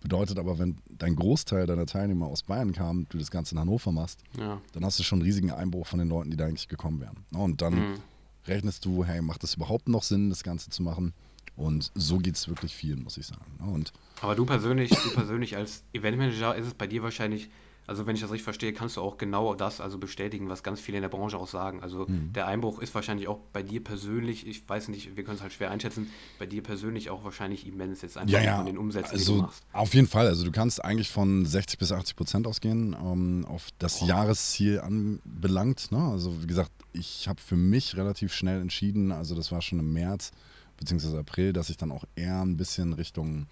Bedeutet 0.00 0.38
aber, 0.38 0.58
wenn 0.58 0.78
dein 0.90 1.16
Großteil 1.16 1.66
deiner 1.66 1.86
Teilnehmer 1.86 2.26
aus 2.26 2.42
Bayern 2.42 2.72
kam, 2.72 3.06
du 3.08 3.18
das 3.18 3.30
Ganze 3.30 3.54
in 3.54 3.60
Hannover 3.60 3.90
machst, 3.90 4.22
ja. 4.38 4.60
dann 4.72 4.84
hast 4.84 4.98
du 4.98 5.02
schon 5.02 5.20
einen 5.20 5.26
riesigen 5.26 5.50
Einbruch 5.50 5.86
von 5.86 5.98
den 5.98 6.08
Leuten, 6.08 6.30
die 6.30 6.36
da 6.36 6.44
eigentlich 6.44 6.68
gekommen 6.68 7.00
wären. 7.00 7.24
Und 7.32 7.62
dann 7.62 7.74
mhm. 7.74 7.94
rechnest 8.46 8.84
du, 8.84 9.04
hey, 9.04 9.22
macht 9.22 9.42
es 9.44 9.54
überhaupt 9.54 9.88
noch 9.88 10.02
Sinn, 10.02 10.28
das 10.28 10.42
Ganze 10.42 10.68
zu 10.68 10.82
machen? 10.82 11.14
Und 11.56 11.90
so 11.94 12.18
geht 12.18 12.34
es 12.34 12.48
wirklich 12.48 12.74
vielen, 12.74 13.02
muss 13.02 13.16
ich 13.16 13.26
sagen. 13.26 13.44
Und 13.60 13.92
aber 14.20 14.34
du 14.34 14.44
persönlich, 14.44 14.90
du 14.90 15.10
persönlich 15.14 15.56
als 15.56 15.84
Eventmanager 15.92 16.54
ist 16.54 16.66
es 16.66 16.74
bei 16.74 16.86
dir 16.86 17.02
wahrscheinlich 17.02 17.48
also 17.86 18.06
wenn 18.06 18.14
ich 18.14 18.22
das 18.22 18.30
richtig 18.30 18.44
verstehe, 18.44 18.72
kannst 18.72 18.96
du 18.96 19.02
auch 19.02 19.18
genau 19.18 19.54
das 19.54 19.80
also 19.80 19.98
bestätigen, 19.98 20.48
was 20.48 20.62
ganz 20.62 20.80
viele 20.80 20.98
in 20.98 21.02
der 21.02 21.08
Branche 21.08 21.36
auch 21.36 21.48
sagen. 21.48 21.82
Also 21.82 22.06
mhm. 22.08 22.32
der 22.32 22.46
Einbruch 22.46 22.80
ist 22.80 22.94
wahrscheinlich 22.94 23.28
auch 23.28 23.40
bei 23.52 23.62
dir 23.62 23.82
persönlich, 23.82 24.46
ich 24.46 24.66
weiß 24.68 24.88
nicht, 24.88 25.16
wir 25.16 25.24
können 25.24 25.36
es 25.36 25.42
halt 25.42 25.52
schwer 25.52 25.70
einschätzen, 25.70 26.10
bei 26.38 26.46
dir 26.46 26.62
persönlich 26.62 27.10
auch 27.10 27.24
wahrscheinlich 27.24 27.66
immens 27.66 28.02
jetzt 28.02 28.16
einfach 28.16 28.32
ja, 28.32 28.42
ja. 28.42 28.56
von 28.56 28.66
den 28.66 28.78
Umsätzen, 28.78 29.12
also, 29.12 29.32
die 29.32 29.38
du 29.38 29.44
machst. 29.44 29.62
Auf 29.72 29.94
jeden 29.94 30.06
Fall, 30.06 30.26
also 30.26 30.44
du 30.44 30.52
kannst 30.52 30.84
eigentlich 30.84 31.10
von 31.10 31.44
60 31.44 31.78
bis 31.78 31.92
80 31.92 32.16
Prozent 32.16 32.46
ausgehen, 32.46 32.96
ähm, 32.98 33.44
auf 33.48 33.68
das 33.78 34.02
oh. 34.02 34.06
Jahresziel 34.06 34.80
anbelangt. 34.80 35.92
Ne? 35.92 35.98
Also 35.98 36.42
wie 36.42 36.46
gesagt, 36.46 36.70
ich 36.92 37.28
habe 37.28 37.40
für 37.40 37.56
mich 37.56 37.96
relativ 37.96 38.32
schnell 38.32 38.60
entschieden, 38.60 39.12
also 39.12 39.34
das 39.34 39.52
war 39.52 39.60
schon 39.60 39.78
im 39.78 39.92
März 39.92 40.30
bzw. 40.78 41.18
April, 41.18 41.52
dass 41.52 41.68
ich 41.68 41.76
dann 41.76 41.92
auch 41.92 42.04
eher 42.16 42.40
ein 42.40 42.56
bisschen 42.56 42.92
Richtung 42.94 43.46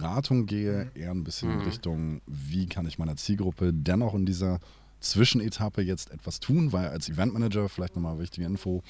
Beratung 0.00 0.46
gehe, 0.46 0.90
mhm. 0.94 1.00
eher 1.00 1.10
ein 1.10 1.24
bisschen 1.24 1.52
mhm. 1.52 1.60
in 1.60 1.66
Richtung, 1.66 2.20
wie 2.26 2.66
kann 2.66 2.86
ich 2.86 2.98
meiner 2.98 3.16
Zielgruppe 3.16 3.72
dennoch 3.72 4.14
in 4.14 4.26
dieser 4.26 4.58
Zwischenetappe 5.00 5.82
jetzt 5.82 6.10
etwas 6.10 6.40
tun, 6.40 6.72
weil 6.72 6.88
als 6.88 7.08
Eventmanager, 7.08 7.68
vielleicht 7.68 7.96
nochmal 7.96 8.18
wichtige 8.18 8.46
Info, 8.46 8.82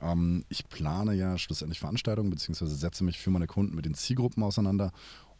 ähm, 0.00 0.44
ich 0.48 0.68
plane 0.68 1.14
ja 1.14 1.38
schlussendlich 1.38 1.80
Veranstaltungen, 1.80 2.30
beziehungsweise 2.30 2.74
setze 2.74 3.02
mich 3.02 3.18
für 3.18 3.30
meine 3.30 3.46
Kunden 3.46 3.74
mit 3.74 3.86
den 3.86 3.94
Zielgruppen 3.94 4.42
auseinander 4.42 4.92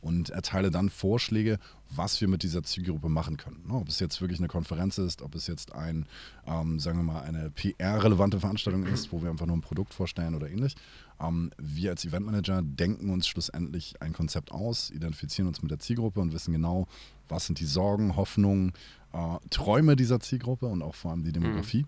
und 0.04 0.28
erteile 0.28 0.70
dann 0.70 0.90
Vorschläge, 0.90 1.58
was 1.88 2.20
wir 2.20 2.28
mit 2.28 2.42
dieser 2.42 2.62
Zielgruppe 2.62 3.08
machen 3.08 3.38
können. 3.38 3.62
Ne? 3.66 3.74
Ob 3.74 3.88
es 3.88 4.00
jetzt 4.00 4.20
wirklich 4.20 4.38
eine 4.38 4.48
Konferenz 4.48 4.98
ist, 4.98 5.22
ob 5.22 5.34
es 5.34 5.46
jetzt 5.46 5.74
ein, 5.74 6.06
ähm, 6.46 6.78
sagen 6.78 6.98
wir 6.98 7.04
mal, 7.04 7.22
eine 7.22 7.50
PR-relevante 7.50 8.38
Veranstaltung 8.38 8.84
ist, 8.84 9.12
wo 9.12 9.22
wir 9.22 9.30
einfach 9.30 9.46
nur 9.46 9.56
ein 9.56 9.62
Produkt 9.62 9.94
vorstellen 9.94 10.34
oder 10.34 10.50
ähnlich. 10.50 10.76
Ähm, 11.18 11.52
wir 11.56 11.90
als 11.90 12.04
Eventmanager 12.04 12.60
denken 12.62 13.10
uns 13.10 13.26
schlussendlich 13.26 13.94
ein 14.02 14.12
Konzept 14.12 14.52
aus, 14.52 14.90
identifizieren 14.90 15.48
uns 15.48 15.62
mit 15.62 15.70
der 15.70 15.78
Zielgruppe 15.78 16.20
und 16.20 16.34
wissen 16.34 16.52
genau, 16.52 16.86
was 17.28 17.46
sind 17.46 17.58
die 17.58 17.64
Sorgen, 17.64 18.16
Hoffnungen, 18.16 18.74
äh, 19.14 19.38
Träume 19.48 19.96
dieser 19.96 20.20
Zielgruppe 20.20 20.66
und 20.66 20.82
auch 20.82 20.94
vor 20.94 21.12
allem 21.12 21.24
die 21.24 21.32
Demografie. 21.32 21.82
Mhm. 21.82 21.86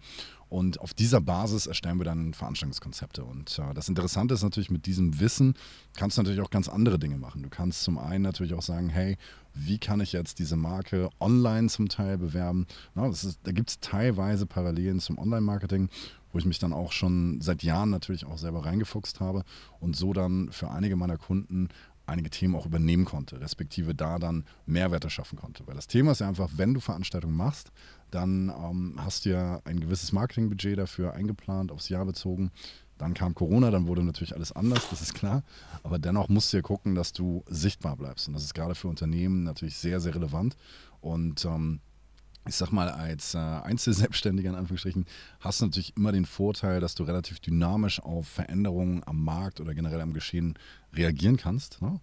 Und 0.49 0.81
auf 0.81 0.95
dieser 0.95 1.21
Basis 1.21 1.67
erstellen 1.67 1.99
wir 1.99 2.05
dann 2.05 2.33
Veranstaltungskonzepte. 2.33 3.25
Und 3.25 3.59
äh, 3.59 3.75
das 3.75 3.89
Interessante 3.89 4.35
ist 4.35 4.43
natürlich, 4.43 4.71
mit 4.71 4.87
diesem 4.87 5.19
Wissen 5.19 5.55
kannst 5.97 6.17
du 6.17 6.23
natürlich 6.23 6.41
auch 6.41 6.51
ganz 6.51 6.69
andere 6.69 6.99
Dinge 6.99 7.17
machen. 7.17 7.43
Du 7.43 7.49
kannst 7.49 7.83
zum 7.83 7.99
einen 7.99 8.23
natürlich 8.23 8.55
auch 8.55 8.63
sagen, 8.63 8.89
hey, 8.89 9.17
wie 9.55 9.79
kann 9.79 10.01
ich 10.01 10.13
jetzt 10.13 10.39
diese 10.39 10.57
Marke 10.57 11.11
online 11.19 11.69
zum 11.69 11.89
Teil 11.89 12.19
bewerben? 12.19 12.67
Na, 12.95 13.09
ist, 13.09 13.39
da 13.43 13.53
gibt 13.53 13.71
es 13.71 13.81
teilweise 13.81 14.47
Parallelen 14.47 15.01
zum 15.01 15.19
Online-Marketing, 15.19 15.89
wo 16.33 16.39
ich 16.39 16.45
mich 16.45 16.59
dann 16.59 16.73
auch 16.73 16.93
schon 16.93 17.41
seit 17.41 17.63
Jahren 17.63 17.91
natürlich 17.91 18.27
auch 18.27 18.39
selber 18.39 18.65
reingefuchst 18.65 19.21
habe 19.21 19.43
und 19.81 19.97
so 19.97 20.13
dann 20.13 20.53
für 20.53 20.71
einige 20.71 20.95
meiner 20.95 21.17
Kunden 21.17 21.69
einige 22.07 22.31
Themen 22.31 22.55
auch 22.55 22.67
übernehmen 22.67 23.05
konnte, 23.05 23.41
respektive 23.41 23.95
da 23.95 24.19
dann 24.19 24.45
Mehrwerte 24.65 25.11
schaffen 25.11 25.39
konnte. 25.39 25.67
Weil 25.67 25.75
das 25.75 25.89
Thema 25.89 26.13
ist 26.13 26.21
ja 26.21 26.29
einfach, 26.29 26.51
wenn 26.57 26.75
du 26.75 26.81
Veranstaltungen 26.81 27.37
machst, 27.37 27.73
dann 28.11 28.49
ähm, 28.49 28.95
hast 28.99 29.25
du 29.25 29.31
ja 29.31 29.61
ein 29.65 29.81
gewisses 29.81 30.13
Marketingbudget 30.13 30.79
dafür 30.79 31.15
eingeplant, 31.15 31.73
aufs 31.73 31.89
Jahr 31.89 32.07
bezogen. 32.07 32.51
Dann 32.99 33.13
kam 33.13 33.35
Corona, 33.35 33.71
dann 33.71 33.87
wurde 33.87 34.03
natürlich 34.03 34.35
alles 34.35 34.53
anders, 34.53 34.89
das 34.89 35.03
ist 35.03 35.15
klar. 35.15 35.43
Aber 35.83 35.99
dennoch 35.99 36.29
musst 36.29 36.53
du 36.53 36.59
ja 36.59 36.63
gucken, 36.63 36.95
dass 36.95 37.13
du 37.13 37.45
sichtbar 37.47 37.97
bleibst. 37.97 38.29
Und 38.29 38.35
das 38.35 38.45
ist 38.45 38.55
gerade 38.55 38.75
für 38.75 38.89
Unternehmen 38.89 39.45
natürlich 39.45 39.77
sehr, 39.77 40.01
sehr 40.01 40.15
relevant. 40.15 40.57
Und 41.01 41.45
ähm, 41.45 41.81
ich 42.49 42.55
sag 42.55 42.71
mal, 42.71 42.89
als 42.89 43.35
äh, 43.35 43.39
Einzelselbstständiger 43.39 44.51
in 44.51 44.55
Anführungsstrichen 44.55 45.05
hast 45.41 45.61
du 45.61 45.67
natürlich 45.67 45.97
immer 45.97 46.13
den 46.13 46.25
Vorteil, 46.25 46.81
dass 46.81 46.95
du 46.95 47.03
relativ 47.03 47.41
dynamisch 47.41 48.01
auf 48.01 48.29
Veränderungen 48.29 49.03
am 49.05 49.23
Markt 49.25 49.61
oder 49.61 49.75
generell 49.75 50.01
am 50.01 50.13
Geschehen 50.13 50.55
reagieren 50.97 51.37
kannst. 51.37 51.81
Ne? 51.83 52.01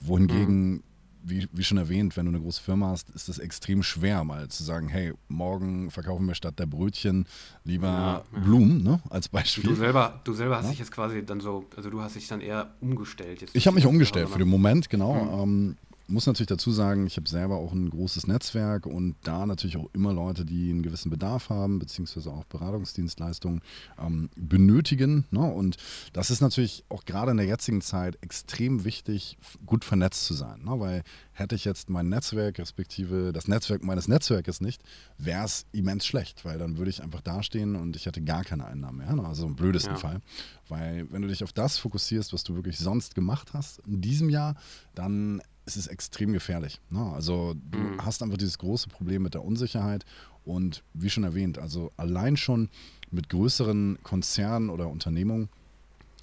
Wohingegen, 0.00 0.70
mhm. 0.70 0.82
wie, 1.22 1.48
wie, 1.52 1.64
schon 1.64 1.78
erwähnt, 1.78 2.16
wenn 2.16 2.26
du 2.26 2.30
eine 2.30 2.40
große 2.40 2.62
Firma 2.62 2.88
hast, 2.88 3.10
ist 3.10 3.28
es 3.28 3.38
extrem 3.38 3.82
schwer, 3.82 4.24
mal 4.24 4.48
zu 4.48 4.62
sagen, 4.64 4.88
hey, 4.88 5.12
morgen 5.28 5.90
verkaufen 5.90 6.26
wir 6.26 6.34
statt 6.34 6.58
der 6.58 6.66
Brötchen 6.66 7.26
lieber 7.64 7.88
ja, 7.88 8.24
ja. 8.32 8.38
Blumen, 8.40 8.82
ne? 8.82 9.00
als 9.10 9.28
Beispiel. 9.28 9.64
Du 9.64 9.74
selber, 9.74 10.20
du 10.24 10.32
selber 10.32 10.56
hast 10.56 10.64
ja? 10.64 10.70
dich 10.70 10.78
jetzt 10.78 10.92
quasi 10.92 11.24
dann 11.24 11.40
so, 11.40 11.66
also 11.76 11.90
du 11.90 12.00
hast 12.00 12.16
dich 12.16 12.26
dann 12.28 12.40
eher 12.40 12.74
umgestellt. 12.80 13.42
Jetzt 13.42 13.54
ich 13.54 13.66
habe 13.66 13.74
mich 13.74 13.86
umgestellt 13.86 14.28
für 14.28 14.38
den 14.38 14.48
Moment, 14.48 14.88
genau. 14.88 15.14
Mhm. 15.14 15.42
Ähm, 15.42 15.76
muss 16.10 16.26
natürlich 16.26 16.48
dazu 16.48 16.70
sagen, 16.70 17.06
ich 17.06 17.16
habe 17.16 17.28
selber 17.28 17.56
auch 17.56 17.72
ein 17.72 17.88
großes 17.88 18.26
Netzwerk 18.26 18.86
und 18.86 19.16
da 19.22 19.46
natürlich 19.46 19.76
auch 19.76 19.88
immer 19.92 20.12
Leute, 20.12 20.44
die 20.44 20.70
einen 20.70 20.82
gewissen 20.82 21.10
Bedarf 21.10 21.50
haben, 21.50 21.78
beziehungsweise 21.78 22.30
auch 22.30 22.44
Beratungsdienstleistungen 22.44 23.62
ähm, 23.98 24.30
benötigen. 24.36 25.24
Ne? 25.30 25.40
Und 25.40 25.76
das 26.12 26.30
ist 26.30 26.40
natürlich 26.40 26.84
auch 26.88 27.04
gerade 27.04 27.30
in 27.30 27.36
der 27.36 27.46
jetzigen 27.46 27.80
Zeit 27.80 28.18
extrem 28.22 28.84
wichtig, 28.84 29.38
gut 29.66 29.84
vernetzt 29.84 30.24
zu 30.24 30.34
sein. 30.34 30.62
Ne? 30.64 30.78
Weil 30.78 31.02
hätte 31.32 31.54
ich 31.54 31.64
jetzt 31.64 31.90
mein 31.90 32.08
Netzwerk, 32.08 32.58
respektive 32.58 33.32
das 33.32 33.48
Netzwerk 33.48 33.82
meines 33.82 34.08
Netzwerkes 34.08 34.60
nicht, 34.60 34.82
wäre 35.18 35.44
es 35.44 35.66
immens 35.72 36.06
schlecht, 36.06 36.44
weil 36.44 36.58
dann 36.58 36.76
würde 36.76 36.90
ich 36.90 37.02
einfach 37.02 37.20
dastehen 37.20 37.76
und 37.76 37.96
ich 37.96 38.06
hätte 38.06 38.22
gar 38.22 38.44
keine 38.44 38.66
Einnahmen 38.66 38.98
mehr. 38.98 39.14
Ne? 39.14 39.24
Also 39.26 39.46
im 39.46 39.56
blödesten 39.56 39.94
ja. 39.94 39.98
Fall. 39.98 40.20
Weil 40.68 41.10
wenn 41.10 41.22
du 41.22 41.28
dich 41.28 41.42
auf 41.42 41.52
das 41.52 41.78
fokussierst, 41.78 42.32
was 42.32 42.44
du 42.44 42.54
wirklich 42.54 42.78
sonst 42.78 43.14
gemacht 43.14 43.54
hast 43.54 43.80
in 43.86 44.00
diesem 44.00 44.28
Jahr, 44.28 44.54
dann 44.94 45.40
es 45.70 45.76
ist 45.76 45.86
extrem 45.88 46.32
gefährlich. 46.32 46.80
Ne? 46.90 47.00
Also 47.00 47.54
du 47.70 47.78
mhm. 47.78 48.04
hast 48.04 48.22
einfach 48.22 48.38
dieses 48.38 48.58
große 48.58 48.88
Problem 48.88 49.22
mit 49.22 49.34
der 49.34 49.44
Unsicherheit 49.44 50.04
und 50.44 50.82
wie 50.94 51.10
schon 51.10 51.24
erwähnt, 51.24 51.58
also 51.58 51.92
allein 51.96 52.36
schon 52.36 52.68
mit 53.10 53.28
größeren 53.28 53.98
Konzernen 54.02 54.70
oder 54.70 54.88
Unternehmungen 54.88 55.48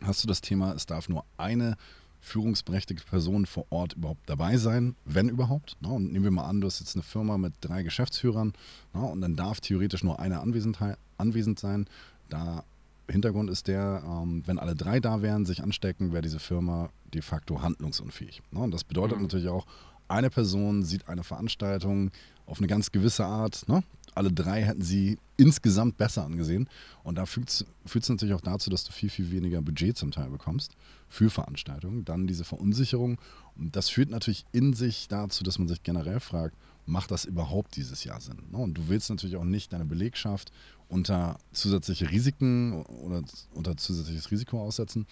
hast 0.01 0.23
du 0.23 0.27
das 0.27 0.41
Thema, 0.41 0.73
es 0.73 0.85
darf 0.85 1.09
nur 1.09 1.25
eine 1.37 1.75
führungsberechtigte 2.19 3.05
Person 3.05 3.45
vor 3.45 3.65
Ort 3.69 3.93
überhaupt 3.93 4.29
dabei 4.29 4.57
sein, 4.57 4.95
wenn 5.05 5.29
überhaupt. 5.29 5.77
Ne? 5.81 5.89
Und 5.89 6.11
nehmen 6.11 6.25
wir 6.25 6.31
mal 6.31 6.45
an, 6.45 6.61
du 6.61 6.67
hast 6.67 6.79
jetzt 6.79 6.95
eine 6.95 7.03
Firma 7.03 7.37
mit 7.37 7.53
drei 7.61 7.83
Geschäftsführern 7.83 8.53
ne? 8.93 9.01
und 9.01 9.21
dann 9.21 9.35
darf 9.35 9.61
theoretisch 9.61 10.03
nur 10.03 10.19
einer 10.19 10.41
anwesend, 10.41 10.77
anwesend 11.17 11.59
sein. 11.59 11.87
Da 12.29 12.63
Hintergrund 13.09 13.49
ist 13.49 13.67
der, 13.67 14.03
ähm, 14.05 14.43
wenn 14.45 14.59
alle 14.59 14.75
drei 14.75 14.99
da 14.99 15.21
wären, 15.21 15.45
sich 15.45 15.63
anstecken, 15.63 16.11
wäre 16.11 16.21
diese 16.21 16.39
Firma 16.39 16.89
de 17.13 17.21
facto 17.21 17.61
handlungsunfähig. 17.61 18.41
Ne? 18.51 18.59
Und 18.59 18.71
das 18.71 18.83
bedeutet 18.83 19.17
mhm. 19.17 19.23
natürlich 19.23 19.47
auch, 19.47 19.65
eine 20.07 20.29
Person 20.29 20.83
sieht 20.83 21.07
eine 21.09 21.23
Veranstaltung 21.23 22.11
auf 22.45 22.59
eine 22.59 22.67
ganz 22.67 22.91
gewisse 22.91 23.25
Art. 23.25 23.67
Ne? 23.67 23.83
Alle 24.15 24.31
drei 24.31 24.63
hätten 24.63 24.81
sie 24.81 25.17
insgesamt 25.35 25.97
besser 25.97 26.23
angesehen. 26.23 26.69
Und 27.03 27.15
da 27.17 27.25
führt 27.25 27.49
es 27.49 28.09
natürlich 28.09 28.33
auch 28.33 28.41
dazu, 28.41 28.69
dass 28.69 28.83
du 28.83 28.91
viel, 28.91 29.09
viel 29.09 29.31
weniger 29.31 29.61
Budget 29.61 29.97
zum 29.97 30.11
Teil 30.11 30.29
bekommst 30.29 30.73
für 31.09 31.29
Veranstaltungen. 31.29 32.05
Dann 32.05 32.25
diese 32.25 32.43
Verunsicherung. 32.43 33.19
Und 33.57 33.75
das 33.75 33.89
führt 33.89 34.09
natürlich 34.09 34.45
in 34.51 34.73
sich 34.73 35.07
dazu, 35.07 35.43
dass 35.43 35.59
man 35.59 35.67
sich 35.67 35.83
generell 35.83 36.19
fragt, 36.19 36.55
macht 36.87 37.11
das 37.11 37.25
überhaupt 37.25 37.75
dieses 37.75 38.03
Jahr 38.03 38.19
Sinn? 38.19 38.41
Ne? 38.49 38.57
Und 38.57 38.75
du 38.75 38.87
willst 38.87 39.09
natürlich 39.09 39.35
auch 39.35 39.43
nicht 39.43 39.73
deine 39.73 39.85
Belegschaft 39.85 40.51
unter 40.89 41.37
zusätzliche 41.51 42.09
Risiken 42.09 42.81
oder 42.83 43.21
unter 43.53 43.75
zusätzliches 43.75 44.31
Risiko 44.31 44.61
aussetzen. 44.61 45.05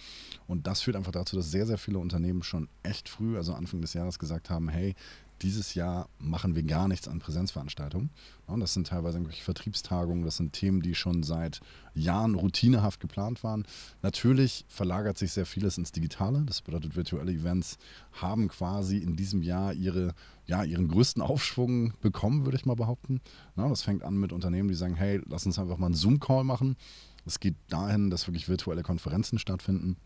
Und 0.46 0.66
das 0.66 0.80
führt 0.80 0.96
einfach 0.96 1.12
dazu, 1.12 1.36
dass 1.36 1.50
sehr, 1.50 1.66
sehr 1.66 1.78
viele 1.78 1.98
Unternehmen 1.98 2.42
schon 2.42 2.68
echt 2.82 3.08
früh, 3.08 3.36
also 3.36 3.52
Anfang 3.52 3.82
des 3.82 3.92
Jahres, 3.92 4.18
gesagt 4.18 4.48
haben, 4.48 4.68
hey, 4.68 4.94
dieses 5.42 5.74
Jahr 5.74 6.08
machen 6.18 6.54
wir 6.54 6.62
gar 6.62 6.88
nichts 6.88 7.08
an 7.08 7.18
Präsenzveranstaltungen. 7.18 8.10
Und 8.46 8.60
das 8.60 8.74
sind 8.74 8.86
teilweise 8.86 9.18
irgendwelche 9.18 9.42
Vertriebstagungen, 9.42 10.24
das 10.24 10.36
sind 10.36 10.52
Themen, 10.52 10.80
die 10.80 10.94
schon 10.94 11.22
seit 11.22 11.60
Jahren 11.94 12.34
routinehaft 12.34 13.00
geplant 13.00 13.42
waren. 13.44 13.66
Natürlich 14.02 14.64
verlagert 14.68 15.18
sich 15.18 15.32
sehr 15.32 15.46
vieles 15.46 15.78
ins 15.78 15.92
Digitale. 15.92 16.42
Das 16.46 16.62
bedeutet, 16.62 16.96
virtuelle 16.96 17.32
Events 17.32 17.78
haben 18.12 18.48
quasi 18.48 18.98
in 18.98 19.16
diesem 19.16 19.42
Jahr 19.42 19.72
ihre, 19.74 20.14
ja, 20.46 20.62
ihren 20.62 20.88
größten 20.88 21.22
Aufschwung 21.22 21.92
bekommen, 22.00 22.44
würde 22.44 22.56
ich 22.56 22.66
mal 22.66 22.76
behaupten. 22.76 23.20
Das 23.56 23.82
fängt 23.82 24.04
an 24.04 24.16
mit 24.16 24.32
Unternehmen, 24.32 24.68
die 24.68 24.74
sagen, 24.74 24.94
hey, 24.94 25.20
lass 25.26 25.46
uns 25.46 25.58
einfach 25.58 25.78
mal 25.78 25.86
einen 25.86 25.94
Zoom-Call 25.94 26.44
machen. 26.44 26.76
Es 27.24 27.40
geht 27.40 27.56
dahin, 27.68 28.10
dass 28.10 28.28
wirklich 28.28 28.48
virtuelle 28.48 28.82
Konferenzen 28.82 29.38
stattfinden 29.38 29.96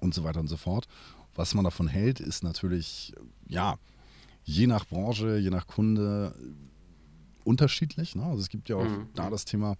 und 0.00 0.14
so 0.14 0.24
weiter 0.24 0.40
und 0.40 0.48
so 0.48 0.56
fort. 0.56 0.86
Was 1.34 1.54
man 1.54 1.64
davon 1.64 1.88
hält, 1.88 2.20
ist 2.20 2.42
natürlich, 2.42 3.14
ja, 3.46 3.76
je 4.44 4.66
nach 4.66 4.86
Branche, 4.86 5.38
je 5.38 5.50
nach 5.50 5.66
Kunde 5.66 6.34
unterschiedlich. 7.44 8.14
Ne? 8.14 8.24
Also 8.24 8.40
es 8.40 8.48
gibt 8.48 8.68
ja 8.68 8.76
auch 8.76 8.84
mhm. 8.84 9.08
da 9.14 9.30
das 9.30 9.44
Thema, 9.44 9.76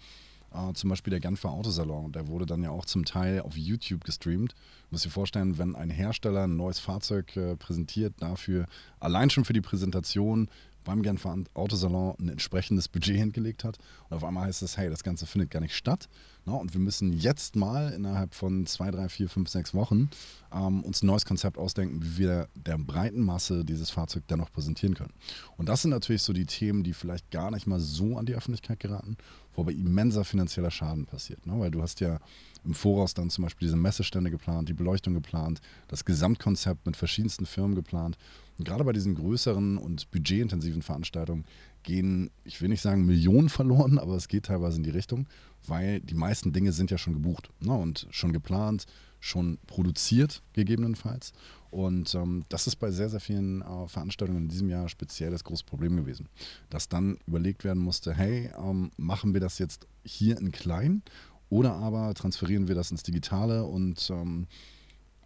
äh, 0.52 0.72
zum 0.74 0.90
Beispiel 0.90 1.10
der 1.10 1.20
Genfer 1.20 1.50
Autosalon, 1.50 2.12
der 2.12 2.28
wurde 2.28 2.46
dann 2.46 2.62
ja 2.62 2.70
auch 2.70 2.84
zum 2.84 3.04
Teil 3.04 3.40
auf 3.40 3.56
YouTube 3.56 4.04
gestreamt. 4.04 4.52
Du 4.52 4.56
musst 4.90 5.04
dir 5.04 5.10
vorstellen, 5.10 5.58
wenn 5.58 5.76
ein 5.76 5.90
Hersteller 5.90 6.44
ein 6.44 6.56
neues 6.56 6.78
Fahrzeug 6.78 7.36
äh, 7.36 7.56
präsentiert, 7.56 8.14
dafür 8.18 8.66
allein 8.98 9.30
schon 9.30 9.44
für 9.44 9.52
die 9.52 9.60
Präsentation 9.60 10.48
beim 10.84 11.02
Genfer 11.02 11.36
Autosalon 11.54 12.14
ein 12.18 12.28
entsprechendes 12.28 12.88
Budget 12.88 13.16
hingelegt 13.16 13.64
hat. 13.64 13.78
Und 14.08 14.16
auf 14.16 14.24
einmal 14.24 14.46
heißt 14.46 14.62
es, 14.62 14.76
hey, 14.76 14.90
das 14.90 15.02
Ganze 15.02 15.26
findet 15.26 15.50
gar 15.50 15.60
nicht 15.60 15.74
statt. 15.74 16.08
Na, 16.46 16.54
und 16.54 16.72
wir 16.72 16.80
müssen 16.80 17.12
jetzt 17.12 17.54
mal 17.54 17.92
innerhalb 17.92 18.34
von 18.34 18.64
zwei, 18.66 18.90
drei, 18.90 19.08
vier, 19.08 19.28
fünf, 19.28 19.48
sechs 19.50 19.74
Wochen 19.74 20.08
ähm, 20.52 20.82
uns 20.82 21.02
ein 21.02 21.06
neues 21.06 21.26
Konzept 21.26 21.58
ausdenken, 21.58 22.02
wie 22.02 22.18
wir 22.18 22.48
der 22.54 22.78
breiten 22.78 23.22
Masse 23.22 23.64
dieses 23.64 23.90
Fahrzeug 23.90 24.24
dennoch 24.28 24.50
präsentieren 24.50 24.94
können. 24.94 25.12
Und 25.56 25.68
das 25.68 25.82
sind 25.82 25.90
natürlich 25.90 26.22
so 26.22 26.32
die 26.32 26.46
Themen, 26.46 26.82
die 26.82 26.94
vielleicht 26.94 27.30
gar 27.30 27.50
nicht 27.50 27.66
mal 27.66 27.78
so 27.78 28.16
an 28.16 28.26
die 28.26 28.34
Öffentlichkeit 28.34 28.80
geraten, 28.80 29.16
wo 29.54 29.62
aber 29.62 29.72
immenser 29.72 30.24
finanzieller 30.24 30.70
Schaden 30.70 31.04
passiert. 31.04 31.46
Ne? 31.46 31.58
Weil 31.58 31.70
du 31.70 31.82
hast 31.82 32.00
ja 32.00 32.18
im 32.64 32.74
Voraus 32.74 33.14
dann 33.14 33.30
zum 33.30 33.44
Beispiel 33.44 33.66
diese 33.66 33.76
Messestände 33.76 34.30
geplant, 34.30 34.68
die 34.68 34.74
Beleuchtung 34.74 35.14
geplant, 35.14 35.60
das 35.88 36.04
Gesamtkonzept 36.04 36.86
mit 36.86 36.96
verschiedensten 36.96 37.46
Firmen 37.46 37.74
geplant. 37.74 38.16
Gerade 38.64 38.84
bei 38.84 38.92
diesen 38.92 39.14
größeren 39.14 39.78
und 39.78 40.10
budgetintensiven 40.10 40.82
Veranstaltungen 40.82 41.44
gehen, 41.82 42.30
ich 42.44 42.60
will 42.60 42.68
nicht 42.68 42.82
sagen 42.82 43.06
Millionen 43.06 43.48
verloren, 43.48 43.98
aber 43.98 44.14
es 44.16 44.28
geht 44.28 44.46
teilweise 44.46 44.76
in 44.76 44.82
die 44.82 44.90
Richtung, 44.90 45.26
weil 45.66 46.00
die 46.00 46.14
meisten 46.14 46.52
Dinge 46.52 46.72
sind 46.72 46.90
ja 46.90 46.98
schon 46.98 47.14
gebucht 47.14 47.50
ne? 47.60 47.72
und 47.72 48.06
schon 48.10 48.32
geplant, 48.32 48.86
schon 49.20 49.58
produziert 49.66 50.42
gegebenenfalls. 50.52 51.32
Und 51.70 52.14
ähm, 52.14 52.44
das 52.48 52.66
ist 52.66 52.76
bei 52.76 52.90
sehr, 52.90 53.08
sehr 53.08 53.20
vielen 53.20 53.62
äh, 53.62 53.86
Veranstaltungen 53.86 54.42
in 54.42 54.48
diesem 54.48 54.68
Jahr 54.68 54.88
speziell 54.88 55.30
das 55.30 55.44
große 55.44 55.64
Problem 55.64 55.96
gewesen. 55.96 56.28
Dass 56.68 56.88
dann 56.88 57.18
überlegt 57.26 57.62
werden 57.64 57.82
musste, 57.82 58.12
hey, 58.12 58.50
ähm, 58.58 58.90
machen 58.96 59.34
wir 59.34 59.40
das 59.40 59.58
jetzt 59.58 59.86
hier 60.04 60.38
in 60.38 60.50
klein 60.50 61.02
oder 61.48 61.74
aber 61.74 62.12
transferieren 62.14 62.68
wir 62.68 62.74
das 62.74 62.90
ins 62.90 63.02
Digitale 63.02 63.64
und 63.64 64.10
ähm, 64.10 64.46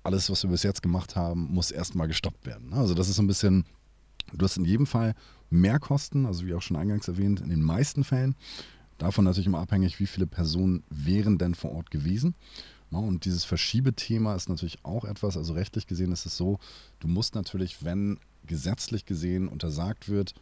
alles, 0.04 0.30
was 0.30 0.42
wir 0.44 0.50
bis 0.50 0.62
jetzt 0.62 0.82
gemacht 0.82 1.16
haben, 1.16 1.52
muss 1.52 1.70
erstmal 1.70 2.06
gestoppt 2.06 2.46
werden. 2.46 2.72
Also 2.72 2.94
das 2.94 3.08
ist 3.08 3.16
so 3.16 3.22
ein 3.22 3.26
bisschen, 3.26 3.64
du 4.32 4.44
hast 4.44 4.56
in 4.56 4.64
jedem 4.64 4.86
Fall 4.86 5.14
mehr 5.50 5.80
Kosten, 5.80 6.26
also 6.26 6.46
wie 6.46 6.54
auch 6.54 6.62
schon 6.62 6.76
eingangs 6.76 7.08
erwähnt, 7.08 7.40
in 7.40 7.48
den 7.48 7.62
meisten 7.62 8.04
Fällen. 8.04 8.36
Davon 8.98 9.24
natürlich 9.24 9.46
immer 9.46 9.60
abhängig, 9.60 9.98
wie 9.98 10.06
viele 10.06 10.26
Personen 10.26 10.84
wären 10.90 11.38
denn 11.38 11.54
vor 11.54 11.72
Ort 11.72 11.90
gewesen. 11.90 12.34
Und 12.90 13.24
dieses 13.24 13.44
Verschiebethema 13.44 14.36
ist 14.36 14.48
natürlich 14.48 14.84
auch 14.84 15.04
etwas, 15.04 15.36
also 15.36 15.54
rechtlich 15.54 15.88
gesehen 15.88 16.12
ist 16.12 16.26
es 16.26 16.36
so, 16.36 16.60
du 17.00 17.08
musst 17.08 17.34
natürlich, 17.34 17.84
wenn 17.84 18.20
gesetzlich 18.46 19.04
gesehen 19.04 19.48
untersagt 19.48 20.08
wird, 20.08 20.34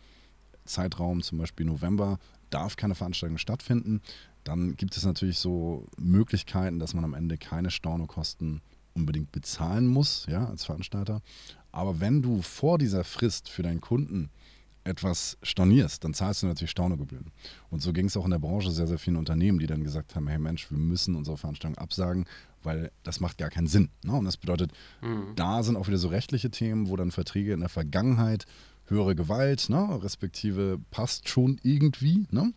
Zeitraum 0.67 1.23
zum 1.23 1.39
Beispiel 1.39 1.65
November, 1.65 2.19
darf 2.51 2.77
keine 2.77 2.95
Veranstaltung 2.95 3.39
stattfinden, 3.39 4.03
dann 4.45 4.77
gibt 4.77 4.97
es 4.97 5.05
natürlich 5.05 5.39
so 5.39 5.87
Möglichkeiten, 5.97 6.79
dass 6.79 6.93
man 6.93 7.05
am 7.05 7.15
Ende 7.15 7.39
keine 7.39 7.71
Stornokosten 7.71 8.61
unbedingt 8.95 9.33
bezahlen 9.33 9.87
muss, 9.87 10.27
ja, 10.29 10.47
als 10.47 10.65
Veranstalter. 10.65 11.23
Aber 11.71 12.01
wenn 12.01 12.23
du 12.23 12.43
vor 12.43 12.79
dieser 12.79 13.05
Frist 13.05 13.49
für 13.49 13.63
deinen 13.63 13.81
Kunden 13.81 14.31
etwas 14.85 15.39
stornierst, 15.43 16.03
dann 16.05 16.13
zahlst 16.13 16.43
du 16.43 16.47
natürlich 16.47 16.71
Stornogebühren. 16.71 17.31
Und 17.71 17.83
so 17.83 17.93
ging 17.93 18.07
es 18.07 18.17
auch 18.17 18.25
in 18.25 18.33
der 18.33 18.39
Branche 18.39 18.71
sehr, 18.71 18.87
sehr 18.87 18.99
vielen 18.99 19.17
Unternehmen, 19.17 19.59
die 19.59 19.67
dann 19.67 19.85
gesagt 19.85 20.17
haben, 20.17 20.27
hey 20.27 20.39
Mensch, 20.39 20.71
wir 20.71 20.79
müssen 20.79 21.15
unsere 21.15 21.37
Veranstaltung 21.37 21.79
absagen, 21.79 22.27
weil 22.63 22.91
das 23.03 23.21
macht 23.21 23.39
gar 23.39 23.51
keinen 23.51 23.69
Sinn. 23.69 23.91
Ne? 24.03 24.13
Und 24.13 24.25
das 24.25 24.37
bedeutet, 24.37 24.73
mhm. 25.01 25.35
da 25.37 25.63
sind 25.63 25.77
auch 25.77 25.87
wieder 25.87 25.99
so 25.99 26.09
rechtliche 26.09 26.51
Themen, 26.51 26.89
wo 26.89 26.97
dann 26.97 27.13
Verträge 27.13 27.53
in 27.53 27.61
der 27.61 27.69
Vergangenheit 27.69 28.47
höhere 28.87 29.15
Gewalt, 29.15 29.69
ne, 29.69 30.01
respektive 30.03 30.79
passt 30.91 31.29
schon 31.29 31.59
irgendwie, 31.63 32.27
ne? 32.31 32.53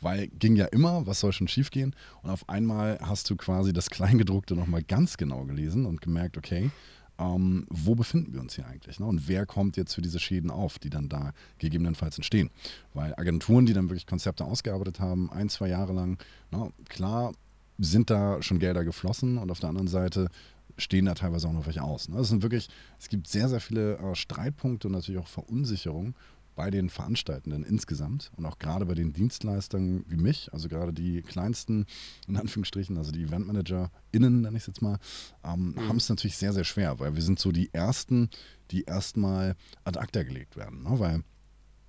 Weil 0.00 0.28
ging 0.28 0.56
ja 0.56 0.66
immer, 0.66 1.06
was 1.06 1.20
soll 1.20 1.32
schon 1.32 1.48
schiefgehen? 1.48 1.94
Und 2.22 2.30
auf 2.30 2.48
einmal 2.48 2.98
hast 3.00 3.28
du 3.30 3.36
quasi 3.36 3.72
das 3.72 3.90
Kleingedruckte 3.90 4.54
nochmal 4.54 4.82
ganz 4.82 5.16
genau 5.16 5.44
gelesen 5.44 5.86
und 5.86 6.00
gemerkt, 6.00 6.36
okay, 6.36 6.70
ähm, 7.18 7.66
wo 7.68 7.94
befinden 7.94 8.32
wir 8.32 8.40
uns 8.40 8.54
hier 8.54 8.66
eigentlich? 8.66 9.00
Ne? 9.00 9.06
Und 9.06 9.28
wer 9.28 9.44
kommt 9.44 9.76
jetzt 9.76 9.94
für 9.94 10.02
diese 10.02 10.20
Schäden 10.20 10.50
auf, 10.50 10.78
die 10.78 10.90
dann 10.90 11.08
da 11.08 11.32
gegebenenfalls 11.58 12.16
entstehen? 12.16 12.50
Weil 12.94 13.14
Agenturen, 13.16 13.66
die 13.66 13.72
dann 13.72 13.88
wirklich 13.88 14.06
Konzepte 14.06 14.44
ausgearbeitet 14.44 15.00
haben, 15.00 15.30
ein, 15.32 15.48
zwei 15.48 15.68
Jahre 15.68 15.92
lang, 15.92 16.18
na, 16.50 16.70
klar 16.88 17.32
sind 17.78 18.10
da 18.10 18.42
schon 18.42 18.58
Gelder 18.58 18.84
geflossen 18.84 19.38
und 19.38 19.50
auf 19.50 19.60
der 19.60 19.68
anderen 19.68 19.88
Seite 19.88 20.28
stehen 20.76 21.06
da 21.06 21.14
teilweise 21.14 21.48
auch 21.48 21.52
noch 21.52 21.66
welche 21.66 21.82
aus. 21.82 22.08
Ne? 22.08 22.18
Es 22.18 22.28
sind 22.28 22.42
wirklich, 22.42 22.68
es 22.98 23.08
gibt 23.08 23.26
sehr, 23.26 23.48
sehr 23.48 23.60
viele 23.60 23.98
äh, 23.98 24.14
Streitpunkte 24.14 24.88
und 24.88 24.94
natürlich 24.94 25.20
auch 25.20 25.28
Verunsicherung 25.28 26.14
bei 26.58 26.72
den 26.72 26.90
Veranstaltenden 26.90 27.62
insgesamt 27.62 28.32
und 28.36 28.44
auch 28.44 28.58
gerade 28.58 28.84
bei 28.84 28.94
den 28.94 29.12
Dienstleistern 29.12 30.04
wie 30.08 30.16
mich, 30.16 30.52
also 30.52 30.68
gerade 30.68 30.92
die 30.92 31.22
kleinsten, 31.22 31.86
in 32.26 32.36
Anführungsstrichen, 32.36 32.98
also 32.98 33.12
die 33.12 33.22
EventmanagerInnen, 33.22 34.40
nenne 34.40 34.56
ich 34.56 34.64
es 34.64 34.66
jetzt 34.66 34.82
mal, 34.82 34.98
ähm, 35.44 35.76
mhm. 35.76 35.88
haben 35.88 35.98
es 35.98 36.08
natürlich 36.08 36.36
sehr, 36.36 36.52
sehr 36.52 36.64
schwer, 36.64 36.98
weil 36.98 37.14
wir 37.14 37.22
sind 37.22 37.38
so 37.38 37.52
die 37.52 37.72
Ersten, 37.72 38.28
die 38.72 38.82
erstmal 38.82 39.54
ad 39.84 40.00
acta 40.00 40.24
gelegt 40.24 40.56
werden. 40.56 40.82
Ne? 40.82 40.98
Weil 40.98 41.22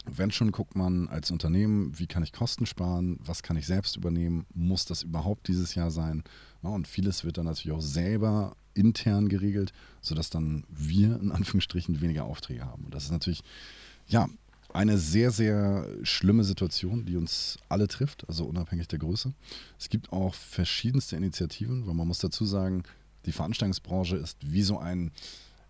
wenn 0.05 0.29
schon 0.29 0.51
guckt 0.51 0.75
man 0.75 1.07
als 1.07 1.31
Unternehmen, 1.31 1.97
wie 1.97 2.05
kann 2.05 2.21
ich 2.21 2.31
Kosten 2.31 2.67
sparen, 2.67 3.17
was 3.21 3.41
kann 3.41 3.57
ich 3.57 3.65
selbst 3.65 3.97
übernehmen, 3.97 4.45
muss 4.53 4.85
das 4.85 5.01
überhaupt 5.01 5.47
dieses 5.47 5.73
Jahr 5.73 5.89
sein? 5.89 6.23
Ja, 6.61 6.69
und 6.69 6.87
vieles 6.87 7.23
wird 7.23 7.39
dann 7.39 7.45
natürlich 7.45 7.75
auch 7.75 7.81
selber 7.81 8.55
intern 8.75 9.29
geregelt, 9.29 9.73
sodass 9.99 10.29
dann 10.29 10.63
wir 10.69 11.19
in 11.19 11.31
Anführungsstrichen 11.31 12.01
weniger 12.01 12.25
Aufträge 12.25 12.65
haben. 12.65 12.85
Und 12.85 12.93
das 12.93 13.05
ist 13.05 13.11
natürlich, 13.11 13.41
ja, 14.05 14.29
eine 14.73 14.97
sehr, 14.97 15.31
sehr 15.31 15.87
schlimme 16.03 16.43
Situation, 16.43 17.05
die 17.05 17.15
uns 17.15 17.57
alle 17.69 17.87
trifft, 17.87 18.27
also 18.27 18.45
unabhängig 18.45 18.87
der 18.87 18.99
Größe. 18.99 19.33
Es 19.79 19.89
gibt 19.89 20.11
auch 20.11 20.35
verschiedenste 20.35 21.15
Initiativen, 21.15 21.87
weil 21.87 21.93
man 21.95 22.07
muss 22.07 22.19
dazu 22.19 22.45
sagen, 22.45 22.83
die 23.25 23.31
Veranstaltungsbranche 23.31 24.15
ist 24.15 24.37
wie 24.41 24.61
so 24.61 24.77
ein, 24.77 25.11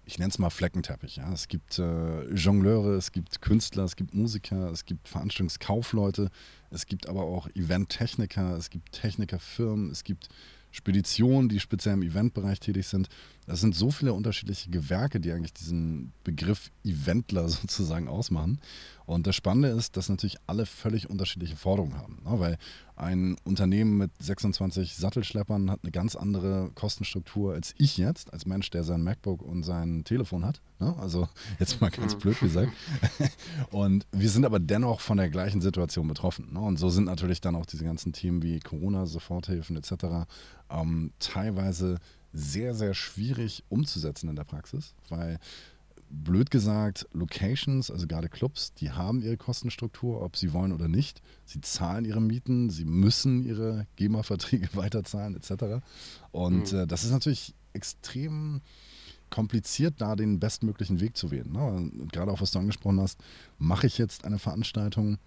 ich 0.06 0.20
nenne 0.20 0.30
es 0.30 0.40
mal 0.40 0.50
Fleckenteppich. 0.50 1.18
Ja. 1.18 1.32
Es 1.32 1.48
gibt 1.48 1.80
äh, 1.80 2.26
Jongleure, 2.34 2.96
es 2.96 3.12
gibt 3.12 3.42
Künstler, 3.42 3.84
es 3.84 3.96
gibt 3.96 4.14
Musiker, 4.14 4.72
es 4.72 4.86
gibt 4.86 5.08
Veranstaltungskaufleute, 5.08 6.30
es 6.70 6.86
gibt 6.86 7.08
aber 7.08 7.24
auch 7.24 7.48
Eventtechniker, 7.56 8.58
es 8.58 8.70
gibt 8.70 8.92
Technikerfirmen, 8.92 9.92
es 9.92 10.04
gibt 10.04 10.30
Speditionen, 10.72 11.50
die 11.50 11.60
speziell 11.60 11.96
im 11.96 12.04
Eventbereich 12.04 12.60
tätig 12.60 12.88
sind. 12.88 13.10
Das 13.50 13.62
sind 13.62 13.76
so 13.76 13.90
viele 13.90 14.14
unterschiedliche 14.14 14.70
Gewerke, 14.70 15.20
die 15.20 15.32
eigentlich 15.32 15.56
diesen 15.56 16.14
Begriff 16.24 16.70
Eventler 16.84 17.50
sozusagen 17.50 18.08
ausmachen. 18.08 18.62
Und 19.08 19.26
das 19.26 19.36
Spannende 19.36 19.70
ist, 19.70 19.98
dass 19.98 20.08
natürlich 20.08 20.38
alle 20.46 20.68
völlig 20.68 21.10
unterschiedliche 21.10 21.56
Forderungen 21.56 21.98
haben. 21.98 22.22
Ne? 22.24 22.40
Weil 22.40 22.58
ein 22.96 23.38
Unternehmen 23.46 23.98
mit 23.98 24.12
26 24.20 24.96
Sattelschleppern 24.96 25.72
hat 25.72 25.80
eine 25.82 25.92
ganz 25.92 26.16
andere 26.16 26.70
Kostenstruktur 26.76 27.54
als 27.54 27.74
ich 27.80 27.98
jetzt, 27.98 28.32
als 28.34 28.46
Mensch, 28.46 28.70
der 28.70 28.84
sein 28.84 29.02
MacBook 29.02 29.42
und 29.42 29.64
sein 29.64 30.04
Telefon 30.04 30.46
hat. 30.46 30.62
Ne? 30.78 30.96
Also 31.00 31.28
jetzt 31.58 31.82
mal 31.82 31.90
ganz 31.90 32.14
mhm. 32.14 32.20
blöd 32.20 32.40
gesagt. 32.40 32.72
Und 33.72 34.06
wir 34.12 34.30
sind 34.30 34.46
aber 34.46 34.60
dennoch 34.60 35.02
von 35.02 35.18
der 35.18 35.30
gleichen 35.30 35.62
Situation 35.62 36.08
betroffen. 36.08 36.54
Ne? 36.54 36.60
Und 36.60 36.78
so 36.78 36.90
sind 36.90 37.06
natürlich 37.06 37.42
dann 37.42 37.56
auch 37.56 37.66
diese 37.66 37.86
ganzen 37.86 38.14
Themen 38.14 38.44
wie 38.44 38.60
Corona, 38.60 39.08
Soforthilfen 39.08 39.76
etc. 39.76 40.28
Ähm, 40.70 41.14
teilweise 41.18 41.98
sehr, 42.34 42.74
sehr 42.76 42.94
schwierig 42.94 43.64
umzusetzen 43.70 44.30
in 44.30 44.36
der 44.36 44.44
Praxis, 44.44 44.94
weil 45.10 45.40
blöd 46.10 46.50
gesagt, 46.50 47.08
Locations, 47.14 47.92
also 47.92 48.08
gerade 48.08 48.30
Clubs, 48.30 48.74
die 48.74 48.92
haben 48.92 49.22
ihre 49.22 49.38
Kostenstruktur, 49.38 50.22
ob 50.22 50.38
sie 50.38 50.54
wollen 50.54 50.72
oder 50.72 50.88
nicht. 50.88 51.22
Sie 51.46 51.62
zahlen 51.62 52.06
ihre 52.06 52.22
Mieten, 52.22 52.70
sie 52.70 52.86
müssen 52.86 53.44
ihre 53.44 53.86
GEMA-Verträge 53.96 54.70
weiterzahlen, 54.74 55.36
etc. 55.36 55.84
Und 56.32 56.74
mhm. 56.74 56.80
äh, 56.80 56.88
das 56.88 57.04
ist 57.04 57.12
natürlich 57.12 57.54
extrem 57.74 58.62
kompliziert, 59.30 59.96
da 60.00 60.16
den 60.16 60.40
bestmöglichen 60.40 61.00
Weg 61.00 61.16
zu 61.16 61.30
wählen. 61.30 61.52
Ne? 61.52 61.92
Gerade 62.12 62.32
auch, 62.32 62.42
was 62.42 62.52
du 62.52 62.60
angesprochen 62.60 63.00
hast, 63.00 63.20
mache 63.60 63.86
ich 63.86 64.00
jetzt 64.00 64.26
eine 64.26 64.40
Veranstaltung 64.40 65.20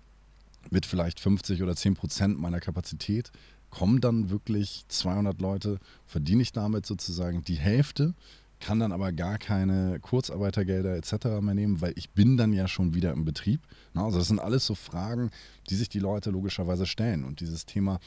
mit 0.71 0.87
vielleicht 0.87 1.21
50 1.21 1.63
oder 1.63 1.77
10 1.77 1.95
Prozent 1.95 2.41
meiner 2.41 2.61
Kapazität, 2.61 3.31
kommen 3.73 4.01
dann 4.01 4.31
wirklich 4.31 4.85
200 4.87 5.41
Leute, 5.41 5.79
verdiene 6.07 6.43
ich 6.43 6.53
damit 6.53 6.87
sozusagen 6.87 7.43
die 7.43 7.57
Hälfte 7.57 8.15
kann 8.63 8.79
dann 8.79 8.93
aber 8.93 9.13
gar 9.13 9.39
keine 9.39 9.99
Kurzarbeitergelder 10.01 10.97
etc. 10.97 11.41
mehr 11.41 11.55
nehmen, 11.55 11.81
weil 11.81 11.93
ich 11.97 12.11
bin 12.11 12.37
dann 12.37 12.53
ja 12.53 12.69
schon 12.69 12.95
wieder 12.95 13.13
im 13.13 13.25
Betrieb. 13.25 13.61
Also 13.95 14.19
das 14.19 14.29
sind 14.29 14.39
alles 14.39 14.65
so 14.65 14.75
Fragen, 14.75 15.31
die 15.69 15.75
sich 15.75 15.89
die 15.89 15.99
Leute 15.99 16.31
logischerweise 16.31 16.87
stellen. 16.87 17.25
Und 17.25 17.41
dieses 17.41 17.67
Thema 17.67 17.99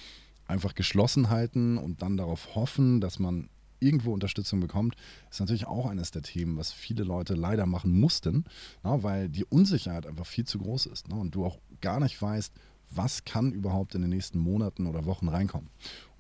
einfach 0.47 0.73
geschlossen 0.73 1.29
halten 1.29 1.77
und 1.77 2.01
dann 2.01 2.17
darauf 2.17 2.55
hoffen, 2.55 3.01
dass 3.01 3.19
man 3.19 3.49
irgendwo 3.79 4.13
Unterstützung 4.13 4.61
bekommt, 4.61 4.95
ist 5.29 5.41
natürlich 5.41 5.67
auch 5.67 5.87
eines 5.87 6.11
der 6.11 6.21
Themen, 6.21 6.57
was 6.57 6.71
viele 6.71 7.03
Leute 7.03 7.33
leider 7.33 7.65
machen 7.65 7.91
mussten, 7.91 8.45
weil 8.81 9.27
die 9.27 9.43
Unsicherheit 9.43 10.07
einfach 10.07 10.25
viel 10.25 10.45
zu 10.45 10.59
groß 10.59 10.85
ist 10.85 11.11
und 11.11 11.35
du 11.35 11.45
auch 11.45 11.59
gar 11.81 11.99
nicht 11.99 12.19
weißt, 12.19 12.53
was 12.91 13.25
kann 13.25 13.51
überhaupt 13.51 13.95
in 13.95 14.01
den 14.01 14.09
nächsten 14.09 14.39
Monaten 14.39 14.87
oder 14.87 15.05
Wochen 15.05 15.27
reinkommen. 15.27 15.69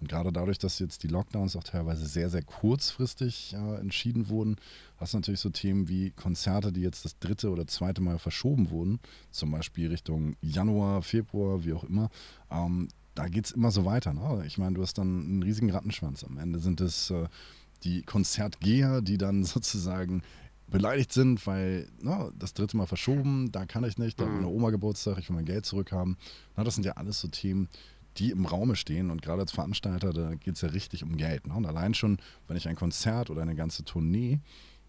Und 0.01 0.09
gerade 0.09 0.31
dadurch, 0.31 0.59
dass 0.59 0.79
jetzt 0.79 1.03
die 1.03 1.07
Lockdowns 1.07 1.55
auch 1.55 1.63
teilweise 1.63 2.05
sehr, 2.05 2.29
sehr 2.29 2.43
kurzfristig 2.43 3.53
äh, 3.53 3.79
entschieden 3.79 4.29
wurden, 4.29 4.57
hast 4.97 5.13
du 5.13 5.17
natürlich 5.17 5.39
so 5.39 5.49
Themen 5.49 5.87
wie 5.87 6.11
Konzerte, 6.11 6.71
die 6.71 6.81
jetzt 6.81 7.05
das 7.05 7.17
dritte 7.19 7.49
oder 7.49 7.65
zweite 7.67 8.01
Mal 8.01 8.19
verschoben 8.19 8.69
wurden, 8.69 8.99
zum 9.31 9.51
Beispiel 9.51 9.89
Richtung 9.89 10.35
Januar, 10.41 11.01
Februar, 11.01 11.63
wie 11.63 11.73
auch 11.73 11.83
immer. 11.83 12.09
Ähm, 12.51 12.89
da 13.15 13.29
geht 13.29 13.45
es 13.45 13.51
immer 13.51 13.71
so 13.71 13.85
weiter. 13.85 14.13
Ne? 14.13 14.43
Ich 14.45 14.57
meine, 14.57 14.75
du 14.75 14.81
hast 14.81 14.97
dann 14.97 15.25
einen 15.25 15.43
riesigen 15.43 15.71
Rattenschwanz. 15.71 16.23
Am 16.23 16.37
Ende 16.37 16.59
sind 16.59 16.81
es 16.81 17.09
äh, 17.09 17.27
die 17.83 18.03
Konzertgeher, 18.03 19.01
die 19.01 19.17
dann 19.17 19.43
sozusagen 19.45 20.21
beleidigt 20.67 21.13
sind, 21.13 21.45
weil 21.45 21.87
na, 22.01 22.31
das 22.37 22.53
dritte 22.53 22.77
Mal 22.77 22.87
verschoben, 22.87 23.51
da 23.51 23.65
kann 23.65 23.83
ich 23.83 23.97
nicht, 23.97 24.19
da 24.19 24.25
hat 24.25 24.31
meine 24.31 24.47
mhm. 24.47 24.53
Oma 24.53 24.69
Geburtstag, 24.71 25.17
ich 25.19 25.29
will 25.29 25.35
mein 25.35 25.45
Geld 25.45 25.65
zurückhaben. 25.65 26.17
Na, 26.55 26.63
das 26.63 26.75
sind 26.75 26.85
ja 26.85 26.93
alles 26.93 27.19
so 27.19 27.27
Themen, 27.27 27.69
die 28.17 28.31
im 28.31 28.45
Raume 28.45 28.75
stehen 28.75 29.11
und 29.11 29.21
gerade 29.21 29.41
als 29.41 29.51
Veranstalter, 29.51 30.13
da 30.13 30.35
geht 30.35 30.55
es 30.55 30.61
ja 30.61 30.69
richtig 30.69 31.03
um 31.03 31.17
Geld. 31.17 31.47
Ne? 31.47 31.53
Und 31.53 31.65
allein 31.65 31.93
schon, 31.93 32.17
wenn 32.47 32.57
ich 32.57 32.67
ein 32.67 32.75
Konzert 32.75 33.29
oder 33.29 33.41
eine 33.41 33.55
ganze 33.55 33.83
Tournee 33.83 34.39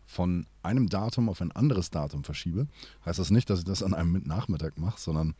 von 0.07 0.47
einem 0.63 0.89
Datum 0.89 1.29
auf 1.29 1.41
ein 1.41 1.51
anderes 1.53 1.91
Datum 1.91 2.23
verschiebe, 2.23 2.69
heißt 3.05 3.19
das 3.19 3.31
nicht, 3.31 3.51
dass 3.51 3.61
ich 3.61 3.65
das 3.65 3.83
an 3.83 3.95
einem 3.95 4.23
Nachmittag 4.25 4.79
mache, 4.79 5.01
sondern 5.01 5.35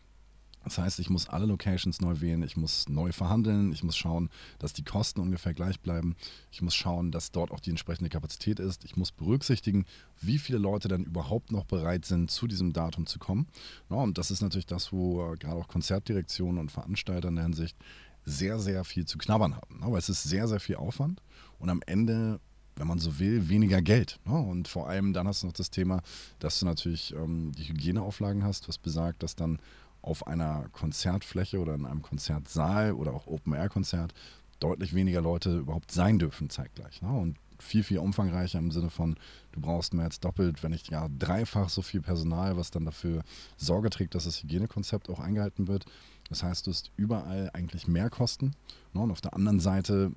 das 0.67 0.79
heißt, 0.79 0.99
ich 0.99 1.11
muss 1.11 1.29
alle 1.29 1.47
Locations 1.47 2.01
neu 2.01 2.21
wählen, 2.21 2.43
ich 2.43 2.57
muss 2.57 2.89
neu 2.89 3.13
verhandeln, 3.13 3.73
ich 3.73 3.85
muss 3.85 3.97
schauen, 3.97 4.31
dass 4.59 4.73
die 4.73 4.83
Kosten 4.83 5.21
ungefähr 5.21 5.55
gleich 5.55 5.79
bleiben, 5.79 6.17
ich 6.51 6.61
muss 6.61 6.75
schauen, 6.75 7.13
dass 7.13 7.31
dort 7.31 7.53
auch 7.53 7.61
die 7.61 7.71
entsprechende 7.71 8.11
Kapazität 8.11 8.59
ist, 8.59 8.85
ich 8.85 8.97
muss 8.97 9.13
berücksichtigen, 9.13 9.87
wie 10.21 10.39
viele 10.39 10.59
Leute 10.59 10.89
dann 10.89 11.05
überhaupt 11.05 11.53
noch 11.53 11.67
bereit 11.67 12.05
sind, 12.05 12.33
zu 12.33 12.49
diesem 12.49 12.73
Datum 12.73 13.07
zu 13.07 13.21
kommen. 13.21 13.47
Und 13.89 14.19
das 14.19 14.33
ist 14.33 14.41
natürlich 14.41 14.67
das, 14.67 14.93
wo 14.93 15.35
äh, 15.35 15.37
gerade 15.37 15.55
auch 15.55 15.69
Konzertdirektionen 15.69 16.59
und 16.59 16.73
Veranstalter 16.73 17.29
in 17.29 17.37
der 17.37 17.45
Hinsicht 17.45 17.77
sehr, 18.25 18.59
sehr 18.59 18.83
viel 18.83 19.05
zu 19.05 19.19
knabbern 19.19 19.55
haben. 19.55 19.85
Aber 19.85 19.99
es 19.99 20.09
ist 20.09 20.25
sehr, 20.25 20.49
sehr 20.49 20.59
viel 20.59 20.77
Aufwand 20.77 21.23
und 21.61 21.71
am 21.71 21.81
Ende 21.87 22.41
wenn 22.79 22.89
man 22.89 22.99
so 22.99 23.19
will, 23.19 23.49
weniger 23.49 23.81
Geld. 23.81 24.21
Und 24.27 24.69
vor 24.69 24.89
allem 24.89 25.15
dann 25.15 25.27
hast 25.27 25.43
du 25.43 25.47
noch 25.47 25.55
das 25.55 25.71
Thema, 25.71 26.03
dass 26.39 26.61
du 26.61 26.67
natürlich 26.67 27.15
ähm, 27.15 27.53
die 27.53 27.65
Hygieneauflagen 27.65 28.45
hast, 28.45 28.69
was 28.69 28.77
besagt, 28.77 29.23
dass 29.23 29.35
dann 29.35 29.59
auf 30.07 30.27
einer 30.27 30.69
Konzertfläche 30.73 31.59
oder 31.59 31.75
in 31.75 31.85
einem 31.85 32.01
Konzertsaal 32.01 32.93
oder 32.93 33.13
auch 33.13 33.27
Open-Air-Konzert 33.27 34.15
deutlich 34.61 34.95
weniger 34.95 35.21
Leute 35.21 35.59
überhaupt 35.59 35.91
sein 35.91 36.19
dürfen 36.19 36.49
zeitgleich. 36.49 37.03
Ne? 37.03 37.11
Und 37.11 37.37
viel, 37.59 37.83
viel 37.83 37.99
umfangreicher 37.99 38.59
im 38.59 38.71
Sinne 38.71 38.89
von, 38.91 39.17
du 39.53 39.61
brauchst 39.61 39.95
mehr 39.95 40.05
als 40.05 40.21
doppelt, 40.21 40.63
wenn 40.63 40.71
nicht 40.71 40.91
ja 40.91 41.09
dreifach 41.19 41.69
so 41.69 41.83
viel 41.83 42.03
Personal, 42.03 42.57
was 42.57 42.71
dann 42.71 42.85
dafür 42.85 43.23
Sorge 43.57 43.91
trägt, 43.91 44.15
dass 44.15 44.25
das 44.25 44.43
Hygienekonzept 44.43 45.11
auch 45.11 45.19
eingehalten 45.19 45.67
wird. 45.67 45.87
Das 46.29 46.43
heißt, 46.43 46.67
du 46.67 46.71
hast 46.71 46.93
überall 46.97 47.51
eigentlich 47.53 47.89
mehr 47.89 48.09
Kosten. 48.09 48.53
Ne? 48.93 49.01
Und 49.01 49.11
auf 49.11 49.21
der 49.21 49.35
anderen 49.35 49.59
Seite, 49.59 50.13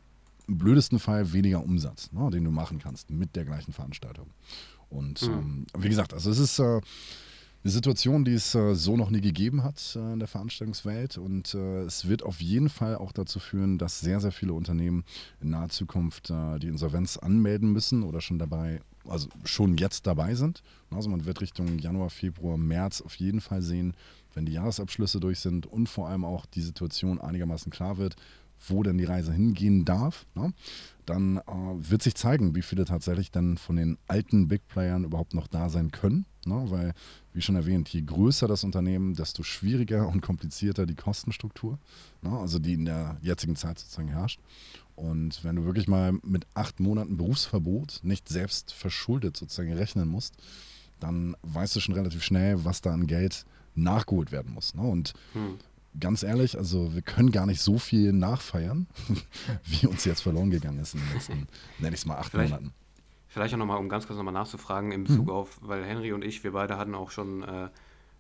im 0.48 0.58
blödesten 0.60 1.00
Fall, 1.00 1.34
weniger 1.34 1.64
Umsatz, 1.64 2.12
ne? 2.12 2.30
den 2.30 2.44
du 2.44 2.52
machen 2.52 2.78
kannst 2.78 3.10
mit 3.10 3.36
der 3.36 3.46
gleichen 3.46 3.74
Veranstaltung. 3.74 4.30
Und 4.90 5.24
mhm. 5.24 5.34
ähm, 5.34 5.66
wie 5.80 5.90
gesagt, 5.90 6.14
also 6.14 6.30
es 6.30 6.38
ist. 6.38 6.60
Äh, 6.60 6.82
Eine 7.62 7.72
Situation, 7.74 8.24
die 8.24 8.36
es 8.36 8.56
äh, 8.56 8.74
so 8.74 8.96
noch 8.96 9.10
nie 9.10 9.20
gegeben 9.20 9.64
hat 9.64 9.98
äh, 9.98 10.14
in 10.14 10.20
der 10.20 10.30
Veranstaltungswelt. 10.30 11.18
Und 11.18 11.54
äh, 11.54 11.82
es 11.82 12.08
wird 12.08 12.24
auf 12.24 12.40
jeden 12.40 12.70
Fall 12.70 12.96
auch 12.96 13.12
dazu 13.12 13.40
führen, 13.40 13.78
dass 13.78 14.00
sehr, 14.00 14.22
sehr 14.22 14.32
viele 14.32 14.54
Unternehmen 14.54 15.04
in 15.42 15.50
naher 15.50 15.68
Zukunft 15.68 16.30
die 16.30 16.68
Insolvenz 16.68 17.18
anmelden 17.18 17.72
müssen 17.72 18.04
oder 18.04 18.22
schon 18.22 18.40
dabei, 18.40 18.82
also 19.06 19.28
schon 19.44 19.78
jetzt 19.78 20.08
dabei 20.08 20.36
sind. 20.36 20.64
Also 20.90 21.10
man 21.10 21.26
wird 21.26 21.42
Richtung 21.42 21.80
Januar, 21.80 22.10
Februar, 22.10 22.58
März 22.58 23.02
auf 23.02 23.16
jeden 23.16 23.42
Fall 23.42 23.62
sehen, 23.62 23.94
wenn 24.34 24.46
die 24.46 24.54
Jahresabschlüsse 24.54 25.20
durch 25.20 25.40
sind 25.40 25.66
und 25.66 25.90
vor 25.90 26.08
allem 26.08 26.24
auch 26.24 26.46
die 26.46 26.62
Situation 26.62 27.20
einigermaßen 27.20 27.72
klar 27.72 27.98
wird, 27.98 28.16
wo 28.68 28.84
denn 28.84 28.98
die 28.98 29.06
Reise 29.06 29.34
hingehen 29.34 29.86
darf, 29.86 30.26
ne? 30.36 30.54
dann 31.06 31.42
wird 31.80 32.04
sich 32.04 32.16
zeigen, 32.16 32.56
wie 32.56 32.62
viele 32.62 32.86
tatsächlich 32.86 33.32
dann 33.32 33.58
von 33.58 33.76
den 33.76 33.98
alten 34.08 34.48
Big 34.48 34.68
Playern 34.68 35.06
überhaupt 35.06 35.34
noch 35.34 35.48
da 35.48 35.70
sein 35.70 35.92
können. 35.92 36.26
Ne? 36.46 36.66
Weil, 36.68 36.94
wie 37.40 37.44
schon 37.44 37.56
erwähnt, 37.56 37.88
je 37.88 38.02
größer 38.02 38.50
das 38.50 38.66
Unternehmen, 38.66 39.14
desto 39.14 39.44
schwieriger 39.44 40.10
und 40.10 40.20
komplizierter 40.20 40.86
die 40.86 40.96
Kostenstruktur, 40.96 41.80
ne? 42.22 42.38
also 42.38 42.60
die 42.60 42.74
in 42.74 42.84
der 42.84 43.18
jetzigen 43.22 43.56
Zeit 43.56 43.80
sozusagen 43.80 44.10
herrscht. 44.10 44.42
Und 44.98 45.42
wenn 45.46 45.56
du 45.56 45.64
wirklich 45.64 45.88
mal 45.88 46.20
mit 46.22 46.46
acht 46.54 46.82
Monaten 46.82 47.16
Berufsverbot 47.16 48.02
nicht 48.04 48.28
selbst 48.28 48.74
verschuldet 48.74 49.38
sozusagen 49.38 49.72
rechnen 49.72 50.10
musst, 50.10 50.36
dann 51.00 51.38
weißt 51.44 51.78
du 51.78 51.80
schon 51.80 51.96
relativ 51.96 52.26
schnell, 52.26 52.66
was 52.66 52.82
da 52.82 52.92
an 52.92 53.08
Geld 53.08 53.46
nachgeholt 53.74 54.34
werden 54.34 54.54
muss. 54.54 54.76
Ne? 54.76 54.82
Und 54.82 55.14
hm 55.32 55.60
ganz 56.00 56.22
ehrlich, 56.22 56.56
also 56.56 56.94
wir 56.94 57.02
können 57.02 57.32
gar 57.32 57.48
nicht 57.48 57.62
so 57.62 57.80
viel 57.80 58.14
nachfeiern, 58.14 58.86
wie 59.66 59.88
uns 59.88 60.06
jetzt 60.06 60.22
verloren 60.22 60.52
gegangen 60.52 60.80
ist 60.80 60.94
in 60.94 61.02
den 61.02 61.14
letzten, 61.14 61.48
nenne 61.80 61.96
ich 61.96 62.02
es 62.02 62.06
mal, 62.06 62.18
acht 62.18 62.32
vielleicht, 62.32 62.52
Monaten. 62.52 62.74
Vielleicht 63.30 63.54
auch 63.54 63.60
nochmal, 63.60 63.78
um 63.78 63.90
ganz 63.90 64.08
kurz 64.08 64.18
nochmal 64.18 64.34
nachzufragen 64.34 64.92
in 64.92 65.04
Bezug 65.04 65.28
mhm. 65.28 65.32
auf, 65.32 65.60
weil 65.62 65.86
Henry 65.86 66.12
und 66.14 66.26
ich, 66.26 66.44
wir 66.44 66.52
beide 66.52 66.78
hatten 66.78 66.96
auch 66.96 67.12
schon, 67.12 67.44
äh, 67.44 67.66
äh, 67.66 67.70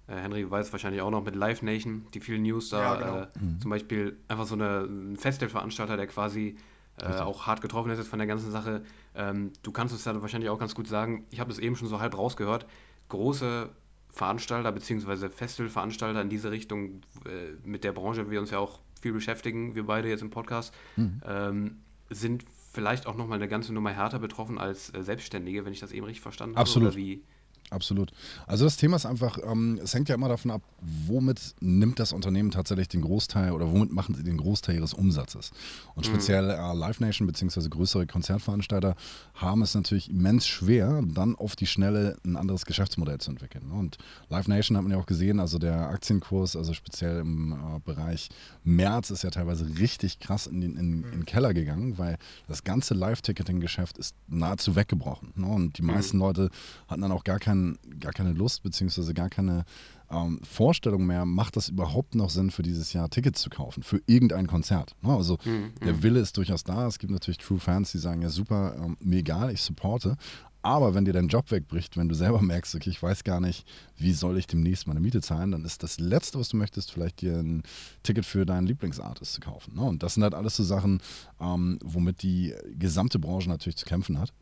Henry 0.07 0.49
weiß 0.49 0.71
wahrscheinlich 0.71 1.01
auch 1.01 1.09
noch 1.09 1.23
mit 1.23 1.35
Live 1.35 1.63
Nation, 1.63 2.05
die 2.13 2.19
vielen 2.19 2.43
News 2.43 2.69
da, 2.69 2.79
ja, 2.79 2.95
genau. 2.95 3.17
äh, 3.21 3.27
mhm. 3.39 3.59
zum 3.59 3.71
Beispiel 3.71 4.17
einfach 4.27 4.45
so 4.45 4.53
eine, 4.53 4.81
ein 4.81 5.17
Festivalveranstalter, 5.17 5.97
der 5.97 6.05
quasi 6.05 6.57
äh, 7.01 7.19
auch 7.19 7.47
hart 7.47 7.61
getroffen 7.61 7.89
ist 7.91 7.97
jetzt 7.97 8.09
von 8.09 8.19
der 8.19 8.27
ganzen 8.27 8.51
Sache. 8.51 8.83
Ähm, 9.15 9.51
du 9.63 9.71
kannst 9.71 9.95
es 9.95 10.05
ja 10.05 10.21
wahrscheinlich 10.21 10.49
auch 10.51 10.59
ganz 10.59 10.75
gut 10.75 10.87
sagen, 10.87 11.25
ich 11.31 11.39
habe 11.39 11.51
es 11.51 11.57
eben 11.57 11.75
schon 11.75 11.87
so 11.87 11.99
halb 11.99 12.15
rausgehört, 12.15 12.67
große 13.09 13.69
Veranstalter 14.11 14.71
bzw. 14.71 15.29
Festivalveranstalter 15.29 16.21
in 16.21 16.29
diese 16.29 16.51
Richtung, 16.51 17.01
äh, 17.25 17.55
mit 17.63 17.83
der 17.83 17.93
Branche 17.93 18.29
wir 18.29 18.39
uns 18.39 18.51
ja 18.51 18.59
auch 18.59 18.79
viel 19.01 19.13
beschäftigen, 19.13 19.73
wir 19.73 19.85
beide 19.85 20.07
jetzt 20.07 20.21
im 20.21 20.29
Podcast, 20.29 20.73
mhm. 20.97 21.21
ähm, 21.25 21.77
sind 22.09 22.43
vielleicht 22.79 23.07
auch 23.07 23.15
nochmal 23.15 23.37
eine 23.37 23.49
ganze 23.49 23.73
Nummer 23.73 23.91
härter 23.91 24.19
betroffen 24.19 24.57
als 24.57 24.93
äh, 24.93 25.03
Selbstständige, 25.03 25.65
wenn 25.65 25.73
ich 25.73 25.81
das 25.81 25.91
eben 25.91 26.05
richtig 26.05 26.21
verstanden 26.21 26.55
habe. 26.55 26.61
Absolut. 26.61 26.89
Oder 26.89 26.97
wie, 26.97 27.25
Absolut. 27.71 28.11
Also 28.47 28.65
das 28.65 28.77
Thema 28.77 28.95
ist 28.95 29.05
einfach, 29.05 29.37
ähm, 29.43 29.79
es 29.83 29.93
hängt 29.93 30.09
ja 30.09 30.15
immer 30.15 30.29
davon 30.29 30.51
ab, 30.51 30.61
womit 30.81 31.55
nimmt 31.59 31.99
das 31.99 32.13
Unternehmen 32.13 32.51
tatsächlich 32.51 32.87
den 32.87 33.01
Großteil 33.01 33.51
oder 33.51 33.71
womit 33.71 33.91
machen 33.91 34.15
sie 34.15 34.23
den 34.23 34.37
Großteil 34.37 34.75
ihres 34.75 34.93
Umsatzes. 34.93 35.51
Und 35.95 36.07
mhm. 36.07 36.11
speziell 36.11 36.49
äh, 36.49 36.73
Live 36.73 36.99
Nation 36.99 37.27
bzw. 37.27 37.69
größere 37.69 38.07
Konzertveranstalter 38.07 38.95
haben 39.35 39.61
es 39.61 39.75
natürlich 39.75 40.09
immens 40.09 40.47
schwer, 40.47 41.03
dann 41.05 41.35
auf 41.35 41.55
die 41.55 41.67
Schnelle 41.67 42.17
ein 42.25 42.35
anderes 42.35 42.65
Geschäftsmodell 42.65 43.19
zu 43.19 43.31
entwickeln. 43.31 43.71
Und 43.71 43.97
Live 44.29 44.47
Nation 44.47 44.75
hat 44.75 44.83
man 44.83 44.91
ja 44.91 44.97
auch 44.97 45.05
gesehen, 45.05 45.39
also 45.39 45.59
der 45.59 45.89
Aktienkurs, 45.89 46.55
also 46.55 46.73
speziell 46.73 47.19
im 47.19 47.53
äh, 47.53 47.79
Bereich 47.85 48.29
März 48.63 49.11
ist 49.11 49.23
ja 49.23 49.29
teilweise 49.29 49.77
richtig 49.77 50.19
krass 50.19 50.47
in 50.47 50.61
den, 50.61 50.75
in, 50.75 51.03
in 51.03 51.11
den 51.11 51.25
Keller 51.25 51.53
gegangen, 51.53 51.97
weil 51.97 52.17
das 52.47 52.63
ganze 52.63 52.93
Live-Ticketing-Geschäft 52.95 53.97
ist 53.97 54.15
nahezu 54.27 54.75
weggebrochen. 54.75 55.33
Ne? 55.35 55.45
Und 55.45 55.77
die 55.77 55.81
mhm. 55.83 55.89
meisten 55.89 56.17
mhm. 56.17 56.23
Leute 56.23 56.49
hatten 56.87 57.01
dann 57.01 57.11
auch 57.11 57.23
gar 57.23 57.39
keinen 57.39 57.58
kein, 57.59 57.99
gar 57.99 58.13
keine 58.13 58.33
Lust 58.33 58.63
beziehungsweise 58.63 59.13
gar 59.13 59.29
keine 59.29 59.65
ähm, 60.11 60.39
Vorstellung 60.43 61.05
mehr, 61.05 61.25
macht 61.25 61.55
das 61.55 61.69
überhaupt 61.69 62.15
noch 62.15 62.29
Sinn 62.29 62.51
für 62.51 62.63
dieses 62.63 62.93
Jahr 62.93 63.09
Tickets 63.09 63.41
zu 63.41 63.49
kaufen, 63.49 63.83
für 63.83 64.01
irgendein 64.07 64.47
Konzert. 64.47 64.95
Ne? 65.01 65.13
Also 65.13 65.37
mhm. 65.45 65.73
der 65.83 65.93
mhm. 65.93 66.03
Wille 66.03 66.19
ist 66.19 66.37
durchaus 66.37 66.63
da. 66.63 66.87
Es 66.87 66.99
gibt 66.99 67.11
natürlich 67.11 67.37
True 67.37 67.59
Fans, 67.59 67.91
die 67.91 67.99
sagen, 67.99 68.21
ja 68.21 68.29
super, 68.29 68.75
ähm, 68.77 68.97
mir 68.99 69.19
egal, 69.19 69.51
ich 69.51 69.61
supporte. 69.61 70.17
Aber 70.61 70.93
wenn 70.93 71.05
dir 71.05 71.13
dein 71.13 71.29
Job 71.29 71.51
wegbricht, 71.51 71.95
wenn 71.95 72.09
du 72.09 72.15
selber 72.15 72.41
merkst, 72.41 72.75
okay, 72.75 72.89
ich 72.89 73.01
weiß 73.01 73.23
gar 73.23 73.39
nicht, 73.39 73.65
wie 73.97 74.11
soll 74.11 74.37
ich 74.37 74.47
demnächst 74.47 74.87
meine 74.87 74.99
Miete 74.99 75.21
zahlen, 75.21 75.51
dann 75.51 75.63
ist 75.63 75.83
das 75.83 75.99
Letzte, 75.99 76.39
was 76.39 76.49
du 76.49 76.57
möchtest, 76.57 76.91
vielleicht 76.91 77.21
dir 77.21 77.37
ein 77.37 77.63
Ticket 78.03 78.25
für 78.25 78.45
deinen 78.45 78.67
Lieblingsartist 78.67 79.33
zu 79.33 79.41
kaufen. 79.41 79.75
Ne? 79.75 79.83
Und 79.83 80.03
das 80.03 80.15
sind 80.15 80.23
halt 80.23 80.33
alles 80.33 80.55
so 80.55 80.63
Sachen, 80.63 81.01
ähm, 81.39 81.79
womit 81.83 82.23
die 82.23 82.53
gesamte 82.77 83.19
Branche 83.19 83.49
natürlich 83.49 83.77
zu 83.77 83.85
kämpfen 83.85 84.19
hat. 84.19 84.33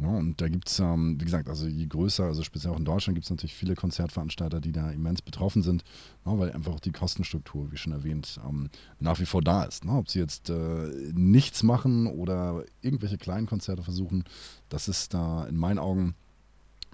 Ja, 0.00 0.08
und 0.08 0.40
da 0.40 0.48
gibt 0.48 0.68
es, 0.68 0.78
ähm, 0.78 1.20
wie 1.20 1.24
gesagt, 1.24 1.48
also 1.48 1.66
je 1.66 1.86
größer, 1.86 2.24
also 2.24 2.42
speziell 2.42 2.72
auch 2.72 2.78
in 2.78 2.86
Deutschland 2.86 3.16
gibt 3.16 3.24
es 3.24 3.30
natürlich 3.30 3.54
viele 3.54 3.74
Konzertveranstalter, 3.74 4.60
die 4.60 4.72
da 4.72 4.90
immens 4.90 5.20
betroffen 5.20 5.62
sind, 5.62 5.84
ja, 6.24 6.38
weil 6.38 6.52
einfach 6.52 6.72
auch 6.72 6.80
die 6.80 6.92
Kostenstruktur, 6.92 7.70
wie 7.70 7.76
schon 7.76 7.92
erwähnt, 7.92 8.40
ähm, 8.48 8.70
nach 8.98 9.20
wie 9.20 9.26
vor 9.26 9.42
da 9.42 9.64
ist. 9.64 9.84
Ne? 9.84 9.92
Ob 9.92 10.08
sie 10.08 10.18
jetzt 10.18 10.48
äh, 10.48 10.90
nichts 11.12 11.62
machen 11.62 12.06
oder 12.06 12.64
irgendwelche 12.80 13.18
kleinen 13.18 13.46
Konzerte 13.46 13.82
versuchen, 13.82 14.24
das 14.70 14.88
ist 14.88 15.12
da 15.12 15.44
in 15.44 15.56
meinen 15.56 15.78
Augen 15.78 16.14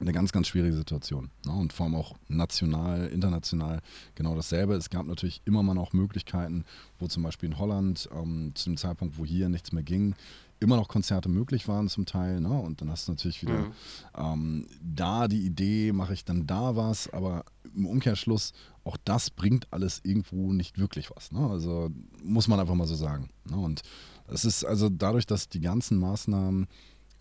eine 0.01 0.13
ganz, 0.13 0.33
ganz 0.33 0.49
schwierige 0.49 0.77
Situation. 0.77 1.31
Ne? 1.47 1.53
Und 1.53 1.73
vor 1.73 1.87
allem 1.87 1.95
auch 1.95 2.15
national, 2.29 3.07
international 3.07 3.81
genau 4.15 4.35
dasselbe. 4.35 4.75
Es 4.75 4.91
gab 4.91 5.07
natürlich 5.07 5.41
immer 5.45 5.63
mal 5.63 5.75
noch 5.75 5.93
Möglichkeiten, 5.93 6.65
wo 6.99 7.07
zum 7.07 7.23
Beispiel 7.23 7.49
in 7.49 7.59
Holland 7.59 8.09
ähm, 8.15 8.53
zu 8.55 8.71
dem 8.71 8.77
Zeitpunkt, 8.77 9.19
wo 9.19 9.25
hier 9.25 9.49
nichts 9.49 9.73
mehr 9.73 9.83
ging, 9.83 10.15
immer 10.61 10.77
noch 10.77 10.89
Konzerte 10.89 11.29
möglich 11.29 11.69
waren 11.69 11.89
zum 11.89 12.07
Teil. 12.07 12.41
Ne? 12.41 12.49
Und 12.49 12.81
dann 12.81 12.91
hast 12.91 13.09
du 13.09 13.13
natürlich 13.13 13.43
wieder 13.43 13.59
mhm. 13.59 13.73
ähm, 14.17 14.67
da 14.83 15.29
die 15.29 15.45
Idee, 15.45 15.93
mache 15.93 16.15
ich 16.15 16.25
dann 16.25 16.47
da 16.47 16.77
was, 16.77 17.13
aber 17.13 17.45
im 17.75 17.87
Umkehrschluss, 17.87 18.53
auch 18.85 18.97
das 19.05 19.31
bringt 19.31 19.73
alles 19.73 20.01
irgendwo 20.03 20.53
nicht 20.53 20.79
wirklich 20.79 21.11
was. 21.15 21.33
Ne? 21.33 21.47
Also 21.49 21.91
muss 22.23 22.49
man 22.49 22.61
einfach 22.61 22.75
mal 22.75 22.87
so 22.87 22.95
sagen. 22.95 23.29
Ne? 23.45 23.57
Und 23.57 23.83
es 24.29 24.45
ist 24.45 24.65
also 24.65 24.89
dadurch, 24.89 25.27
dass 25.27 25.49
die 25.49 25.61
ganzen 25.61 25.99
Maßnahmen 25.99 26.67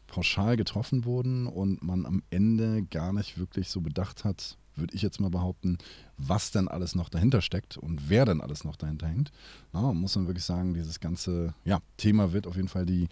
pauschal 0.07 0.55
getroffen 0.55 1.05
wurden 1.05 1.47
und 1.47 1.83
man 1.83 2.05
am 2.05 2.23
Ende 2.29 2.83
gar 2.83 3.11
nicht 3.11 3.37
wirklich 3.37 3.69
so 3.69 3.81
bedacht 3.81 4.23
hat, 4.23 4.57
würde 4.77 4.95
ich 4.95 5.01
jetzt 5.01 5.19
mal 5.19 5.29
behaupten, 5.29 5.77
was 6.17 6.51
denn 6.51 6.67
alles 6.67 6.95
noch 6.95 7.09
dahinter 7.09 7.41
steckt 7.41 7.77
und 7.77 8.09
wer 8.09 8.25
denn 8.25 8.41
alles 8.41 8.63
noch 8.63 8.75
dahinter 8.75 9.07
hängt. 9.07 9.31
Na, 9.73 9.93
muss 9.93 10.15
man 10.15 10.27
wirklich 10.27 10.45
sagen, 10.45 10.73
dieses 10.73 10.99
ganze 10.99 11.53
ja, 11.63 11.79
Thema 11.97 12.33
wird 12.33 12.47
auf 12.47 12.55
jeden 12.55 12.67
Fall 12.67 12.85
die 12.85 13.07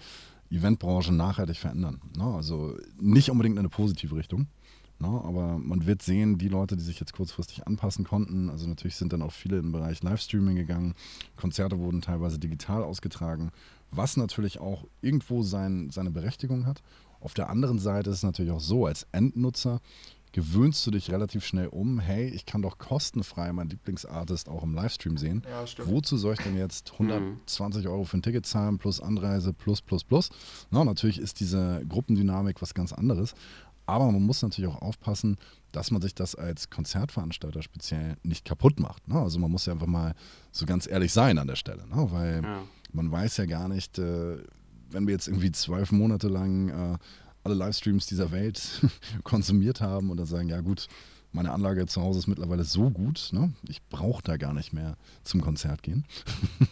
Eventbranche 0.49 1.13
nachhaltig 1.13 1.57
verändern. 1.57 2.01
Na, 2.15 2.35
also 2.35 2.77
nicht 2.99 3.29
unbedingt 3.31 3.55
in 3.55 3.59
eine 3.59 3.69
positive 3.69 4.15
Richtung. 4.15 4.47
Na, 4.99 5.21
aber 5.21 5.57
man 5.57 5.85
wird 5.85 6.01
sehen, 6.01 6.37
die 6.37 6.47
Leute, 6.47 6.77
die 6.77 6.83
sich 6.83 6.99
jetzt 6.99 7.13
kurzfristig 7.13 7.67
anpassen 7.67 8.05
konnten, 8.05 8.49
also 8.49 8.67
natürlich 8.67 8.95
sind 8.95 9.11
dann 9.11 9.21
auch 9.21 9.33
viele 9.33 9.57
im 9.57 9.71
Bereich 9.71 10.01
Livestreaming 10.03 10.55
gegangen, 10.55 10.93
Konzerte 11.35 11.79
wurden 11.79 12.01
teilweise 12.01 12.39
digital 12.39 12.83
ausgetragen, 12.83 13.51
was 13.91 14.17
natürlich 14.17 14.59
auch 14.59 14.85
irgendwo 15.01 15.43
sein, 15.43 15.89
seine 15.89 16.11
Berechtigung 16.11 16.65
hat. 16.65 16.81
Auf 17.19 17.33
der 17.33 17.49
anderen 17.49 17.79
Seite 17.79 18.11
ist 18.11 18.17
es 18.17 18.23
natürlich 18.23 18.51
auch 18.51 18.59
so, 18.59 18.85
als 18.85 19.07
Endnutzer 19.11 19.81
gewöhnst 20.33 20.85
du 20.85 20.91
dich 20.91 21.11
relativ 21.11 21.45
schnell 21.45 21.67
um, 21.67 21.99
hey, 21.99 22.27
ich 22.27 22.45
kann 22.45 22.61
doch 22.61 22.79
kostenfrei 22.79 23.53
meinen 23.53 23.69
Lieblingsartist 23.69 24.49
auch 24.49 24.63
im 24.63 24.73
Livestream 24.73 25.15
sehen. 25.15 25.43
Ja, 25.47 25.63
Wozu 25.85 26.17
soll 26.17 26.33
ich 26.33 26.41
denn 26.41 26.57
jetzt 26.57 26.91
120 26.93 27.85
mhm. 27.85 27.91
Euro 27.91 28.03
für 28.03 28.17
ein 28.17 28.23
Ticket 28.23 28.45
zahlen, 28.45 28.79
plus 28.79 28.99
Anreise, 28.99 29.53
plus, 29.53 29.81
plus, 29.81 30.03
plus? 30.03 30.31
Na, 30.71 30.83
natürlich 30.83 31.19
ist 31.19 31.39
diese 31.39 31.83
Gruppendynamik 31.87 32.61
was 32.61 32.73
ganz 32.73 32.91
anderes. 32.91 33.35
Aber 33.85 34.11
man 34.11 34.23
muss 34.23 34.41
natürlich 34.41 34.71
auch 34.71 34.81
aufpassen, 34.81 35.37
dass 35.71 35.91
man 35.91 36.01
sich 36.01 36.15
das 36.15 36.35
als 36.35 36.69
Konzertveranstalter 36.69 37.61
speziell 37.61 38.17
nicht 38.23 38.45
kaputt 38.45 38.79
macht. 38.79 39.07
Ne? 39.07 39.19
Also 39.19 39.39
man 39.39 39.51
muss 39.51 39.65
ja 39.65 39.73
einfach 39.73 39.87
mal 39.87 40.15
so 40.51 40.65
ganz 40.65 40.87
ehrlich 40.87 41.11
sein 41.11 41.37
an 41.37 41.47
der 41.47 41.57
Stelle, 41.57 41.85
ne? 41.87 42.07
weil 42.11 42.41
ja. 42.43 42.63
man 42.93 43.11
weiß 43.11 43.37
ja 43.37 43.45
gar 43.45 43.67
nicht, 43.67 43.99
äh, 43.99 44.37
wenn 44.89 45.05
wir 45.05 45.13
jetzt 45.13 45.27
irgendwie 45.27 45.51
zwölf 45.51 45.91
Monate 45.91 46.29
lang 46.29 46.69
äh, 46.69 46.97
alle 47.43 47.55
Livestreams 47.55 48.05
dieser 48.05 48.31
Welt 48.31 48.81
konsumiert 49.23 49.81
haben 49.81 50.09
und 50.09 50.17
dann 50.17 50.25
sagen, 50.25 50.49
ja 50.49 50.61
gut, 50.61 50.87
meine 51.33 51.51
Anlage 51.51 51.87
zu 51.87 52.01
Hause 52.01 52.19
ist 52.19 52.27
mittlerweile 52.27 52.63
so 52.63 52.91
gut, 52.91 53.29
ne? 53.31 53.51
ich 53.67 53.81
brauche 53.89 54.21
da 54.23 54.37
gar 54.37 54.53
nicht 54.53 54.71
mehr 54.71 54.97
zum 55.23 55.41
Konzert 55.41 55.81
gehen. 55.81 56.05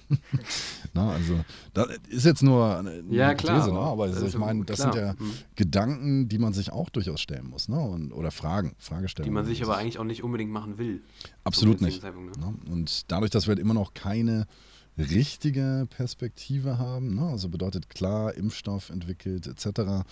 Na, 0.94 1.12
also, 1.12 1.40
das 1.74 1.88
ist 2.10 2.26
jetzt 2.26 2.44
nur 2.44 2.78
eine, 2.78 3.04
ja, 3.10 3.34
klar, 3.34 3.60
These, 3.60 3.74
ne? 3.74 3.80
aber 3.80 4.04
also, 4.04 4.26
ich 4.26 4.38
meine, 4.38 4.64
das 4.64 4.80
klar. 4.80 4.94
sind 4.94 5.02
ja 5.02 5.10
hm. 5.18 5.32
Gedanken, 5.56 6.30
die 6.30 6.38
man 6.38 6.54
sich 6.54 6.72
auch 6.72 6.90
durchaus 6.90 7.20
stellen 7.20 7.50
muss 7.50 7.70
ne? 7.70 7.80
Und, 7.80 8.14
oder 8.14 8.30
Fragen, 8.30 8.76
Fragestellungen. 8.78 9.32
Die 9.32 9.34
man 9.34 9.46
sich 9.46 9.64
aber 9.64 9.78
eigentlich 9.78 9.98
auch 9.98 10.04
nicht 10.04 10.24
unbedingt 10.24 10.52
machen 10.52 10.78
will. 10.78 11.02
Absolut 11.44 11.82
nicht. 11.82 12.04
Ne? 12.04 12.56
Und 12.70 13.12
dadurch, 13.12 13.32
dass 13.32 13.48
wir 13.48 13.54
halt 13.54 13.60
immer 13.60 13.74
noch 13.74 13.96
keine 13.96 14.46
richtige 14.98 15.88
Perspektive 15.90 16.78
haben, 16.78 17.16
ne? 17.16 17.24
also 17.24 17.50
bedeutet 17.50 17.90
klar, 17.90 18.36
Impfstoff 18.36 18.90
entwickelt 18.90 19.48
etc., 19.48 20.06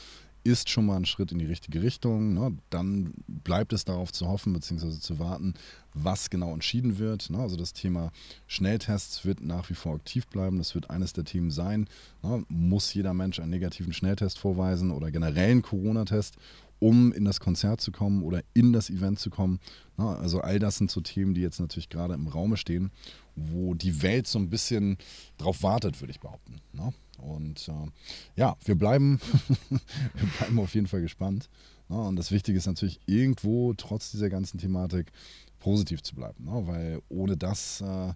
ist 0.49 0.69
schon 0.69 0.85
mal 0.85 0.97
ein 0.97 1.05
Schritt 1.05 1.31
in 1.31 1.39
die 1.39 1.45
richtige 1.45 1.81
Richtung. 1.81 2.34
Ne? 2.34 2.57
Dann 2.69 3.13
bleibt 3.27 3.71
es 3.73 3.85
darauf 3.85 4.11
zu 4.11 4.27
hoffen 4.27 4.53
bzw. 4.53 4.99
zu 4.99 5.19
warten, 5.19 5.53
was 5.93 6.30
genau 6.30 6.53
entschieden 6.53 6.97
wird. 6.97 7.30
Ne? 7.30 7.38
Also 7.38 7.55
das 7.55 7.73
Thema 7.73 8.11
Schnelltests 8.47 9.26
wird 9.26 9.41
nach 9.41 9.69
wie 9.69 9.76
vor 9.76 9.95
aktiv 9.95 10.27
bleiben. 10.27 10.57
Das 10.57 10.76
wird 10.76 10.89
eines 10.89 11.13
der 11.13 11.23
Themen 11.23 11.51
sein. 11.51 11.88
Ne? 12.23 12.43
Muss 12.49 12.93
jeder 12.93 13.13
Mensch 13.13 13.39
einen 13.39 13.51
negativen 13.51 13.93
Schnelltest 13.93 14.39
vorweisen 14.39 14.91
oder 14.91 15.11
generell 15.11 15.51
einen 15.51 15.61
Corona-Test, 15.61 16.35
um 16.80 17.11
in 17.11 17.26
das 17.26 17.39
Konzert 17.39 17.81
zu 17.81 17.91
kommen 17.91 18.23
oder 18.23 18.41
in 18.53 18.73
das 18.73 18.89
Event 18.89 19.19
zu 19.19 19.30
kommen. 19.30 19.60
Na, 19.97 20.15
also 20.15 20.41
all 20.41 20.60
das 20.60 20.77
sind 20.77 20.89
so 20.89 21.01
Themen, 21.01 21.34
die 21.34 21.41
jetzt 21.41 21.60
natürlich 21.60 21.89
gerade 21.89 22.14
im 22.14 22.27
Raume 22.27 22.57
stehen, 22.57 22.91
wo 23.35 23.73
die 23.73 24.01
Welt 24.01 24.27
so 24.27 24.39
ein 24.39 24.49
bisschen 24.49 24.97
drauf 25.38 25.64
wartet, 25.64 25.99
würde 26.01 26.11
ich 26.11 26.19
behaupten. 26.19 26.61
Na? 26.73 26.93
Und 27.18 27.68
äh, 27.68 27.91
ja, 28.35 28.56
wir 28.64 28.76
bleiben, 28.76 29.19
wir 29.69 30.27
bleiben 30.38 30.60
auf 30.60 30.73
jeden 30.73 30.88
Fall 30.88 31.01
gespannt. 31.01 31.49
Na? 31.89 32.07
Und 32.07 32.15
das 32.15 32.31
Wichtige 32.31 32.57
ist 32.57 32.68
natürlich 32.68 32.99
irgendwo, 33.06 33.73
trotz 33.73 34.11
dieser 34.11 34.30
ganzen 34.30 34.57
Thematik, 34.57 35.11
positiv 35.60 36.01
zu 36.01 36.15
bleiben. 36.15 36.45
Na? 36.45 36.65
Weil 36.65 37.01
ohne 37.10 37.35
das 37.35 37.81
äh, 37.81 38.14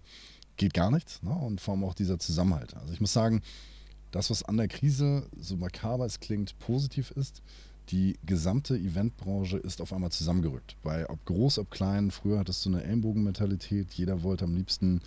geht 0.56 0.73
gar 0.73 0.91
nichts. 0.91 1.19
Und 1.23 1.60
vor 1.60 1.73
allem 1.73 1.84
auch 1.84 1.94
dieser 1.94 2.19
Zusammenhalt. 2.19 2.76
Also 2.76 2.94
ich 2.94 3.02
muss 3.02 3.14
sagen, 3.14 3.41
das, 4.11 4.30
was 4.30 4.44
an 4.44 4.57
der 4.57 4.68
Krise, 4.68 5.27
so 5.38 5.57
makaber 5.57 6.06
es 6.06 6.19
klingt, 6.19 6.57
positiv 6.60 7.11
ist, 7.11 7.41
die 7.89 8.18
gesamte 8.26 8.76
Eventbranche 8.76 9.57
ist 9.57 9.81
auf 9.81 9.93
einmal 9.93 10.11
zusammengerückt. 10.11 10.76
Weil 10.84 11.05
ob 11.05 11.23
groß, 11.26 11.60
ob 11.60 11.72
klein, 11.72 12.11
früher 12.11 12.39
hattest 12.39 12.65
du 12.65 12.69
eine 12.69 12.84
Ellenbogenmentalität, 12.84 13.93
jeder 13.93 14.23
wollte 14.23 14.45
am 14.45 14.55
liebsten 14.55 15.01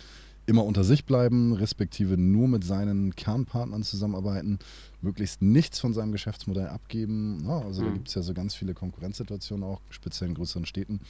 immer 0.47 0.63
unter 0.63 0.85
sich 0.85 1.05
bleiben, 1.05 1.53
respektive 1.53 2.17
nur 2.17 2.47
mit 2.47 2.63
seinen 2.63 3.13
Kernpartnern 3.15 3.83
zusammenarbeiten, 3.83 4.59
möglichst 5.01 5.41
nichts 5.41 5.79
von 5.79 5.93
seinem 5.93 6.13
Geschäftsmodell 6.13 6.69
abgeben. 6.69 7.43
Ja, 7.45 7.59
also 7.59 7.81
mhm. 7.81 7.85
da 7.85 7.93
gibt 7.93 8.07
es 8.07 8.15
ja 8.15 8.21
so 8.21 8.33
ganz 8.33 8.55
viele 8.55 8.73
Konkurrenzsituationen 8.73 9.67
auch, 9.67 9.81
speziell 9.89 10.29
in 10.29 10.35
größeren 10.35 10.65
Städten. 10.65 11.01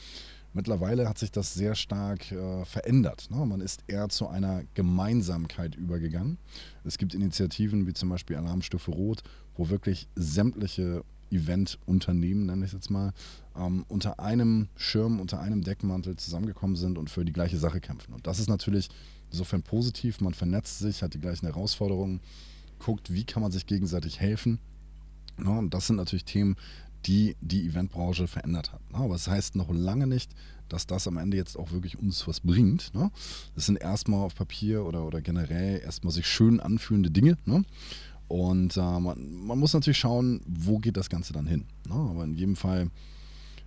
Mittlerweile 0.54 1.08
hat 1.08 1.18
sich 1.18 1.30
das 1.30 1.54
sehr 1.54 1.76
stark 1.76 2.32
äh, 2.32 2.64
verändert. 2.64 3.28
Ne? 3.30 3.46
Man 3.46 3.60
ist 3.60 3.84
eher 3.86 4.08
zu 4.08 4.26
einer 4.28 4.64
Gemeinsamkeit 4.74 5.76
übergegangen. 5.76 6.38
Es 6.84 6.98
gibt 6.98 7.14
Initiativen 7.14 7.86
wie 7.86 7.92
zum 7.92 8.08
Beispiel 8.08 8.36
Alarmstufe 8.36 8.90
Rot, 8.90 9.22
wo 9.56 9.68
wirklich 9.68 10.08
sämtliche 10.16 11.04
Eventunternehmen, 11.30 12.46
nenne 12.46 12.64
ich 12.64 12.70
es 12.70 12.74
jetzt 12.74 12.90
mal, 12.90 13.12
ähm, 13.56 13.84
unter 13.88 14.20
einem 14.20 14.68
Schirm, 14.76 15.20
unter 15.20 15.40
einem 15.40 15.62
Deckmantel 15.62 16.16
zusammengekommen 16.16 16.76
sind 16.76 16.98
und 16.98 17.10
für 17.10 17.24
die 17.24 17.32
gleiche 17.32 17.58
Sache 17.58 17.80
kämpfen. 17.80 18.12
Und 18.14 18.26
das 18.26 18.38
ist 18.38 18.48
natürlich 18.48 18.88
insofern 19.30 19.62
positiv. 19.62 20.20
Man 20.20 20.34
vernetzt 20.34 20.78
sich, 20.78 21.02
hat 21.02 21.14
die 21.14 21.20
gleichen 21.20 21.46
Herausforderungen, 21.46 22.20
guckt, 22.78 23.12
wie 23.12 23.24
kann 23.24 23.42
man 23.42 23.52
sich 23.52 23.66
gegenseitig 23.66 24.20
helfen. 24.20 24.58
Ja, 25.42 25.58
und 25.58 25.74
das 25.74 25.86
sind 25.86 25.96
natürlich 25.96 26.24
Themen, 26.24 26.56
die 27.06 27.36
die 27.40 27.66
Eventbranche 27.66 28.26
verändert 28.26 28.72
hat. 28.72 28.80
Aber 28.92 29.14
es 29.14 29.24
das 29.24 29.34
heißt 29.34 29.56
noch 29.56 29.70
lange 29.70 30.06
nicht, 30.06 30.32
dass 30.68 30.86
das 30.86 31.06
am 31.06 31.16
Ende 31.16 31.36
jetzt 31.36 31.56
auch 31.56 31.72
wirklich 31.72 31.98
uns 31.98 32.26
was 32.26 32.40
bringt. 32.40 32.92
Das 33.54 33.66
sind 33.66 33.80
erstmal 33.80 34.20
auf 34.20 34.34
Papier 34.34 34.84
oder, 34.84 35.06
oder 35.06 35.20
generell 35.20 35.80
erstmal 35.80 36.12
sich 36.12 36.26
schön 36.26 36.60
anfühlende 36.60 37.10
Dinge. 37.10 37.36
Und 38.28 38.76
äh, 38.76 38.80
man, 38.80 39.46
man, 39.46 39.58
muss 39.58 39.72
natürlich 39.72 39.98
schauen, 39.98 40.40
wo 40.46 40.78
geht 40.78 40.96
das 40.96 41.08
Ganze 41.08 41.32
dann 41.32 41.46
hin. 41.46 41.64
Ne? 41.88 41.94
Aber 41.94 42.24
in 42.24 42.34
jedem 42.34 42.56
Fall, 42.56 42.90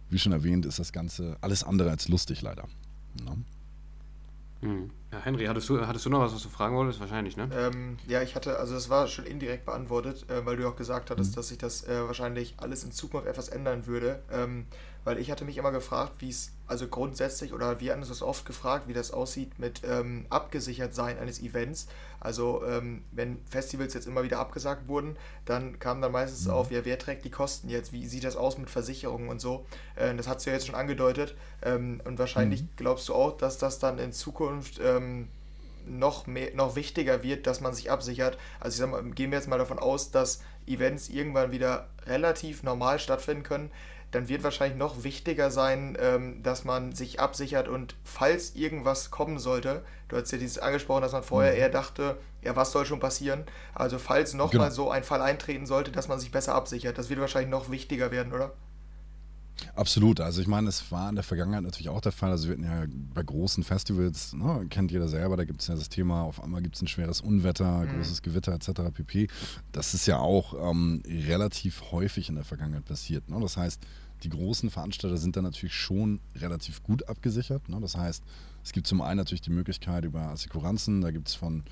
wie 0.10 0.20
schon 0.20 0.32
erwähnt, 0.32 0.66
ist 0.66 0.78
das 0.78 0.94
Ganze 0.94 1.38
alles 1.42 1.64
andere 1.64 1.90
als 1.90 2.08
lustig 2.08 2.42
leider. 2.44 2.68
Ne? 3.26 3.38
Hm. 4.62 4.92
Ja, 5.12 5.20
Henry, 5.20 5.46
hattest 5.46 5.68
du, 5.68 5.86
hattest 5.86 6.06
du 6.06 6.10
noch 6.10 6.20
was, 6.20 6.34
was 6.34 6.44
du 6.44 6.50
fragen 6.50 6.76
wolltest? 6.76 7.00
Wahrscheinlich, 7.00 7.36
ne? 7.36 7.50
Ähm, 7.54 7.98
ja, 8.08 8.22
ich 8.22 8.36
hatte, 8.36 8.60
also 8.60 8.76
das 8.76 8.90
war 8.90 9.08
schon 9.08 9.26
indirekt 9.26 9.66
beantwortet, 9.66 10.30
äh, 10.30 10.46
weil 10.46 10.56
du 10.56 10.68
auch 10.68 10.76
gesagt 10.76 11.10
hattest, 11.10 11.32
mhm. 11.32 11.36
dass 11.36 11.48
sich 11.48 11.58
das 11.58 11.88
äh, 11.88 12.06
wahrscheinlich 12.06 12.54
alles 12.58 12.84
in 12.84 12.92
Zukunft 12.92 13.28
etwas 13.28 13.50
ändern 13.50 13.88
würde. 13.88 14.22
Ähm, 14.32 14.68
weil 15.04 15.18
ich 15.18 15.32
hatte 15.32 15.46
mich 15.46 15.58
immer 15.58 15.72
gefragt, 15.72 16.14
wie 16.20 16.30
es, 16.30 16.52
also 16.68 16.88
grundsätzlich, 16.88 17.54
oder 17.54 17.80
wir 17.80 17.94
haben 17.94 18.02
das 18.02 18.22
oft 18.22 18.46
gefragt, 18.46 18.88
wie 18.88 18.94
das 18.94 19.12
aussieht 19.12 19.58
mit 19.58 19.82
ähm, 19.84 20.26
abgesichert 20.30 20.94
sein 20.94 21.18
eines 21.18 21.42
Events. 21.42 21.88
Also 22.20 22.64
ähm, 22.66 23.04
wenn 23.12 23.40
Festivals 23.50 23.94
jetzt 23.94 24.06
immer 24.06 24.24
wieder 24.24 24.40
abgesagt 24.40 24.88
wurden, 24.88 25.18
dann 25.46 25.80
kam 25.80 26.02
dann 26.02 26.12
meistens 26.12 26.46
mhm. 26.46 26.52
auf, 26.52 26.72
ja, 26.72 26.86
wer 26.86 27.00
trägt 27.00 27.26
die 27.26 27.32
Kosten 27.32 27.68
jetzt? 27.70 27.94
Wie 27.94 28.06
sieht 28.06 28.24
das 28.24 28.36
aus 28.36 28.58
mit 28.58 28.70
Versicherungen 28.70 29.30
und 29.30 29.42
so? 29.42 29.66
Äh, 29.96 30.14
das 30.16 30.28
hast 30.28 30.46
du 30.46 30.52
ja 30.52 30.56
jetzt 30.56 30.68
schon 30.68 30.76
angedeutet. 30.76 31.36
Ähm, 31.64 32.02
und 32.06 32.20
wahrscheinlich 32.20 32.62
mhm. 32.62 32.70
glaubst 32.76 33.10
du 33.10 33.16
auch, 33.16 33.36
dass 33.38 33.58
das 33.58 33.80
dann 33.80 33.98
in 33.98 34.14
Zukunft 34.14 34.80
ähm, 34.84 35.30
noch, 35.88 36.28
mehr, 36.28 36.54
noch 36.54 36.76
wichtiger 36.76 37.24
wird, 37.24 37.48
dass 37.48 37.60
man 37.60 37.74
sich 37.74 37.90
absichert. 37.90 38.38
Also 38.60 38.76
ich 38.76 38.80
sag 38.80 38.92
mal, 38.92 39.04
gehen 39.12 39.32
wir 39.32 39.40
jetzt 39.40 39.48
mal 39.48 39.58
davon 39.58 39.80
aus, 39.80 40.12
dass 40.12 40.42
Events 40.68 41.10
irgendwann 41.10 41.52
wieder 41.52 41.88
relativ 42.06 42.64
normal 42.64 43.00
stattfinden 43.00 43.44
können 43.44 43.72
dann 44.12 44.28
wird 44.28 44.44
wahrscheinlich 44.44 44.78
noch 44.78 45.04
wichtiger 45.04 45.52
sein, 45.52 45.98
ähm, 46.00 46.44
dass 46.44 46.66
man 46.66 46.92
sich 46.94 47.20
absichert 47.20 47.68
und 47.68 47.96
falls 48.04 48.56
irgendwas 48.56 49.10
kommen 49.10 49.40
sollte, 49.40 49.84
du 50.10 50.18
hast 50.18 50.32
ja 50.32 50.38
dieses 50.38 50.60
angesprochen, 50.60 51.02
dass 51.02 51.14
man 51.14 51.24
vorher 51.24 51.54
mhm. 51.54 51.60
eher 51.60 51.70
dachte, 51.70 52.18
ja, 52.42 52.56
was 52.56 52.72
soll 52.72 52.86
schon 52.86 53.00
passieren? 53.00 53.46
Also 53.74 53.98
falls 54.00 54.34
nochmal 54.34 54.68
genau. 54.68 54.76
so 54.76 54.92
ein 54.92 55.04
Fall 55.04 55.22
eintreten 55.22 55.66
sollte, 55.66 55.92
dass 55.92 56.08
man 56.08 56.20
sich 56.20 56.32
besser 56.32 56.56
absichert, 56.56 56.98
das 56.98 57.10
wird 57.10 57.20
wahrscheinlich 57.20 57.52
noch 57.52 57.72
wichtiger 57.72 58.12
werden, 58.12 58.34
oder? 58.34 58.52
Absolut. 59.76 60.20
Also 60.20 60.42
ich 60.42 60.48
meine, 60.48 60.70
es 60.70 60.92
war 60.92 61.10
in 61.10 61.16
der 61.16 61.24
Vergangenheit 61.24 61.64
natürlich 61.64 61.90
auch 61.90 62.02
der 62.02 62.12
Fall. 62.12 62.32
Also 62.32 62.48
wir 62.48 62.54
hatten 62.54 62.64
ja 62.64 62.86
bei 63.14 63.24
großen 63.24 63.64
Festivals, 63.64 64.34
ne, 64.34 64.66
kennt 64.70 64.92
jeder 64.92 65.08
selber, 65.08 65.38
da 65.38 65.44
gibt 65.44 65.62
es 65.62 65.68
ja 65.68 65.76
das 65.76 65.90
Thema, 65.90 66.24
auf 66.24 66.44
einmal 66.44 66.62
gibt 66.62 66.76
es 66.76 66.82
ein 66.82 66.88
schweres 66.88 67.22
Unwetter, 67.22 67.82
mhm. 67.82 67.98
großes 67.98 68.22
Gewitter 68.22 68.54
etc. 68.54 68.92
pp. 68.94 69.28
Das 69.72 69.94
ist 69.94 70.06
ja 70.06 70.18
auch 70.18 70.72
ähm, 70.72 71.02
relativ 71.06 71.92
häufig 71.92 72.30
in 72.30 72.36
der 72.36 72.44
Vergangenheit 72.44 72.86
passiert. 72.86 73.30
Ne? 73.30 73.40
Das 73.40 73.58
heißt, 73.58 73.82
die 74.24 74.30
großen 74.30 74.70
Veranstalter 74.70 75.18
sind 75.18 75.36
da 75.36 75.42
natürlich 75.42 75.76
schon 75.76 76.20
relativ 76.36 76.84
gut 76.84 77.08
abgesichert. 77.10 77.70
Ne? 77.70 77.80
Das 77.82 77.98
heißt, 77.98 78.24
es 78.64 78.72
gibt 78.72 78.88
zum 78.88 79.02
einen 79.02 79.18
natürlich 79.18 79.42
die 79.42 79.50
Möglichkeit 79.50 80.06
über 80.06 80.22
Assekuranzen, 80.22 81.02
da 81.02 81.12
gibt 81.12 81.30
es 81.30 81.36
von 81.36 81.64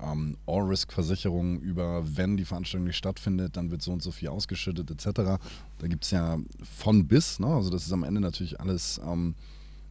ähm, 0.00 0.36
All-Risk-Versicherungen 0.46 1.60
über, 1.60 2.04
wenn 2.16 2.36
die 2.36 2.44
Veranstaltung 2.44 2.86
nicht 2.86 2.96
stattfindet, 2.96 3.56
dann 3.56 3.70
wird 3.70 3.82
so 3.82 3.92
und 3.92 4.02
so 4.02 4.10
viel 4.10 4.28
ausgeschüttet 4.28 4.90
etc. 4.90 5.40
Da 5.78 5.86
gibt 5.86 6.04
es 6.04 6.10
ja 6.10 6.38
von 6.62 7.06
bis, 7.06 7.40
ne? 7.40 7.46
also 7.46 7.70
das 7.70 7.86
ist 7.86 7.92
am 7.92 8.04
Ende 8.04 8.20
natürlich 8.20 8.60
alles 8.60 9.00
ähm, 9.04 9.34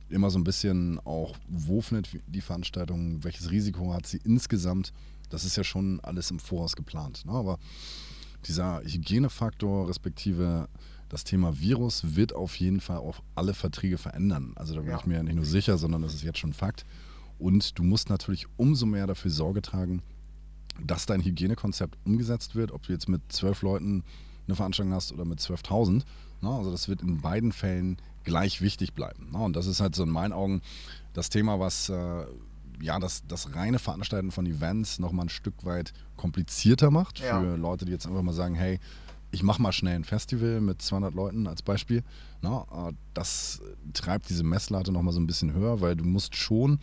immer 0.10 0.30
so 0.30 0.38
ein 0.38 0.44
bisschen 0.44 1.00
auch, 1.06 1.36
wo 1.48 1.82
findet 1.82 2.10
die 2.28 2.42
Veranstaltung, 2.42 3.24
welches 3.24 3.50
Risiko 3.52 3.94
hat 3.94 4.06
sie 4.06 4.22
insgesamt, 4.24 4.94
das 5.30 5.44
ist 5.44 5.56
ja 5.56 5.64
schon 5.64 6.00
alles 6.02 6.30
im 6.32 6.40
Voraus 6.40 6.76
geplant. 6.76 7.26
Ne? 7.26 7.32
Aber 7.32 7.58
dieser 8.46 8.82
Hygienefaktor 8.82 9.90
respektive 9.90 10.68
das 11.10 11.24
Thema 11.24 11.60
Virus 11.60 12.16
wird 12.16 12.34
auf 12.34 12.56
jeden 12.58 12.82
Fall 12.82 12.98
auch 12.98 13.22
alle 13.36 13.54
Verträge 13.54 13.98
verändern. 13.98 14.54
Also 14.56 14.74
da 14.74 14.82
bin 14.82 14.90
ja. 14.90 14.98
ich 14.98 15.06
mir 15.06 15.24
nicht 15.24 15.36
nur 15.36 15.46
sicher, 15.46 15.78
sondern 15.78 16.02
das 16.02 16.14
ist 16.14 16.24
jetzt 16.24 16.40
schon 16.40 16.54
Fakt. 16.54 16.86
Und 17.40 17.78
du 17.78 17.84
musst 17.84 18.10
natürlich 18.10 18.48
umso 18.58 18.86
mehr 18.86 19.08
dafür 19.08 19.32
Sorge 19.32 19.62
tragen, 19.62 20.02
dass 20.84 21.06
dein 21.06 21.22
Hygienekonzept 21.22 21.98
umgesetzt 22.06 22.56
wird, 22.56 22.72
ob 22.72 22.84
du 22.84 22.94
jetzt 22.94 23.08
mit 23.08 23.22
zwölf 23.30 23.62
Leuten 23.62 24.04
eine 24.48 24.56
Veranstaltung 24.56 24.94
hast 24.94 25.12
oder 25.12 25.26
mit 25.26 25.40
12.000. 25.40 26.04
Ne? 26.42 26.50
Also 26.50 26.72
das 26.72 26.88
wird 26.88 27.02
in 27.02 27.22
beiden 27.22 27.52
Fällen 27.52 27.98
gleich 28.24 28.62
wichtig 28.62 28.94
bleiben. 28.94 29.30
Und 29.34 29.56
das 29.56 29.68
ist 29.68 29.80
halt 29.80 29.96
so 29.96 30.04
in 30.04 30.10
meinen 30.10 30.34
Augen 30.34 30.62
das 31.14 31.30
Thema, 31.30 31.60
was 31.60 31.90
äh, 31.90 32.26
ja, 32.82 33.00
das, 33.00 33.24
das 33.28 33.56
reine 33.56 33.80
Veranstalten 33.80 34.32
von 34.32 34.46
Events 34.46 35.00
nochmal 35.00 35.28
ein 35.28 35.30
Stück 35.30 35.66
weit 35.66 35.94
komplizierter 36.18 36.92
macht 36.92 37.20
für 37.20 37.26
ja. 37.26 37.56
Leute, 37.56 37.86
die 37.86 37.92
jetzt 37.92 38.08
einfach 38.08 38.22
mal 38.22 38.34
sagen, 38.34 38.56
hey, 38.56 38.80
ich 39.32 39.44
mache 39.44 39.62
mal 39.62 39.72
schnell 39.72 39.96
ein 39.96 40.04
Festival 40.04 40.62
mit 40.62 40.82
200 40.82 41.14
Leuten 41.14 41.48
als 41.48 41.62
Beispiel. 41.62 42.04
Äh, 42.44 42.94
das 43.14 43.62
treibt 43.94 44.30
diese 44.30 44.44
Messlatte 44.44 44.92
nochmal 44.92 45.14
so 45.14 45.20
ein 45.20 45.28
bisschen 45.28 45.54
höher, 45.54 45.82
weil 45.82 45.96
du 45.96 46.06
musst 46.06 46.36
schon 46.36 46.80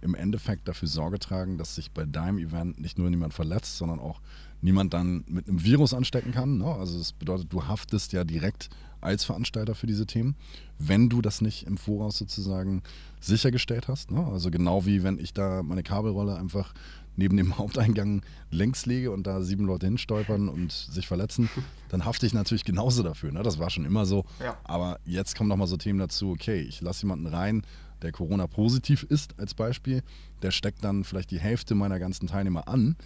im 0.00 0.14
Endeffekt 0.14 0.68
dafür 0.68 0.88
Sorge 0.88 1.18
tragen, 1.18 1.58
dass 1.58 1.74
sich 1.74 1.90
bei 1.90 2.04
deinem 2.04 2.38
Event 2.38 2.80
nicht 2.80 2.98
nur 2.98 3.10
niemand 3.10 3.34
verletzt, 3.34 3.78
sondern 3.78 3.98
auch 4.00 4.20
niemand 4.60 4.94
dann 4.94 5.24
mit 5.28 5.48
einem 5.48 5.62
Virus 5.62 5.94
anstecken 5.94 6.32
kann. 6.32 6.58
Ne? 6.58 6.66
Also 6.66 6.98
das 6.98 7.12
bedeutet, 7.12 7.52
du 7.52 7.66
haftest 7.66 8.12
ja 8.12 8.24
direkt 8.24 8.70
als 9.00 9.24
Veranstalter 9.24 9.74
für 9.74 9.86
diese 9.86 10.06
Themen, 10.06 10.34
wenn 10.78 11.08
du 11.08 11.22
das 11.22 11.40
nicht 11.40 11.66
im 11.66 11.76
Voraus 11.76 12.18
sozusagen 12.18 12.82
sichergestellt 13.20 13.88
hast. 13.88 14.10
Ne? 14.10 14.24
Also 14.26 14.50
genau 14.50 14.86
wie 14.86 15.02
wenn 15.02 15.18
ich 15.18 15.32
da 15.32 15.62
meine 15.62 15.82
Kabelrolle 15.82 16.36
einfach 16.36 16.74
neben 17.16 17.36
dem 17.36 17.58
Haupteingang 17.58 18.22
längs 18.50 18.86
lege 18.86 19.10
und 19.10 19.26
da 19.26 19.42
sieben 19.42 19.66
Leute 19.66 19.86
hinstolpern 19.86 20.48
und 20.48 20.72
sich 20.72 21.06
verletzen, 21.06 21.48
dann 21.90 22.04
hafte 22.04 22.26
ich 22.26 22.34
natürlich 22.34 22.64
genauso 22.64 23.02
dafür. 23.02 23.30
Ne? 23.32 23.42
Das 23.42 23.58
war 23.58 23.70
schon 23.70 23.84
immer 23.84 24.06
so. 24.06 24.24
Ja. 24.40 24.56
Aber 24.64 24.98
jetzt 25.04 25.36
kommen 25.36 25.48
nochmal 25.48 25.68
so 25.68 25.76
Themen 25.76 25.98
dazu, 25.98 26.30
okay, 26.30 26.60
ich 26.60 26.80
lasse 26.80 27.02
jemanden 27.02 27.26
rein, 27.26 27.62
der 28.02 28.12
Corona-positiv 28.12 29.04
ist 29.04 29.38
als 29.38 29.54
Beispiel, 29.54 30.02
der 30.42 30.50
steckt 30.50 30.84
dann 30.84 31.04
vielleicht 31.04 31.30
die 31.30 31.40
Hälfte 31.40 31.74
meiner 31.74 31.98
ganzen 31.98 32.26
Teilnehmer 32.26 32.68
an. 32.68 32.96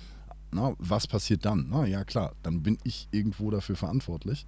Na, 0.51 0.75
was 0.79 1.07
passiert 1.07 1.45
dann? 1.45 1.69
Na, 1.71 1.87
ja 1.87 2.05
klar, 2.05 2.35
dann 2.43 2.63
bin 2.63 2.79
ich 2.85 3.09
irgendwo 3.11 3.51
dafür 3.51 3.77
verantwortlich 3.77 4.47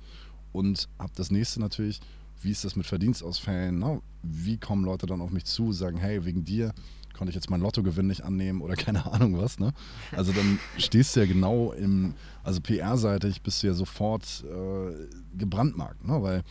und 0.53 0.89
habe 0.99 1.12
das 1.16 1.31
nächste 1.31 1.61
natürlich, 1.61 2.01
wie 2.43 2.51
ist 2.51 2.65
das 2.65 2.77
mit 2.77 2.87
Verdienstausfällen? 2.87 3.79
Na, 3.79 4.01
wie 4.23 4.59
kommen 4.59 4.85
Leute 4.85 5.07
dann 5.07 5.21
auf 5.21 5.31
mich 5.31 5.45
zu, 5.47 5.73
sagen, 5.73 5.97
hey, 5.97 6.25
wegen 6.25 6.45
dir 6.45 6.75
konnte 7.15 7.31
ich 7.31 7.35
jetzt 7.35 7.49
mein 7.49 7.61
Lottogewinn 7.61 8.07
nicht 8.07 8.23
annehmen 8.23 8.61
oder 8.61 8.77
keine 8.77 9.11
Ahnung 9.11 9.39
was. 9.39 9.59
Ne? 9.59 9.73
Also 10.12 10.33
dann 10.33 10.59
stehst 10.77 11.16
du 11.16 11.21
ja 11.21 11.27
genau 11.27 11.73
im, 11.73 12.15
also 12.43 12.61
PR-seitig 12.61 13.43
bist 13.43 13.62
du 13.62 13.69
ja 13.69 13.75
sofort 13.75 14.45
äh, 14.45 15.37
gebrandmarkt, 15.37 16.07
ne? 16.07 16.23
weil 16.23 16.43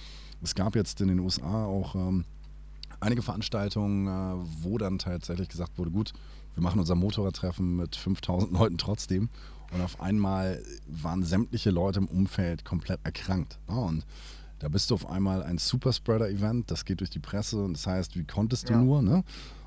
es 0.42 0.56
gab 0.56 0.76
jetzt 0.76 1.00
in 1.02 1.10
den 1.10 1.20
USA 1.20 1.66
auch 1.66 1.96
ähm, 1.96 2.26
einige 3.04 3.22
Veranstaltungen, 3.22 4.08
äh, 4.08 4.46
wo 4.62 4.78
dann 4.78 4.98
tatsächlich 4.98 5.50
gesagt 5.50 5.78
wurde, 5.78 5.92
gut, 5.92 6.14
wir 6.56 6.64
machen 6.64 6.80
unser 6.80 6.96
Motorradtreffen 6.96 7.76
mit 7.76 7.96
5000 7.96 8.52
Leuten 8.52 8.78
trotzdem. 8.78 9.30
Und 9.74 9.82
auf 9.82 10.02
einmal 10.02 10.62
waren 10.88 11.24
sämtliche 11.24 11.72
Leute 11.72 12.00
im 12.00 12.08
Umfeld 12.08 12.64
komplett 12.64 13.00
erkrankt. 13.04 13.58
Ne? 13.68 13.76
Und 13.76 14.06
Da 14.60 14.70
bist 14.70 14.90
du 14.90 14.96
auf 14.96 15.10
einmal 15.10 15.44
ein 15.44 15.58
Superspreader-Event, 15.58 16.72
das 16.72 16.86
geht 16.86 17.02
durch 17.02 17.10
die 17.10 17.20
Presse 17.20 17.62
und 17.62 17.74
das 17.74 17.86
heißt, 17.86 18.16
wie 18.16 18.24
konntest 18.24 18.70
du 18.70 18.74
ja. 18.74 18.82
nur, 18.82 19.02
ne? 19.02 19.24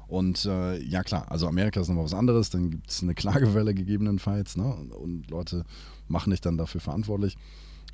Und 0.09 0.47
äh, 0.47 0.81
ja 0.83 1.03
klar, 1.03 1.31
also 1.31 1.49
Amerika 1.49 1.81
ist 1.81 1.89
nochmal 1.89 2.05
was 2.05 2.15
anderes, 2.15 2.49
dann 2.49 2.71
gibt 2.71 2.89
es 2.89 3.03
eine 3.03 3.15
Klagewelle 3.15 3.75
gegebenenfalls, 3.75 4.57
ne? 4.57 4.65
Und, 4.65 4.93
und, 4.93 5.31
Leute 5.31 5.65
machen 6.09 6.31
dich 6.31 6.41
dann 6.41 6.57
dafür 6.57 6.81
verantwortlich. 6.81 7.37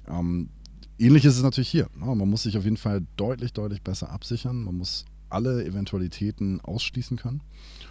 Ähm, 0.06 0.50
ähnlich 0.98 1.24
ist 1.24 1.36
es 1.36 1.42
natürlich 1.42 1.70
hier. 1.70 1.88
Ne? 1.96 2.14
Man 2.14 2.28
muss 2.28 2.44
sich 2.44 2.56
auf 2.56 2.64
jeden 2.64 2.76
Fall 2.76 3.02
deutlich, 3.16 3.52
deutlich 3.52 3.82
besser 3.82 4.10
absichern. 4.10 4.62
Man 4.62 4.76
muss 4.76 5.04
alle 5.32 5.64
Eventualitäten 5.64 6.60
ausschließen 6.60 7.16
können. 7.16 7.40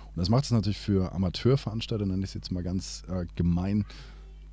Und 0.07 0.17
das 0.17 0.29
macht 0.29 0.45
es 0.45 0.51
natürlich 0.51 0.79
für 0.79 1.13
Amateurveranstalter, 1.13 2.05
nenne 2.05 2.23
ich 2.23 2.31
es 2.31 2.33
jetzt 2.33 2.51
mal 2.51 2.63
ganz 2.63 3.03
äh, 3.07 3.25
gemein, 3.35 3.85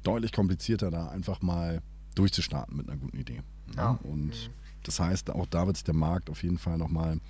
deutlich 0.04 0.32
komplizierter, 0.32 0.90
da 0.90 1.08
einfach 1.08 1.42
mal 1.42 1.82
durchzustarten 2.14 2.76
mit 2.76 2.88
einer 2.88 2.98
guten 2.98 3.18
Idee. 3.18 3.42
Ja. 3.76 3.98
Und 4.02 4.28
mhm. 4.28 4.52
das 4.84 5.00
heißt, 5.00 5.30
auch 5.30 5.46
da 5.46 5.66
wird 5.66 5.76
sich 5.76 5.84
der 5.84 5.94
Markt 5.94 6.30
auf 6.30 6.42
jeden 6.42 6.58
Fall 6.58 6.78
nochmal 6.78 7.20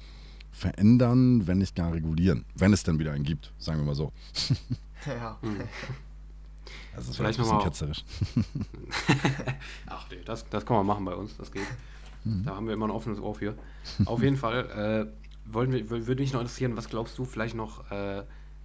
verändern, 0.50 1.46
wenn 1.46 1.58
nicht 1.58 1.74
gar 1.74 1.92
regulieren. 1.92 2.44
Wenn 2.54 2.72
es 2.72 2.82
dann 2.82 2.98
wieder 2.98 3.12
einen 3.12 3.24
gibt, 3.24 3.52
sagen 3.58 3.80
wir 3.80 3.86
mal 3.86 3.94
so. 3.94 4.12
Ja. 5.06 5.38
Mhm. 5.42 5.60
Also 6.94 7.12
Vielleicht 7.12 7.38
ein 7.38 7.44
bisschen 7.44 7.60
ketzerisch. 7.60 8.04
Ach 9.86 10.06
nee, 10.10 10.18
das, 10.24 10.44
das 10.50 10.66
kann 10.66 10.76
man 10.78 10.86
machen 10.86 11.04
bei 11.04 11.14
uns, 11.14 11.36
das 11.36 11.52
geht. 11.52 11.62
Mhm. 12.24 12.44
Da 12.44 12.56
haben 12.56 12.66
wir 12.66 12.74
immer 12.74 12.88
ein 12.88 12.90
offenes 12.90 13.20
Ohr 13.20 13.36
für. 13.36 13.54
Auf 14.04 14.20
jeden 14.20 14.36
Fall 14.36 15.08
äh, 15.08 15.27
wollen 15.50 15.72
wir, 15.72 15.90
würde 15.90 16.22
mich 16.22 16.32
noch 16.32 16.40
interessieren, 16.40 16.76
was 16.76 16.88
glaubst 16.88 17.18
du 17.18 17.24
vielleicht 17.24 17.54
noch 17.54 17.90
äh, 17.90 18.22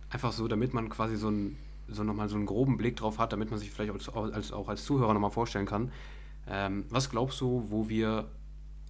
einfach 0.10 0.32
so, 0.32 0.48
damit 0.48 0.74
man 0.74 0.90
quasi 0.90 1.16
so, 1.16 1.30
ein, 1.30 1.58
so 1.88 2.04
nochmal 2.04 2.30
so 2.30 2.36
einen 2.36 2.46
groben 2.46 2.78
Blick 2.78 2.96
drauf 2.96 3.20
hat, 3.20 3.34
damit 3.34 3.50
man 3.50 3.60
sich 3.60 3.72
vielleicht 3.72 3.92
als, 3.92 4.10
als, 4.10 4.52
auch 4.52 4.68
als 4.68 4.86
Zuhörer 4.86 5.14
nochmal 5.14 5.32
vorstellen 5.32 5.66
kann. 5.66 5.92
Ähm, 6.48 6.86
was 6.90 7.10
glaubst 7.10 7.40
du, 7.42 7.66
wo 7.70 7.90
wir 7.90 8.30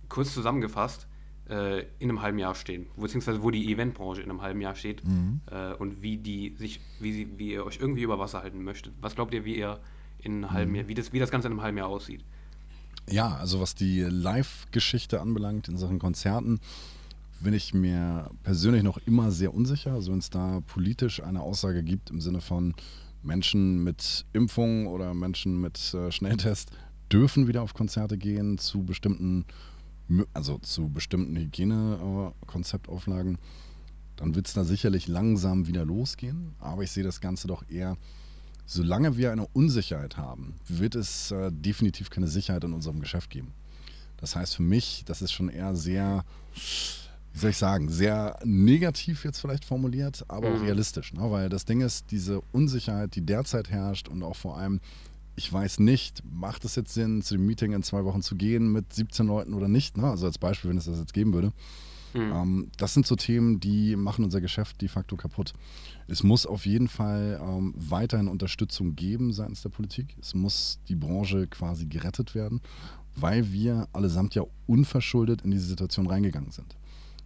kurz 0.09 0.33
zusammengefasst 0.33 1.07
äh, 1.49 1.81
in 1.99 2.09
einem 2.09 2.21
halben 2.21 2.39
Jahr 2.39 2.55
stehen, 2.55 2.87
beziehungsweise 2.97 3.43
wo 3.43 3.51
die 3.51 3.71
Eventbranche 3.71 4.21
in 4.21 4.29
einem 4.29 4.41
halben 4.41 4.61
Jahr 4.61 4.75
steht 4.75 5.05
mhm. 5.05 5.41
äh, 5.51 5.73
und 5.73 6.01
wie 6.01 6.17
die 6.17 6.55
sich, 6.57 6.79
wie 6.99 7.13
sie, 7.13 7.37
wie 7.37 7.51
ihr 7.51 7.65
euch 7.65 7.79
irgendwie 7.79 8.03
über 8.03 8.19
Wasser 8.19 8.41
halten 8.41 8.63
möchtet. 8.63 8.93
Was 9.01 9.15
glaubt 9.15 9.33
ihr, 9.33 9.45
wie 9.45 9.57
ihr 9.57 9.79
in 10.19 10.43
einem 10.43 10.51
halben 10.51 10.71
mhm. 10.71 10.77
Jahr, 10.77 10.87
wie 10.87 10.93
das, 10.93 11.13
wie 11.13 11.19
das 11.19 11.31
Ganze 11.31 11.47
in 11.47 11.53
einem 11.53 11.61
halben 11.61 11.77
Jahr 11.77 11.87
aussieht? 11.87 12.23
Ja, 13.09 13.35
also 13.35 13.59
was 13.59 13.75
die 13.75 14.01
Live-Geschichte 14.01 15.19
anbelangt 15.19 15.67
in 15.67 15.77
Sachen 15.77 15.99
Konzerten, 15.99 16.59
bin 17.43 17.53
ich 17.53 17.73
mir 17.73 18.29
persönlich 18.43 18.83
noch 18.83 18.97
immer 19.05 19.31
sehr 19.31 19.53
unsicher. 19.53 19.93
Also 19.93 20.11
wenn 20.11 20.19
es 20.19 20.29
da 20.29 20.61
politisch 20.65 21.21
eine 21.21 21.41
Aussage 21.41 21.83
gibt 21.83 22.09
im 22.09 22.21
Sinne 22.21 22.41
von 22.41 22.73
Menschen 23.21 23.83
mit 23.83 24.25
Impfung 24.33 24.87
oder 24.87 25.13
Menschen 25.13 25.61
mit 25.61 25.93
äh, 25.93 26.11
Schnelltest 26.11 26.71
dürfen 27.11 27.47
wieder 27.47 27.61
auf 27.61 27.73
Konzerte 27.73 28.17
gehen 28.17 28.57
zu 28.57 28.83
bestimmten 28.83 29.45
also 30.33 30.57
zu 30.59 30.89
bestimmten 30.89 31.35
Hygienekonzeptauflagen, 31.37 33.37
dann 34.15 34.35
wird 34.35 34.47
es 34.47 34.53
da 34.53 34.63
sicherlich 34.63 35.07
langsam 35.07 35.67
wieder 35.67 35.85
losgehen. 35.85 36.55
Aber 36.59 36.83
ich 36.83 36.91
sehe 36.91 37.03
das 37.03 37.21
Ganze 37.21 37.47
doch 37.47 37.67
eher, 37.69 37.97
solange 38.65 39.17
wir 39.17 39.31
eine 39.31 39.47
Unsicherheit 39.47 40.17
haben, 40.17 40.55
wird 40.67 40.95
es 40.95 41.31
äh, 41.31 41.51
definitiv 41.51 42.09
keine 42.09 42.27
Sicherheit 42.27 42.63
in 42.63 42.73
unserem 42.73 42.99
Geschäft 42.99 43.29
geben. 43.29 43.53
Das 44.17 44.35
heißt 44.35 44.55
für 44.55 44.63
mich, 44.63 45.03
das 45.05 45.21
ist 45.21 45.31
schon 45.31 45.49
eher 45.49 45.75
sehr, 45.75 46.23
wie 47.33 47.39
soll 47.39 47.49
ich 47.49 47.57
sagen, 47.57 47.89
sehr 47.89 48.39
negativ 48.43 49.25
jetzt 49.25 49.39
vielleicht 49.39 49.65
formuliert, 49.65 50.23
aber 50.27 50.49
mhm. 50.49 50.55
auch 50.55 50.61
realistisch. 50.61 51.13
Ne? 51.13 51.31
Weil 51.31 51.49
das 51.49 51.65
Ding 51.65 51.81
ist, 51.81 52.11
diese 52.11 52.41
Unsicherheit, 52.51 53.15
die 53.15 53.25
derzeit 53.25 53.69
herrscht 53.69 54.07
und 54.07 54.23
auch 54.23 54.35
vor 54.35 54.57
allem 54.57 54.79
ich 55.35 55.51
weiß 55.51 55.79
nicht, 55.79 56.21
macht 56.31 56.63
es 56.63 56.75
jetzt 56.75 56.93
Sinn, 56.93 57.21
zu 57.21 57.35
dem 57.35 57.45
Meeting 57.45 57.73
in 57.73 57.83
zwei 57.83 58.05
Wochen 58.05 58.21
zu 58.21 58.35
gehen 58.35 58.71
mit 58.71 58.93
17 58.93 59.25
Leuten 59.25 59.53
oder 59.53 59.67
nicht? 59.67 59.97
Ne? 59.97 60.07
Also 60.07 60.27
als 60.27 60.37
Beispiel, 60.37 60.69
wenn 60.69 60.77
es 60.77 60.85
das 60.85 60.99
jetzt 60.99 61.13
geben 61.13 61.33
würde. 61.33 61.51
Mhm. 62.13 62.31
Ähm, 62.31 62.71
das 62.77 62.93
sind 62.93 63.07
so 63.07 63.15
Themen, 63.15 63.59
die 63.59 63.95
machen 63.95 64.23
unser 64.23 64.41
Geschäft 64.41 64.81
de 64.81 64.87
facto 64.87 65.15
kaputt. 65.15 65.53
Es 66.07 66.21
muss 66.21 66.45
auf 66.45 66.65
jeden 66.65 66.87
Fall 66.87 67.41
ähm, 67.41 67.73
weiterhin 67.75 68.27
Unterstützung 68.27 68.95
geben 68.95 69.33
seitens 69.33 69.63
der 69.63 69.69
Politik. 69.69 70.15
Es 70.21 70.35
muss 70.35 70.79
die 70.87 70.95
Branche 70.95 71.47
quasi 71.47 71.87
gerettet 71.87 72.35
werden, 72.35 72.61
weil 73.15 73.51
wir 73.51 73.87
allesamt 73.93 74.35
ja 74.35 74.43
unverschuldet 74.67 75.41
in 75.41 75.51
diese 75.51 75.65
Situation 75.65 76.05
reingegangen 76.05 76.51
sind. 76.51 76.75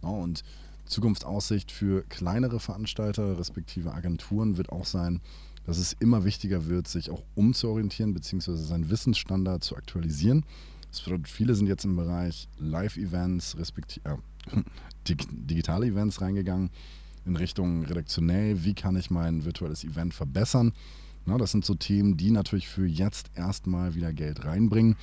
Ja, 0.02 0.08
und 0.08 0.42
Zukunftsaussicht 0.86 1.70
für 1.70 2.02
kleinere 2.08 2.60
Veranstalter 2.60 3.38
respektive 3.38 3.92
Agenturen 3.92 4.56
wird 4.56 4.70
auch 4.70 4.86
sein, 4.86 5.20
dass 5.66 5.78
es 5.78 5.94
immer 6.00 6.24
wichtiger 6.24 6.66
wird, 6.66 6.88
sich 6.88 7.10
auch 7.10 7.22
umzuorientieren 7.34 8.14
bzw. 8.14 8.56
seinen 8.56 8.88
Wissensstandard 8.88 9.62
zu 9.62 9.76
aktualisieren. 9.76 10.44
Das 10.90 11.02
bedeutet, 11.02 11.28
viele 11.28 11.54
sind 11.54 11.66
jetzt 11.66 11.84
im 11.84 11.96
Bereich 11.96 12.48
Live-Events 12.58 13.58
respektive 13.58 14.18
äh, 14.50 14.62
digitale 15.08 15.86
Events 15.86 16.20
reingegangen 16.20 16.70
in 17.26 17.36
Richtung 17.36 17.84
redaktionell, 17.84 18.64
wie 18.64 18.74
kann 18.74 18.96
ich 18.96 19.10
mein 19.10 19.44
virtuelles 19.44 19.84
Event 19.84 20.14
verbessern. 20.14 20.72
Na, 21.26 21.36
das 21.36 21.52
sind 21.52 21.64
so 21.64 21.74
Themen, 21.74 22.16
die 22.16 22.30
natürlich 22.30 22.68
für 22.68 22.86
jetzt 22.86 23.30
erstmal 23.34 23.94
wieder 23.94 24.14
Geld 24.14 24.46
reinbringen. 24.46 24.96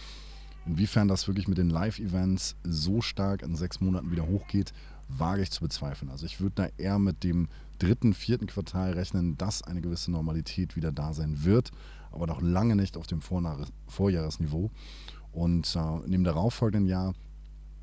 Inwiefern 0.65 1.07
das 1.07 1.27
wirklich 1.27 1.47
mit 1.47 1.57
den 1.57 1.69
Live-Events 1.69 2.55
so 2.63 3.01
stark 3.01 3.43
in 3.43 3.55
sechs 3.55 3.81
Monaten 3.81 4.11
wieder 4.11 4.27
hochgeht, 4.27 4.73
wage 5.07 5.43
ich 5.43 5.51
zu 5.51 5.61
bezweifeln. 5.61 6.09
Also 6.09 6.25
ich 6.25 6.41
würde 6.41 6.55
da 6.55 6.67
eher 6.77 6.97
mit 6.97 7.23
dem 7.23 7.47
dritten, 7.77 8.13
vierten 8.13 8.47
Quartal 8.47 8.93
rechnen, 8.93 9.37
dass 9.37 9.61
eine 9.61 9.81
gewisse 9.81 10.11
Normalität 10.11 10.75
wieder 10.75 10.91
da 10.91 11.13
sein 11.13 11.43
wird, 11.43 11.71
aber 12.11 12.27
noch 12.27 12.41
lange 12.41 12.75
nicht 12.75 12.97
auf 12.97 13.05
dem 13.05 13.21
Vorjahresniveau. 13.21 14.71
Und 15.31 15.75
äh, 15.75 16.05
in 16.05 16.11
dem 16.11 16.23
darauffolgenden 16.23 16.89
Jahr 16.89 17.13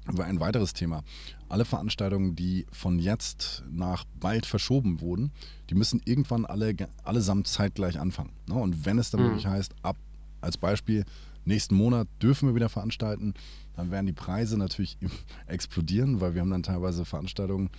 war 0.06 0.24
ein 0.24 0.40
weiteres 0.40 0.72
Thema. 0.72 1.04
Alle 1.48 1.64
Veranstaltungen, 1.64 2.34
die 2.34 2.66
von 2.72 2.98
jetzt 2.98 3.62
nach 3.70 4.04
bald 4.18 4.46
verschoben 4.46 5.00
wurden, 5.00 5.30
die 5.70 5.74
müssen 5.74 6.00
irgendwann 6.04 6.44
alle 6.46 6.74
allesamt 7.04 7.46
zeitgleich 7.46 8.00
anfangen. 8.00 8.32
Ne? 8.48 8.54
Und 8.54 8.84
wenn 8.84 8.98
es 8.98 9.10
dann 9.10 9.20
mhm. 9.20 9.26
wirklich 9.26 9.46
heißt, 9.46 9.74
ab 9.82 9.96
als 10.40 10.56
Beispiel, 10.56 11.04
nächsten 11.44 11.74
Monat 11.74 12.08
dürfen 12.22 12.48
wir 12.48 12.54
wieder 12.54 12.68
veranstalten, 12.68 13.34
dann 13.76 13.90
werden 13.90 14.06
die 14.06 14.12
Preise 14.12 14.56
natürlich 14.56 14.98
explodieren, 15.46 16.20
weil 16.20 16.34
wir 16.34 16.40
haben 16.40 16.50
dann 16.50 16.62
teilweise 16.62 17.04
Veranstaltungen, 17.04 17.70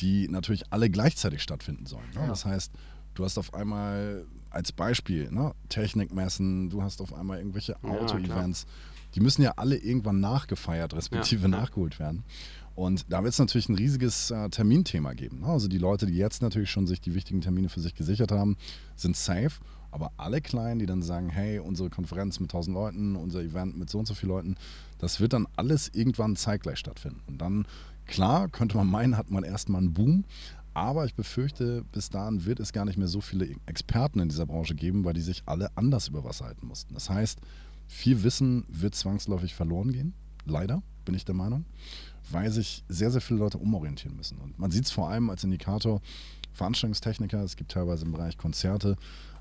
die 0.00 0.28
natürlich 0.28 0.72
alle 0.72 0.90
gleichzeitig 0.90 1.42
stattfinden 1.42 1.86
sollen. 1.86 2.08
Ne? 2.14 2.20
Ja. 2.22 2.26
Das 2.26 2.44
heißt, 2.44 2.72
du 3.14 3.24
hast 3.24 3.38
auf 3.38 3.54
einmal 3.54 4.24
als 4.50 4.72
Beispiel 4.72 5.30
ne, 5.30 5.54
Technikmessen, 5.68 6.70
du 6.70 6.82
hast 6.82 7.00
auf 7.00 7.14
einmal 7.14 7.38
irgendwelche 7.38 7.82
Auto-Events. 7.82 8.66
die 9.14 9.20
müssen 9.20 9.42
ja 9.42 9.52
alle 9.56 9.76
irgendwann 9.76 10.20
nachgefeiert, 10.20 10.94
respektive 10.94 11.42
ja, 11.42 11.48
nachgeholt 11.48 11.98
werden. 11.98 12.24
Und 12.74 13.12
da 13.12 13.22
wird 13.22 13.32
es 13.32 13.38
natürlich 13.38 13.68
ein 13.68 13.74
riesiges 13.74 14.30
äh, 14.30 14.48
Terminthema 14.48 15.12
geben. 15.12 15.40
Ne? 15.40 15.46
Also 15.46 15.68
die 15.68 15.78
Leute, 15.78 16.06
die 16.06 16.16
jetzt 16.16 16.40
natürlich 16.40 16.70
schon 16.70 16.86
sich 16.86 17.00
die 17.00 17.14
wichtigen 17.14 17.42
Termine 17.42 17.68
für 17.68 17.80
sich 17.80 17.94
gesichert 17.94 18.32
haben, 18.32 18.56
sind 18.96 19.16
safe. 19.16 19.52
Aber 19.92 20.10
alle 20.16 20.40
Kleinen, 20.40 20.80
die 20.80 20.86
dann 20.86 21.02
sagen, 21.02 21.28
hey, 21.28 21.60
unsere 21.60 21.90
Konferenz 21.90 22.40
mit 22.40 22.50
1000 22.50 22.74
Leuten, 22.74 23.14
unser 23.14 23.40
Event 23.40 23.78
mit 23.78 23.88
so 23.88 23.98
und 23.98 24.06
so 24.06 24.14
vielen 24.14 24.32
Leuten, 24.32 24.56
das 24.98 25.20
wird 25.20 25.32
dann 25.32 25.46
alles 25.54 25.90
irgendwann 25.94 26.34
zeitgleich 26.34 26.78
stattfinden. 26.78 27.20
Und 27.26 27.38
dann 27.38 27.66
Klar, 28.06 28.48
könnte 28.48 28.76
man 28.76 28.88
meinen, 28.88 29.16
hat 29.16 29.30
man 29.30 29.44
erstmal 29.44 29.80
einen 29.80 29.92
Boom. 29.92 30.24
Aber 30.74 31.04
ich 31.04 31.14
befürchte, 31.14 31.84
bis 31.92 32.08
dahin 32.08 32.44
wird 32.46 32.58
es 32.58 32.72
gar 32.72 32.84
nicht 32.84 32.96
mehr 32.96 33.08
so 33.08 33.20
viele 33.20 33.48
Experten 33.66 34.20
in 34.20 34.28
dieser 34.28 34.46
Branche 34.46 34.74
geben, 34.74 35.04
weil 35.04 35.12
die 35.12 35.20
sich 35.20 35.42
alle 35.44 35.70
anders 35.76 36.08
über 36.08 36.24
Wasser 36.24 36.46
halten 36.46 36.66
mussten. 36.66 36.94
Das 36.94 37.10
heißt, 37.10 37.40
viel 37.88 38.22
Wissen 38.22 38.64
wird 38.68 38.94
zwangsläufig 38.94 39.54
verloren 39.54 39.92
gehen. 39.92 40.14
Leider, 40.46 40.82
bin 41.04 41.14
ich 41.14 41.24
der 41.24 41.34
Meinung. 41.34 41.66
Weil 42.30 42.50
sich 42.50 42.84
sehr, 42.88 43.10
sehr 43.10 43.20
viele 43.20 43.40
Leute 43.40 43.58
umorientieren 43.58 44.16
müssen. 44.16 44.38
Und 44.38 44.58
man 44.58 44.70
sieht 44.70 44.86
es 44.86 44.90
vor 44.90 45.10
allem 45.10 45.28
als 45.28 45.44
Indikator 45.44 46.00
Veranstaltungstechniker. 46.52 47.42
Es 47.42 47.56
gibt 47.56 47.72
teilweise 47.72 48.04
im 48.04 48.12
Bereich 48.12 48.38
Konzerte 48.38 48.96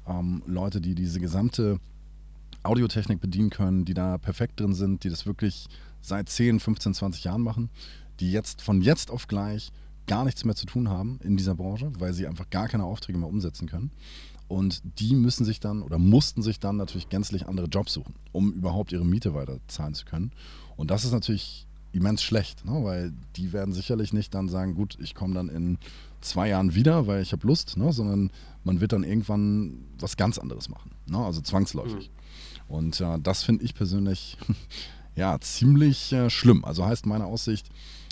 ähm, 0.08 0.44
Leute, 0.46 0.82
die 0.82 0.96
diese 0.96 1.20
gesamte 1.20 1.80
Audiotechnik 2.64 3.20
bedienen 3.20 3.50
können, 3.50 3.86
die 3.86 3.94
da 3.94 4.18
perfekt 4.18 4.60
drin 4.60 4.74
sind, 4.74 5.04
die 5.04 5.10
das 5.10 5.26
wirklich 5.26 5.68
seit 6.02 6.30
10, 6.30 6.60
15, 6.60 6.94
20 6.94 7.24
Jahren 7.24 7.42
machen 7.42 7.70
die 8.22 8.32
jetzt 8.32 8.62
von 8.62 8.82
jetzt 8.82 9.12
auf 9.12 9.28
gleich 9.28 9.72
gar 10.08 10.24
nichts 10.24 10.46
mehr 10.46 10.56
zu 10.56 10.66
tun 10.66 10.90
haben 10.90 11.20
in 11.24 11.38
dieser 11.38 11.56
Branche, 11.56 11.92
weil 12.00 12.14
sie 12.14 12.28
einfach 12.28 12.50
gar 12.50 12.68
keine 12.68 12.86
Aufträge 12.86 13.18
mehr 13.18 13.28
umsetzen 13.28 13.68
können. 13.68 13.92
Und 14.48 14.82
die 15.00 15.16
müssen 15.16 15.46
sich 15.46 15.60
dann 15.60 15.82
oder 15.82 15.98
mussten 15.98 16.42
sich 16.42 16.60
dann 16.60 16.78
natürlich 16.78 17.10
gänzlich 17.10 17.48
andere 17.48 17.68
Jobs 17.68 17.94
suchen, 17.94 18.16
um 18.32 18.52
überhaupt 18.52 18.92
ihre 18.92 19.06
Miete 19.06 19.34
weiter 19.34 19.60
zahlen 19.68 19.94
zu 19.94 20.06
können. 20.06 20.32
Und 20.76 20.92
das 20.92 21.04
ist 21.04 21.14
natürlich 21.14 21.68
immens 21.94 22.22
schlecht, 22.22 22.66
ne? 22.66 22.84
weil 22.84 23.14
die 23.36 23.54
werden 23.54 23.74
sicherlich 23.74 24.14
nicht 24.14 24.34
dann 24.34 24.50
sagen, 24.50 24.76
gut, 24.76 24.98
ich 25.02 25.16
komme 25.16 25.34
dann 25.34 25.50
in 25.50 25.78
zwei 26.20 26.50
Jahren 26.50 26.76
wieder, 26.76 27.08
weil 27.08 27.22
ich 27.22 27.32
habe 27.32 27.48
Lust, 27.48 27.78
ne? 27.78 27.92
sondern 27.92 28.30
man 28.64 28.82
wird 28.82 28.94
dann 28.94 29.04
irgendwann 29.04 29.86
was 30.00 30.18
ganz 30.18 30.38
anderes 30.38 30.70
machen, 30.70 30.92
ne? 31.08 31.18
also 31.18 31.42
zwangsläufig. 31.42 32.10
Mhm. 32.10 32.76
Und 32.76 33.02
äh, 33.02 33.20
das 33.20 33.44
finde 33.44 33.66
ich 33.66 33.76
persönlich 33.76 34.38
ja 35.16 35.40
ziemlich 35.40 36.14
äh, 36.14 36.30
schlimm. 36.30 36.64
Also 36.64 36.86
heißt 36.86 37.06
meine 37.06 37.26
Aussicht, 37.26 37.70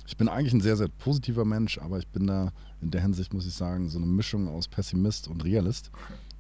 ich 0.08 0.18
bin 0.18 0.28
eigentlich 0.28 0.54
ein 0.54 0.62
sehr, 0.62 0.76
sehr 0.76 0.88
positiver 0.88 1.46
Mensch, 1.46 1.78
aber 1.78 2.00
ich 2.00 2.08
bin 2.08 2.28
da 2.28 2.52
in 2.82 2.92
der 2.92 3.02
Hinsicht, 3.02 3.34
muss 3.34 3.46
ich 3.46 3.54
sagen, 3.54 3.90
so 3.90 3.98
eine 3.98 4.08
Mischung 4.08 4.48
aus 4.48 4.68
Pessimist 4.68 5.28
und 5.28 5.44
Realist. 5.44 5.92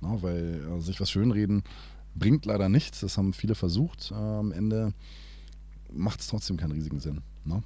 Na, 0.01 0.21
weil 0.21 0.65
äh, 0.65 0.81
sich 0.81 0.99
was 0.99 1.11
schönreden 1.11 1.63
bringt 2.15 2.45
leider 2.45 2.69
nichts. 2.69 3.01
Das 3.01 3.17
haben 3.17 3.33
viele 3.33 3.55
versucht. 3.55 4.11
Äh, 4.11 4.15
am 4.15 4.51
Ende 4.51 4.93
macht 5.91 6.21
es 6.21 6.27
trotzdem 6.27 6.57
keinen 6.57 6.71
riesigen 6.71 6.99
Sinn. 6.99 7.21
Ne? 7.45 7.63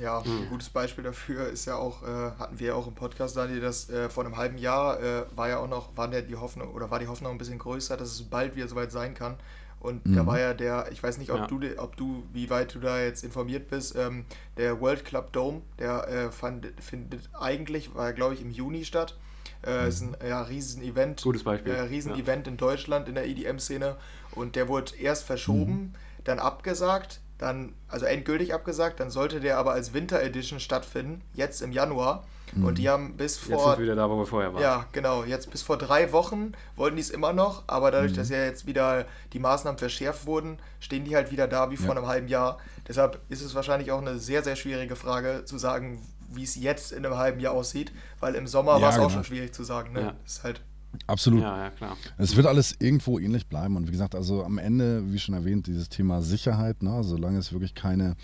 Ja, 0.00 0.18
ein 0.24 0.48
gutes 0.48 0.70
Beispiel 0.70 1.04
dafür 1.04 1.48
ist 1.48 1.66
ja 1.66 1.76
auch, 1.76 2.02
äh, 2.02 2.06
hatten 2.38 2.58
wir 2.58 2.68
ja 2.68 2.74
auch 2.74 2.86
im 2.86 2.94
Podcast, 2.94 3.36
Daniel, 3.36 3.60
dass 3.60 3.90
äh, 3.90 4.08
vor 4.08 4.24
einem 4.24 4.36
halben 4.36 4.58
Jahr 4.58 5.00
äh, 5.00 5.24
war 5.34 5.48
ja 5.48 5.58
auch 5.58 5.68
noch, 5.68 5.96
war 5.96 6.12
ja 6.12 6.20
die 6.20 6.36
Hoffnung 6.36 6.72
oder 6.72 6.90
war 6.90 6.98
die 6.98 7.08
Hoffnung 7.08 7.32
ein 7.32 7.38
bisschen 7.38 7.58
größer, 7.58 7.96
dass 7.96 8.12
es 8.12 8.22
bald 8.22 8.56
wieder 8.56 8.68
soweit 8.68 8.92
sein 8.92 9.14
kann. 9.14 9.36
Und 9.84 10.06
mhm. 10.06 10.16
da 10.16 10.26
war 10.26 10.40
ja 10.40 10.54
der, 10.54 10.90
ich 10.92 11.02
weiß 11.02 11.18
nicht, 11.18 11.30
ob 11.30 11.40
ja. 11.40 11.46
du, 11.46 11.60
ob 11.76 11.96
du, 11.96 12.22
wie 12.32 12.48
weit 12.48 12.74
du 12.74 12.78
da 12.78 13.00
jetzt 13.02 13.22
informiert 13.22 13.68
bist, 13.68 13.94
ähm, 13.96 14.24
der 14.56 14.80
World 14.80 15.04
Club 15.04 15.30
Dome, 15.32 15.60
der 15.78 16.08
äh, 16.08 16.32
fand, 16.32 16.72
findet 16.80 17.28
eigentlich, 17.34 17.94
war 17.94 18.14
glaube 18.14 18.32
ich 18.32 18.40
im 18.40 18.50
Juni 18.50 18.86
statt. 18.86 19.18
Äh, 19.62 19.82
mhm. 19.82 19.88
ist 19.88 20.00
ein 20.00 20.16
ja, 20.26 20.42
riesen 20.42 20.82
Event. 20.82 21.22
Gutes 21.22 21.44
Beispiel. 21.44 21.72
Äh, 21.72 21.80
riesen 21.82 22.14
Event 22.14 22.46
in 22.48 22.56
Deutschland 22.56 23.08
in 23.08 23.14
der 23.14 23.26
EDM-Szene. 23.26 23.96
Und 24.32 24.56
der 24.56 24.68
wurde 24.68 24.96
erst 24.96 25.24
verschoben, 25.24 25.74
mhm. 25.74 25.94
dann 26.24 26.38
abgesagt, 26.38 27.20
dann, 27.38 27.74
also 27.88 28.06
endgültig 28.06 28.54
abgesagt, 28.54 29.00
dann 29.00 29.10
sollte 29.10 29.40
der 29.40 29.58
aber 29.58 29.72
als 29.72 29.92
Winter 29.92 30.22
Edition 30.22 30.60
stattfinden, 30.60 31.22
jetzt 31.34 31.62
im 31.62 31.72
Januar. 31.72 32.24
Mhm. 32.54 32.64
Und 32.64 32.78
die 32.78 32.88
haben 32.88 33.16
bis 33.16 33.36
vor. 33.36 33.56
Jetzt 33.56 33.64
sind 33.64 33.82
wieder 33.82 33.96
da, 33.96 34.08
wo 34.08 34.16
wir 34.16 34.26
vorher 34.26 34.52
waren. 34.54 34.62
Ja, 34.62 34.86
genau. 34.92 35.24
Jetzt 35.24 35.50
bis 35.50 35.62
vor 35.62 35.76
drei 35.76 36.12
Wochen 36.12 36.52
wollten 36.76 36.96
die 36.96 37.02
es 37.02 37.10
immer 37.10 37.32
noch, 37.32 37.64
aber 37.66 37.90
dadurch, 37.90 38.12
mhm. 38.12 38.16
dass 38.16 38.28
ja 38.28 38.44
jetzt 38.44 38.66
wieder 38.66 39.06
die 39.32 39.38
Maßnahmen 39.38 39.78
verschärft 39.78 40.26
wurden, 40.26 40.58
stehen 40.78 41.04
die 41.04 41.16
halt 41.16 41.30
wieder 41.32 41.48
da 41.48 41.70
wie 41.70 41.74
ja. 41.74 41.80
vor 41.80 41.96
einem 41.96 42.06
halben 42.06 42.28
Jahr. 42.28 42.58
Deshalb 42.86 43.20
ist 43.28 43.42
es 43.42 43.54
wahrscheinlich 43.54 43.90
auch 43.90 44.00
eine 44.00 44.18
sehr, 44.18 44.42
sehr 44.42 44.56
schwierige 44.56 44.94
Frage 44.94 45.44
zu 45.44 45.58
sagen, 45.58 46.02
wie 46.28 46.44
es 46.44 46.54
jetzt 46.56 46.92
in 46.92 47.04
einem 47.04 47.16
halben 47.16 47.40
Jahr 47.40 47.54
aussieht, 47.54 47.92
weil 48.20 48.34
im 48.34 48.46
Sommer 48.46 48.76
ja, 48.76 48.82
war 48.82 48.88
es 48.90 48.94
genau. 48.96 49.06
auch 49.06 49.10
schon 49.10 49.24
schwierig 49.24 49.52
zu 49.52 49.64
sagen. 49.64 49.92
Ne? 49.92 50.00
Ja. 50.00 50.14
Ist 50.24 50.44
halt. 50.44 50.60
Absolut. 51.06 51.42
Ja, 51.42 51.64
ja, 51.64 51.70
klar. 51.70 51.96
Es 52.18 52.36
wird 52.36 52.46
alles 52.46 52.76
irgendwo 52.78 53.18
ähnlich 53.18 53.46
bleiben. 53.46 53.76
Und 53.76 53.86
wie 53.88 53.92
gesagt, 53.92 54.14
also 54.14 54.44
am 54.44 54.58
Ende, 54.58 55.12
wie 55.12 55.18
schon 55.18 55.34
erwähnt, 55.34 55.66
dieses 55.66 55.88
Thema 55.88 56.22
Sicherheit, 56.22 56.82
ne, 56.82 57.02
solange 57.02 57.38
es 57.38 57.52
wirklich 57.52 57.74
keine 57.74 58.16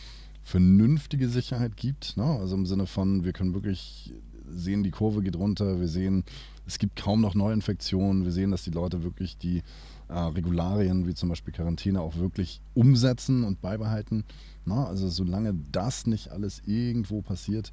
vernünftige 0.43 1.29
Sicherheit 1.29 1.77
gibt, 1.77 2.17
ne, 2.17 2.25
also 2.25 2.55
im 2.57 2.67
Sinne 2.67 2.87
von, 2.87 3.25
wir 3.25 3.33
können 3.33 3.55
wirklich 3.55 4.15
sehen, 4.49 4.83
die 4.83 4.91
Kurve 4.91 5.23
geht 5.23 5.37
runter, 5.37 5.81
wir 5.81 5.89
sehen, 5.89 6.25
es 6.67 6.79
gibt 6.79 6.97
kaum 6.97 7.21
noch 7.21 7.35
Neuinfektionen, 7.35 8.25
wir 8.25 8.33
sehen, 8.33 8.51
dass 8.51 8.63
die 8.63 8.71
Leute 8.71 9.03
wirklich 9.03 9.37
die 9.39 9.63
äh, 10.09 10.19
Regularien 10.19 11.07
wie 11.07 11.15
zum 11.15 11.29
Beispiel 11.29 11.53
Quarantäne 11.53 12.01
auch 12.01 12.17
wirklich 12.17 12.61
umsetzen 12.75 13.45
und 13.45 13.61
beibehalten. 13.61 14.25
Na, 14.65 14.87
also 14.87 15.09
solange 15.09 15.55
das 15.73 16.07
nicht 16.07 16.31
alles 16.31 16.63
irgendwo 16.67 17.23
passiert, 17.23 17.71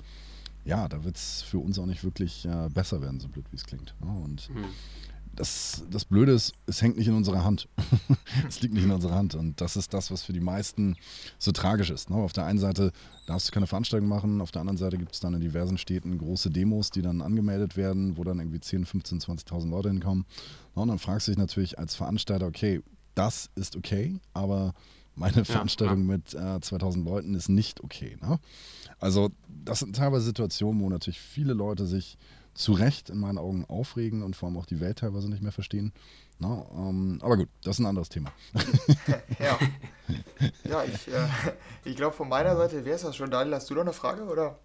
ja, 0.67 0.87
da 0.87 1.03
wird 1.03 1.15
es 1.15 1.41
für 1.41 1.59
uns 1.59 1.79
auch 1.79 1.85
nicht 1.85 2.03
wirklich 2.03 2.45
äh, 2.45 2.69
besser 2.69 3.01
werden, 3.01 3.19
so 3.19 3.27
blöd 3.27 3.45
wie 3.51 3.55
es 3.55 3.65
klingt. 3.65 3.95
Ja, 4.01 4.11
und 4.11 4.49
mhm 4.49 4.65
das, 5.37 5.83
das 5.89 6.05
Blöde 6.05 6.31
ist, 6.33 6.53
es 6.65 6.81
hängt 6.81 6.97
nicht 6.97 7.07
in 7.07 7.13
unserer 7.13 7.43
Hand. 7.43 7.69
es 8.47 8.61
liegt 8.61 8.73
nicht 8.73 8.83
in 8.83 8.91
unserer 8.91 9.15
Hand. 9.15 9.35
Und 9.35 9.61
das 9.61 9.77
ist 9.77 9.93
das, 9.93 10.11
was 10.11 10.23
für 10.23 10.33
die 10.33 10.39
meisten 10.39 10.97
so 11.37 11.51
tragisch 11.51 11.89
ist. 11.89 12.09
Ne? 12.09 12.17
Auf 12.17 12.33
der 12.33 12.45
einen 12.45 12.59
Seite 12.59 12.91
darfst 13.27 13.47
du 13.47 13.51
keine 13.51 13.67
Veranstaltung 13.67 14.09
machen, 14.09 14.41
auf 14.41 14.51
der 14.51 14.61
anderen 14.61 14.77
Seite 14.77 14.97
gibt 14.97 15.13
es 15.13 15.19
dann 15.19 15.33
in 15.33 15.41
diversen 15.41 15.77
Städten 15.77 16.17
große 16.17 16.49
Demos, 16.49 16.89
die 16.89 17.01
dann 17.01 17.21
angemeldet 17.21 17.77
werden, 17.77 18.17
wo 18.17 18.23
dann 18.23 18.39
irgendwie 18.39 18.59
10, 18.59 18.85
15, 18.85 19.19
20.000 19.19 19.69
Leute 19.69 19.89
hinkommen. 19.89 20.25
und 20.73 20.87
dann 20.87 20.99
fragst 20.99 21.27
du 21.27 21.31
dich 21.31 21.39
natürlich 21.39 21.79
als 21.79 21.95
Veranstalter, 21.95 22.47
okay, 22.47 22.81
das 23.15 23.49
ist 23.55 23.75
okay, 23.75 24.19
aber 24.33 24.73
meine 25.17 25.45
Veranstaltung 25.45 26.07
ja, 26.07 26.13
mit 26.13 26.33
äh, 26.33 26.61
2000 26.61 27.05
Leuten 27.05 27.33
ist 27.33 27.49
nicht 27.49 27.83
okay. 27.83 28.17
Ne? 28.21 28.39
Also 28.99 29.31
das 29.47 29.79
sind 29.79 29.95
teilweise 29.95 30.25
Situationen, 30.25 30.81
wo 30.81 30.89
natürlich 30.89 31.19
viele 31.19 31.53
Leute 31.53 31.85
sich 31.85 32.17
zu 32.53 32.73
Recht 32.73 33.09
in 33.09 33.19
meinen 33.19 33.37
Augen 33.37 33.65
aufregen 33.65 34.23
und 34.23 34.35
vor 34.35 34.49
allem 34.49 34.57
auch 34.57 34.65
die 34.65 34.79
Welt 34.79 34.99
teilweise 34.99 35.29
nicht 35.29 35.43
mehr 35.43 35.51
verstehen. 35.51 35.93
Na, 36.39 36.65
ähm, 36.75 37.19
aber 37.21 37.37
gut, 37.37 37.49
das 37.63 37.75
ist 37.75 37.79
ein 37.79 37.85
anderes 37.85 38.09
Thema. 38.09 38.31
ja, 39.39 39.57
ja 40.63 40.83
ich, 40.83 41.07
äh, 41.07 41.27
ich 41.83 41.95
glaube, 41.95 42.15
von 42.15 42.29
meiner 42.29 42.55
Seite 42.55 42.85
wäre 42.85 42.95
es 42.95 43.01
das 43.03 43.15
schon. 43.15 43.29
Daniel, 43.29 43.55
hast 43.55 43.69
du 43.69 43.75
noch 43.75 43.81
eine 43.81 43.93
Frage? 43.93 44.23
oder? 44.23 44.59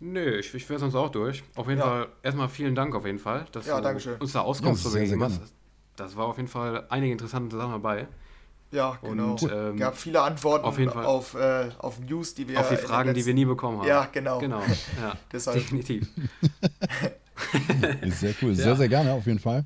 Nö, 0.00 0.38
ich, 0.38 0.52
ich 0.54 0.68
wäre 0.68 0.80
sonst 0.80 0.94
auch 0.94 1.10
durch. 1.10 1.42
Auf 1.54 1.68
jeden 1.68 1.78
ja. 1.78 1.86
Fall, 1.86 2.08
erstmal 2.22 2.48
vielen 2.48 2.74
Dank 2.74 2.94
auf 2.94 3.06
jeden 3.06 3.18
Fall, 3.18 3.46
dass 3.52 3.66
ja, 3.66 3.80
du 3.80 4.16
uns 4.20 4.32
da 4.32 4.40
Auskunft 4.40 4.84
ja, 4.84 5.00
gegeben 5.00 5.22
hast. 5.22 5.40
Das 5.96 6.16
war 6.16 6.26
auf 6.26 6.36
jeden 6.36 6.48
Fall 6.48 6.86
einige 6.90 7.12
interessante 7.12 7.56
Sachen 7.56 7.72
dabei. 7.72 8.08
Ja, 8.74 8.98
genau. 9.00 9.32
Und, 9.32 9.42
ähm, 9.52 9.76
gab 9.76 9.96
viele 9.96 10.20
Antworten 10.20 10.64
auf, 10.64 10.78
jeden 10.78 10.90
Fall. 10.90 11.04
auf, 11.04 11.34
äh, 11.34 11.68
auf 11.78 12.00
News, 12.00 12.34
die 12.34 12.48
wir 12.48 12.58
Auf 12.58 12.70
die 12.70 12.76
Fragen, 12.76 13.10
letzten... 13.10 13.20
die 13.20 13.26
wir 13.26 13.34
nie 13.34 13.44
bekommen 13.44 13.78
haben. 13.78 13.86
Ja, 13.86 14.08
genau. 14.10 14.40
Genau, 14.40 14.60
ja, 15.00 15.16
definitiv. 15.32 16.08
Ist 18.00 18.20
sehr 18.20 18.34
cool. 18.42 18.54
Sehr, 18.54 18.66
ja. 18.66 18.74
sehr 18.74 18.88
gerne, 18.88 19.12
auf 19.12 19.26
jeden 19.26 19.38
Fall. 19.38 19.64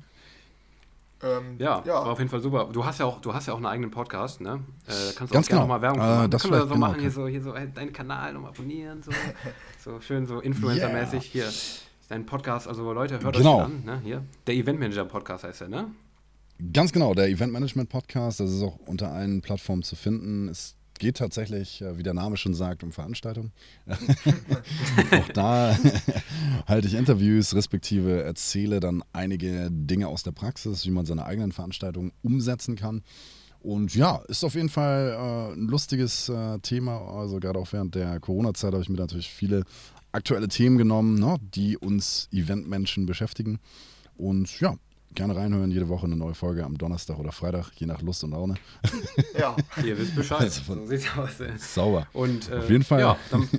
Ähm, 1.23 1.55
ja, 1.57 1.81
ja, 1.85 1.93
war 1.93 2.07
auf 2.07 2.19
jeden 2.19 2.29
Fall 2.29 2.39
super. 2.39 2.69
Du 2.71 2.85
hast 2.85 2.99
ja 2.99 3.05
auch, 3.07 3.19
du 3.19 3.33
hast 3.33 3.47
ja 3.47 3.53
auch 3.53 3.57
einen 3.57 3.65
eigenen 3.65 3.91
Podcast, 3.91 4.41
ne? 4.41 4.63
Äh, 4.87 4.91
kannst 5.15 5.21
du 5.21 5.23
auch 5.23 5.29
gerne 5.29 5.47
genau. 5.47 5.61
nochmal 5.61 5.81
Werbung 5.81 5.99
machen. 5.99 6.25
Äh, 6.25 6.29
das 6.29 6.41
können 6.43 6.53
wir 6.53 6.61
so 6.61 6.67
genau. 6.67 6.77
machen, 6.77 6.99
hier 6.99 7.11
so, 7.11 7.27
hier 7.27 7.41
so 7.41 7.51
deinen 7.51 7.91
Kanal 7.91 8.33
nochmal 8.33 8.51
abonnieren, 8.51 9.01
so, 9.01 9.11
so 9.79 9.99
schön 9.99 10.27
so 10.27 10.39
Influencer-mäßig 10.39 11.35
yeah. 11.35 11.49
hier. 11.49 11.53
Dein 12.09 12.25
Podcast, 12.25 12.67
also 12.67 12.93
Leute, 12.93 13.19
hört 13.21 13.35
genau. 13.35 13.57
euch 13.57 13.65
an, 13.65 13.83
ne? 13.85 13.99
Hier. 14.03 14.23
Der 14.47 14.55
Event 14.55 14.79
Manager 14.79 15.05
Podcast 15.05 15.43
heißt 15.43 15.61
er, 15.61 15.67
ne? 15.67 15.91
Ganz 16.73 16.91
genau, 16.91 17.13
der 17.13 17.29
Event 17.29 17.53
Management 17.53 17.87
Podcast, 17.87 18.41
das 18.41 18.51
ist 18.51 18.61
auch 18.61 18.77
unter 18.85 19.11
allen 19.11 19.41
Plattformen 19.41 19.81
zu 19.81 19.95
finden. 19.95 20.49
Es 20.49 20.75
geht 20.99 21.15
tatsächlich, 21.15 21.81
äh, 21.81 21.97
wie 21.97 22.03
der 22.03 22.13
Name 22.13 22.35
schon 22.35 22.53
sagt, 22.53 22.83
um 22.83 22.91
Veranstaltungen. 22.91 23.53
Auch 23.87 25.29
da 25.33 25.77
halte 26.67 26.87
ich 26.87 26.95
Interviews, 26.95 27.55
respektive 27.55 28.23
erzähle 28.23 28.81
dann 28.81 29.03
einige 29.13 29.69
Dinge 29.71 30.09
aus 30.09 30.23
der 30.23 30.33
Praxis, 30.33 30.85
wie 30.85 30.91
man 30.91 31.05
seine 31.05 31.25
eigenen 31.25 31.53
Veranstaltungen 31.53 32.11
umsetzen 32.23 32.75
kann. 32.75 33.03
Und 33.61 33.95
ja, 33.95 34.17
ist 34.27 34.43
auf 34.43 34.55
jeden 34.55 34.69
Fall 34.69 35.15
äh, 35.17 35.53
ein 35.53 35.67
lustiges 35.67 36.27
äh, 36.27 36.59
Thema. 36.59 36.99
Also 36.99 37.39
gerade 37.39 37.57
auch 37.57 37.71
während 37.71 37.95
der 37.95 38.19
Corona-Zeit 38.19 38.73
habe 38.73 38.83
ich 38.83 38.89
mir 38.89 38.97
natürlich 38.97 39.29
viele 39.29 39.63
aktuelle 40.11 40.49
Themen 40.49 40.77
genommen, 40.77 41.19
ne, 41.19 41.37
die 41.39 41.77
uns 41.77 42.27
Eventmenschen 42.33 43.05
beschäftigen. 43.05 43.59
Und 44.17 44.59
ja, 44.59 44.75
gerne 45.19 45.35
reinhören. 45.35 45.69
Jede 45.69 45.89
Woche 45.89 46.05
eine 46.05 46.15
neue 46.15 46.33
Folge 46.33 46.63
am 46.63 46.77
Donnerstag 46.77 47.19
oder 47.19 47.33
Freitag, 47.33 47.71
je 47.75 47.85
nach 47.85 48.01
Lust 48.01 48.23
und 48.23 48.31
Laune. 48.31 48.55
Ja, 49.37 49.55
ihr 49.83 49.97
wisst 49.97 50.15
Bescheid. 50.15 50.43
Also 50.43 50.75
so 50.75 50.85
sieht's 50.85 51.07
aus. 51.17 51.41
Sauber. 51.57 52.07
Und, 52.13 52.49
äh, 52.49 52.55
Auf 52.55 52.69
jeden 52.69 52.85
Fall. 52.85 53.01
Ja 53.01 53.17
dann, 53.29 53.49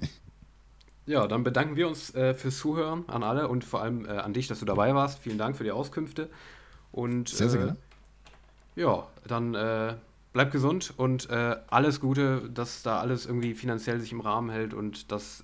ja, 1.06 1.26
dann, 1.26 1.44
bedanken 1.44 1.76
wir 1.76 1.86
uns 1.86 2.14
äh, 2.14 2.32
fürs 2.32 2.56
Zuhören 2.56 3.04
an 3.08 3.22
alle 3.22 3.48
und 3.48 3.62
vor 3.62 3.82
allem 3.82 4.06
äh, 4.06 4.08
an 4.08 4.32
dich, 4.32 4.48
dass 4.48 4.60
du 4.60 4.64
dabei 4.64 4.94
warst. 4.94 5.18
Vielen 5.18 5.36
Dank 5.36 5.54
für 5.54 5.64
die 5.64 5.70
Auskünfte. 5.70 6.30
Und, 6.92 7.28
sehr, 7.28 7.50
sehr 7.50 7.60
äh, 7.60 7.64
gerne. 7.64 7.78
Ja, 8.76 9.06
dann 9.28 9.54
äh, 9.54 9.94
bleib 10.32 10.52
gesund 10.52 10.94
und 10.96 11.28
äh, 11.28 11.56
alles 11.68 12.00
Gute, 12.00 12.48
dass 12.54 12.82
da 12.82 13.00
alles 13.00 13.26
irgendwie 13.26 13.52
finanziell 13.52 14.00
sich 14.00 14.12
im 14.12 14.20
Rahmen 14.20 14.48
hält 14.48 14.72
und 14.72 15.12
dass 15.12 15.42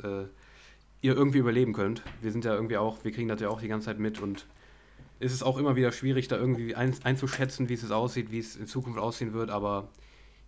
ihr 1.02 1.14
irgendwie 1.14 1.38
überleben 1.38 1.74
könnt. 1.74 2.02
Wir 2.22 2.32
sind 2.32 2.46
ja 2.46 2.54
irgendwie 2.54 2.78
auch, 2.78 3.04
wir 3.04 3.12
kriegen 3.12 3.28
das 3.28 3.40
ja 3.40 3.50
auch 3.50 3.60
die 3.60 3.68
ganze 3.68 3.86
Zeit 3.86 3.98
mit 3.98 4.20
und 4.20 4.46
ist 5.18 5.32
es 5.32 5.42
auch 5.42 5.58
immer 5.58 5.76
wieder 5.76 5.92
schwierig, 5.92 6.28
da 6.28 6.36
irgendwie 6.36 6.74
ein, 6.74 6.94
einzuschätzen, 7.04 7.68
wie 7.68 7.74
es 7.74 7.90
aussieht, 7.90 8.30
wie 8.30 8.38
es 8.38 8.56
in 8.56 8.66
Zukunft 8.66 8.98
aussehen 8.98 9.32
wird, 9.32 9.50
aber 9.50 9.88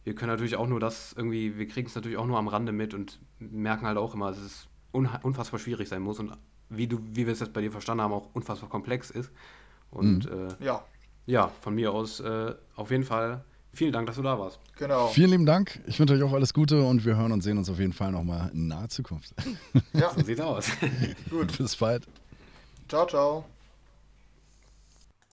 wir 0.04 0.14
können 0.14 0.30
natürlich 0.30 0.56
auch 0.56 0.66
nur 0.66 0.80
das 0.80 1.12
irgendwie, 1.16 1.58
wir 1.58 1.68
kriegen 1.68 1.88
es 1.88 1.94
natürlich 1.94 2.18
auch 2.18 2.26
nur 2.26 2.38
am 2.38 2.48
Rande 2.48 2.72
mit 2.72 2.94
und 2.94 3.20
merken 3.38 3.86
halt 3.86 3.98
auch 3.98 4.14
immer, 4.14 4.30
dass 4.30 4.38
es 4.38 4.68
unfassbar 4.92 5.60
schwierig 5.60 5.88
sein 5.88 6.02
muss 6.02 6.18
und 6.18 6.32
wie 6.70 6.86
du, 6.86 6.98
wie 7.12 7.26
wir 7.26 7.32
es 7.32 7.40
jetzt 7.40 7.52
bei 7.52 7.60
dir 7.60 7.70
verstanden 7.70 8.02
haben, 8.02 8.12
auch 8.12 8.28
unfassbar 8.34 8.68
komplex 8.68 9.10
ist. 9.10 9.30
Und 9.90 10.30
mhm. 10.30 10.48
äh, 10.60 10.64
ja. 10.64 10.84
ja, 11.26 11.48
von 11.60 11.74
mir 11.74 11.92
aus 11.92 12.20
äh, 12.20 12.54
auf 12.76 12.90
jeden 12.90 13.04
Fall 13.04 13.44
vielen 13.72 13.92
Dank, 13.92 14.06
dass 14.06 14.16
du 14.16 14.22
da 14.22 14.38
warst. 14.38 14.58
Genau. 14.76 15.08
Vielen 15.08 15.30
lieben 15.30 15.46
Dank. 15.46 15.80
Ich 15.86 15.98
wünsche 15.98 16.14
euch 16.14 16.22
auch 16.22 16.32
alles 16.32 16.52
Gute 16.52 16.82
und 16.82 17.04
wir 17.04 17.16
hören 17.16 17.32
und 17.32 17.42
sehen 17.42 17.58
uns 17.58 17.70
auf 17.70 17.78
jeden 17.78 17.92
Fall 17.92 18.12
nochmal 18.12 18.50
in 18.52 18.68
naher 18.68 18.88
Zukunft. 18.88 19.34
Ja, 19.92 20.10
so 20.16 20.22
sieht's 20.22 20.40
aus. 20.40 20.70
Gut. 21.30 21.56
Bis 21.56 21.76
bald. 21.76 22.06
Ciao, 22.88 23.06
ciao. 23.06 23.57